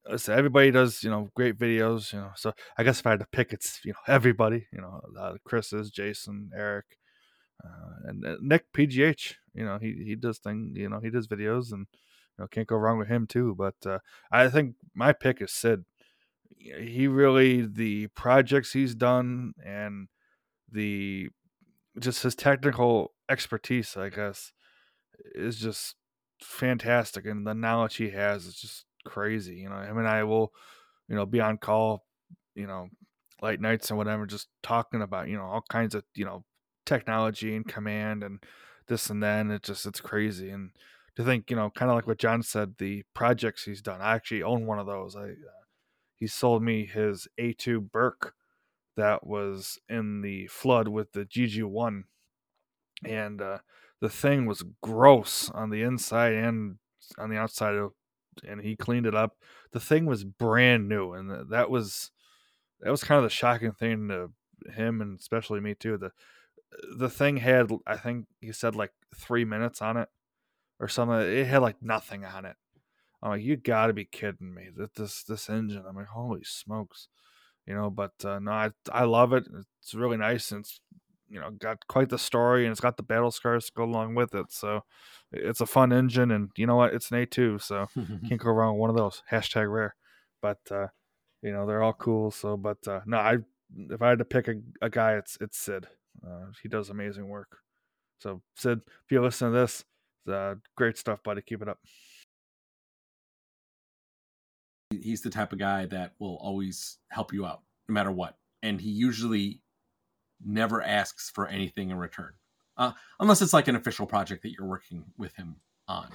listen, 0.09 0.37
everybody 0.37 0.71
does, 0.71 1.03
you 1.03 1.11
know, 1.11 1.31
great 1.35 1.59
videos, 1.59 2.13
you 2.13 2.19
know. 2.19 2.31
So 2.37 2.53
I 2.77 2.83
guess 2.83 3.01
if 3.01 3.07
I 3.07 3.11
had 3.11 3.21
to 3.21 3.27
pick, 3.31 3.53
it's 3.53 3.81
you 3.85 3.93
know 3.93 3.99
everybody, 4.07 4.67
you 4.73 4.81
know, 4.81 5.01
uh, 5.19 5.35
Chris's, 5.45 5.91
Jason, 5.91 6.51
Eric, 6.55 6.99
uh, 7.65 8.09
and 8.09 8.27
uh, 8.27 8.37
Nick 8.41 8.73
PGH. 8.73 9.35
You 9.55 9.65
know, 9.65 9.79
he 9.81 10.03
he 10.05 10.17
does 10.17 10.39
thing, 10.39 10.75
you 10.77 10.89
know, 10.89 11.01
he 11.01 11.11
does 11.11 11.29
videos, 11.29 11.73
and 11.73 11.87
you 11.93 12.39
know, 12.39 12.47
can't 12.47 12.67
go 12.69 12.77
wrong 12.77 12.99
with 12.99 13.09
him 13.09 13.27
too. 13.27 13.55
But 13.57 13.75
uh, 13.85 13.99
I 14.31 14.49
think 14.49 14.75
my 14.95 15.13
pick 15.13 15.41
is 15.41 15.53
Sid. 15.53 15.85
He 16.57 17.07
really 17.07 17.63
the 17.67 18.09
projects 18.09 18.73
he's 18.73 18.95
done 18.95 19.55
and 19.65 20.09
the 20.71 21.31
just 21.99 22.23
his 22.23 22.35
technical 22.35 23.13
expertise, 23.29 23.97
I 23.97 24.09
guess, 24.11 24.53
is 25.35 25.59
just 25.59 25.97
fantastic, 26.43 27.27
and 27.27 27.47
the 27.47 27.55
knowledge 27.55 27.97
he 27.97 28.11
has 28.11 28.47
is 28.47 28.55
just 28.55 28.85
crazy. 29.05 29.57
You 29.57 29.69
know, 29.69 29.77
I 29.77 29.93
mean, 29.93 30.07
I 30.07 30.25
will, 30.25 30.53
you 31.09 31.17
know, 31.17 31.27
be 31.27 31.41
on 31.41 31.59
call, 31.59 32.05
you 32.55 32.67
know, 32.67 32.89
late 33.43 33.61
nights 33.61 33.91
and 33.91 33.99
whatever, 33.99 34.27
just 34.27 34.49
talking 34.63 35.03
about, 35.03 35.29
you 35.29 35.37
know, 35.37 35.45
all 35.45 35.65
kinds 35.69 35.95
of, 35.95 36.05
you 36.15 36.25
know, 36.25 36.45
technology 36.87 37.55
and 37.55 37.67
command 37.67 38.23
and 38.23 38.43
this 38.89 39.11
and. 39.11 39.25
And 39.25 39.53
it 39.53 39.63
just, 39.63 39.87
it's 39.87 40.01
crazy. 40.01 40.51
And 40.51 40.71
to 41.17 41.25
think, 41.25 41.51
you 41.51 41.57
know, 41.57 41.71
kind 41.71 41.91
of 41.91 41.97
like 41.97 42.07
what 42.07 42.19
John 42.19 42.43
said, 42.43 42.75
the 42.79 43.05
projects 43.15 43.65
he's 43.65 43.83
done, 43.83 44.01
I 44.01 44.15
actually 44.15 44.43
own 44.43 44.67
one 44.67 44.79
of 44.79 44.87
those. 44.87 45.17
I, 45.17 45.23
uh, 45.23 45.61
he 46.15 46.27
sold 46.27 46.63
me 46.63 46.87
his 46.87 47.29
A2 47.39 47.91
Berk 47.91 48.35
that 48.97 49.27
was 49.27 49.79
in 49.89 50.23
the 50.23 50.47
flood 50.49 50.89
with 50.89 51.13
the 51.13 51.25
GG1. 51.25 52.05
And, 53.05 53.41
uh, 53.41 53.59
the 54.01 54.09
thing 54.09 54.47
was 54.47 54.65
gross 54.83 55.51
on 55.51 55.71
the 55.71 55.83
inside 55.83 56.33
and 56.35 56.79
on 57.19 57.31
the 57.31 57.37
outside 57.37 57.75
of 57.75 57.93
and 58.47 58.61
he 58.61 58.77
cleaned 58.77 59.07
it 59.07 59.15
up. 59.15 59.37
The 59.73 59.81
thing 59.81 60.07
was 60.07 60.25
brand 60.25 60.89
new, 60.89 61.13
and 61.13 61.51
that 61.51 61.71
was 61.71 62.11
that 62.81 62.91
was 62.91 63.05
kind 63.05 63.19
of 63.19 63.25
the 63.25 63.31
shocking 63.31 63.73
thing 63.73 64.09
to 64.09 64.31
him, 64.73 65.01
and 65.01 65.19
especially 65.19 65.61
me 65.61 65.75
too. 65.75 65.99
The 65.99 66.13
the 66.97 67.11
thing 67.11 67.39
had, 67.39 67.71
I 67.87 67.97
think 67.97 68.27
he 68.41 68.53
said 68.53 68.75
like 68.77 68.93
three 69.15 69.45
minutes 69.45 69.83
on 69.83 69.97
it 69.97 70.09
or 70.79 70.89
something. 70.89 71.21
It 71.21 71.47
had 71.47 71.63
like 71.63 71.83
nothing 71.83 72.25
on 72.25 72.45
it. 72.45 72.57
I'm 73.23 73.31
like, 73.33 73.43
you 73.43 73.57
got 73.57 73.89
to 73.89 73.93
be 73.93 74.05
kidding 74.07 74.55
me! 74.55 74.69
That 74.75 74.95
this 74.95 75.23
this 75.25 75.51
engine. 75.51 75.85
I'm 75.89 75.97
like, 75.97 76.07
holy 76.07 76.43
smokes, 76.45 77.09
you 77.67 77.75
know. 77.75 77.91
But 77.91 78.13
uh, 78.25 78.39
no, 78.39 78.53
I 78.53 78.71
I 78.93 79.05
love 79.05 79.33
it. 79.33 79.45
It's 79.83 79.95
really 79.95 80.17
nice, 80.17 80.53
and 80.53 80.61
it's 80.61 80.81
you 81.29 81.41
know 81.41 81.51
got 81.51 81.87
quite 81.89 82.09
the 82.09 82.19
story, 82.19 82.65
and 82.65 82.73
it's 82.73 82.81
got 82.81 82.97
the 82.97 83.03
battle 83.03 83.31
scars 83.31 83.67
to 83.67 83.73
go 83.77 83.85
along 83.85 84.15
with 84.15 84.35
it. 84.35 84.47
So 84.51 84.83
it's 85.33 85.61
a 85.61 85.67
fun 85.67 85.93
engine, 85.93 86.31
and 86.31 86.51
you 86.57 86.67
know 86.67 86.77
what? 86.77 86.95
It's 86.95 87.11
an 87.11 87.19
A2, 87.19 87.59
so 87.59 87.89
can't 88.29 88.41
go 88.41 88.51
wrong 88.51 88.75
with 88.75 88.81
one 88.81 88.91
of 88.91 88.97
those. 88.97 89.23
Hashtag 89.31 89.73
rare. 89.73 89.95
But 90.43 90.61
uh, 90.71 90.89
you 91.43 91.53
know, 91.53 91.67
they're 91.67 91.83
all 91.83 91.93
cool. 91.93 92.31
So 92.31 92.57
but 92.57 92.79
uh 92.87 93.01
no, 93.07 93.19
I 93.19 93.39
if 93.77 94.03
I 94.03 94.09
had 94.11 94.19
to 94.19 94.25
pick 94.25 94.49
a, 94.49 94.55
a 94.83 94.91
guy, 94.91 95.15
it's 95.15 95.39
it's 95.41 95.59
Sid. 95.59 95.87
Uh, 96.27 96.47
he 96.63 96.69
does 96.69 96.91
amazing 96.91 97.29
work. 97.29 97.59
So 98.19 98.43
Sid, 98.57 98.81
if 98.87 99.11
you 99.13 99.23
listen 99.23 99.53
to 99.53 99.59
this, 99.59 99.85
uh, 100.31 100.57
great 100.77 100.99
stuff, 100.99 101.23
buddy. 101.23 101.43
Keep 101.43 101.63
it 101.63 101.69
up. 101.69 101.79
He's 105.03 105.23
the 105.23 105.31
type 105.31 105.53
of 105.53 105.59
guy 105.59 105.87
that 105.87 106.13
will 106.19 106.37
always 106.37 106.99
help 107.09 107.33
you 107.33 107.47
out 107.47 107.63
no 107.89 107.93
matter 107.93 108.11
what. 108.11 108.37
And 108.63 108.81
he 108.81 108.91
usually 108.91 109.63
never 110.45 110.83
asks 110.83 111.31
for 111.31 111.47
anything 111.47 111.91
in 111.91 111.97
return. 111.97 112.33
Uh, 112.77 112.93
unless 113.19 113.43
it's 113.43 113.53
like 113.53 113.69
an 113.69 113.77
official 113.77 114.07
project 114.07 114.43
that 114.43 114.53
you're 114.53 114.67
working 114.67 115.05
with 115.19 115.35
him 115.37 115.57
on. 115.87 116.09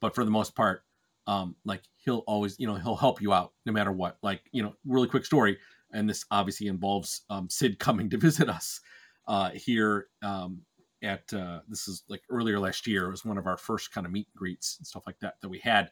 But 0.00 0.14
for 0.14 0.24
the 0.24 0.30
most 0.30 0.54
part, 0.54 0.82
um, 1.26 1.54
like 1.64 1.82
he'll 2.04 2.24
always, 2.26 2.58
you 2.58 2.66
know, 2.66 2.74
he'll 2.74 2.96
help 2.96 3.20
you 3.20 3.32
out 3.32 3.52
no 3.66 3.72
matter 3.72 3.92
what. 3.92 4.18
Like, 4.22 4.42
you 4.50 4.62
know, 4.62 4.74
really 4.86 5.08
quick 5.08 5.24
story. 5.24 5.58
and 5.92 6.08
this 6.08 6.24
obviously 6.30 6.66
involves 6.66 7.22
um, 7.30 7.48
Sid 7.48 7.78
coming 7.78 8.10
to 8.10 8.16
visit 8.16 8.48
us 8.48 8.80
uh, 9.28 9.50
here 9.50 10.08
um, 10.22 10.62
at 11.02 11.32
uh, 11.32 11.60
this 11.68 11.86
is 11.86 12.02
like 12.08 12.22
earlier 12.30 12.58
last 12.58 12.86
year. 12.86 13.06
It 13.06 13.10
was 13.10 13.24
one 13.24 13.38
of 13.38 13.46
our 13.46 13.56
first 13.56 13.92
kind 13.92 14.06
of 14.06 14.12
meet 14.12 14.26
and 14.26 14.38
greets 14.38 14.76
and 14.78 14.86
stuff 14.86 15.04
like 15.06 15.20
that 15.20 15.34
that 15.42 15.48
we 15.48 15.58
had, 15.58 15.90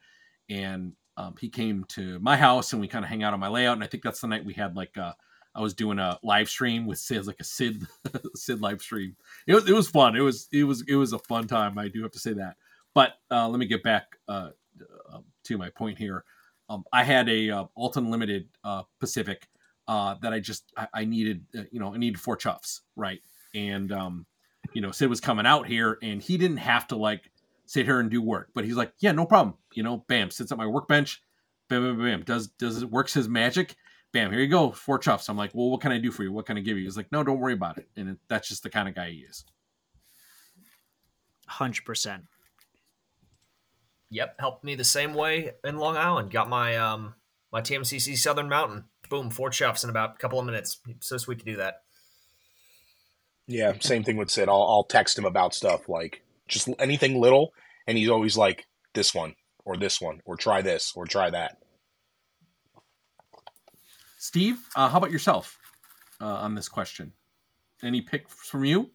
and 0.48 0.94
um, 1.16 1.34
he 1.40 1.48
came 1.48 1.84
to 1.84 2.18
my 2.20 2.36
house 2.36 2.72
and 2.72 2.80
we 2.80 2.88
kind 2.88 3.04
of 3.04 3.08
hang 3.08 3.22
out 3.22 3.32
on 3.32 3.40
my 3.40 3.48
layout. 3.48 3.74
And 3.74 3.84
I 3.84 3.86
think 3.86 4.02
that's 4.02 4.20
the 4.20 4.26
night 4.26 4.44
we 4.44 4.54
had 4.54 4.76
like 4.76 4.96
uh, 4.98 5.12
I 5.54 5.60
was 5.60 5.74
doing 5.74 5.98
a 5.98 6.18
live 6.22 6.48
stream 6.48 6.86
with 6.86 6.98
Sid, 6.98 7.26
like 7.26 7.40
a 7.40 7.44
Sid 7.44 7.86
Sid 8.34 8.60
live 8.60 8.82
stream. 8.82 9.16
It 9.46 9.54
was 9.54 9.68
it 9.68 9.72
was 9.72 9.88
fun. 9.88 10.16
It 10.16 10.20
was 10.20 10.48
it 10.52 10.64
was 10.64 10.84
it 10.86 10.96
was 10.96 11.12
a 11.12 11.18
fun 11.20 11.46
time. 11.46 11.78
I 11.78 11.88
do 11.88 12.02
have 12.02 12.12
to 12.12 12.18
say 12.18 12.34
that. 12.34 12.56
But 12.94 13.14
uh, 13.30 13.48
let 13.48 13.58
me 13.58 13.66
get 13.66 13.82
back 13.82 14.04
uh, 14.28 14.50
uh 15.12 15.18
to 15.44 15.58
my 15.58 15.70
point 15.70 15.98
here. 15.98 16.24
Um, 16.68 16.84
I 16.92 17.04
had 17.04 17.28
a 17.28 17.50
uh, 17.50 17.64
Alton 17.74 18.10
Limited 18.10 18.48
uh, 18.64 18.82
Pacific 19.00 19.48
that 19.86 20.32
I 20.32 20.40
just 20.40 20.72
I, 20.76 20.88
I 20.92 21.04
needed. 21.04 21.46
You 21.70 21.80
know, 21.80 21.94
I 21.94 21.96
needed 21.96 22.20
four 22.20 22.36
chuffs, 22.36 22.80
right? 22.94 23.20
And 23.54 23.92
um, 23.92 24.26
you 24.74 24.82
know, 24.82 24.90
Sid 24.90 25.08
was 25.08 25.20
coming 25.20 25.46
out 25.46 25.66
here, 25.66 25.98
and 26.02 26.20
he 26.20 26.36
didn't 26.36 26.58
have 26.58 26.86
to 26.88 26.96
like 26.96 27.30
sit 27.66 27.86
here 27.86 28.00
and 28.00 28.10
do 28.10 28.22
work, 28.22 28.50
but 28.54 28.64
he's 28.64 28.76
like, 28.76 28.92
yeah, 28.98 29.12
no 29.12 29.26
problem. 29.26 29.56
You 29.74 29.82
know, 29.82 30.04
bam, 30.08 30.30
sits 30.30 30.52
at 30.52 30.58
my 30.58 30.66
workbench, 30.66 31.22
bam, 31.68 31.82
bam, 31.82 31.98
bam, 31.98 32.22
does 32.22 32.48
does 32.48 32.82
it 32.82 32.90
works 32.90 33.14
his 33.14 33.28
magic, 33.28 33.76
bam, 34.12 34.30
here 34.30 34.40
you 34.40 34.48
go, 34.48 34.70
four 34.70 34.98
chuffs. 34.98 35.28
I'm 35.28 35.36
like, 35.36 35.50
well, 35.54 35.70
what 35.70 35.80
can 35.80 35.92
I 35.92 35.98
do 35.98 36.10
for 36.10 36.22
you? 36.22 36.32
What 36.32 36.46
can 36.46 36.56
I 36.56 36.60
give 36.60 36.78
you? 36.78 36.84
He's 36.84 36.96
like, 36.96 37.12
no, 37.12 37.22
don't 37.22 37.40
worry 37.40 37.52
about 37.52 37.78
it, 37.78 37.88
and 37.96 38.10
it, 38.10 38.18
that's 38.28 38.48
just 38.48 38.62
the 38.62 38.70
kind 38.70 38.88
of 38.88 38.94
guy 38.94 39.10
he 39.10 39.18
is. 39.18 39.44
Hundred 41.46 41.84
percent. 41.84 42.24
Yep, 44.10 44.36
helped 44.38 44.64
me 44.64 44.74
the 44.74 44.84
same 44.84 45.14
way 45.14 45.52
in 45.64 45.76
Long 45.78 45.96
Island. 45.96 46.30
Got 46.30 46.48
my 46.48 46.76
um 46.76 47.14
my 47.52 47.60
TMCC 47.60 48.16
Southern 48.16 48.48
Mountain. 48.48 48.84
Boom, 49.08 49.30
four 49.30 49.50
chuffs 49.50 49.84
in 49.84 49.90
about 49.90 50.14
a 50.16 50.18
couple 50.18 50.38
of 50.38 50.46
minutes. 50.46 50.80
So 51.00 51.16
sweet 51.16 51.38
to 51.38 51.44
do 51.44 51.56
that. 51.56 51.82
Yeah, 53.46 53.74
same 53.80 54.02
thing 54.02 54.16
with 54.16 54.30
Sid. 54.30 54.48
I'll, 54.48 54.62
I'll 54.62 54.84
text 54.84 55.16
him 55.16 55.24
about 55.24 55.54
stuff 55.54 55.88
like 55.88 56.22
just 56.48 56.68
anything 56.78 57.20
little, 57.20 57.52
and 57.86 57.98
he's 57.98 58.10
always 58.10 58.36
like, 58.36 58.66
this 58.94 59.14
one, 59.14 59.34
or 59.64 59.76
this 59.76 60.00
one, 60.00 60.20
or 60.24 60.36
try 60.36 60.62
this, 60.62 60.92
or 60.96 61.04
try 61.04 61.30
that. 61.30 61.58
Steve, 64.18 64.58
uh, 64.74 64.88
how 64.88 64.98
about 64.98 65.12
yourself 65.12 65.58
uh, 66.20 66.26
on 66.26 66.54
this 66.54 66.68
question? 66.68 67.12
Any 67.82 68.00
picks 68.00 68.32
from 68.48 68.64
you? 68.64 68.90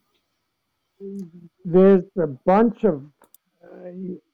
There's 1.63 2.03
a 2.19 2.27
bunch 2.27 2.83
of 2.83 3.03
uh, 3.63 3.91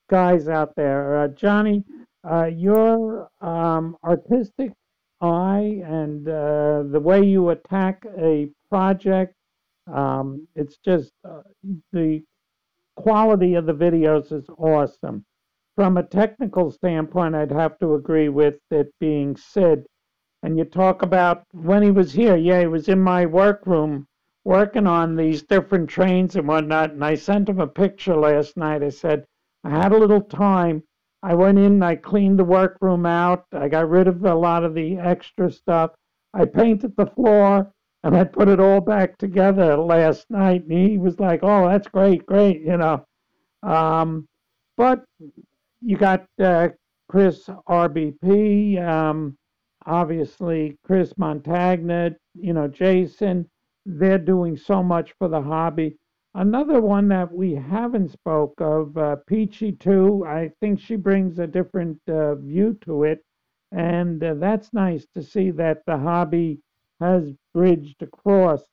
guys 0.10 0.48
out 0.48 0.76
there. 0.76 1.24
Uh, 1.24 1.28
Johnny, 1.30 1.84
uh, 2.30 2.46
your 2.46 3.30
um, 3.42 3.98
artistic 4.04 4.72
eye 5.22 5.82
and 5.86 6.28
uh, 6.28 6.84
the 6.92 7.00
way 7.00 7.24
you 7.24 7.50
attack 7.50 8.04
a 8.20 8.50
project, 8.70 9.36
um, 9.94 10.48
it's 10.56 10.78
just 10.78 11.12
the 11.92 12.22
quality 12.98 13.54
of 13.54 13.66
the 13.66 13.74
videos 13.74 14.32
is 14.34 14.50
awesome. 14.58 15.24
From 15.76 15.98
a 15.98 16.04
technical 16.04 16.72
standpoint, 16.72 17.36
I'd 17.36 17.52
have 17.52 17.78
to 17.80 17.94
agree 17.94 18.28
with 18.28 18.60
it 18.72 18.92
being 19.00 19.38
Sid. 19.38 19.86
And 20.44 20.58
you 20.58 20.66
talk 20.66 21.04
about 21.04 21.44
when 21.54 21.84
he 21.84 21.92
was 21.92 22.12
here, 22.12 22.36
yeah, 22.36 22.62
he 22.62 22.68
was 22.68 22.90
in 22.90 23.00
my 23.00 23.26
workroom 23.26 24.08
working 24.44 24.88
on 24.88 25.16
these 25.16 25.44
different 25.44 25.90
trains 25.90 26.36
and 26.36 26.48
whatnot. 26.48 26.92
And 26.92 27.06
I 27.06 27.16
sent 27.16 27.50
him 27.50 27.60
a 27.60 27.68
picture 27.68 28.16
last 28.16 28.58
night. 28.58 28.82
I 28.82 28.90
said, 28.90 29.26
I 29.64 29.70
had 29.70 29.92
a 29.92 29.98
little 29.98 30.22
time. 30.22 30.84
I 31.22 31.36
went 31.36 31.60
in, 31.60 31.84
I 31.84 31.96
cleaned 31.96 32.40
the 32.40 32.44
workroom 32.44 33.06
out, 33.06 33.46
I 33.52 33.68
got 33.68 33.90
rid 33.90 34.08
of 34.08 34.24
a 34.24 34.36
lot 34.36 34.64
of 34.64 34.74
the 34.74 34.98
extra 34.98 35.52
stuff. 35.52 35.92
I 36.34 36.46
painted 36.46 36.96
the 36.96 37.08
floor 37.08 37.72
and 38.08 38.16
I 38.16 38.24
put 38.24 38.48
it 38.48 38.62
all 38.62 38.80
back 38.80 39.18
together 39.18 39.76
last 39.76 40.30
night. 40.30 40.64
And 40.64 40.72
he 40.72 40.98
was 40.98 41.20
like, 41.20 41.42
"Oh, 41.44 41.68
that's 41.68 41.90
great, 41.90 42.26
great," 42.26 42.62
you 42.62 42.78
know. 42.78 43.06
Um, 43.64 44.28
but 44.78 45.04
you 45.82 45.98
got 45.98 46.26
uh, 46.42 46.70
Chris 47.10 47.50
RBP, 47.68 48.82
um, 48.82 49.38
obviously 49.86 50.78
Chris 50.86 51.14
Montagna, 51.16 52.16
you 52.34 52.54
know, 52.54 52.70
Jason. 52.70 53.50
They're 53.86 54.18
doing 54.18 54.56
so 54.56 54.82
much 54.82 55.14
for 55.20 55.28
the 55.28 55.42
hobby. 55.42 55.98
Another 56.34 56.82
one 56.82 57.10
that 57.10 57.34
we 57.34 57.56
haven't 57.56 58.12
spoke 58.12 58.54
of, 58.62 58.96
uh, 58.98 59.18
Peachy 59.28 59.74
too. 59.74 60.26
I 60.26 60.52
think 60.62 60.80
she 60.80 60.96
brings 60.96 61.40
a 61.40 61.48
different 61.48 62.00
uh, 62.08 62.36
view 62.36 62.78
to 62.86 63.04
it, 63.04 63.20
and 63.74 64.24
uh, 64.24 64.36
that's 64.36 64.72
nice 64.72 65.06
to 65.14 65.22
see 65.22 65.52
that 65.52 65.82
the 65.86 65.98
hobby 65.98 66.62
has 67.00 67.32
bridged 67.54 68.02
across, 68.02 68.64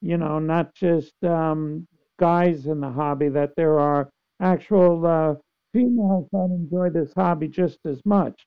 you 0.00 0.16
know, 0.16 0.38
not 0.38 0.74
just 0.74 1.14
um, 1.24 1.86
guys 2.18 2.66
in 2.66 2.80
the 2.80 2.90
hobby, 2.90 3.28
that 3.28 3.54
there 3.56 3.78
are 3.78 4.10
actual 4.40 5.06
uh, 5.06 5.34
females 5.72 6.28
that 6.32 6.50
enjoy 6.50 6.90
this 6.90 7.12
hobby 7.14 7.48
just 7.48 7.78
as 7.86 8.00
much. 8.04 8.46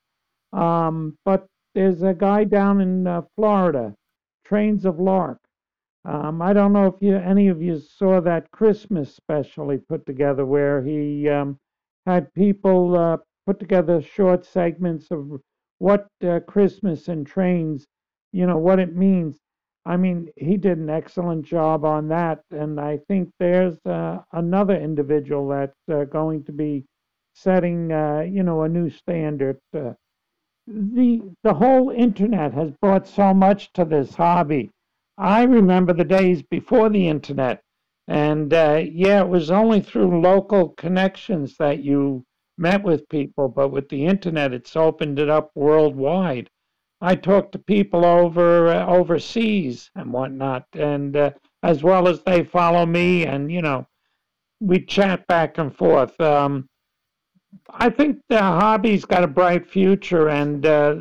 Um, 0.54 1.18
but 1.26 1.46
there's 1.76 2.02
a 2.02 2.14
guy 2.14 2.44
down 2.44 2.82
in 2.82 3.06
uh, 3.08 3.22
Florida, 3.36 3.94
Trains 4.46 4.86
of 4.86 5.00
Lark. 5.00 5.40
Um, 6.06 6.42
I 6.42 6.54
don't 6.54 6.72
know 6.72 6.86
if 6.86 7.02
you 7.02 7.18
any 7.18 7.50
of 7.50 7.62
you 7.62 7.80
saw 7.80 8.22
that 8.22 8.50
Christmas 8.52 9.14
special 9.14 9.70
he 9.70 9.78
put 9.78 10.06
together, 10.06 10.46
where 10.46 10.82
he 10.82 11.28
um, 11.28 11.60
had 12.06 12.34
people 12.34 12.98
uh, 12.98 13.18
put 13.46 13.60
together 13.60 14.02
short 14.02 14.46
segments 14.46 15.12
of 15.12 15.42
what 15.80 16.08
uh, 16.24 16.40
Christmas 16.48 17.10
and 17.10 17.28
trains 17.28 17.86
you 18.32 18.46
know 18.46 18.58
what 18.58 18.80
it 18.80 18.96
means. 18.96 19.38
I 19.86 19.96
mean, 19.96 20.30
he 20.36 20.58
did 20.58 20.78
an 20.78 20.90
excellent 20.90 21.46
job 21.46 21.86
on 21.86 22.10
that, 22.10 22.44
and 22.52 22.80
I 22.80 22.98
think 23.08 23.32
there's 23.40 23.78
uh, 23.86 24.20
another 24.34 24.76
individual 24.76 25.48
that's 25.48 25.90
uh, 25.90 26.04
going 26.04 26.44
to 26.44 26.52
be 26.52 26.84
setting, 27.34 27.92
uh, 27.92 28.22
you 28.22 28.44
know, 28.44 28.64
a 28.64 28.70
new 28.70 28.90
standard. 28.90 29.60
Uh, 29.74 29.94
the 30.68 31.22
the 31.44 31.54
whole 31.54 31.92
internet 31.92 32.54
has 32.54 32.72
brought 32.82 33.08
so 33.08 33.34
much 33.34 33.72
to 33.74 33.86
this 33.86 34.16
hobby. 34.16 34.70
I 35.18 35.44
remember 35.44 35.94
the 35.94 36.04
days 36.04 36.42
before 36.44 36.90
the 36.90 37.08
internet, 37.08 37.62
and 38.08 38.54
uh, 38.54 38.84
yeah, 38.84 39.22
it 39.22 39.30
was 39.30 39.50
only 39.50 39.80
through 39.80 40.20
local 40.20 40.70
connections 40.70 41.56
that 41.58 41.84
you 41.84 42.26
met 42.58 42.84
with 42.84 43.08
people, 43.10 43.48
but 43.48 43.70
with 43.70 43.88
the 43.90 44.06
internet, 44.06 44.54
it's 44.54 44.76
opened 44.76 45.20
it 45.20 45.30
up 45.30 45.52
worldwide. 45.56 46.50
I 47.02 47.16
talk 47.16 47.52
to 47.52 47.60
people 47.60 48.06
over 48.06 48.70
uh, 48.70 48.86
overseas 48.88 49.92
and 49.96 50.12
whatnot, 50.12 50.66
and 50.74 51.16
uh, 51.16 51.32
as 51.62 51.84
well 51.84 52.08
as 52.08 52.24
they 52.24 52.44
follow 52.44 52.86
me, 52.88 53.26
and 53.26 53.52
you 53.52 53.62
know, 53.62 53.88
we 54.60 54.84
chat 54.84 55.28
back 55.28 55.60
and 55.60 55.76
forth. 55.76 56.20
Um, 56.20 56.68
I 57.70 57.90
think 57.92 58.22
the 58.30 58.40
hobby's 58.40 59.06
got 59.06 59.24
a 59.24 59.28
bright 59.28 59.68
future, 59.68 60.30
and 60.30 60.66
uh, 60.66 60.96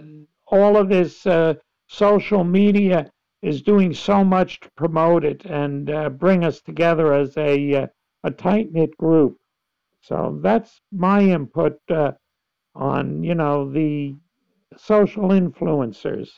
all 0.49 0.77
of 0.77 0.91
this 0.91 1.27
uh, 1.27 1.55
social 1.89 2.45
media 2.45 3.11
is 3.41 3.63
doing 3.63 3.95
so 3.95 4.23
much 4.23 4.61
to 4.61 4.71
promote 4.77 5.25
it 5.25 5.47
and 5.47 5.89
uh, 5.91 6.11
bring 6.11 6.45
us 6.45 6.61
together 6.61 7.15
as 7.15 7.37
a 7.39 7.75
uh, 7.75 7.87
a 8.25 8.31
tight 8.31 8.71
knit 8.71 8.95
group. 8.99 9.39
So 10.03 10.39
that's 10.43 10.83
my 10.93 11.23
input 11.23 11.81
on 12.75 13.25
you 13.25 13.35
know 13.35 13.71
the 13.71 14.15
social 14.77 15.29
influencers. 15.29 16.29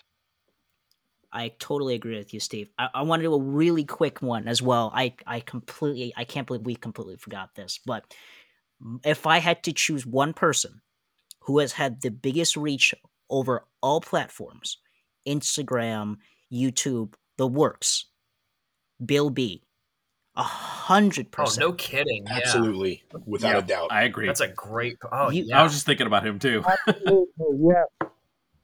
I 1.33 1.53
totally 1.59 1.95
agree 1.95 2.17
with 2.17 2.33
you, 2.33 2.41
Steve. 2.41 2.71
I, 2.79 2.89
I 2.95 3.03
want 3.03 3.21
to 3.21 3.29
do 3.29 3.35
a 3.35 3.41
really 3.41 3.85
quick 3.85 4.23
one 4.23 4.49
as 4.49 4.63
well. 4.63 4.91
I, 4.95 5.15
I 5.27 5.41
completely, 5.41 6.13
I 6.17 6.25
can't 6.25 6.47
believe 6.47 6.65
we 6.65 6.75
completely 6.75 7.17
forgot 7.17 7.55
this. 7.55 7.79
But 7.85 8.05
if 9.05 9.27
I 9.27 9.39
had 9.39 9.63
to 9.65 9.73
choose 9.73 10.07
one 10.07 10.33
person 10.33 10.81
who 11.41 11.59
has 11.59 11.73
had 11.73 12.01
the 12.01 12.11
biggest 12.11 12.57
reach 12.57 12.95
over 13.31 13.67
all 13.83 14.01
platforms 14.01 14.79
Instagram, 15.27 16.17
YouTube, 16.53 17.15
the 17.37 17.47
works, 17.47 18.07
Bill 19.05 19.31
B. 19.31 19.63
A 20.37 20.43
hundred 20.43 21.27
oh, 21.33 21.43
percent. 21.43 21.65
Oh, 21.65 21.69
no 21.71 21.73
kidding! 21.75 22.25
Absolutely, 22.29 23.03
yeah. 23.13 23.19
without 23.27 23.55
yeah, 23.55 23.59
a 23.59 23.63
doubt. 23.63 23.89
I 23.91 24.05
agree. 24.05 24.27
That's 24.27 24.41
a 24.41 24.47
great. 24.47 24.97
Oh, 25.11 25.31
you, 25.31 25.43
yeah. 25.45 25.59
I 25.59 25.65
was 25.65 25.73
just 25.73 25.85
thinking 25.85 26.07
about 26.07 26.25
him 26.25 26.39
too. 26.39 26.63
yeah. 26.87 28.09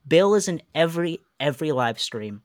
Bill 0.06 0.34
is 0.34 0.48
in 0.48 0.62
every 0.74 1.20
every 1.40 1.72
live 1.72 2.00
stream, 2.00 2.42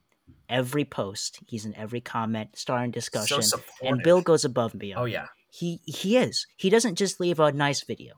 every 0.48 0.84
post. 0.84 1.40
He's 1.46 1.64
in 1.64 1.74
every 1.76 2.00
comment, 2.00 2.50
starring 2.56 2.90
discussion, 2.90 3.42
so 3.42 3.60
and 3.82 4.02
Bill 4.02 4.22
goes 4.22 4.44
above 4.44 4.72
and 4.72 4.80
oh, 4.80 4.86
beyond. 4.86 5.02
Oh 5.02 5.06
yeah, 5.06 5.26
he 5.50 5.80
he 5.84 6.16
is. 6.16 6.46
He 6.56 6.70
doesn't 6.70 6.96
just 6.96 7.20
leave 7.20 7.40
a 7.40 7.52
nice 7.52 7.82
video. 7.84 8.14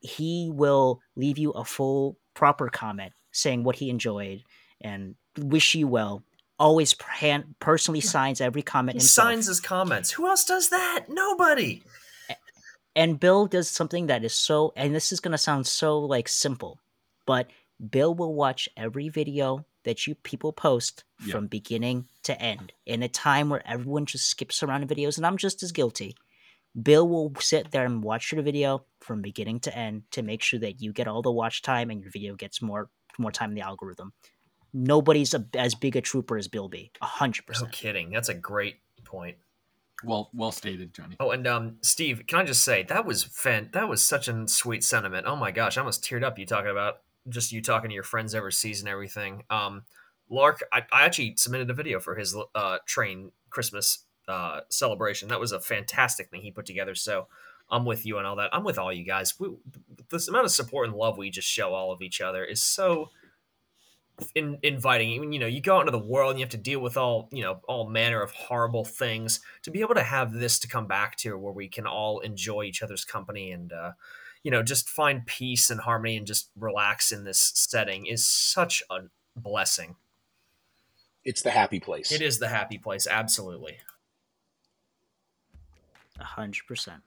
He 0.00 0.50
will 0.52 1.00
leave 1.16 1.38
you 1.38 1.50
a 1.52 1.64
full, 1.64 2.18
proper 2.34 2.68
comment 2.68 3.12
saying 3.32 3.64
what 3.64 3.76
he 3.76 3.90
enjoyed 3.90 4.42
and 4.80 5.14
wish 5.38 5.74
you 5.74 5.88
well. 5.88 6.22
Always 6.58 6.94
hand, 7.00 7.56
personally 7.58 8.00
signs 8.00 8.40
every 8.40 8.62
comment. 8.62 8.96
He 8.96 9.00
himself. 9.00 9.28
signs 9.28 9.46
his 9.46 9.60
comments. 9.60 10.12
Who 10.12 10.28
else 10.28 10.44
does 10.44 10.68
that? 10.68 11.06
Nobody. 11.08 11.82
And 12.94 13.18
Bill 13.18 13.46
does 13.46 13.68
something 13.68 14.06
that 14.06 14.22
is 14.22 14.34
so, 14.34 14.72
and 14.76 14.94
this 14.94 15.10
is 15.10 15.18
going 15.18 15.32
to 15.32 15.38
sound 15.38 15.66
so 15.66 15.98
like 15.98 16.28
simple, 16.28 16.78
but 17.26 17.48
Bill 17.90 18.14
will 18.14 18.34
watch 18.34 18.68
every 18.76 19.08
video 19.08 19.66
that 19.84 20.06
you 20.06 20.14
people 20.14 20.52
post 20.52 21.04
Yeah. 21.24 21.32
from 21.32 21.46
beginning 21.46 22.08
to 22.22 22.40
end 22.40 22.72
in 22.86 23.02
a 23.02 23.08
time 23.08 23.50
where 23.50 23.66
everyone 23.66 24.06
just 24.06 24.26
skips 24.26 24.62
around 24.62 24.88
videos, 24.88 25.16
and 25.16 25.26
I'm 25.26 25.36
just 25.36 25.62
as 25.62 25.72
guilty. 25.72 26.16
Bill 26.80 27.06
will 27.08 27.32
sit 27.38 27.70
there 27.70 27.84
and 27.84 28.02
watch 28.02 28.32
your 28.32 28.42
video 28.42 28.84
from 29.00 29.22
beginning 29.22 29.60
to 29.60 29.76
end 29.76 30.04
to 30.12 30.22
make 30.22 30.42
sure 30.42 30.58
that 30.60 30.80
you 30.80 30.92
get 30.92 31.06
all 31.06 31.22
the 31.22 31.30
watch 31.30 31.62
time 31.62 31.90
and 31.90 32.00
your 32.00 32.10
video 32.10 32.34
gets 32.34 32.60
more 32.62 32.90
more 33.18 33.30
time 33.30 33.50
in 33.50 33.54
the 33.54 33.60
algorithm. 33.60 34.12
Nobody's 34.72 35.34
a, 35.34 35.46
as 35.54 35.76
big 35.76 35.94
a 35.94 36.00
trooper 36.00 36.36
as 36.36 36.48
Bill 36.48 36.68
B. 36.68 36.90
A 37.00 37.06
hundred 37.06 37.46
percent. 37.46 37.66
No 37.66 37.70
percent. 37.70 37.80
kidding. 37.82 38.10
That's 38.10 38.28
a 38.28 38.34
great 38.34 38.76
point. 39.04 39.36
Well, 40.02 40.30
well 40.34 40.50
stated, 40.50 40.92
Johnny. 40.92 41.16
Oh, 41.20 41.30
and 41.30 41.46
um, 41.46 41.76
Steve, 41.80 42.24
can 42.26 42.40
I 42.40 42.44
just 42.44 42.64
say 42.64 42.82
that 42.84 43.06
was 43.06 43.22
fan? 43.22 43.70
That 43.72 43.88
was 43.88 44.02
such 44.02 44.26
a 44.26 44.48
sweet 44.48 44.82
sentiment. 44.82 45.26
Oh 45.28 45.36
my 45.36 45.52
gosh, 45.52 45.76
I 45.78 45.80
almost 45.80 46.02
teared 46.02 46.24
up. 46.24 46.38
You 46.38 46.44
talking 46.46 46.70
about 46.72 47.02
just 47.28 47.52
you 47.52 47.62
talking 47.62 47.90
to 47.90 47.94
your 47.94 48.02
friends 48.02 48.34
overseas 48.34 48.80
and 48.80 48.88
everything. 48.88 49.44
Um, 49.50 49.84
Lark, 50.28 50.62
I, 50.72 50.82
I 50.92 51.04
actually 51.04 51.34
submitted 51.36 51.70
a 51.70 51.74
video 51.74 52.00
for 52.00 52.14
his 52.14 52.36
uh, 52.54 52.78
train 52.86 53.32
Christmas 53.50 54.04
uh, 54.28 54.60
celebration. 54.70 55.28
That 55.28 55.40
was 55.40 55.52
a 55.52 55.60
fantastic 55.60 56.30
thing 56.30 56.42
he 56.42 56.50
put 56.50 56.66
together. 56.66 56.94
So 56.94 57.28
I'm 57.70 57.84
with 57.84 58.06
you 58.06 58.18
on 58.18 58.24
all 58.24 58.36
that. 58.36 58.50
I'm 58.52 58.64
with 58.64 58.78
all 58.78 58.92
you 58.92 59.04
guys. 59.04 59.38
We, 59.38 59.50
this 60.10 60.28
amount 60.28 60.44
of 60.44 60.50
support 60.50 60.88
and 60.88 60.96
love 60.96 61.18
we 61.18 61.30
just 61.30 61.48
show 61.48 61.74
all 61.74 61.92
of 61.92 62.02
each 62.02 62.20
other 62.20 62.44
is 62.44 62.62
so 62.62 63.10
in, 64.34 64.58
inviting. 64.62 65.20
Mean, 65.20 65.32
you 65.32 65.38
know, 65.38 65.46
you 65.46 65.60
go 65.60 65.76
out 65.76 65.80
into 65.80 65.92
the 65.92 65.98
world 65.98 66.30
and 66.30 66.38
you 66.38 66.44
have 66.44 66.50
to 66.50 66.56
deal 66.56 66.80
with 66.80 66.96
all 66.96 67.28
you 67.32 67.42
know 67.42 67.60
all 67.68 67.88
manner 67.88 68.22
of 68.22 68.32
horrible 68.32 68.84
things. 68.84 69.40
To 69.62 69.70
be 69.70 69.80
able 69.80 69.94
to 69.94 70.02
have 70.02 70.32
this 70.32 70.58
to 70.60 70.68
come 70.68 70.86
back 70.86 71.16
to, 71.18 71.36
where 71.36 71.52
we 71.52 71.68
can 71.68 71.86
all 71.86 72.20
enjoy 72.20 72.64
each 72.64 72.82
other's 72.82 73.04
company 73.04 73.50
and 73.50 73.72
uh, 73.72 73.92
you 74.44 74.50
know 74.52 74.62
just 74.62 74.88
find 74.88 75.26
peace 75.26 75.70
and 75.70 75.80
harmony 75.80 76.16
and 76.16 76.26
just 76.26 76.50
relax 76.56 77.10
in 77.10 77.24
this 77.24 77.52
setting, 77.56 78.06
is 78.06 78.24
such 78.24 78.84
a 78.88 79.00
blessing. 79.34 79.96
It's 81.24 81.42
the 81.42 81.50
happy 81.50 81.80
place. 81.80 82.12
It 82.12 82.20
is 82.20 82.38
the 82.38 82.48
happy 82.48 82.78
place, 82.78 83.08
absolutely. 83.08 83.78
A 86.20 86.24
hundred 86.24 86.66
percent. 86.68 87.02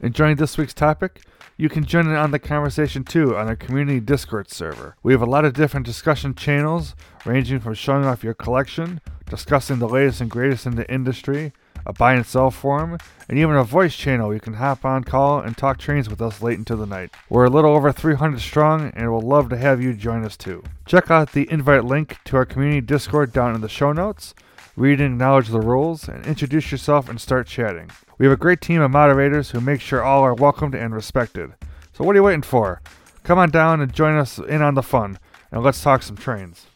Enjoying 0.00 0.36
this 0.36 0.58
week's 0.58 0.74
topic? 0.74 1.22
You 1.58 1.70
can 1.70 1.84
join 1.84 2.06
in 2.06 2.14
on 2.14 2.32
the 2.32 2.38
conversation 2.38 3.02
too 3.02 3.34
on 3.36 3.48
our 3.48 3.56
community 3.56 4.00
Discord 4.00 4.50
server. 4.50 4.96
We 5.02 5.12
have 5.12 5.22
a 5.22 5.26
lot 5.26 5.46
of 5.46 5.54
different 5.54 5.86
discussion 5.86 6.34
channels, 6.34 6.94
ranging 7.24 7.60
from 7.60 7.74
showing 7.74 8.04
off 8.04 8.22
your 8.22 8.34
collection, 8.34 9.00
discussing 9.24 9.78
the 9.78 9.88
latest 9.88 10.20
and 10.20 10.30
greatest 10.30 10.66
in 10.66 10.76
the 10.76 10.90
industry, 10.92 11.52
a 11.86 11.92
buy 11.92 12.14
and 12.14 12.26
sell 12.26 12.50
forum, 12.50 12.98
and 13.28 13.38
even 13.38 13.56
a 13.56 13.64
voice 13.64 13.96
channel 13.96 14.34
you 14.34 14.40
can 14.40 14.54
hop 14.54 14.84
on 14.84 15.04
call 15.04 15.40
and 15.40 15.56
talk 15.56 15.78
trains 15.78 16.10
with 16.10 16.20
us 16.20 16.42
late 16.42 16.58
into 16.58 16.76
the 16.76 16.86
night. 16.86 17.10
We're 17.30 17.46
a 17.46 17.50
little 17.50 17.74
over 17.74 17.92
300 17.92 18.40
strong 18.40 18.92
and 18.94 19.10
we'll 19.10 19.20
love 19.20 19.48
to 19.50 19.56
have 19.56 19.82
you 19.82 19.94
join 19.94 20.24
us 20.24 20.36
too. 20.36 20.62
Check 20.84 21.10
out 21.10 21.32
the 21.32 21.50
invite 21.50 21.84
link 21.84 22.18
to 22.24 22.36
our 22.36 22.44
community 22.44 22.80
Discord 22.80 23.32
down 23.32 23.54
in 23.54 23.60
the 23.60 23.68
show 23.68 23.92
notes. 23.92 24.34
Read 24.76 25.00
and 25.00 25.14
acknowledge 25.14 25.48
the 25.48 25.60
rules, 25.60 26.06
and 26.06 26.26
introduce 26.26 26.70
yourself 26.70 27.08
and 27.08 27.18
start 27.18 27.46
chatting. 27.46 27.90
We 28.18 28.26
have 28.26 28.32
a 28.34 28.36
great 28.36 28.60
team 28.60 28.82
of 28.82 28.90
moderators 28.90 29.50
who 29.50 29.60
make 29.62 29.80
sure 29.80 30.02
all 30.02 30.22
are 30.22 30.34
welcomed 30.34 30.74
and 30.74 30.94
respected. 30.94 31.54
So 31.94 32.04
what 32.04 32.14
are 32.14 32.18
you 32.18 32.24
waiting 32.24 32.42
for? 32.42 32.82
Come 33.24 33.38
on 33.38 33.50
down 33.50 33.80
and 33.80 33.90
join 33.90 34.16
us 34.16 34.38
in 34.38 34.60
on 34.60 34.74
the 34.74 34.82
fun, 34.82 35.18
and 35.50 35.62
let's 35.62 35.82
talk 35.82 36.02
some 36.02 36.16
trains. 36.16 36.66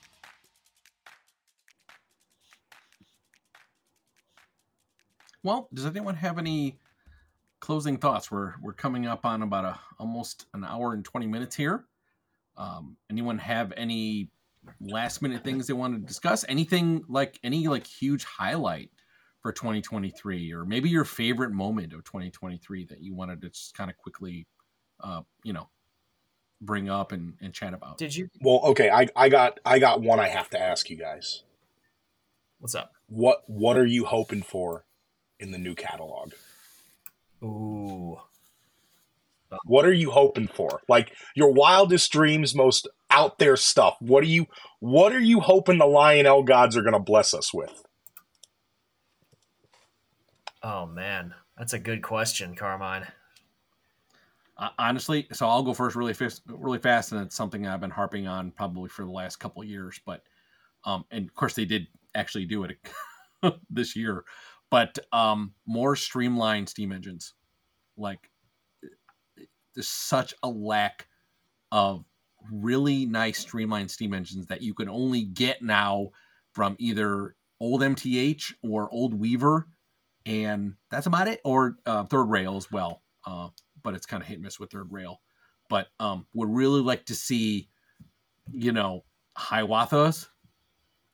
Well, 5.43 5.69
does 5.73 5.87
anyone 5.87 6.17
have 6.17 6.39
any 6.39 6.79
closing 7.61 7.97
thoughts? 7.97 8.31
We're 8.31 8.55
we're 8.62 8.73
coming 8.73 9.07
up 9.07 9.25
on 9.25 9.43
about 9.43 9.65
a 9.65 9.79
almost 9.99 10.47
an 10.55 10.65
hour 10.65 10.93
and 10.93 11.05
twenty 11.05 11.27
minutes 11.27 11.57
here. 11.57 11.85
Um, 12.57 12.97
anyone 13.11 13.39
have 13.39 13.73
any 13.77 14.31
last 14.81 15.23
minute 15.23 15.45
things 15.45 15.67
they 15.67 15.73
want 15.73 15.95
to 15.95 16.07
discuss? 16.07 16.45
Anything 16.49 17.05
like 17.09 17.39
any 17.43 17.69
like 17.69 17.87
huge 17.87 18.25
highlight 18.25 18.91
for 19.41 19.53
2023, 19.53 20.53
or 20.53 20.67
maybe 20.67 20.91
your 20.91 21.05
favorite 21.05 21.53
moment 21.53 21.95
of 21.95 22.05
2023 22.05 22.85
that 22.87 23.01
you 23.01 23.15
wanted 23.15 23.41
to 23.41 23.49
just 23.49 23.75
kind 23.75 23.91
of 23.91 23.97
quickly, 23.97 24.47
uh, 25.03 25.23
you 25.45 25.55
know, 25.55 25.71
bring 26.61 26.91
up 26.91 27.12
and, 27.12 27.35
and 27.41 27.55
chat 27.55 27.73
about? 27.73 27.97
Did 27.97 28.15
you? 28.15 28.29
Well, 28.43 28.61
okay, 28.65 28.91
I, 28.91 29.09
I 29.17 29.31
got 29.31 29.59
I 29.65 29.79
got 29.79 30.03
one 30.03 30.21
I 30.21 30.29
have 30.29 30.51
to 30.51 30.61
ask 30.61 30.91
you 30.91 30.97
guys. 30.97 31.45
What's 32.59 32.75
up? 32.75 32.93
What 33.07 33.43
what 33.47 33.79
are 33.79 33.87
you 33.87 34.05
hoping 34.05 34.43
for 34.43 34.85
in 35.41 35.53
the 35.53 35.59
new 35.59 35.75
catalog? 35.77 36.35
Ooh, 37.43 38.21
What 39.65 39.85
are 39.87 39.93
you 39.93 40.11
hoping 40.11 40.49
for? 40.49 40.83
Like 40.89 41.12
your 41.35 41.53
wildest 41.53 42.12
dreams, 42.12 42.55
most 42.55 42.89
out 43.11 43.39
there 43.39 43.57
stuff. 43.57 43.97
What 44.01 44.23
are 44.25 44.29
you 44.29 44.47
what 44.81 45.12
are 45.12 45.21
you 45.21 45.41
hoping 45.41 45.79
the 45.79 45.87
Lionel 45.87 46.43
gods 46.45 46.77
are 46.77 46.83
gonna 46.83 47.01
bless 47.01 47.35
us 47.35 47.53
with? 47.55 47.85
oh 50.62 50.87
man, 50.87 51.35
that's 51.59 51.73
a 51.73 51.79
good 51.79 52.03
question, 52.03 52.55
Carmine. 52.55 53.07
Uh, 54.57 54.71
honestly, 54.79 55.27
so 55.33 55.49
I'll 55.49 55.62
go 55.62 55.73
first 55.75 55.97
really 55.97 56.12
fast, 56.12 56.43
really 56.47 56.79
fast, 56.79 57.12
and 57.12 57.23
it's 57.23 57.37
something 57.37 57.67
I've 57.67 57.81
been 57.81 57.91
harping 57.91 58.27
on 58.27 58.51
probably 58.51 58.91
for 58.91 59.05
the 59.05 59.11
last 59.11 59.37
couple 59.37 59.62
of 59.62 59.69
years. 59.69 60.01
But, 60.05 60.23
um, 60.85 61.05
and 61.11 61.27
of 61.27 61.35
course 61.35 61.55
they 61.55 61.65
did 61.65 61.87
actually 62.15 62.45
do 62.47 62.65
it 62.65 62.77
this 63.71 63.97
year, 63.97 64.25
but 64.70 64.98
um, 65.12 65.55
more 65.66 65.97
streamlined 65.97 66.68
steam 66.68 66.92
engines. 66.92 67.34
Like, 67.97 68.30
there's 69.74 69.88
such 69.88 70.34
a 70.42 70.48
lack 70.48 71.06
of 71.72 72.05
really 72.51 73.06
nice 73.06 73.38
streamlined 73.38 73.90
steam 73.90 74.14
engines 74.14 74.47
that 74.47 74.62
you 74.62 74.74
can 74.74 74.88
only 74.88 75.24
get 75.24 75.62
now 75.62 76.09
from 76.52 76.76
either 76.78 77.36
old 77.60 77.82
MTH 77.82 78.55
or 78.62 78.88
old 78.92 79.14
Weaver, 79.14 79.68
and 80.26 80.74
that's 80.90 81.06
about 81.06 81.28
it, 81.28 81.40
or 81.44 81.76
uh, 81.86 82.05
Third 82.05 82.24
Rail 82.24 82.56
as 82.56 82.70
well. 82.70 83.02
Uh, 83.26 83.48
but 83.82 83.94
it's 83.94 84.06
kind 84.06 84.22
of 84.22 84.26
hit 84.26 84.34
and 84.34 84.44
miss 84.44 84.59
with 84.59 84.70
third 84.70 84.90
rail. 84.90 85.20
But 85.68 85.88
um, 85.98 86.26
would 86.34 86.48
really 86.48 86.80
like 86.80 87.06
to 87.06 87.14
see, 87.14 87.68
you 88.52 88.72
know, 88.72 89.05
Hiawatha's. 89.36 90.28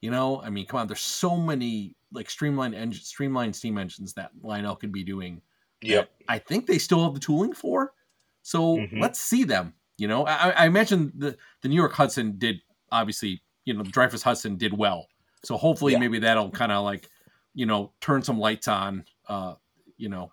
You 0.01 0.11
know, 0.11 0.41
I 0.41 0.51
mean, 0.51 0.67
come 0.67 0.81
on, 0.81 0.87
there's 0.87 1.01
so 1.01 1.37
many 1.37 1.96
like 2.13 2.31
streamlined 2.31 2.75
engine, 2.75 3.03
streamlined 3.03 3.55
steam 3.57 3.79
engines 3.79 4.13
that 4.15 4.31
Lionel 4.43 4.77
could 4.77 4.93
be 4.93 5.05
doing. 5.05 5.43
Yep. 5.83 6.11
I 6.29 6.39
think 6.39 6.67
they 6.67 6.79
still 6.79 7.03
have 7.05 7.15
the 7.15 7.21
tooling 7.21 7.53
for. 7.53 7.93
So 8.43 8.77
Mhm. 8.79 9.01
let's 9.01 9.21
see 9.21 9.45
them. 9.45 9.75
You 9.99 10.09
know, 10.09 10.25
I, 10.27 10.51
I 10.51 10.67
imagine 10.67 11.13
the 11.17 11.37
the 11.63 11.69
New 11.69 11.75
York 11.77 11.93
Hudson 11.93 12.39
did 12.39 12.61
obviously, 12.93 13.43
you 13.65 13.75
know, 13.75 13.83
the 13.83 13.91
Dreyfuss 13.91 14.23
Hudson 14.23 14.57
did 14.57 14.73
well. 14.77 15.09
So 15.45 15.57
hopefully, 15.57 15.93
Yeah. 15.95 15.99
maybe 15.99 16.19
that'll 16.21 16.51
kind 16.51 16.71
of 16.73 16.85
like, 16.85 17.09
you 17.55 17.67
know, 17.67 17.93
turn 18.01 18.23
some 18.23 18.39
lights 18.39 18.69
on. 18.69 19.05
Uh, 19.29 19.55
you 19.97 20.09
know, 20.09 20.33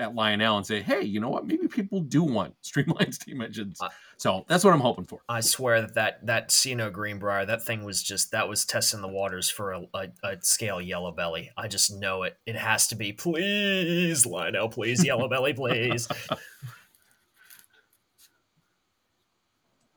at 0.00 0.14
Lionel 0.14 0.56
and 0.56 0.66
say, 0.66 0.80
hey, 0.82 1.02
you 1.02 1.20
know 1.20 1.28
what? 1.28 1.46
Maybe 1.46 1.68
people 1.68 2.00
do 2.00 2.22
want 2.22 2.54
streamlined 2.62 3.14
steam 3.14 3.40
engines. 3.40 3.80
Uh, 3.80 3.88
so 4.16 4.44
that's 4.48 4.64
what 4.64 4.72
I'm 4.74 4.80
hoping 4.80 5.04
for. 5.04 5.20
I 5.28 5.40
swear 5.40 5.80
that 5.82 5.94
that 5.94 6.26
that 6.26 6.52
C&O 6.52 6.90
Greenbrier, 6.90 7.46
that 7.46 7.62
thing 7.62 7.84
was 7.84 8.02
just 8.02 8.32
that 8.32 8.48
was 8.48 8.64
testing 8.64 9.00
the 9.00 9.08
waters 9.08 9.48
for 9.48 9.72
a, 9.72 9.82
a, 9.94 10.08
a 10.24 10.36
scale 10.42 10.80
yellow 10.80 11.12
belly. 11.12 11.50
I 11.56 11.68
just 11.68 11.92
know 11.92 12.24
it. 12.24 12.36
It 12.46 12.56
has 12.56 12.88
to 12.88 12.96
be. 12.96 13.12
Please, 13.12 14.26
Lionel, 14.26 14.68
please, 14.68 15.04
yellow 15.04 15.28
belly, 15.28 15.54
please. 15.54 16.08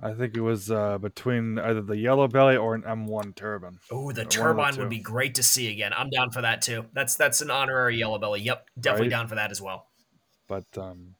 I 0.04 0.14
think 0.14 0.36
it 0.36 0.42
was 0.42 0.70
uh, 0.70 0.98
between 0.98 1.58
either 1.58 1.82
the 1.82 1.96
Yellow 1.96 2.28
Belly 2.28 2.58
or 2.58 2.76
an 2.76 2.82
M1 2.82 3.36
turbine. 3.36 3.80
Oh, 3.90 3.96
the 3.96 4.02
One 4.02 4.14
the 4.16 4.26
turbine 4.26 4.76
would 4.78 4.90
be 4.90 5.00
great 5.00 5.36
to 5.36 5.44
see 5.44 5.72
again. 5.72 5.94
I'm 5.96 6.10
down 6.10 6.30
for 6.30 6.42
that 6.42 6.62
too. 6.62 6.86
That's 6.92 7.16
that's 7.16 7.40
an 7.40 7.50
honorary 7.50 7.96
yellow 7.98 8.20
belly. 8.20 8.42
Yep, 8.42 8.70
definitely 8.78 9.08
Right. 9.08 9.12
down 9.12 9.28
for 9.30 9.36
that 9.36 9.50
as 9.52 9.62
well. 9.62 9.88
But 10.54 10.80
um, 10.80 11.16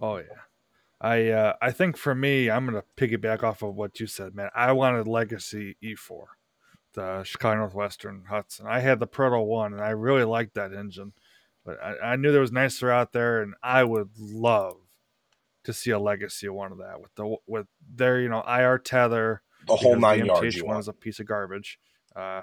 oh 0.00 0.16
yeah, 0.16 0.24
I 1.00 1.28
uh, 1.28 1.52
I 1.62 1.70
think 1.70 1.96
for 1.96 2.16
me, 2.16 2.50
I'm 2.50 2.66
gonna 2.66 2.82
piggyback 2.96 3.44
off 3.44 3.62
of 3.62 3.76
what 3.76 4.00
you 4.00 4.08
said, 4.08 4.34
man. 4.34 4.50
I 4.56 4.72
wanted 4.72 5.06
Legacy 5.06 5.76
E4, 5.80 6.24
the 6.94 7.22
Chicago 7.22 7.58
Northwestern 7.58 8.24
Hudson. 8.28 8.66
I 8.66 8.80
had 8.80 8.98
the 8.98 9.06
Proto 9.06 9.40
one, 9.40 9.72
and 9.72 9.80
I 9.80 9.90
really 9.90 10.24
liked 10.24 10.54
that 10.54 10.72
engine, 10.72 11.12
but 11.64 11.80
I, 11.80 12.14
I 12.14 12.16
knew 12.16 12.32
there 12.32 12.40
was 12.40 12.50
nicer 12.50 12.90
out 12.90 13.12
there, 13.12 13.40
and 13.40 13.54
I 13.62 13.84
would 13.84 14.18
love 14.18 14.78
to 15.62 15.72
see 15.72 15.92
a 15.92 15.98
Legacy 16.00 16.48
one 16.48 16.72
of 16.72 16.78
that 16.78 17.00
with 17.00 17.14
the 17.14 17.36
with 17.46 17.68
their 17.88 18.20
you 18.20 18.28
know 18.28 18.42
IR 18.42 18.78
tether. 18.78 19.42
The 19.68 19.76
whole 19.76 19.94
nine 19.94 20.22
the 20.22 20.26
yards 20.26 20.60
one 20.60 20.80
is 20.80 20.88
a 20.88 20.92
piece 20.92 21.20
of 21.20 21.26
garbage. 21.26 21.78
Uh, 22.16 22.42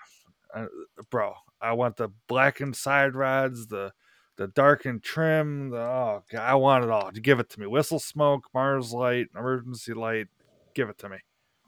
uh, 0.53 0.67
bro, 1.09 1.33
I 1.59 1.73
want 1.73 1.97
the 1.97 2.11
blackened 2.29 2.77
side 2.77 3.13
rods, 3.13 3.67
the 3.67 3.91
the 4.37 4.47
darkened 4.47 5.03
trim. 5.03 5.69
The 5.69 5.77
oh, 5.77 6.23
God, 6.31 6.41
I 6.41 6.55
want 6.55 6.83
it 6.83 6.89
all. 6.89 7.11
Give 7.11 7.39
it 7.39 7.49
to 7.51 7.59
me. 7.59 7.67
Whistle 7.67 7.99
smoke, 7.99 8.45
Mars 8.53 8.93
light, 8.93 9.27
emergency 9.35 9.93
light. 9.93 10.27
Give 10.73 10.89
it 10.89 10.97
to 10.99 11.09
me. 11.09 11.17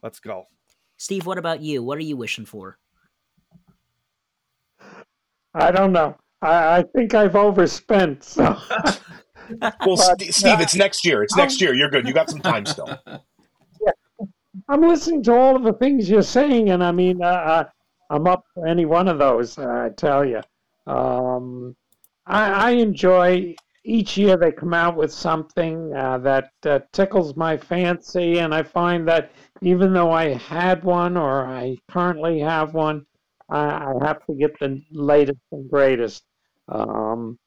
Let's 0.01 0.19
go. 0.19 0.45
Steve, 0.97 1.25
what 1.25 1.37
about 1.37 1.61
you? 1.61 1.83
What 1.83 1.97
are 1.97 2.01
you 2.01 2.17
wishing 2.17 2.45
for? 2.45 2.77
I 5.53 5.71
don't 5.71 5.91
know. 5.91 6.15
I, 6.41 6.77
I 6.77 6.83
think 6.95 7.13
I've 7.13 7.35
overspent. 7.35 8.23
So 8.23 8.57
Well, 9.85 9.97
But, 9.97 10.21
Steve, 10.21 10.59
uh, 10.59 10.61
it's 10.61 10.75
next 10.75 11.05
year. 11.05 11.23
It's 11.23 11.35
next 11.35 11.61
year. 11.61 11.73
You're 11.73 11.89
good. 11.89 12.07
You 12.07 12.13
got 12.13 12.29
some 12.29 12.41
time 12.41 12.65
still. 12.65 12.89
I'm 14.67 14.81
listening 14.81 15.23
to 15.23 15.33
all 15.33 15.55
of 15.55 15.63
the 15.63 15.73
things 15.73 16.09
you're 16.09 16.21
saying, 16.21 16.69
and 16.69 16.83
I 16.83 16.91
mean, 16.91 17.23
uh, 17.23 17.27
uh 17.27 17.63
I'm 18.11 18.27
up 18.27 18.43
for 18.53 18.67
any 18.67 18.85
one 18.85 19.07
of 19.07 19.19
those. 19.19 19.57
I 19.57 19.89
tell 19.89 20.25
you, 20.25 20.41
um, 20.87 21.75
I, 22.29 22.51
I, 22.51 22.69
enjoy 22.71 23.55
each 23.83 24.15
year 24.15 24.37
they 24.37 24.51
come 24.51 24.73
out 24.73 24.95
with 24.95 25.11
something 25.11 25.91
uh, 25.95 26.19
that 26.19 26.51
uh, 26.63 26.79
tickles 26.93 27.35
my 27.35 27.57
fancy, 27.57 28.39
and 28.39 28.53
I 28.53 28.61
find 28.61 29.07
that 29.07 29.31
even 29.63 29.93
though 29.93 30.11
I 30.11 30.33
had 30.33 30.83
one 30.83 31.17
or 31.17 31.47
I 31.47 31.75
currently 31.89 32.39
have 32.39 32.75
one, 32.75 33.05
I, 33.49 33.59
I 33.59 33.93
have 34.05 34.23
to 34.27 34.35
get 34.35 34.57
the 34.59 34.79
latest 34.91 35.39
and 35.51 35.69
greatest. 35.69 36.23
Um, 36.67 37.39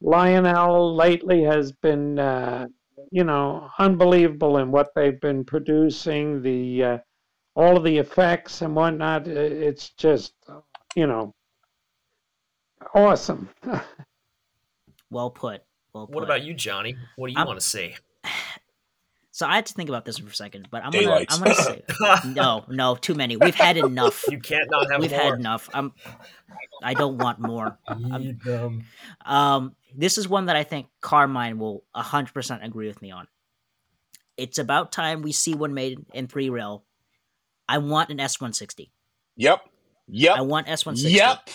Lionel 0.00 0.94
lately 0.94 1.42
has 1.42 1.72
been, 1.72 2.20
uh, 2.20 2.68
you 3.10 3.24
know, 3.24 3.68
unbelievable 3.80 4.58
in 4.58 4.70
what 4.70 4.94
they've 4.94 5.20
been 5.20 5.44
producing. 5.44 6.42
The 6.42 6.84
uh, 6.84 6.98
all 7.56 7.76
of 7.76 7.82
the 7.82 7.98
effects 7.98 8.62
and 8.62 8.76
whatnot. 8.76 9.26
It's 9.26 9.90
just, 9.90 10.34
you 10.94 11.08
know, 11.08 11.34
awesome. 12.94 13.48
well 15.10 15.30
put. 15.30 15.62
Well 15.92 16.06
put. 16.06 16.14
What 16.14 16.24
about 16.24 16.42
you, 16.42 16.54
Johnny? 16.54 16.96
What 17.16 17.28
do 17.28 17.32
you 17.38 17.44
want 17.44 17.60
to 17.60 17.66
see? 17.66 17.94
So 19.38 19.46
I 19.46 19.54
had 19.54 19.66
to 19.66 19.74
think 19.74 19.88
about 19.88 20.04
this 20.04 20.18
for 20.18 20.26
a 20.26 20.34
second, 20.34 20.66
but 20.68 20.84
I'm 20.84 20.90
gonna 20.90 21.24
I'm 21.28 21.38
gonna 21.38 21.54
say 21.54 21.84
no, 22.26 22.64
no, 22.68 22.96
too 22.96 23.14
many. 23.14 23.36
We've 23.36 23.54
had 23.54 23.76
enough. 23.76 24.24
You 24.28 24.40
can't 24.40 24.68
not 24.68 24.90
have 24.90 25.00
We've 25.00 25.12
more. 25.12 25.20
had 25.20 25.34
enough. 25.34 25.70
I'm 25.72 25.92
I 26.82 26.94
don't 26.94 27.18
want 27.18 27.38
more. 27.38 27.78
um 29.24 29.76
this 29.94 30.18
is 30.18 30.28
one 30.28 30.46
that 30.46 30.56
I 30.56 30.64
think 30.64 30.88
Carmine 31.00 31.60
will 31.60 31.84
100% 31.94 32.64
agree 32.64 32.88
with 32.88 33.00
me 33.00 33.12
on. 33.12 33.28
It's 34.36 34.58
about 34.58 34.90
time 34.90 35.22
we 35.22 35.30
see 35.30 35.54
one 35.54 35.72
made 35.72 36.04
in 36.12 36.26
3 36.26 36.50
rail 36.50 36.82
I 37.68 37.78
want 37.78 38.10
an 38.10 38.18
S160. 38.18 38.90
Yep. 39.36 39.60
Yep. 40.08 40.36
I 40.36 40.40
want 40.40 40.66
S160. 40.66 41.10
Yep. 41.12 41.50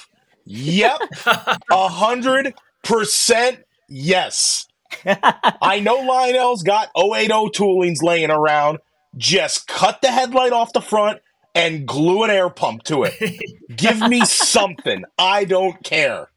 Yep. 0.45 0.99
A 1.71 1.87
hundred 1.89 2.53
percent 2.83 3.59
yes. 3.89 4.67
I 5.05 5.79
know 5.79 5.97
Lionel's 6.01 6.63
got 6.63 6.89
080 6.95 7.29
toolings 7.51 8.03
laying 8.03 8.29
around. 8.29 8.79
Just 9.17 9.67
cut 9.67 10.01
the 10.01 10.09
headlight 10.09 10.53
off 10.53 10.73
the 10.73 10.81
front 10.81 11.21
and 11.55 11.87
glue 11.87 12.23
an 12.23 12.29
air 12.29 12.49
pump 12.49 12.83
to 12.83 13.03
it. 13.03 13.41
Give 13.75 13.99
me 14.07 14.25
something. 14.25 15.03
I 15.17 15.45
don't 15.45 15.83
care 15.83 16.29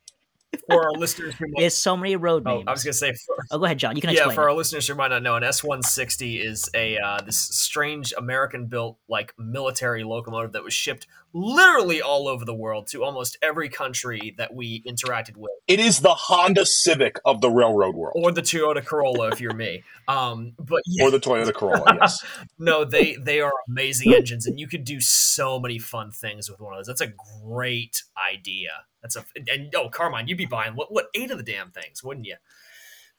for 0.68 0.84
our 0.84 0.92
listeners 0.92 1.34
who 1.34 1.46
might, 1.46 1.60
there's 1.60 1.76
so 1.76 1.96
many 1.96 2.16
road 2.16 2.44
names. 2.44 2.64
Oh, 2.66 2.70
I 2.70 2.72
was 2.72 2.84
gonna 2.84 2.92
say. 2.92 3.12
For, 3.12 3.36
oh, 3.50 3.58
go 3.58 3.64
ahead, 3.64 3.78
John. 3.78 3.96
You 3.96 4.02
can. 4.02 4.10
Yeah, 4.10 4.30
for 4.30 4.42
it. 4.42 4.50
our 4.50 4.54
listeners 4.54 4.86
who 4.86 4.94
might 4.94 5.08
not 5.08 5.22
know, 5.22 5.36
an 5.36 5.44
S 5.44 5.62
one 5.62 5.82
sixty 5.82 6.38
is 6.38 6.68
a 6.74 6.98
uh, 6.98 7.20
this 7.22 7.38
strange 7.38 8.12
American 8.16 8.66
built 8.66 8.98
like 9.08 9.34
military 9.38 10.04
locomotive 10.04 10.52
that 10.52 10.64
was 10.64 10.72
shipped 10.72 11.06
literally 11.36 12.00
all 12.00 12.28
over 12.28 12.46
the 12.46 12.54
world 12.54 12.86
to 12.88 13.04
almost 13.04 13.36
every 13.42 13.68
country 13.68 14.34
that 14.38 14.54
we 14.54 14.82
interacted 14.82 15.36
with. 15.36 15.52
It 15.68 15.78
is 15.78 16.00
the 16.00 16.14
Honda 16.14 16.64
Civic 16.64 17.20
of 17.26 17.42
the 17.42 17.50
railroad 17.50 17.94
world, 17.94 18.14
or 18.16 18.32
the 18.32 18.40
Toyota 18.40 18.84
Corolla 18.84 19.28
if 19.28 19.40
you're 19.40 19.54
me. 19.54 19.84
Um, 20.08 20.54
but 20.58 20.80
yeah. 20.86 21.04
or 21.04 21.10
the 21.10 21.20
Toyota 21.20 21.52
Corolla. 21.52 21.98
Yes. 22.00 22.24
no, 22.58 22.84
they 22.84 23.16
they 23.16 23.40
are 23.40 23.52
amazing 23.68 24.14
engines, 24.14 24.46
and 24.46 24.58
you 24.58 24.66
could 24.66 24.84
do 24.84 25.00
so 25.00 25.60
many 25.60 25.78
fun 25.78 26.10
things 26.10 26.50
with 26.50 26.60
one 26.60 26.72
of 26.72 26.78
those. 26.78 26.86
That's 26.86 27.02
a 27.02 27.12
great 27.44 28.02
idea. 28.32 28.70
That's 29.02 29.16
a 29.16 29.24
and 29.52 29.72
oh, 29.76 29.90
Carmine, 29.90 30.28
you'd 30.28 30.38
be 30.38 30.46
buying 30.46 30.74
what 30.74 30.90
what 30.90 31.08
eight 31.14 31.30
of 31.30 31.36
the 31.36 31.44
damn 31.44 31.70
things, 31.70 32.02
wouldn't 32.02 32.26
you? 32.26 32.36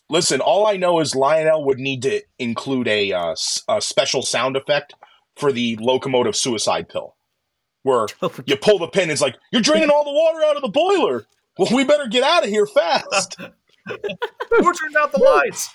Listen, 0.10 0.40
all 0.40 0.66
I 0.66 0.78
know 0.78 1.02
is 1.02 1.16
Lionel 1.16 1.66
would 1.66 1.80
need 1.80 2.02
to 2.04 2.22
include 2.40 2.88
a, 2.88 3.12
uh, 3.12 3.36
a 3.68 3.82
special 3.82 4.22
sound 4.22 4.56
effect 4.56 4.94
for 5.36 5.52
the 5.52 5.76
locomotive 5.82 6.34
suicide 6.34 6.88
pill, 6.88 7.17
where 7.88 8.08
you 8.46 8.58
pull 8.58 8.78
the 8.80 8.88
pin. 8.88 9.10
It's 9.10 9.22
like 9.22 9.38
you're 9.52 9.62
draining 9.62 9.90
all 9.90 10.04
the 10.04 10.12
water 10.12 10.44
out 10.46 10.58
of 10.58 10.62
the 10.62 10.68
boiler. 10.68 11.26
Well, 11.58 11.70
we 11.74 11.86
better 11.86 12.08
get 12.08 12.24
out 12.24 12.44
of 12.44 12.50
here 12.50 12.68
fast. 12.68 13.38
Who 13.88 14.74
turned 14.74 14.98
out 15.00 15.12
the 15.12 15.20
lights? 15.20 15.74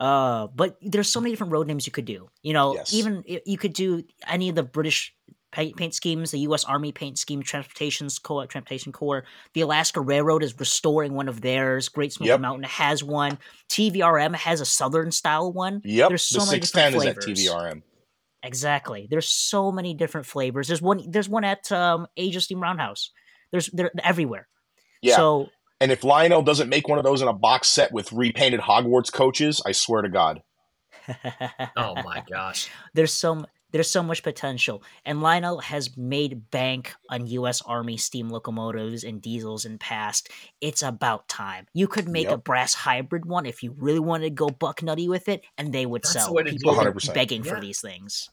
Uh, 0.00 0.48
but 0.48 0.78
there's 0.82 1.08
so 1.08 1.20
many 1.20 1.30
different 1.30 1.52
road 1.52 1.68
names 1.68 1.86
you 1.86 1.92
could 1.92 2.06
do. 2.06 2.28
You 2.42 2.54
know, 2.54 2.74
yes. 2.74 2.92
even 2.92 3.22
you 3.46 3.56
could 3.56 3.72
do 3.72 4.02
any 4.26 4.48
of 4.48 4.56
the 4.56 4.64
British 4.64 5.14
paint, 5.52 5.76
paint 5.76 5.94
schemes, 5.94 6.32
the 6.32 6.40
U.S. 6.40 6.64
Army 6.64 6.90
paint 6.90 7.18
scheme, 7.18 7.40
Transportation 7.40 8.08
Corps, 8.20 8.48
Transportation 8.48 8.90
Corps. 8.90 9.24
The 9.54 9.60
Alaska 9.60 10.00
Railroad 10.00 10.42
is 10.42 10.58
restoring 10.58 11.12
one 11.12 11.28
of 11.28 11.40
theirs. 11.40 11.88
Great 11.88 12.12
Smoky 12.12 12.30
yep. 12.30 12.40
Mountain 12.40 12.64
has 12.64 13.04
one. 13.04 13.38
TVRM 13.68 14.34
has 14.34 14.60
a 14.60 14.64
Southern 14.64 15.12
style 15.12 15.52
one. 15.52 15.82
Yep, 15.84 16.08
there's 16.08 16.22
so 16.22 16.40
the 16.40 16.46
many 16.46 16.60
different 16.60 16.94
flavors. 16.96 17.26
is 17.28 17.48
at 17.48 17.54
TVRM. 17.54 17.82
Exactly. 18.42 19.06
There's 19.08 19.28
so 19.28 19.70
many 19.70 19.94
different 19.94 20.26
flavors. 20.26 20.66
There's 20.66 20.82
one. 20.82 21.02
There's 21.08 21.28
one 21.28 21.44
at 21.44 21.70
um, 21.70 22.06
Age 22.16 22.36
of 22.36 22.42
Steam 22.42 22.60
Roundhouse. 22.60 23.10
There's 23.50 23.68
they're 23.68 23.92
everywhere. 24.02 24.48
Yeah. 25.00 25.16
So 25.16 25.48
and 25.82 25.90
if 25.90 26.04
Lionel 26.04 26.42
doesn't 26.42 26.68
make 26.68 26.86
one 26.86 26.98
of 26.98 27.04
those 27.04 27.22
in 27.22 27.28
a 27.28 27.32
box 27.32 27.66
set 27.66 27.90
with 27.90 28.12
repainted 28.12 28.60
Hogwarts 28.60 29.12
coaches, 29.12 29.60
I 29.66 29.72
swear 29.72 30.02
to 30.02 30.08
God. 30.08 30.40
oh 31.76 31.94
my 32.04 32.22
gosh. 32.30 32.70
There's 32.94 33.12
so 33.12 33.44
there's 33.72 33.90
so 33.90 34.02
much 34.02 34.22
potential. 34.22 34.82
And 35.04 35.20
Lionel 35.20 35.58
has 35.58 35.96
made 35.96 36.50
bank 36.50 36.94
on 37.10 37.26
US 37.26 37.62
Army 37.62 37.96
steam 37.96 38.28
locomotives 38.28 39.04
and 39.04 39.20
diesels 39.20 39.64
in 39.64 39.78
past. 39.78 40.30
It's 40.60 40.82
about 40.82 41.28
time. 41.28 41.66
You 41.74 41.88
could 41.88 42.08
make 42.08 42.24
yep. 42.24 42.34
a 42.34 42.38
brass 42.38 42.74
hybrid 42.74 43.26
one 43.26 43.46
if 43.46 43.62
you 43.62 43.74
really 43.76 44.00
wanted 44.00 44.24
to 44.24 44.30
go 44.30 44.48
buck 44.48 44.82
nutty 44.82 45.08
with 45.08 45.28
it, 45.28 45.42
and 45.58 45.72
they 45.72 45.86
would 45.86 46.02
That's 46.02 46.12
sell. 46.12 46.34
The 46.34 46.44
People 46.44 46.92
begging 47.14 47.44
yeah. 47.44 47.54
for 47.54 47.60
these 47.60 47.80
things. 47.80 48.30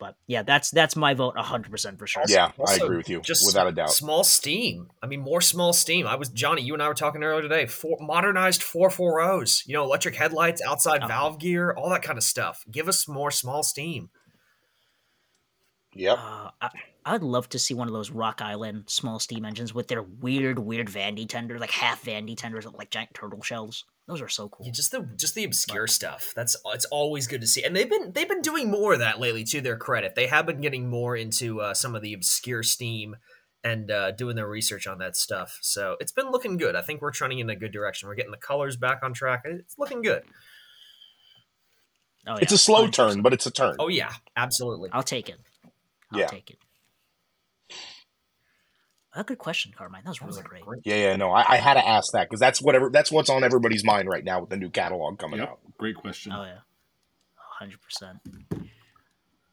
But 0.00 0.16
yeah, 0.26 0.42
that's 0.42 0.70
that's 0.70 0.96
my 0.96 1.12
vote 1.12 1.36
100% 1.36 1.98
for 1.98 2.06
sure. 2.06 2.24
Yeah, 2.26 2.52
also, 2.58 2.72
I 2.72 2.84
agree 2.84 2.96
with 2.96 3.10
you 3.10 3.20
just 3.20 3.46
without 3.46 3.68
a 3.68 3.72
doubt. 3.72 3.90
Small 3.90 4.24
steam. 4.24 4.90
I 5.02 5.06
mean, 5.06 5.20
more 5.20 5.42
small 5.42 5.74
steam. 5.74 6.06
I 6.06 6.16
was 6.16 6.30
Johnny, 6.30 6.62
you 6.62 6.72
and 6.72 6.82
I 6.82 6.88
were 6.88 6.94
talking 6.94 7.22
earlier 7.22 7.42
today. 7.42 7.66
For, 7.66 7.98
modernized 8.00 8.62
440s, 8.62 9.66
you 9.66 9.74
know, 9.74 9.84
electric 9.84 10.16
headlights, 10.16 10.62
outside 10.66 11.02
oh. 11.04 11.06
valve 11.06 11.38
gear, 11.38 11.72
all 11.72 11.90
that 11.90 12.02
kind 12.02 12.16
of 12.16 12.24
stuff. 12.24 12.64
Give 12.70 12.88
us 12.88 13.06
more 13.06 13.30
small 13.30 13.62
steam. 13.62 14.08
Yep. 15.94 16.18
Uh, 16.18 16.50
I, 16.62 16.68
I'd 17.04 17.22
love 17.22 17.48
to 17.50 17.58
see 17.58 17.74
one 17.74 17.88
of 17.88 17.92
those 17.92 18.10
Rock 18.10 18.40
Island 18.40 18.84
small 18.88 19.18
steam 19.18 19.44
engines 19.44 19.74
with 19.74 19.88
their 19.88 20.02
weird, 20.02 20.58
weird 20.58 20.88
Vandy 20.88 21.28
tenders, 21.28 21.60
like 21.60 21.70
half 21.70 22.04
Vandy 22.04 22.36
tenders, 22.36 22.66
like 22.66 22.90
giant 22.90 23.12
turtle 23.12 23.42
shells. 23.42 23.84
Those 24.10 24.22
are 24.22 24.28
so 24.28 24.48
cool. 24.48 24.66
Yeah, 24.66 24.72
just 24.72 24.90
the 24.90 25.08
just 25.16 25.36
the 25.36 25.44
obscure 25.44 25.84
but, 25.84 25.90
stuff. 25.90 26.32
That's 26.34 26.56
it's 26.74 26.84
always 26.86 27.28
good 27.28 27.42
to 27.42 27.46
see, 27.46 27.62
and 27.62 27.76
they've 27.76 27.88
been 27.88 28.10
they've 28.10 28.28
been 28.28 28.42
doing 28.42 28.68
more 28.68 28.94
of 28.94 28.98
that 28.98 29.20
lately. 29.20 29.44
To 29.44 29.60
their 29.60 29.76
credit, 29.76 30.16
they 30.16 30.26
have 30.26 30.46
been 30.46 30.60
getting 30.60 30.90
more 30.90 31.14
into 31.14 31.60
uh, 31.60 31.74
some 31.74 31.94
of 31.94 32.02
the 32.02 32.12
obscure 32.12 32.64
steam 32.64 33.14
and 33.62 33.88
uh, 33.88 34.10
doing 34.10 34.34
their 34.34 34.48
research 34.48 34.88
on 34.88 34.98
that 34.98 35.14
stuff. 35.14 35.58
So 35.62 35.96
it's 36.00 36.10
been 36.10 36.32
looking 36.32 36.56
good. 36.56 36.74
I 36.74 36.82
think 36.82 37.00
we're 37.00 37.12
trending 37.12 37.38
in 37.38 37.48
a 37.50 37.54
good 37.54 37.70
direction. 37.70 38.08
We're 38.08 38.16
getting 38.16 38.32
the 38.32 38.36
colors 38.36 38.76
back 38.76 38.98
on 39.04 39.12
track. 39.12 39.42
It's 39.44 39.78
looking 39.78 40.02
good. 40.02 40.24
Oh, 42.26 42.32
yeah. 42.32 42.38
It's 42.40 42.52
a 42.52 42.58
slow 42.58 42.88
turn, 42.88 43.22
but 43.22 43.32
it's 43.32 43.46
a 43.46 43.52
turn. 43.52 43.76
Oh 43.78 43.86
yeah, 43.86 44.10
absolutely. 44.36 44.90
I'll 44.92 45.04
take 45.04 45.28
it. 45.28 45.38
I'll 46.12 46.18
yeah. 46.18 46.26
take 46.26 46.50
it. 46.50 46.58
A 49.20 49.22
good 49.22 49.36
question, 49.36 49.70
Carmine. 49.76 50.00
That 50.02 50.18
was 50.18 50.22
really 50.22 50.42
great. 50.42 50.80
Yeah, 50.82 50.94
yeah, 50.94 51.16
no, 51.16 51.30
I, 51.30 51.44
I 51.46 51.56
had 51.56 51.74
to 51.74 51.86
ask 51.86 52.12
that 52.12 52.30
because 52.30 52.40
that's 52.40 52.62
whatever 52.62 52.88
that's 52.88 53.12
what's 53.12 53.28
on 53.28 53.44
everybody's 53.44 53.84
mind 53.84 54.08
right 54.08 54.24
now 54.24 54.40
with 54.40 54.48
the 54.48 54.56
new 54.56 54.70
catalog 54.70 55.18
coming 55.18 55.40
yep. 55.40 55.50
out. 55.50 55.58
Great 55.76 55.96
question. 55.96 56.32
Oh 56.32 56.42
yeah, 56.42 56.60
hundred 57.36 57.82
percent. 57.82 58.16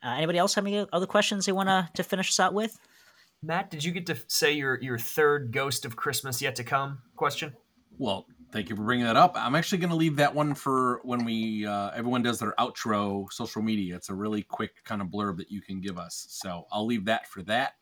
Uh, 0.01 0.15
anybody 0.15 0.37
else 0.37 0.53
have 0.53 0.65
any 0.65 0.87
other 0.93 1.05
questions 1.05 1.45
they 1.45 1.51
want 1.51 1.67
to 1.67 1.89
to 1.95 2.03
finish 2.03 2.29
us 2.29 2.39
out 2.39 2.53
with? 2.53 2.79
Matt, 3.43 3.69
did 3.69 3.83
you 3.83 3.91
get 3.91 4.05
to 4.05 4.15
say 4.27 4.53
your 4.53 4.79
your 4.81 4.97
third 4.97 5.51
Ghost 5.51 5.83
of 5.83 5.97
Christmas 5.97 6.41
yet 6.41 6.55
to 6.55 6.63
come 6.63 6.99
question? 7.17 7.53
Well, 7.97 8.25
thank 8.53 8.69
you 8.69 8.77
for 8.77 8.83
bringing 8.83 9.05
that 9.05 9.17
up. 9.17 9.33
I'm 9.35 9.55
actually 9.55 9.79
going 9.79 9.89
to 9.89 9.97
leave 9.97 10.15
that 10.15 10.33
one 10.33 10.53
for 10.53 11.01
when 11.03 11.25
we 11.25 11.65
uh, 11.65 11.89
everyone 11.89 12.23
does 12.23 12.39
their 12.39 12.53
outro 12.57 13.29
social 13.33 13.61
media. 13.61 13.97
It's 13.97 14.07
a 14.07 14.15
really 14.15 14.43
quick 14.43 14.81
kind 14.85 15.01
of 15.01 15.09
blurb 15.09 15.35
that 15.39 15.51
you 15.51 15.59
can 15.59 15.81
give 15.81 15.97
us. 15.97 16.25
So 16.29 16.67
I'll 16.71 16.85
leave 16.85 17.03
that 17.05 17.27
for 17.27 17.41
that 17.43 17.73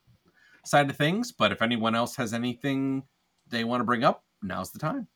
side 0.68 0.90
of 0.90 0.98
things. 0.98 1.32
But 1.32 1.52
if 1.52 1.62
anyone 1.62 1.96
else 1.96 2.16
has 2.16 2.34
anything 2.34 3.04
they 3.50 3.64
want 3.64 3.82
to 3.82 3.86
bring 3.86 4.04
up, 4.04 4.24
now's 4.42 4.72
the 4.72 4.80
time. 4.80 5.08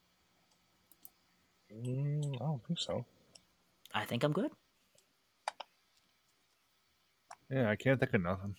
Mm, 1.72 2.34
I 2.36 2.44
don't 2.44 2.64
think 2.66 2.78
so. 2.78 3.04
I 3.94 4.04
think 4.04 4.24
I'm 4.24 4.32
good. 4.32 4.50
Yeah, 7.50 7.68
I 7.68 7.76
can't 7.76 7.98
think 7.98 8.14
of 8.14 8.22
nothing. 8.22 8.54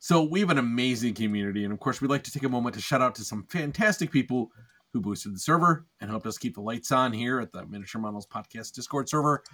So 0.00 0.24
we 0.24 0.40
have 0.40 0.50
an 0.50 0.58
amazing 0.58 1.14
community, 1.14 1.62
and 1.62 1.72
of 1.72 1.78
course, 1.78 2.00
we'd 2.00 2.10
like 2.10 2.24
to 2.24 2.32
take 2.32 2.42
a 2.42 2.48
moment 2.48 2.74
to 2.74 2.80
shout 2.80 3.00
out 3.00 3.14
to 3.14 3.24
some 3.24 3.46
fantastic 3.48 4.10
people 4.10 4.50
who 4.92 5.00
boosted 5.00 5.32
the 5.32 5.38
server 5.38 5.86
and 6.00 6.10
helped 6.10 6.26
us 6.26 6.38
keep 6.38 6.54
the 6.54 6.60
lights 6.60 6.90
on 6.90 7.12
here 7.12 7.38
at 7.38 7.52
the 7.52 7.64
Miniature 7.66 8.00
Models 8.00 8.26
Podcast 8.26 8.72
Discord 8.72 9.08
server. 9.08 9.44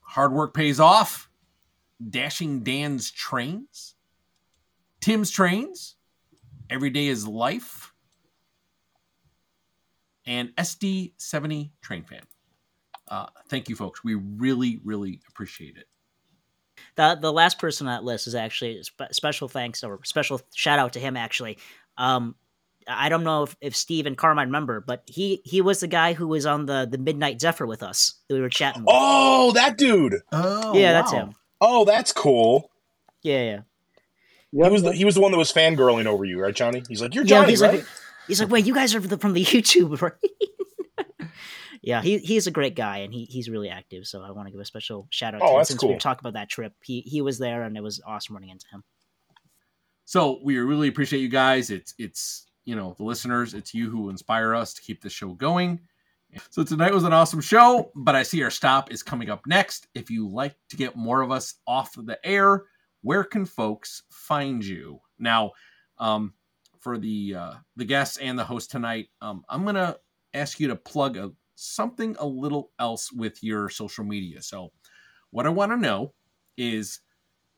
Hard 0.00 0.32
work 0.32 0.54
pays 0.54 0.78
off. 0.78 1.28
Dashing 2.10 2.62
Dan's 2.62 3.10
Trains, 3.10 3.94
Tim's 5.00 5.30
Trains, 5.30 5.96
Every 6.68 6.90
Day 6.90 7.06
is 7.06 7.26
Life, 7.26 7.92
and 10.26 10.54
SD70 10.56 11.70
Train 11.80 12.04
Fan. 12.04 12.22
Uh, 13.08 13.26
thank 13.48 13.68
you, 13.68 13.76
folks. 13.76 14.02
We 14.02 14.14
really, 14.14 14.80
really 14.84 15.20
appreciate 15.28 15.76
it. 15.76 15.86
The 16.96 17.16
the 17.20 17.32
last 17.32 17.58
person 17.58 17.86
on 17.86 17.94
that 17.94 18.04
list 18.04 18.26
is 18.26 18.34
actually 18.34 18.82
spe- 18.82 19.12
special 19.12 19.48
thanks 19.48 19.84
or 19.84 20.00
special 20.04 20.40
shout 20.54 20.78
out 20.78 20.92
to 20.94 21.00
him 21.00 21.16
actually. 21.16 21.58
Um, 21.96 22.34
I 22.88 23.08
don't 23.08 23.24
know 23.24 23.44
if, 23.44 23.56
if 23.60 23.76
Steve 23.76 24.06
and 24.06 24.16
Carmine 24.16 24.48
remember, 24.48 24.80
but 24.80 25.02
he 25.06 25.40
he 25.44 25.60
was 25.60 25.80
the 25.80 25.88
guy 25.88 26.12
who 26.12 26.28
was 26.28 26.46
on 26.46 26.66
the 26.66 26.86
the 26.90 26.98
Midnight 26.98 27.40
Zephyr 27.40 27.66
with 27.66 27.82
us 27.82 28.14
that 28.28 28.34
we 28.34 28.40
were 28.40 28.48
chatting. 28.48 28.82
With. 28.82 28.94
Oh, 28.94 29.52
that 29.52 29.78
dude. 29.78 30.20
Oh, 30.32 30.76
yeah, 30.76 30.92
that's 30.92 31.12
him. 31.12 31.34
Oh, 31.68 31.84
that's 31.84 32.12
cool. 32.12 32.70
Yeah, 33.22 33.42
yeah. 33.42 33.60
Yep, 34.52 34.66
he 34.66 34.72
was 34.72 34.82
the, 34.84 34.92
he 34.92 35.04
was 35.04 35.14
the 35.16 35.20
one 35.20 35.32
that 35.32 35.38
was 35.38 35.52
fangirling 35.52 36.06
over 36.06 36.24
you, 36.24 36.40
right, 36.40 36.54
Johnny? 36.54 36.82
He's 36.88 37.02
like, 37.02 37.12
"You're 37.14 37.24
Yeah, 37.24 37.40
Johnny, 37.40 37.50
he's 37.50 37.60
right?" 37.60 37.74
like, 37.80 37.86
he's 38.28 38.40
like, 38.40 38.50
wait, 38.50 38.64
you 38.64 38.72
guys 38.72 38.94
are 38.94 39.00
the, 39.00 39.18
from 39.18 39.32
the 39.32 39.44
YouTube, 39.44 40.00
right? 40.00 40.12
yeah, 41.82 42.00
he 42.02 42.18
he's 42.18 42.46
a 42.46 42.50
great 42.52 42.74
guy 42.76 42.98
and 42.98 43.12
he 43.12 43.24
he's 43.24 43.50
really 43.50 43.68
active. 43.68 44.06
So 44.06 44.22
I 44.22 44.30
want 44.30 44.46
to 44.46 44.52
give 44.52 44.60
a 44.60 44.64
special 44.64 45.08
shout 45.10 45.34
out 45.34 45.42
Oh, 45.42 45.46
to 45.46 45.52
him 45.52 45.58
that's 45.58 45.68
since 45.70 45.82
we 45.82 45.88
cool. 45.88 45.94
were 45.94 46.00
talking 46.00 46.20
about 46.22 46.34
that 46.38 46.48
trip. 46.48 46.72
He 46.84 47.00
he 47.00 47.20
was 47.20 47.38
there 47.38 47.62
and 47.64 47.76
it 47.76 47.82
was 47.82 48.00
awesome 48.06 48.36
running 48.36 48.50
into 48.50 48.66
him. 48.72 48.84
So 50.04 50.38
we 50.44 50.56
really 50.58 50.88
appreciate 50.88 51.20
you 51.20 51.28
guys. 51.28 51.70
It's 51.70 51.92
it's 51.98 52.46
you 52.64 52.76
know 52.76 52.94
the 52.96 53.04
listeners. 53.04 53.54
It's 53.54 53.74
you 53.74 53.90
who 53.90 54.08
inspire 54.08 54.54
us 54.54 54.72
to 54.74 54.82
keep 54.82 55.02
the 55.02 55.10
show 55.10 55.30
going. 55.30 55.80
So 56.50 56.64
tonight 56.64 56.92
was 56.92 57.04
an 57.04 57.12
awesome 57.12 57.40
show, 57.40 57.90
but 57.94 58.14
I 58.14 58.22
see 58.22 58.42
our 58.42 58.50
stop 58.50 58.90
is 58.92 59.02
coming 59.02 59.30
up 59.30 59.46
next. 59.46 59.88
If 59.94 60.10
you 60.10 60.28
like 60.28 60.56
to 60.70 60.76
get 60.76 60.96
more 60.96 61.22
of 61.22 61.30
us 61.30 61.54
off 61.66 61.94
the 61.96 62.18
air, 62.24 62.64
where 63.02 63.24
can 63.24 63.44
folks 63.44 64.02
find 64.10 64.64
you? 64.64 65.00
Now, 65.18 65.52
um, 65.98 66.34
for 66.80 66.98
the 66.98 67.34
uh, 67.34 67.52
the 67.76 67.84
guests 67.84 68.16
and 68.18 68.38
the 68.38 68.44
host 68.44 68.70
tonight, 68.70 69.08
um, 69.20 69.44
I'm 69.48 69.64
gonna 69.64 69.96
ask 70.34 70.60
you 70.60 70.68
to 70.68 70.76
plug 70.76 71.16
a, 71.16 71.30
something 71.54 72.16
a 72.18 72.26
little 72.26 72.70
else 72.78 73.12
with 73.12 73.42
your 73.42 73.68
social 73.68 74.04
media. 74.04 74.42
So, 74.42 74.72
what 75.30 75.46
I 75.46 75.50
want 75.50 75.72
to 75.72 75.76
know 75.76 76.14
is 76.56 77.00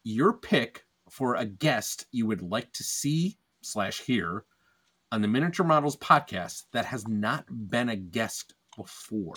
your 0.04 0.32
pick 0.32 0.84
for 1.10 1.34
a 1.34 1.44
guest 1.44 2.06
you 2.12 2.26
would 2.26 2.42
like 2.42 2.72
to 2.72 2.82
see 2.82 3.38
slash 3.62 4.00
hear 4.00 4.44
on 5.10 5.22
the 5.22 5.28
Miniature 5.28 5.66
Models 5.66 5.96
podcast 5.96 6.64
that 6.72 6.84
has 6.84 7.08
not 7.08 7.46
been 7.48 7.88
a 7.88 7.96
guest 7.96 8.54
before. 8.78 9.34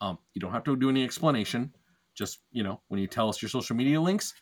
Um, 0.00 0.18
you 0.34 0.40
don't 0.40 0.52
have 0.52 0.64
to 0.64 0.76
do 0.76 0.88
any 0.88 1.04
explanation. 1.04 1.72
Just 2.14 2.40
you 2.50 2.64
know, 2.64 2.80
when 2.88 3.00
you 3.00 3.06
tell 3.06 3.28
us 3.28 3.40
your 3.40 3.48
social 3.48 3.76
media 3.76 4.00
links, 4.00 4.34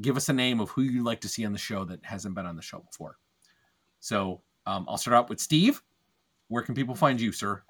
give 0.00 0.16
us 0.16 0.28
a 0.28 0.32
name 0.32 0.60
of 0.60 0.70
who 0.70 0.82
you'd 0.82 1.04
like 1.04 1.20
to 1.20 1.28
see 1.28 1.44
on 1.44 1.52
the 1.52 1.58
show 1.58 1.84
that 1.84 2.00
hasn't 2.02 2.34
been 2.34 2.46
on 2.46 2.56
the 2.56 2.62
show 2.62 2.78
before. 2.78 3.18
So 4.00 4.40
um, 4.66 4.86
I'll 4.88 4.96
start 4.96 5.16
out 5.16 5.28
with 5.28 5.40
Steve. 5.40 5.82
Where 6.48 6.62
can 6.62 6.74
people 6.74 6.94
find 6.94 7.20
you, 7.20 7.32
sir? 7.32 7.62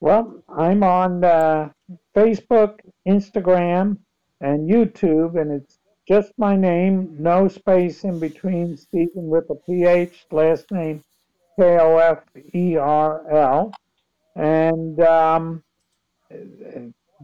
Well, 0.00 0.42
I'm 0.54 0.82
on 0.82 1.24
uh, 1.24 1.70
Facebook, 2.14 2.80
Instagram, 3.08 3.98
and 4.40 4.68
YouTube, 4.68 5.40
and 5.40 5.52
it's 5.52 5.78
just 6.06 6.32
my 6.36 6.56
name, 6.56 7.16
no 7.18 7.48
space 7.48 8.04
in 8.04 8.18
between, 8.18 8.76
Stephen 8.76 9.28
with 9.28 9.48
a 9.48 9.54
PH, 9.54 10.26
last 10.30 10.70
name 10.70 11.02
K 11.58 11.78
O 11.78 11.98
F 11.98 12.18
E 12.52 12.76
R 12.76 13.30
L. 13.30 13.72
And 14.36 15.00
um, 15.00 15.62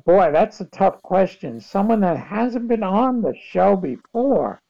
boy, 0.04 0.30
that's 0.32 0.60
a 0.60 0.66
tough 0.66 1.02
question. 1.02 1.60
Someone 1.60 2.00
that 2.00 2.16
hasn't 2.16 2.68
been 2.68 2.82
on 2.82 3.22
the 3.22 3.34
show 3.50 3.76
before. 3.76 4.62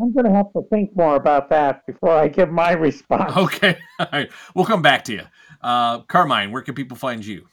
I'm 0.00 0.12
going 0.12 0.24
to 0.24 0.32
have 0.32 0.52
to 0.54 0.62
think 0.70 0.96
more 0.96 1.16
about 1.16 1.50
that 1.50 1.84
before 1.86 2.16
I 2.16 2.28
give 2.28 2.50
my 2.50 2.72
response. 2.72 3.36
Okay, 3.36 3.76
all 3.98 4.06
right, 4.10 4.30
we'll 4.54 4.64
come 4.64 4.80
back 4.80 5.04
to 5.04 5.12
you. 5.12 5.22
Uh, 5.60 6.00
Carmine, 6.02 6.50
where 6.50 6.62
can 6.62 6.74
people 6.74 6.96
find 6.96 7.24
you? 7.24 7.46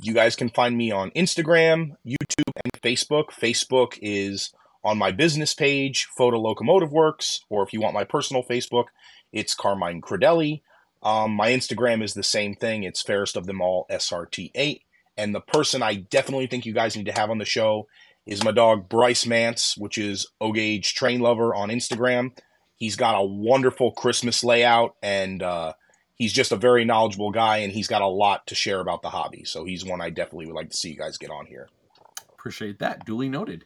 You 0.00 0.14
guys 0.14 0.34
can 0.34 0.48
find 0.48 0.76
me 0.76 0.90
on 0.90 1.10
Instagram, 1.10 1.92
YouTube, 2.06 2.50
and 2.64 2.82
Facebook. 2.82 3.26
Facebook 3.26 3.98
is 4.02 4.52
on 4.82 4.98
my 4.98 5.12
business 5.12 5.54
page, 5.54 6.06
Photo 6.16 6.38
Locomotive 6.38 6.92
Works, 6.92 7.40
or 7.48 7.62
if 7.62 7.72
you 7.72 7.80
want 7.80 7.94
my 7.94 8.04
personal 8.04 8.42
Facebook, 8.42 8.86
it's 9.32 9.54
Carmine 9.54 10.00
Crudele. 10.00 10.62
Um, 11.04 11.32
my 11.32 11.50
Instagram 11.50 12.02
is 12.02 12.14
the 12.14 12.22
same 12.22 12.54
thing. 12.54 12.82
It's 12.82 13.02
fairest 13.02 13.36
of 13.36 13.46
them 13.46 13.60
all, 13.60 13.86
SRT8. 13.90 14.80
And 15.16 15.34
the 15.34 15.40
person 15.40 15.82
I 15.82 15.94
definitely 15.94 16.46
think 16.46 16.66
you 16.66 16.72
guys 16.72 16.96
need 16.96 17.06
to 17.06 17.12
have 17.12 17.30
on 17.30 17.38
the 17.38 17.44
show 17.44 17.86
is 18.26 18.42
my 18.42 18.50
dog 18.50 18.88
Bryce 18.88 19.26
Mance, 19.26 19.76
which 19.76 19.98
is 19.98 20.26
O 20.40 20.52
Gauge 20.52 20.94
Train 20.94 21.20
Lover 21.20 21.54
on 21.54 21.68
Instagram. 21.68 22.36
He's 22.76 22.96
got 22.96 23.20
a 23.20 23.24
wonderful 23.24 23.92
Christmas 23.92 24.42
layout, 24.42 24.96
and 25.02 25.42
uh, 25.42 25.74
he's 26.14 26.32
just 26.32 26.52
a 26.52 26.56
very 26.56 26.84
knowledgeable 26.84 27.30
guy, 27.30 27.58
and 27.58 27.72
he's 27.72 27.86
got 27.86 28.02
a 28.02 28.08
lot 28.08 28.46
to 28.48 28.54
share 28.54 28.80
about 28.80 29.02
the 29.02 29.10
hobby. 29.10 29.44
So 29.44 29.64
he's 29.64 29.84
one 29.84 30.00
I 30.00 30.10
definitely 30.10 30.46
would 30.46 30.56
like 30.56 30.70
to 30.70 30.76
see 30.76 30.90
you 30.90 30.96
guys 30.96 31.18
get 31.18 31.30
on 31.30 31.46
here. 31.46 31.68
Appreciate 32.32 32.78
that. 32.80 33.04
Duly 33.04 33.28
noted. 33.28 33.64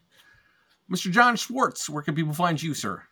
Mr. 0.91 1.11
John 1.11 1.37
Schwartz, 1.37 1.89
where 1.89 2.03
can 2.03 2.15
people 2.15 2.35
find 2.35 2.61
you, 2.61 2.75
sir? 2.75 3.03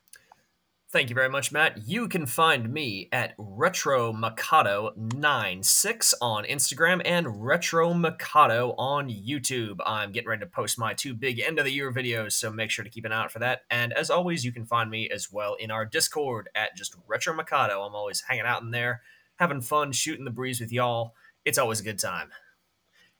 Thank 0.88 1.08
you 1.08 1.16
very 1.16 1.28
much, 1.28 1.50
Matt. 1.50 1.88
You 1.88 2.06
can 2.06 2.26
find 2.26 2.72
me 2.72 3.08
at 3.10 3.34
Retro 3.38 4.12
Mikado 4.12 4.92
96 4.96 6.14
on 6.22 6.44
Instagram 6.44 7.02
and 7.04 7.44
Retro 7.44 7.92
Mikado 7.92 8.72
on 8.78 9.08
YouTube. 9.08 9.78
I'm 9.84 10.12
getting 10.12 10.28
ready 10.28 10.44
to 10.44 10.46
post 10.46 10.78
my 10.78 10.94
two 10.94 11.12
big 11.12 11.40
end 11.40 11.58
of 11.58 11.64
the 11.64 11.72
year 11.72 11.92
videos, 11.92 12.34
so 12.34 12.52
make 12.52 12.70
sure 12.70 12.84
to 12.84 12.90
keep 12.90 13.04
an 13.04 13.10
eye 13.10 13.24
out 13.24 13.32
for 13.32 13.40
that. 13.40 13.62
And 13.68 13.92
as 13.94 14.10
always, 14.10 14.44
you 14.44 14.52
can 14.52 14.64
find 14.64 14.88
me 14.88 15.10
as 15.10 15.32
well 15.32 15.54
in 15.54 15.72
our 15.72 15.84
Discord 15.84 16.48
at 16.54 16.76
just 16.76 16.94
Retro 17.08 17.34
Mikado. 17.34 17.82
I'm 17.82 17.96
always 17.96 18.20
hanging 18.20 18.46
out 18.46 18.62
in 18.62 18.70
there, 18.70 19.02
having 19.40 19.62
fun, 19.62 19.90
shooting 19.90 20.24
the 20.24 20.30
breeze 20.30 20.60
with 20.60 20.70
y'all. 20.70 21.14
It's 21.44 21.58
always 21.58 21.80
a 21.80 21.84
good 21.84 21.98
time. 21.98 22.30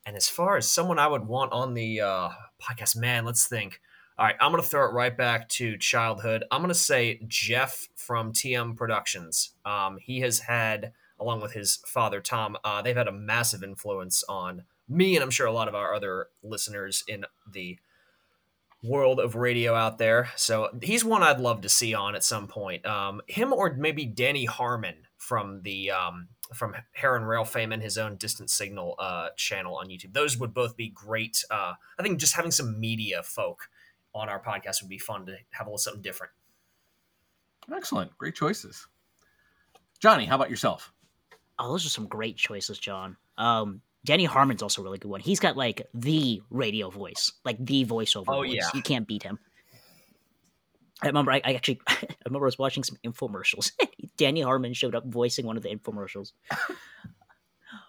And 0.06 0.14
as 0.14 0.28
far 0.28 0.56
as 0.56 0.68
someone 0.68 1.01
I 1.01 1.09
would 1.09 1.26
want 1.26 1.52
on 1.52 1.74
the 1.74 2.01
uh, 2.01 2.28
podcast, 2.62 2.94
man, 2.97 3.24
let's 3.24 3.48
think. 3.48 3.80
All 4.18 4.24
right, 4.24 4.36
I'm 4.40 4.51
going 4.51 4.62
to 4.62 4.68
throw 4.68 4.88
it 4.88 4.93
right 4.93 5.14
back 5.14 5.47
to 5.51 5.76
childhood. 5.76 6.43
I'm 6.51 6.62
going 6.62 6.68
to 6.68 6.74
say 6.74 7.20
Jeff 7.28 7.86
from 7.97 8.32
TM 8.32 8.74
Productions. 8.74 9.51
Um, 9.66 9.98
he 10.01 10.20
has 10.20 10.38
had, 10.38 10.93
along 11.20 11.43
with 11.43 11.52
his 11.52 11.80
father 11.86 12.22
Tom, 12.22 12.56
uh, 12.64 12.80
they've 12.80 12.97
had 12.97 13.09
a 13.09 13.12
massive 13.12 13.62
influence 13.62 14.24
on 14.26 14.62
me, 14.88 15.16
and 15.16 15.22
I'm 15.22 15.30
sure 15.30 15.47
a 15.47 15.52
lot 15.52 15.68
of 15.68 15.74
our 15.74 15.93
other 15.93 16.28
listeners 16.43 17.05
in 17.06 17.26
the 17.52 17.78
world 18.82 19.20
of 19.20 19.34
radio 19.34 19.74
out 19.74 19.98
there. 19.98 20.30
So 20.34 20.70
he's 20.82 21.05
one 21.05 21.22
I'd 21.22 21.40
love 21.40 21.60
to 21.62 21.68
see 21.68 21.93
on 21.93 22.14
at 22.14 22.24
some 22.24 22.47
point. 22.47 22.86
Um, 22.86 23.20
him 23.26 23.52
or 23.52 23.74
maybe 23.74 24.06
Danny 24.06 24.47
Harmon 24.47 24.94
from 25.18 25.60
the 25.60 25.90
um, 25.90 26.28
from 26.55 26.74
Herron 26.93 27.24
Rail 27.24 27.44
fame 27.44 27.72
and 27.72 27.82
his 27.82 27.98
own 27.98 28.16
Distant 28.16 28.48
Signal 28.48 28.94
uh, 28.98 29.28
channel 29.36 29.76
on 29.76 29.88
YouTube. 29.88 30.14
Those 30.14 30.38
would 30.38 30.55
both 30.55 30.74
be 30.74 30.88
great. 30.88 31.44
Uh, 31.51 31.74
I 31.98 32.02
think 32.02 32.18
just 32.18 32.34
having 32.34 32.51
some 32.51 32.80
media 32.80 33.22
folk 33.22 33.68
on 34.16 34.28
our 34.28 34.43
podcast 34.43 34.82
would 34.82 34.88
be 34.88 34.98
fun 34.98 35.26
to 35.26 35.36
have 35.51 35.66
a 35.66 35.70
little 35.70 35.78
something 35.78 36.02
different. 36.02 36.32
Excellent. 37.74 38.16
Great 38.18 38.34
choices. 38.34 38.86
Johnny, 40.01 40.24
how 40.26 40.36
about 40.36 40.51
yourself? 40.51 40.93
Oh, 41.59 41.70
those 41.70 41.86
are 41.86 41.90
some 41.90 42.06
great 42.06 42.36
choices, 42.36 42.78
John. 42.78 43.16
Um, 43.38 43.80
Danny 44.05 44.24
Harmon's 44.24 44.62
also 44.62 44.82
a 44.82 44.84
really 44.84 44.98
good 44.98 45.10
one. 45.10 45.20
He's 45.20 45.40
got 45.40 45.56
like 45.56 45.82
the 45.94 46.43
radio 46.51 46.90
voice, 46.90 47.32
like 47.44 47.56
the 47.64 47.84
voiceover 47.84 48.24
Oh, 48.28 48.36
voice. 48.36 48.52
yeah. 48.55 48.68
You 48.74 48.82
can't 48.82 49.06
beat 49.06 49.22
him. 49.22 49.38
I 51.02 51.09
remember 51.09 51.32
I, 51.32 51.40
I 51.44 51.55
actually 51.55 51.80
I 51.88 52.06
remember 52.26 52.47
I 52.47 52.48
was 52.48 52.59
watching 52.59 52.84
some 52.84 52.98
infomercials. 53.05 53.72
Danny 54.16 54.40
Harmon 54.43 54.74
showed 54.74 54.94
up 54.94 55.05
voicing 55.06 55.44
one 55.44 55.56
of 55.56 55.62
the 55.62 55.68
infomercials. 55.74 56.32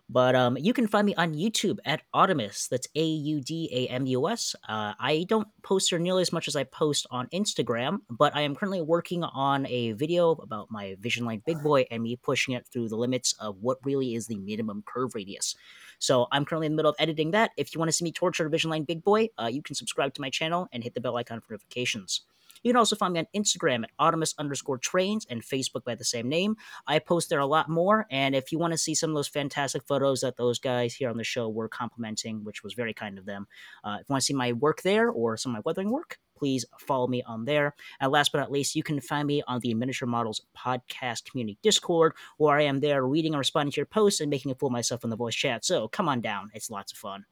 But 0.10 0.36
um, 0.36 0.58
you 0.58 0.72
can 0.72 0.88
find 0.88 1.06
me 1.06 1.16
on 1.16 1.34
YouTube 1.34 1.80
at 1.86 2.02
Audamus. 2.16 2.70
That's 2.70 2.88
A 2.96 3.04
U 3.04 3.42
D 3.42 3.70
A 3.74 3.92
M 3.92 4.06
U 4.06 4.30
S. 4.30 4.56
Uh, 4.68 4.94
I 5.00 5.26
don't 5.28 5.48
post 5.64 5.90
there 5.90 6.00
nearly 6.00 6.22
as 6.22 6.32
much 6.32 6.48
as 6.48 6.56
I 6.56 6.64
post 6.64 7.06
on 7.12 7.28
Instagram, 7.28 8.00
but 8.10 8.34
I 8.34 8.42
am 8.42 8.56
currently 8.56 8.82
working 8.82 9.24
on 9.24 9.68
a 9.68 9.92
video 9.94 10.32
about 10.32 10.72
my 10.72 10.96
Vision 11.02 11.26
Line 11.26 11.42
Big 11.46 11.62
Boy 11.62 11.86
and 11.92 12.04
me 12.04 12.16
pushing 12.16 12.54
it 12.54 12.66
through 12.72 12.88
the 12.88 12.96
limits 12.96 13.34
of 13.40 13.58
what 13.62 13.80
really 13.84 14.16
is 14.16 14.28
the 14.28 14.38
minimum 14.38 14.82
curve 14.86 15.14
radius. 15.14 15.56
So 16.00 16.28
I'm 16.32 16.46
currently 16.46 16.68
in 16.68 16.74
the 16.74 16.78
middle 16.78 16.92
of 16.92 16.96
editing 17.00 17.32
that. 17.32 17.52
If 17.58 17.74
you 17.74 17.80
want 17.80 17.90
to 17.90 17.94
see 17.94 18.06
me 18.06 18.12
torture 18.14 18.48
Vision 18.48 18.70
Line 18.70 18.84
Big 18.84 19.04
Boy, 19.04 19.30
uh, 19.38 19.48
you 19.48 19.62
can 19.62 19.76
subscribe 19.76 20.14
to 20.14 20.22
my 20.22 20.30
channel 20.30 20.70
and 20.72 20.84
hit 20.84 20.94
the 20.94 21.02
bell 21.02 21.18
icon 21.18 21.42
for 21.42 21.54
notifications. 21.54 22.22
You 22.68 22.74
can 22.74 22.80
also 22.80 22.98
find 22.98 23.14
me 23.14 23.22
on 23.22 23.28
Instagram 23.34 23.86
at 23.86 23.92
Audamus 23.98 24.34
underscore 24.38 24.78
trains 24.78 25.26
and 25.30 25.42
Facebook 25.42 25.86
by 25.86 25.96
the 25.96 26.04
same 26.04 26.28
name. 26.28 26.58
I 26.86 27.00
post 27.00 27.30
there 27.30 27.40
a 27.40 27.46
lot 27.46 27.70
more, 27.70 28.06
and 28.12 28.36
if 28.36 28.52
you 28.52 28.60
want 28.60 28.74
to 28.74 28.78
see 28.78 28.94
some 28.94 29.10
of 29.12 29.16
those 29.16 29.30
fantastic 29.30 29.84
photos 29.84 30.20
that 30.20 30.36
those 30.36 30.60
guys 30.60 30.94
here 30.94 31.10
on 31.10 31.16
the 31.16 31.24
show 31.24 31.48
were 31.48 31.70
complimenting, 31.70 32.44
which 32.44 32.66
was 32.66 32.74
very 32.74 32.94
kind 32.94 33.18
of 33.18 33.26
them, 33.26 33.48
uh, 33.86 34.00
if 34.02 34.10
you 34.10 34.14
want 34.14 34.22
to 34.22 34.26
see 34.26 34.34
my 34.34 34.52
work 34.52 34.82
there 34.82 35.10
or 35.10 35.38
some 35.38 35.54
of 35.54 35.54
my 35.54 35.62
weathering 35.64 35.92
work, 35.92 36.18
please 36.38 36.66
follow 36.78 37.08
me 37.08 37.24
on 37.24 37.46
there. 37.46 37.74
And 38.02 38.12
last 38.12 38.34
but 38.34 38.40
not 38.40 38.52
least, 38.52 38.76
you 38.76 38.84
can 38.84 39.00
find 39.00 39.26
me 39.26 39.42
on 39.48 39.62
the 39.62 39.74
Miniature 39.74 40.06
Models 40.06 40.42
Podcast 40.54 41.24
Community 41.32 41.58
Discord, 41.64 42.16
where 42.36 42.58
I 42.58 42.64
am 42.64 42.82
there 42.82 43.08
reading 43.08 43.32
and 43.32 43.40
responding 43.40 43.72
to 43.72 43.78
your 43.78 43.86
posts 43.86 44.20
and 44.20 44.30
making 44.30 44.52
a 44.52 44.56
fool 44.56 44.68
of 44.68 44.74
myself 44.74 45.06
in 45.06 45.10
the 45.10 45.16
voice 45.16 45.36
chat. 45.36 45.64
So 45.64 45.88
come 45.88 46.10
on 46.10 46.20
down, 46.20 46.52
it's 46.54 46.70
lots 46.70 46.92
of 46.92 46.98
fun. 46.98 47.24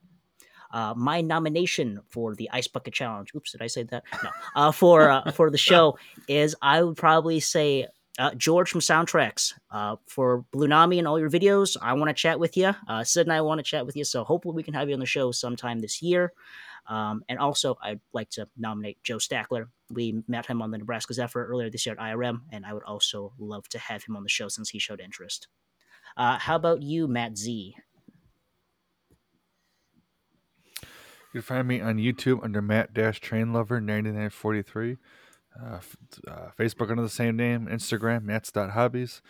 Uh, 0.70 0.94
my 0.96 1.20
nomination 1.20 2.00
for 2.08 2.34
the 2.34 2.50
Ice 2.52 2.68
Bucket 2.68 2.94
Challenge. 2.94 3.32
Oops, 3.34 3.50
did 3.50 3.62
I 3.62 3.66
say 3.66 3.84
that? 3.84 4.04
No. 4.22 4.30
Uh, 4.54 4.72
for 4.72 5.10
uh, 5.10 5.30
for 5.32 5.50
the 5.50 5.58
show 5.58 5.98
is 6.28 6.54
I 6.62 6.82
would 6.82 6.96
probably 6.96 7.40
say 7.40 7.86
uh, 8.18 8.34
George 8.34 8.70
from 8.70 8.80
SoundTraxx 8.80 9.54
uh, 9.70 9.96
for 10.06 10.44
Blunami 10.52 10.98
and 10.98 11.06
all 11.06 11.18
your 11.18 11.30
videos. 11.30 11.76
I 11.80 11.92
want 11.92 12.08
to 12.08 12.14
chat 12.14 12.38
with 12.38 12.56
you. 12.56 12.74
Uh, 12.88 13.04
Sid 13.04 13.26
and 13.26 13.32
I 13.32 13.40
want 13.42 13.58
to 13.58 13.62
chat 13.62 13.84
with 13.84 13.96
you. 13.96 14.04
So 14.04 14.24
hopefully 14.24 14.54
we 14.54 14.62
can 14.62 14.74
have 14.74 14.88
you 14.88 14.94
on 14.94 15.00
the 15.00 15.06
show 15.06 15.32
sometime 15.32 15.80
this 15.80 16.02
year. 16.02 16.32
Um, 16.88 17.24
and 17.28 17.38
also, 17.38 17.76
I'd 17.82 18.00
like 18.12 18.30
to 18.30 18.48
nominate 18.56 19.02
Joe 19.02 19.18
Stackler. 19.18 19.68
We 19.90 20.22
met 20.28 20.46
him 20.46 20.62
on 20.62 20.70
the 20.70 20.78
Nebraska 20.78 21.14
Zephyr 21.14 21.44
earlier 21.44 21.68
this 21.68 21.84
year 21.84 21.96
at 21.98 22.00
IRM, 22.00 22.42
and 22.52 22.64
I 22.64 22.72
would 22.72 22.84
also 22.84 23.32
love 23.38 23.68
to 23.70 23.78
have 23.78 24.04
him 24.04 24.16
on 24.16 24.22
the 24.22 24.28
show 24.28 24.48
since 24.48 24.70
he 24.70 24.78
showed 24.78 25.00
interest. 25.00 25.48
Uh, 26.16 26.38
how 26.38 26.56
about 26.56 26.82
you, 26.82 27.08
Matt 27.08 27.36
Z? 27.36 27.76
You 31.36 31.42
can 31.42 31.54
find 31.54 31.68
me 31.68 31.82
on 31.82 31.98
YouTube 31.98 32.42
under 32.42 32.62
Matt 32.62 32.94
Dash 32.94 33.20
Train 33.20 33.52
Lover 33.52 33.78
9943. 33.78 34.96
Uh, 35.54 35.74
f- 35.74 35.96
uh, 36.26 36.48
Facebook 36.58 36.90
under 36.90 37.02
the 37.02 37.10
same 37.10 37.36
name. 37.36 37.66
Instagram 37.66 38.22
Matt's.hobbies. 38.22 39.20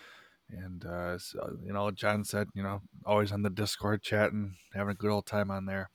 And, 0.49 0.85
uh, 0.85 1.19
so, 1.19 1.57
you 1.65 1.73
know, 1.73 1.91
John 1.91 2.23
said, 2.23 2.47
you 2.55 2.63
know, 2.63 2.83
always 3.05 3.33
on 3.33 3.43
the 3.43 3.51
Discord 3.51 4.05
chatting, 4.05 4.55
having 4.73 4.93
a 4.93 4.95
good 4.95 5.11
old 5.11 5.27
time 5.27 5.51
on 5.51 5.67
there. 5.67 5.91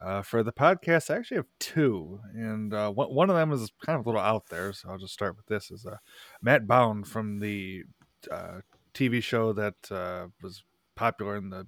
Uh, 0.00 0.22
for 0.22 0.44
the 0.44 0.52
podcast, 0.52 1.10
I 1.10 1.16
actually 1.16 1.38
have 1.38 1.48
two, 1.58 2.20
and 2.32 2.72
uh, 2.72 2.92
one, 2.92 3.12
one 3.12 3.28
of 3.28 3.34
them 3.34 3.50
is 3.50 3.72
kind 3.84 3.98
of 3.98 4.06
a 4.06 4.08
little 4.08 4.20
out 4.20 4.44
there, 4.48 4.72
so 4.72 4.90
I'll 4.90 4.98
just 4.98 5.14
start 5.14 5.36
with 5.36 5.46
this. 5.46 5.72
Is 5.72 5.84
uh, 5.84 5.96
Matt 6.40 6.68
Bown 6.68 7.02
from 7.02 7.40
the 7.40 7.82
uh, 8.30 8.60
TV 8.94 9.20
show 9.20 9.52
that 9.54 9.90
uh, 9.90 10.28
was 10.40 10.62
popular 10.94 11.34
in 11.34 11.50
the 11.50 11.66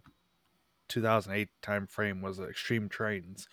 2008 0.89 1.49
time 1.63 1.87
frame 1.87 2.23
was 2.23 2.41
Extreme 2.41 2.89
Trains. 2.89 3.49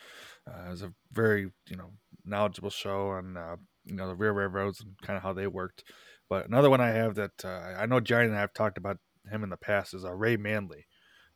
Uh, 0.48 0.68
it 0.68 0.70
was 0.72 0.82
a 0.82 0.94
very 1.12 1.52
you 1.70 1.76
know 1.76 1.92
knowledgeable 2.26 2.70
show 2.70 3.10
on 3.10 3.38
uh, 3.38 3.56
you 3.86 3.96
know 3.96 4.08
the 4.08 4.16
rear 4.16 4.32
railroads 4.32 4.82
and 4.82 4.96
kind 5.02 5.18
of 5.18 5.24
how 5.24 5.34
they 5.34 5.48
worked. 5.48 5.84
But 6.30 6.48
another 6.48 6.70
one 6.70 6.82
I 6.82 6.90
have 6.90 7.16
that 7.16 7.44
uh, 7.44 7.76
I 7.78 7.86
know 7.86 8.00
Johnny 8.00 8.26
and 8.26 8.36
I 8.36 8.40
have 8.40 8.54
talked 8.54 8.78
about 8.78 8.98
him 9.30 9.44
in 9.44 9.50
the 9.50 9.58
past 9.58 9.94
is 9.94 10.06
uh, 10.06 10.14
Ray 10.14 10.38
Manley. 10.38 10.86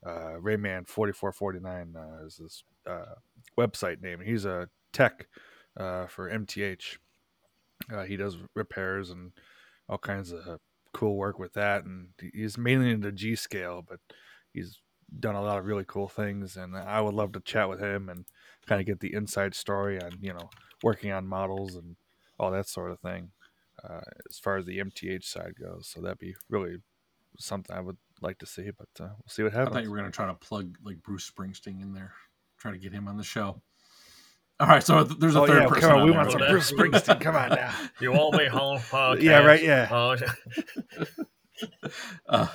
Uh, 0.05 0.37
Rayman 0.39 0.87
4449 0.87 1.95
uh, 1.95 2.25
is 2.25 2.37
this 2.37 2.63
uh, 2.89 3.15
website 3.57 4.01
name. 4.01 4.21
He's 4.23 4.45
a 4.45 4.69
tech 4.93 5.27
uh, 5.77 6.07
for 6.07 6.29
MTH. 6.29 6.97
Uh, 7.93 8.03
he 8.03 8.15
does 8.15 8.37
repairs 8.55 9.09
and 9.09 9.31
all 9.89 9.97
kinds 9.97 10.31
of 10.31 10.59
cool 10.93 11.17
work 11.17 11.37
with 11.37 11.53
that, 11.53 11.83
and 11.83 12.09
he's 12.33 12.57
mainly 12.57 12.91
into 12.91 13.11
G 13.11 13.35
scale, 13.35 13.83
but 13.87 13.99
he's 14.53 14.79
done 15.17 15.35
a 15.35 15.41
lot 15.41 15.57
of 15.59 15.65
really 15.65 15.85
cool 15.87 16.07
things. 16.07 16.57
And 16.57 16.75
I 16.75 16.99
would 17.01 17.13
love 17.13 17.31
to 17.33 17.39
chat 17.39 17.69
with 17.69 17.79
him 17.81 18.09
and 18.09 18.25
kind 18.67 18.81
of 18.81 18.87
get 18.87 18.99
the 18.99 19.13
inside 19.13 19.55
story 19.55 20.01
on 20.01 20.11
you 20.21 20.33
know 20.33 20.49
working 20.83 21.11
on 21.11 21.27
models 21.27 21.75
and 21.75 21.95
all 22.39 22.51
that 22.51 22.67
sort 22.67 22.91
of 22.91 22.99
thing 22.99 23.31
uh, 23.83 24.01
as 24.29 24.39
far 24.39 24.57
as 24.57 24.65
the 24.65 24.79
MTH 24.79 25.23
side 25.23 25.53
goes. 25.59 25.87
So 25.93 26.01
that'd 26.01 26.19
be 26.19 26.35
really 26.49 26.77
something 27.37 27.75
I 27.75 27.79
would 27.81 27.97
like 28.21 28.37
to 28.39 28.45
see, 28.45 28.69
but 28.77 28.89
uh, 29.03 29.09
we'll 29.09 29.23
see 29.29 29.43
what 29.43 29.53
happens. 29.53 29.69
I 29.69 29.73
thought 29.79 29.83
you 29.83 29.91
were 29.91 29.97
going 29.97 30.11
to 30.11 30.15
try 30.15 30.27
to 30.27 30.33
plug 30.33 30.75
like 30.83 31.01
Bruce 31.03 31.29
Springsteen 31.29 31.81
in 31.81 31.93
there, 31.93 32.13
try 32.57 32.71
to 32.71 32.77
get 32.77 32.91
him 32.93 33.07
on 33.07 33.17
the 33.17 33.23
show. 33.23 33.61
All 34.61 34.67
right, 34.67 34.83
so 34.83 35.05
th- 35.05 35.17
there's 35.19 35.35
a 35.35 35.41
Oh, 35.41 35.47
third 35.47 35.61
yeah, 35.63 35.67
person. 35.69 35.81
come 35.81 35.91
on, 35.91 35.99
on 36.01 36.05
we 36.05 36.11
there. 36.11 36.19
want 36.19 36.31
some 36.33 36.41
Okay. 36.41 36.51
Bruce 36.51 36.71
Springsteen. 36.73 37.21
Come 37.21 37.35
on 37.37 37.49
now. 37.51 37.73
You 38.01 38.11
want 38.11 38.35
me 38.35 38.47
home? 38.47 38.77
podcast? 38.91 39.21
Yeah, 39.21 39.39
right, 39.39 39.63
yeah. 39.63 40.15
Uh, 42.27 42.47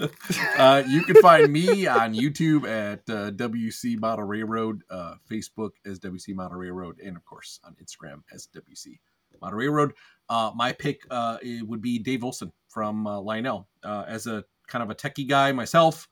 uh, 0.58 0.82
you 0.88 1.02
can 1.02 1.16
find 1.16 1.52
me 1.52 1.86
on 1.86 2.14
YouTube 2.14 2.66
at 2.68 3.00
uh, 3.10 3.30
WC 3.32 3.98
Model 3.98 4.24
Railroad, 4.24 4.82
uh, 4.90 5.14
Facebook 5.30 5.70
as 5.84 5.98
WC 6.00 6.34
Model 6.34 6.58
Railroad, 6.58 7.00
and 7.00 7.16
of 7.16 7.24
course 7.24 7.60
on 7.64 7.76
Instagram 7.82 8.22
as 8.32 8.48
WC 8.48 8.98
Model 9.40 9.58
Railroad. 9.58 9.92
Uh, 10.28 10.52
my 10.54 10.72
pick 10.72 11.02
uh, 11.10 11.38
would 11.62 11.82
be 11.82 11.98
Dave 11.98 12.24
Olson 12.24 12.52
from 12.68 13.06
uh, 13.06 13.20
Lionel. 13.20 13.68
As 13.84 14.26
a 14.26 14.44
kind 14.66 14.82
of 14.82 14.90
a 14.90 14.94
techie 14.94 15.28
guy 15.28 15.52
myself, 15.52 16.08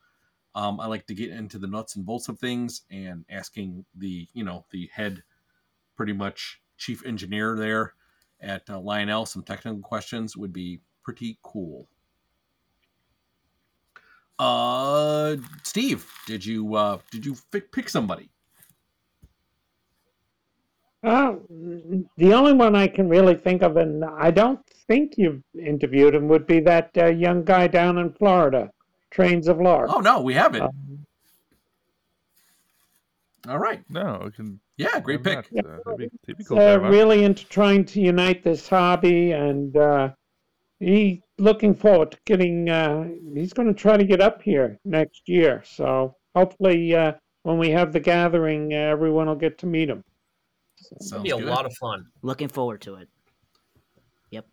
um, 0.54 0.80
I 0.80 0.86
like 0.86 1.06
to 1.06 1.14
get 1.14 1.30
into 1.30 1.58
the 1.58 1.66
nuts 1.68 1.96
and 1.96 2.04
bolts 2.04 2.28
of 2.28 2.38
things 2.38 2.82
and 2.90 3.24
asking 3.30 3.84
the 3.94 4.28
you 4.34 4.44
know 4.44 4.66
the 4.70 4.90
head, 4.92 5.22
pretty 5.96 6.12
much 6.12 6.60
chief 6.76 7.04
engineer 7.06 7.56
there 7.56 7.94
at 8.40 8.68
Lionel 8.68 9.26
some 9.26 9.42
technical 9.42 9.80
questions 9.80 10.36
would 10.36 10.52
be 10.52 10.80
pretty 11.02 11.38
cool. 11.42 11.88
Uh, 14.38 15.36
Steve, 15.64 16.06
did 16.26 16.44
you 16.46 16.74
uh 16.76 16.98
did 17.10 17.26
you 17.26 17.34
fi- 17.34 17.60
pick 17.60 17.88
somebody? 17.88 18.30
Uh, 21.02 21.34
the 22.16 22.32
only 22.34 22.52
one 22.52 22.74
I 22.74 22.88
can 22.88 23.08
really 23.08 23.36
think 23.36 23.62
of, 23.62 23.76
and 23.76 24.04
I 24.04 24.30
don't 24.32 24.58
think 24.88 25.14
you've 25.16 25.42
interviewed 25.54 26.14
him, 26.14 26.26
would 26.28 26.44
be 26.46 26.58
that 26.60 26.90
uh, 26.98 27.06
young 27.06 27.44
guy 27.44 27.68
down 27.68 27.98
in 27.98 28.12
Florida, 28.12 28.70
Trains 29.10 29.46
of 29.46 29.60
Lark. 29.60 29.90
Oh 29.92 30.00
no, 30.00 30.20
we 30.22 30.34
haven't. 30.34 30.62
Um, 30.62 31.06
All 33.48 33.58
right, 33.58 33.80
No, 33.88 34.22
we 34.24 34.30
can. 34.32 34.60
yeah, 34.76 34.98
great 35.00 35.24
why 35.24 35.36
pick. 35.36 35.52
not? 35.52 35.64
Uh, 35.64 35.78
that'd 35.84 35.98
be, 35.98 36.10
that'd 36.26 36.38
be 36.38 36.44
cool. 36.44 36.58
uh, 36.58 36.60
to 36.62 36.66
have 36.66 36.84
on. 36.84 36.90
really 36.90 37.22
into 37.24 37.46
trying 37.46 37.84
to 37.86 38.00
unite 38.00 38.42
this 38.42 38.68
hobby, 38.68 39.30
and 39.32 39.76
uh, 39.76 40.10
he 40.80 41.22
looking 41.38 41.74
forward 41.74 42.12
to 42.12 42.18
getting. 42.24 42.68
Uh, 42.68 43.08
he's 43.34 43.52
going 43.52 43.68
to 43.68 43.74
try 43.74 43.96
to 43.96 44.04
get 44.04 44.20
up 44.20 44.42
here 44.42 44.78
next 44.84 45.28
year, 45.28 45.62
so 45.64 46.14
hopefully, 46.34 46.94
uh, 46.94 47.12
when 47.42 47.58
we 47.58 47.70
have 47.70 47.92
the 47.92 48.00
gathering, 48.00 48.72
uh, 48.72 48.76
everyone 48.76 49.26
will 49.26 49.34
get 49.34 49.58
to 49.58 49.66
meet 49.66 49.88
him. 49.88 50.04
Sounds 50.76 51.12
it'd 51.12 51.24
be 51.24 51.30
a 51.30 51.36
good. 51.36 51.46
lot 51.46 51.66
of 51.66 51.74
fun. 51.74 52.06
Looking 52.22 52.48
forward 52.48 52.80
to 52.82 52.96
it. 52.96 53.08
Yep. 54.30 54.46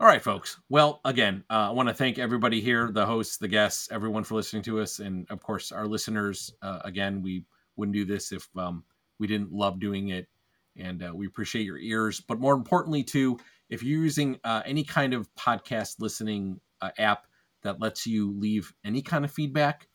All 0.00 0.06
right, 0.06 0.22
folks. 0.22 0.60
Well, 0.68 1.00
again, 1.04 1.42
uh, 1.50 1.68
I 1.68 1.70
want 1.70 1.88
to 1.88 1.94
thank 1.94 2.18
everybody 2.18 2.60
here, 2.60 2.92
the 2.92 3.04
hosts, 3.04 3.36
the 3.36 3.48
guests, 3.48 3.88
everyone 3.90 4.22
for 4.22 4.36
listening 4.36 4.62
to 4.64 4.80
us, 4.80 5.00
and 5.00 5.26
of 5.30 5.42
course 5.42 5.72
our 5.72 5.86
listeners. 5.86 6.54
Uh, 6.62 6.78
again, 6.84 7.20
we 7.20 7.44
wouldn't 7.76 7.94
do 7.94 8.04
this 8.04 8.30
if 8.30 8.48
um, 8.56 8.84
we 9.18 9.26
didn't 9.26 9.52
love 9.52 9.80
doing 9.80 10.10
it, 10.10 10.28
and 10.76 11.02
uh, 11.02 11.12
we 11.12 11.26
appreciate 11.26 11.64
your 11.64 11.78
ears. 11.78 12.20
But 12.20 12.38
more 12.38 12.54
importantly, 12.54 13.02
too, 13.02 13.38
if 13.70 13.82
you're 13.82 14.00
using 14.02 14.38
uh, 14.44 14.62
any 14.64 14.84
kind 14.84 15.14
of 15.14 15.28
podcast 15.34 15.96
listening 16.00 16.60
uh, 16.80 16.90
app 16.98 17.26
that 17.62 17.80
lets 17.80 18.06
you 18.06 18.32
leave 18.38 18.72
any 18.84 19.02
kind 19.02 19.24
of 19.24 19.30
feedback, 19.30 19.88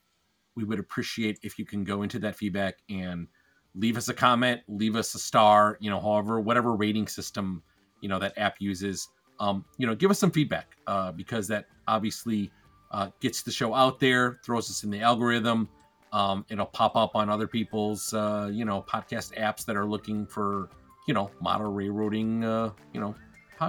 we 0.56 0.64
would 0.64 0.78
appreciate 0.78 1.38
if 1.42 1.58
you 1.58 1.64
can 1.64 1.84
go 1.84 2.02
into 2.02 2.18
that 2.20 2.36
feedback 2.36 2.76
and 2.88 3.26
leave 3.74 3.96
us 3.96 4.08
a 4.08 4.14
comment, 4.14 4.60
leave 4.68 4.94
us 4.94 5.14
a 5.14 5.18
star, 5.18 5.76
you 5.80 5.90
know, 5.90 6.00
however, 6.00 6.40
whatever 6.40 6.74
rating 6.76 7.08
system 7.08 7.62
you 8.00 8.08
know 8.08 8.18
that 8.18 8.36
app 8.36 8.56
uses 8.60 9.08
um, 9.40 9.64
you 9.78 9.86
know, 9.86 9.94
give 9.94 10.10
us 10.10 10.18
some 10.18 10.30
feedback 10.30 10.76
uh, 10.86 11.12
because 11.12 11.48
that 11.48 11.66
obviously 11.88 12.50
uh, 12.90 13.08
gets 13.20 13.42
the 13.42 13.50
show 13.50 13.74
out 13.74 13.98
there, 13.98 14.38
throws 14.44 14.70
us 14.70 14.84
in 14.84 14.90
the 14.90 15.00
algorithm. 15.00 15.68
Um, 16.12 16.44
it'll 16.48 16.66
pop 16.66 16.94
up 16.96 17.16
on 17.16 17.28
other 17.28 17.48
people's, 17.48 18.14
uh, 18.14 18.48
you 18.52 18.64
know, 18.64 18.84
podcast 18.88 19.36
apps 19.36 19.64
that 19.64 19.76
are 19.76 19.84
looking 19.84 20.26
for, 20.26 20.70
you 21.08 21.14
know, 21.14 21.30
model 21.40 21.72
railroading, 21.72 22.44
uh, 22.44 22.70
you 22.92 23.00
know, 23.00 23.14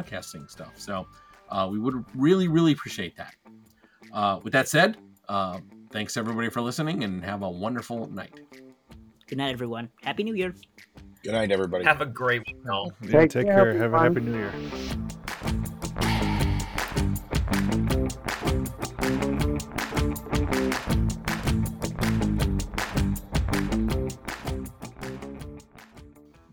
podcasting 0.03 0.49
stuff. 0.49 0.73
So 0.76 1.07
uh, 1.49 1.67
we 1.72 1.80
would 1.80 2.03
really, 2.15 2.47
really 2.47 2.72
appreciate 2.72 3.15
that. 3.17 3.35
Uh, 4.11 4.39
with 4.43 4.53
that 4.53 4.67
said, 4.67 4.97
uh, 5.27 5.59
thanks 5.91 6.17
everybody 6.17 6.49
for 6.49 6.61
listening 6.61 7.03
and 7.03 7.23
have 7.23 7.43
a 7.43 7.49
wonderful 7.49 8.07
night. 8.07 8.39
Good 9.27 9.38
night, 9.38 9.51
everyone. 9.51 9.89
Happy 10.03 10.23
New 10.23 10.35
Year. 10.35 10.53
Good 11.23 11.34
night, 11.34 11.51
everybody. 11.51 11.84
Have 11.85 12.01
a 12.01 12.05
great 12.05 12.43
week. 12.45 12.57
all. 12.72 12.93
Yeah, 13.01 13.22
Take 13.22 13.31
take, 13.31 13.45
care, 13.47 13.73
care. 13.73 13.77
Have 13.77 13.93
a 13.93 13.99
happy 13.99 14.19
new 14.22 14.38
year. 14.38 14.53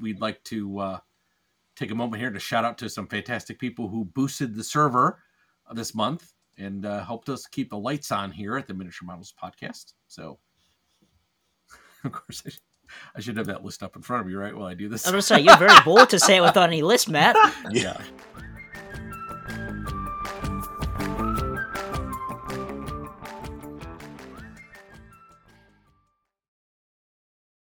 we'd 0.00 0.20
like 0.20 0.42
to 0.44 0.78
uh, 0.78 0.98
take 1.76 1.90
a 1.90 1.94
moment 1.94 2.20
here 2.20 2.30
to 2.30 2.38
shout 2.38 2.64
out 2.64 2.78
to 2.78 2.88
some 2.88 3.06
fantastic 3.06 3.58
people 3.58 3.88
who 3.88 4.04
boosted 4.04 4.54
the 4.54 4.64
server 4.64 5.22
uh, 5.68 5.74
this 5.74 5.94
month 5.94 6.32
and 6.58 6.84
uh, 6.84 7.04
helped 7.04 7.28
us 7.28 7.46
keep 7.46 7.70
the 7.70 7.78
lights 7.78 8.12
on 8.12 8.30
here 8.30 8.56
at 8.56 8.66
the 8.66 8.74
Miniature 8.74 9.06
Models 9.06 9.32
Podcast. 9.42 9.94
So, 10.08 10.38
of 12.04 12.12
course, 12.12 12.42
I 12.46 12.50
should, 12.50 12.60
I 13.16 13.20
should 13.20 13.36
have 13.36 13.46
that 13.46 13.64
list 13.64 13.82
up 13.82 13.96
in 13.96 14.02
front 14.02 14.20
of 14.20 14.26
me, 14.26 14.34
right? 14.34 14.54
While 14.54 14.66
I 14.66 14.74
do 14.74 14.88
this. 14.88 15.06
I'm 15.06 15.20
say 15.20 15.40
you're 15.40 15.56
very 15.56 15.80
bold 15.84 16.10
to 16.10 16.18
say 16.18 16.36
it 16.36 16.42
without 16.42 16.68
any 16.68 16.82
list, 16.82 17.08
Matt. 17.08 17.36
yeah. 17.70 18.00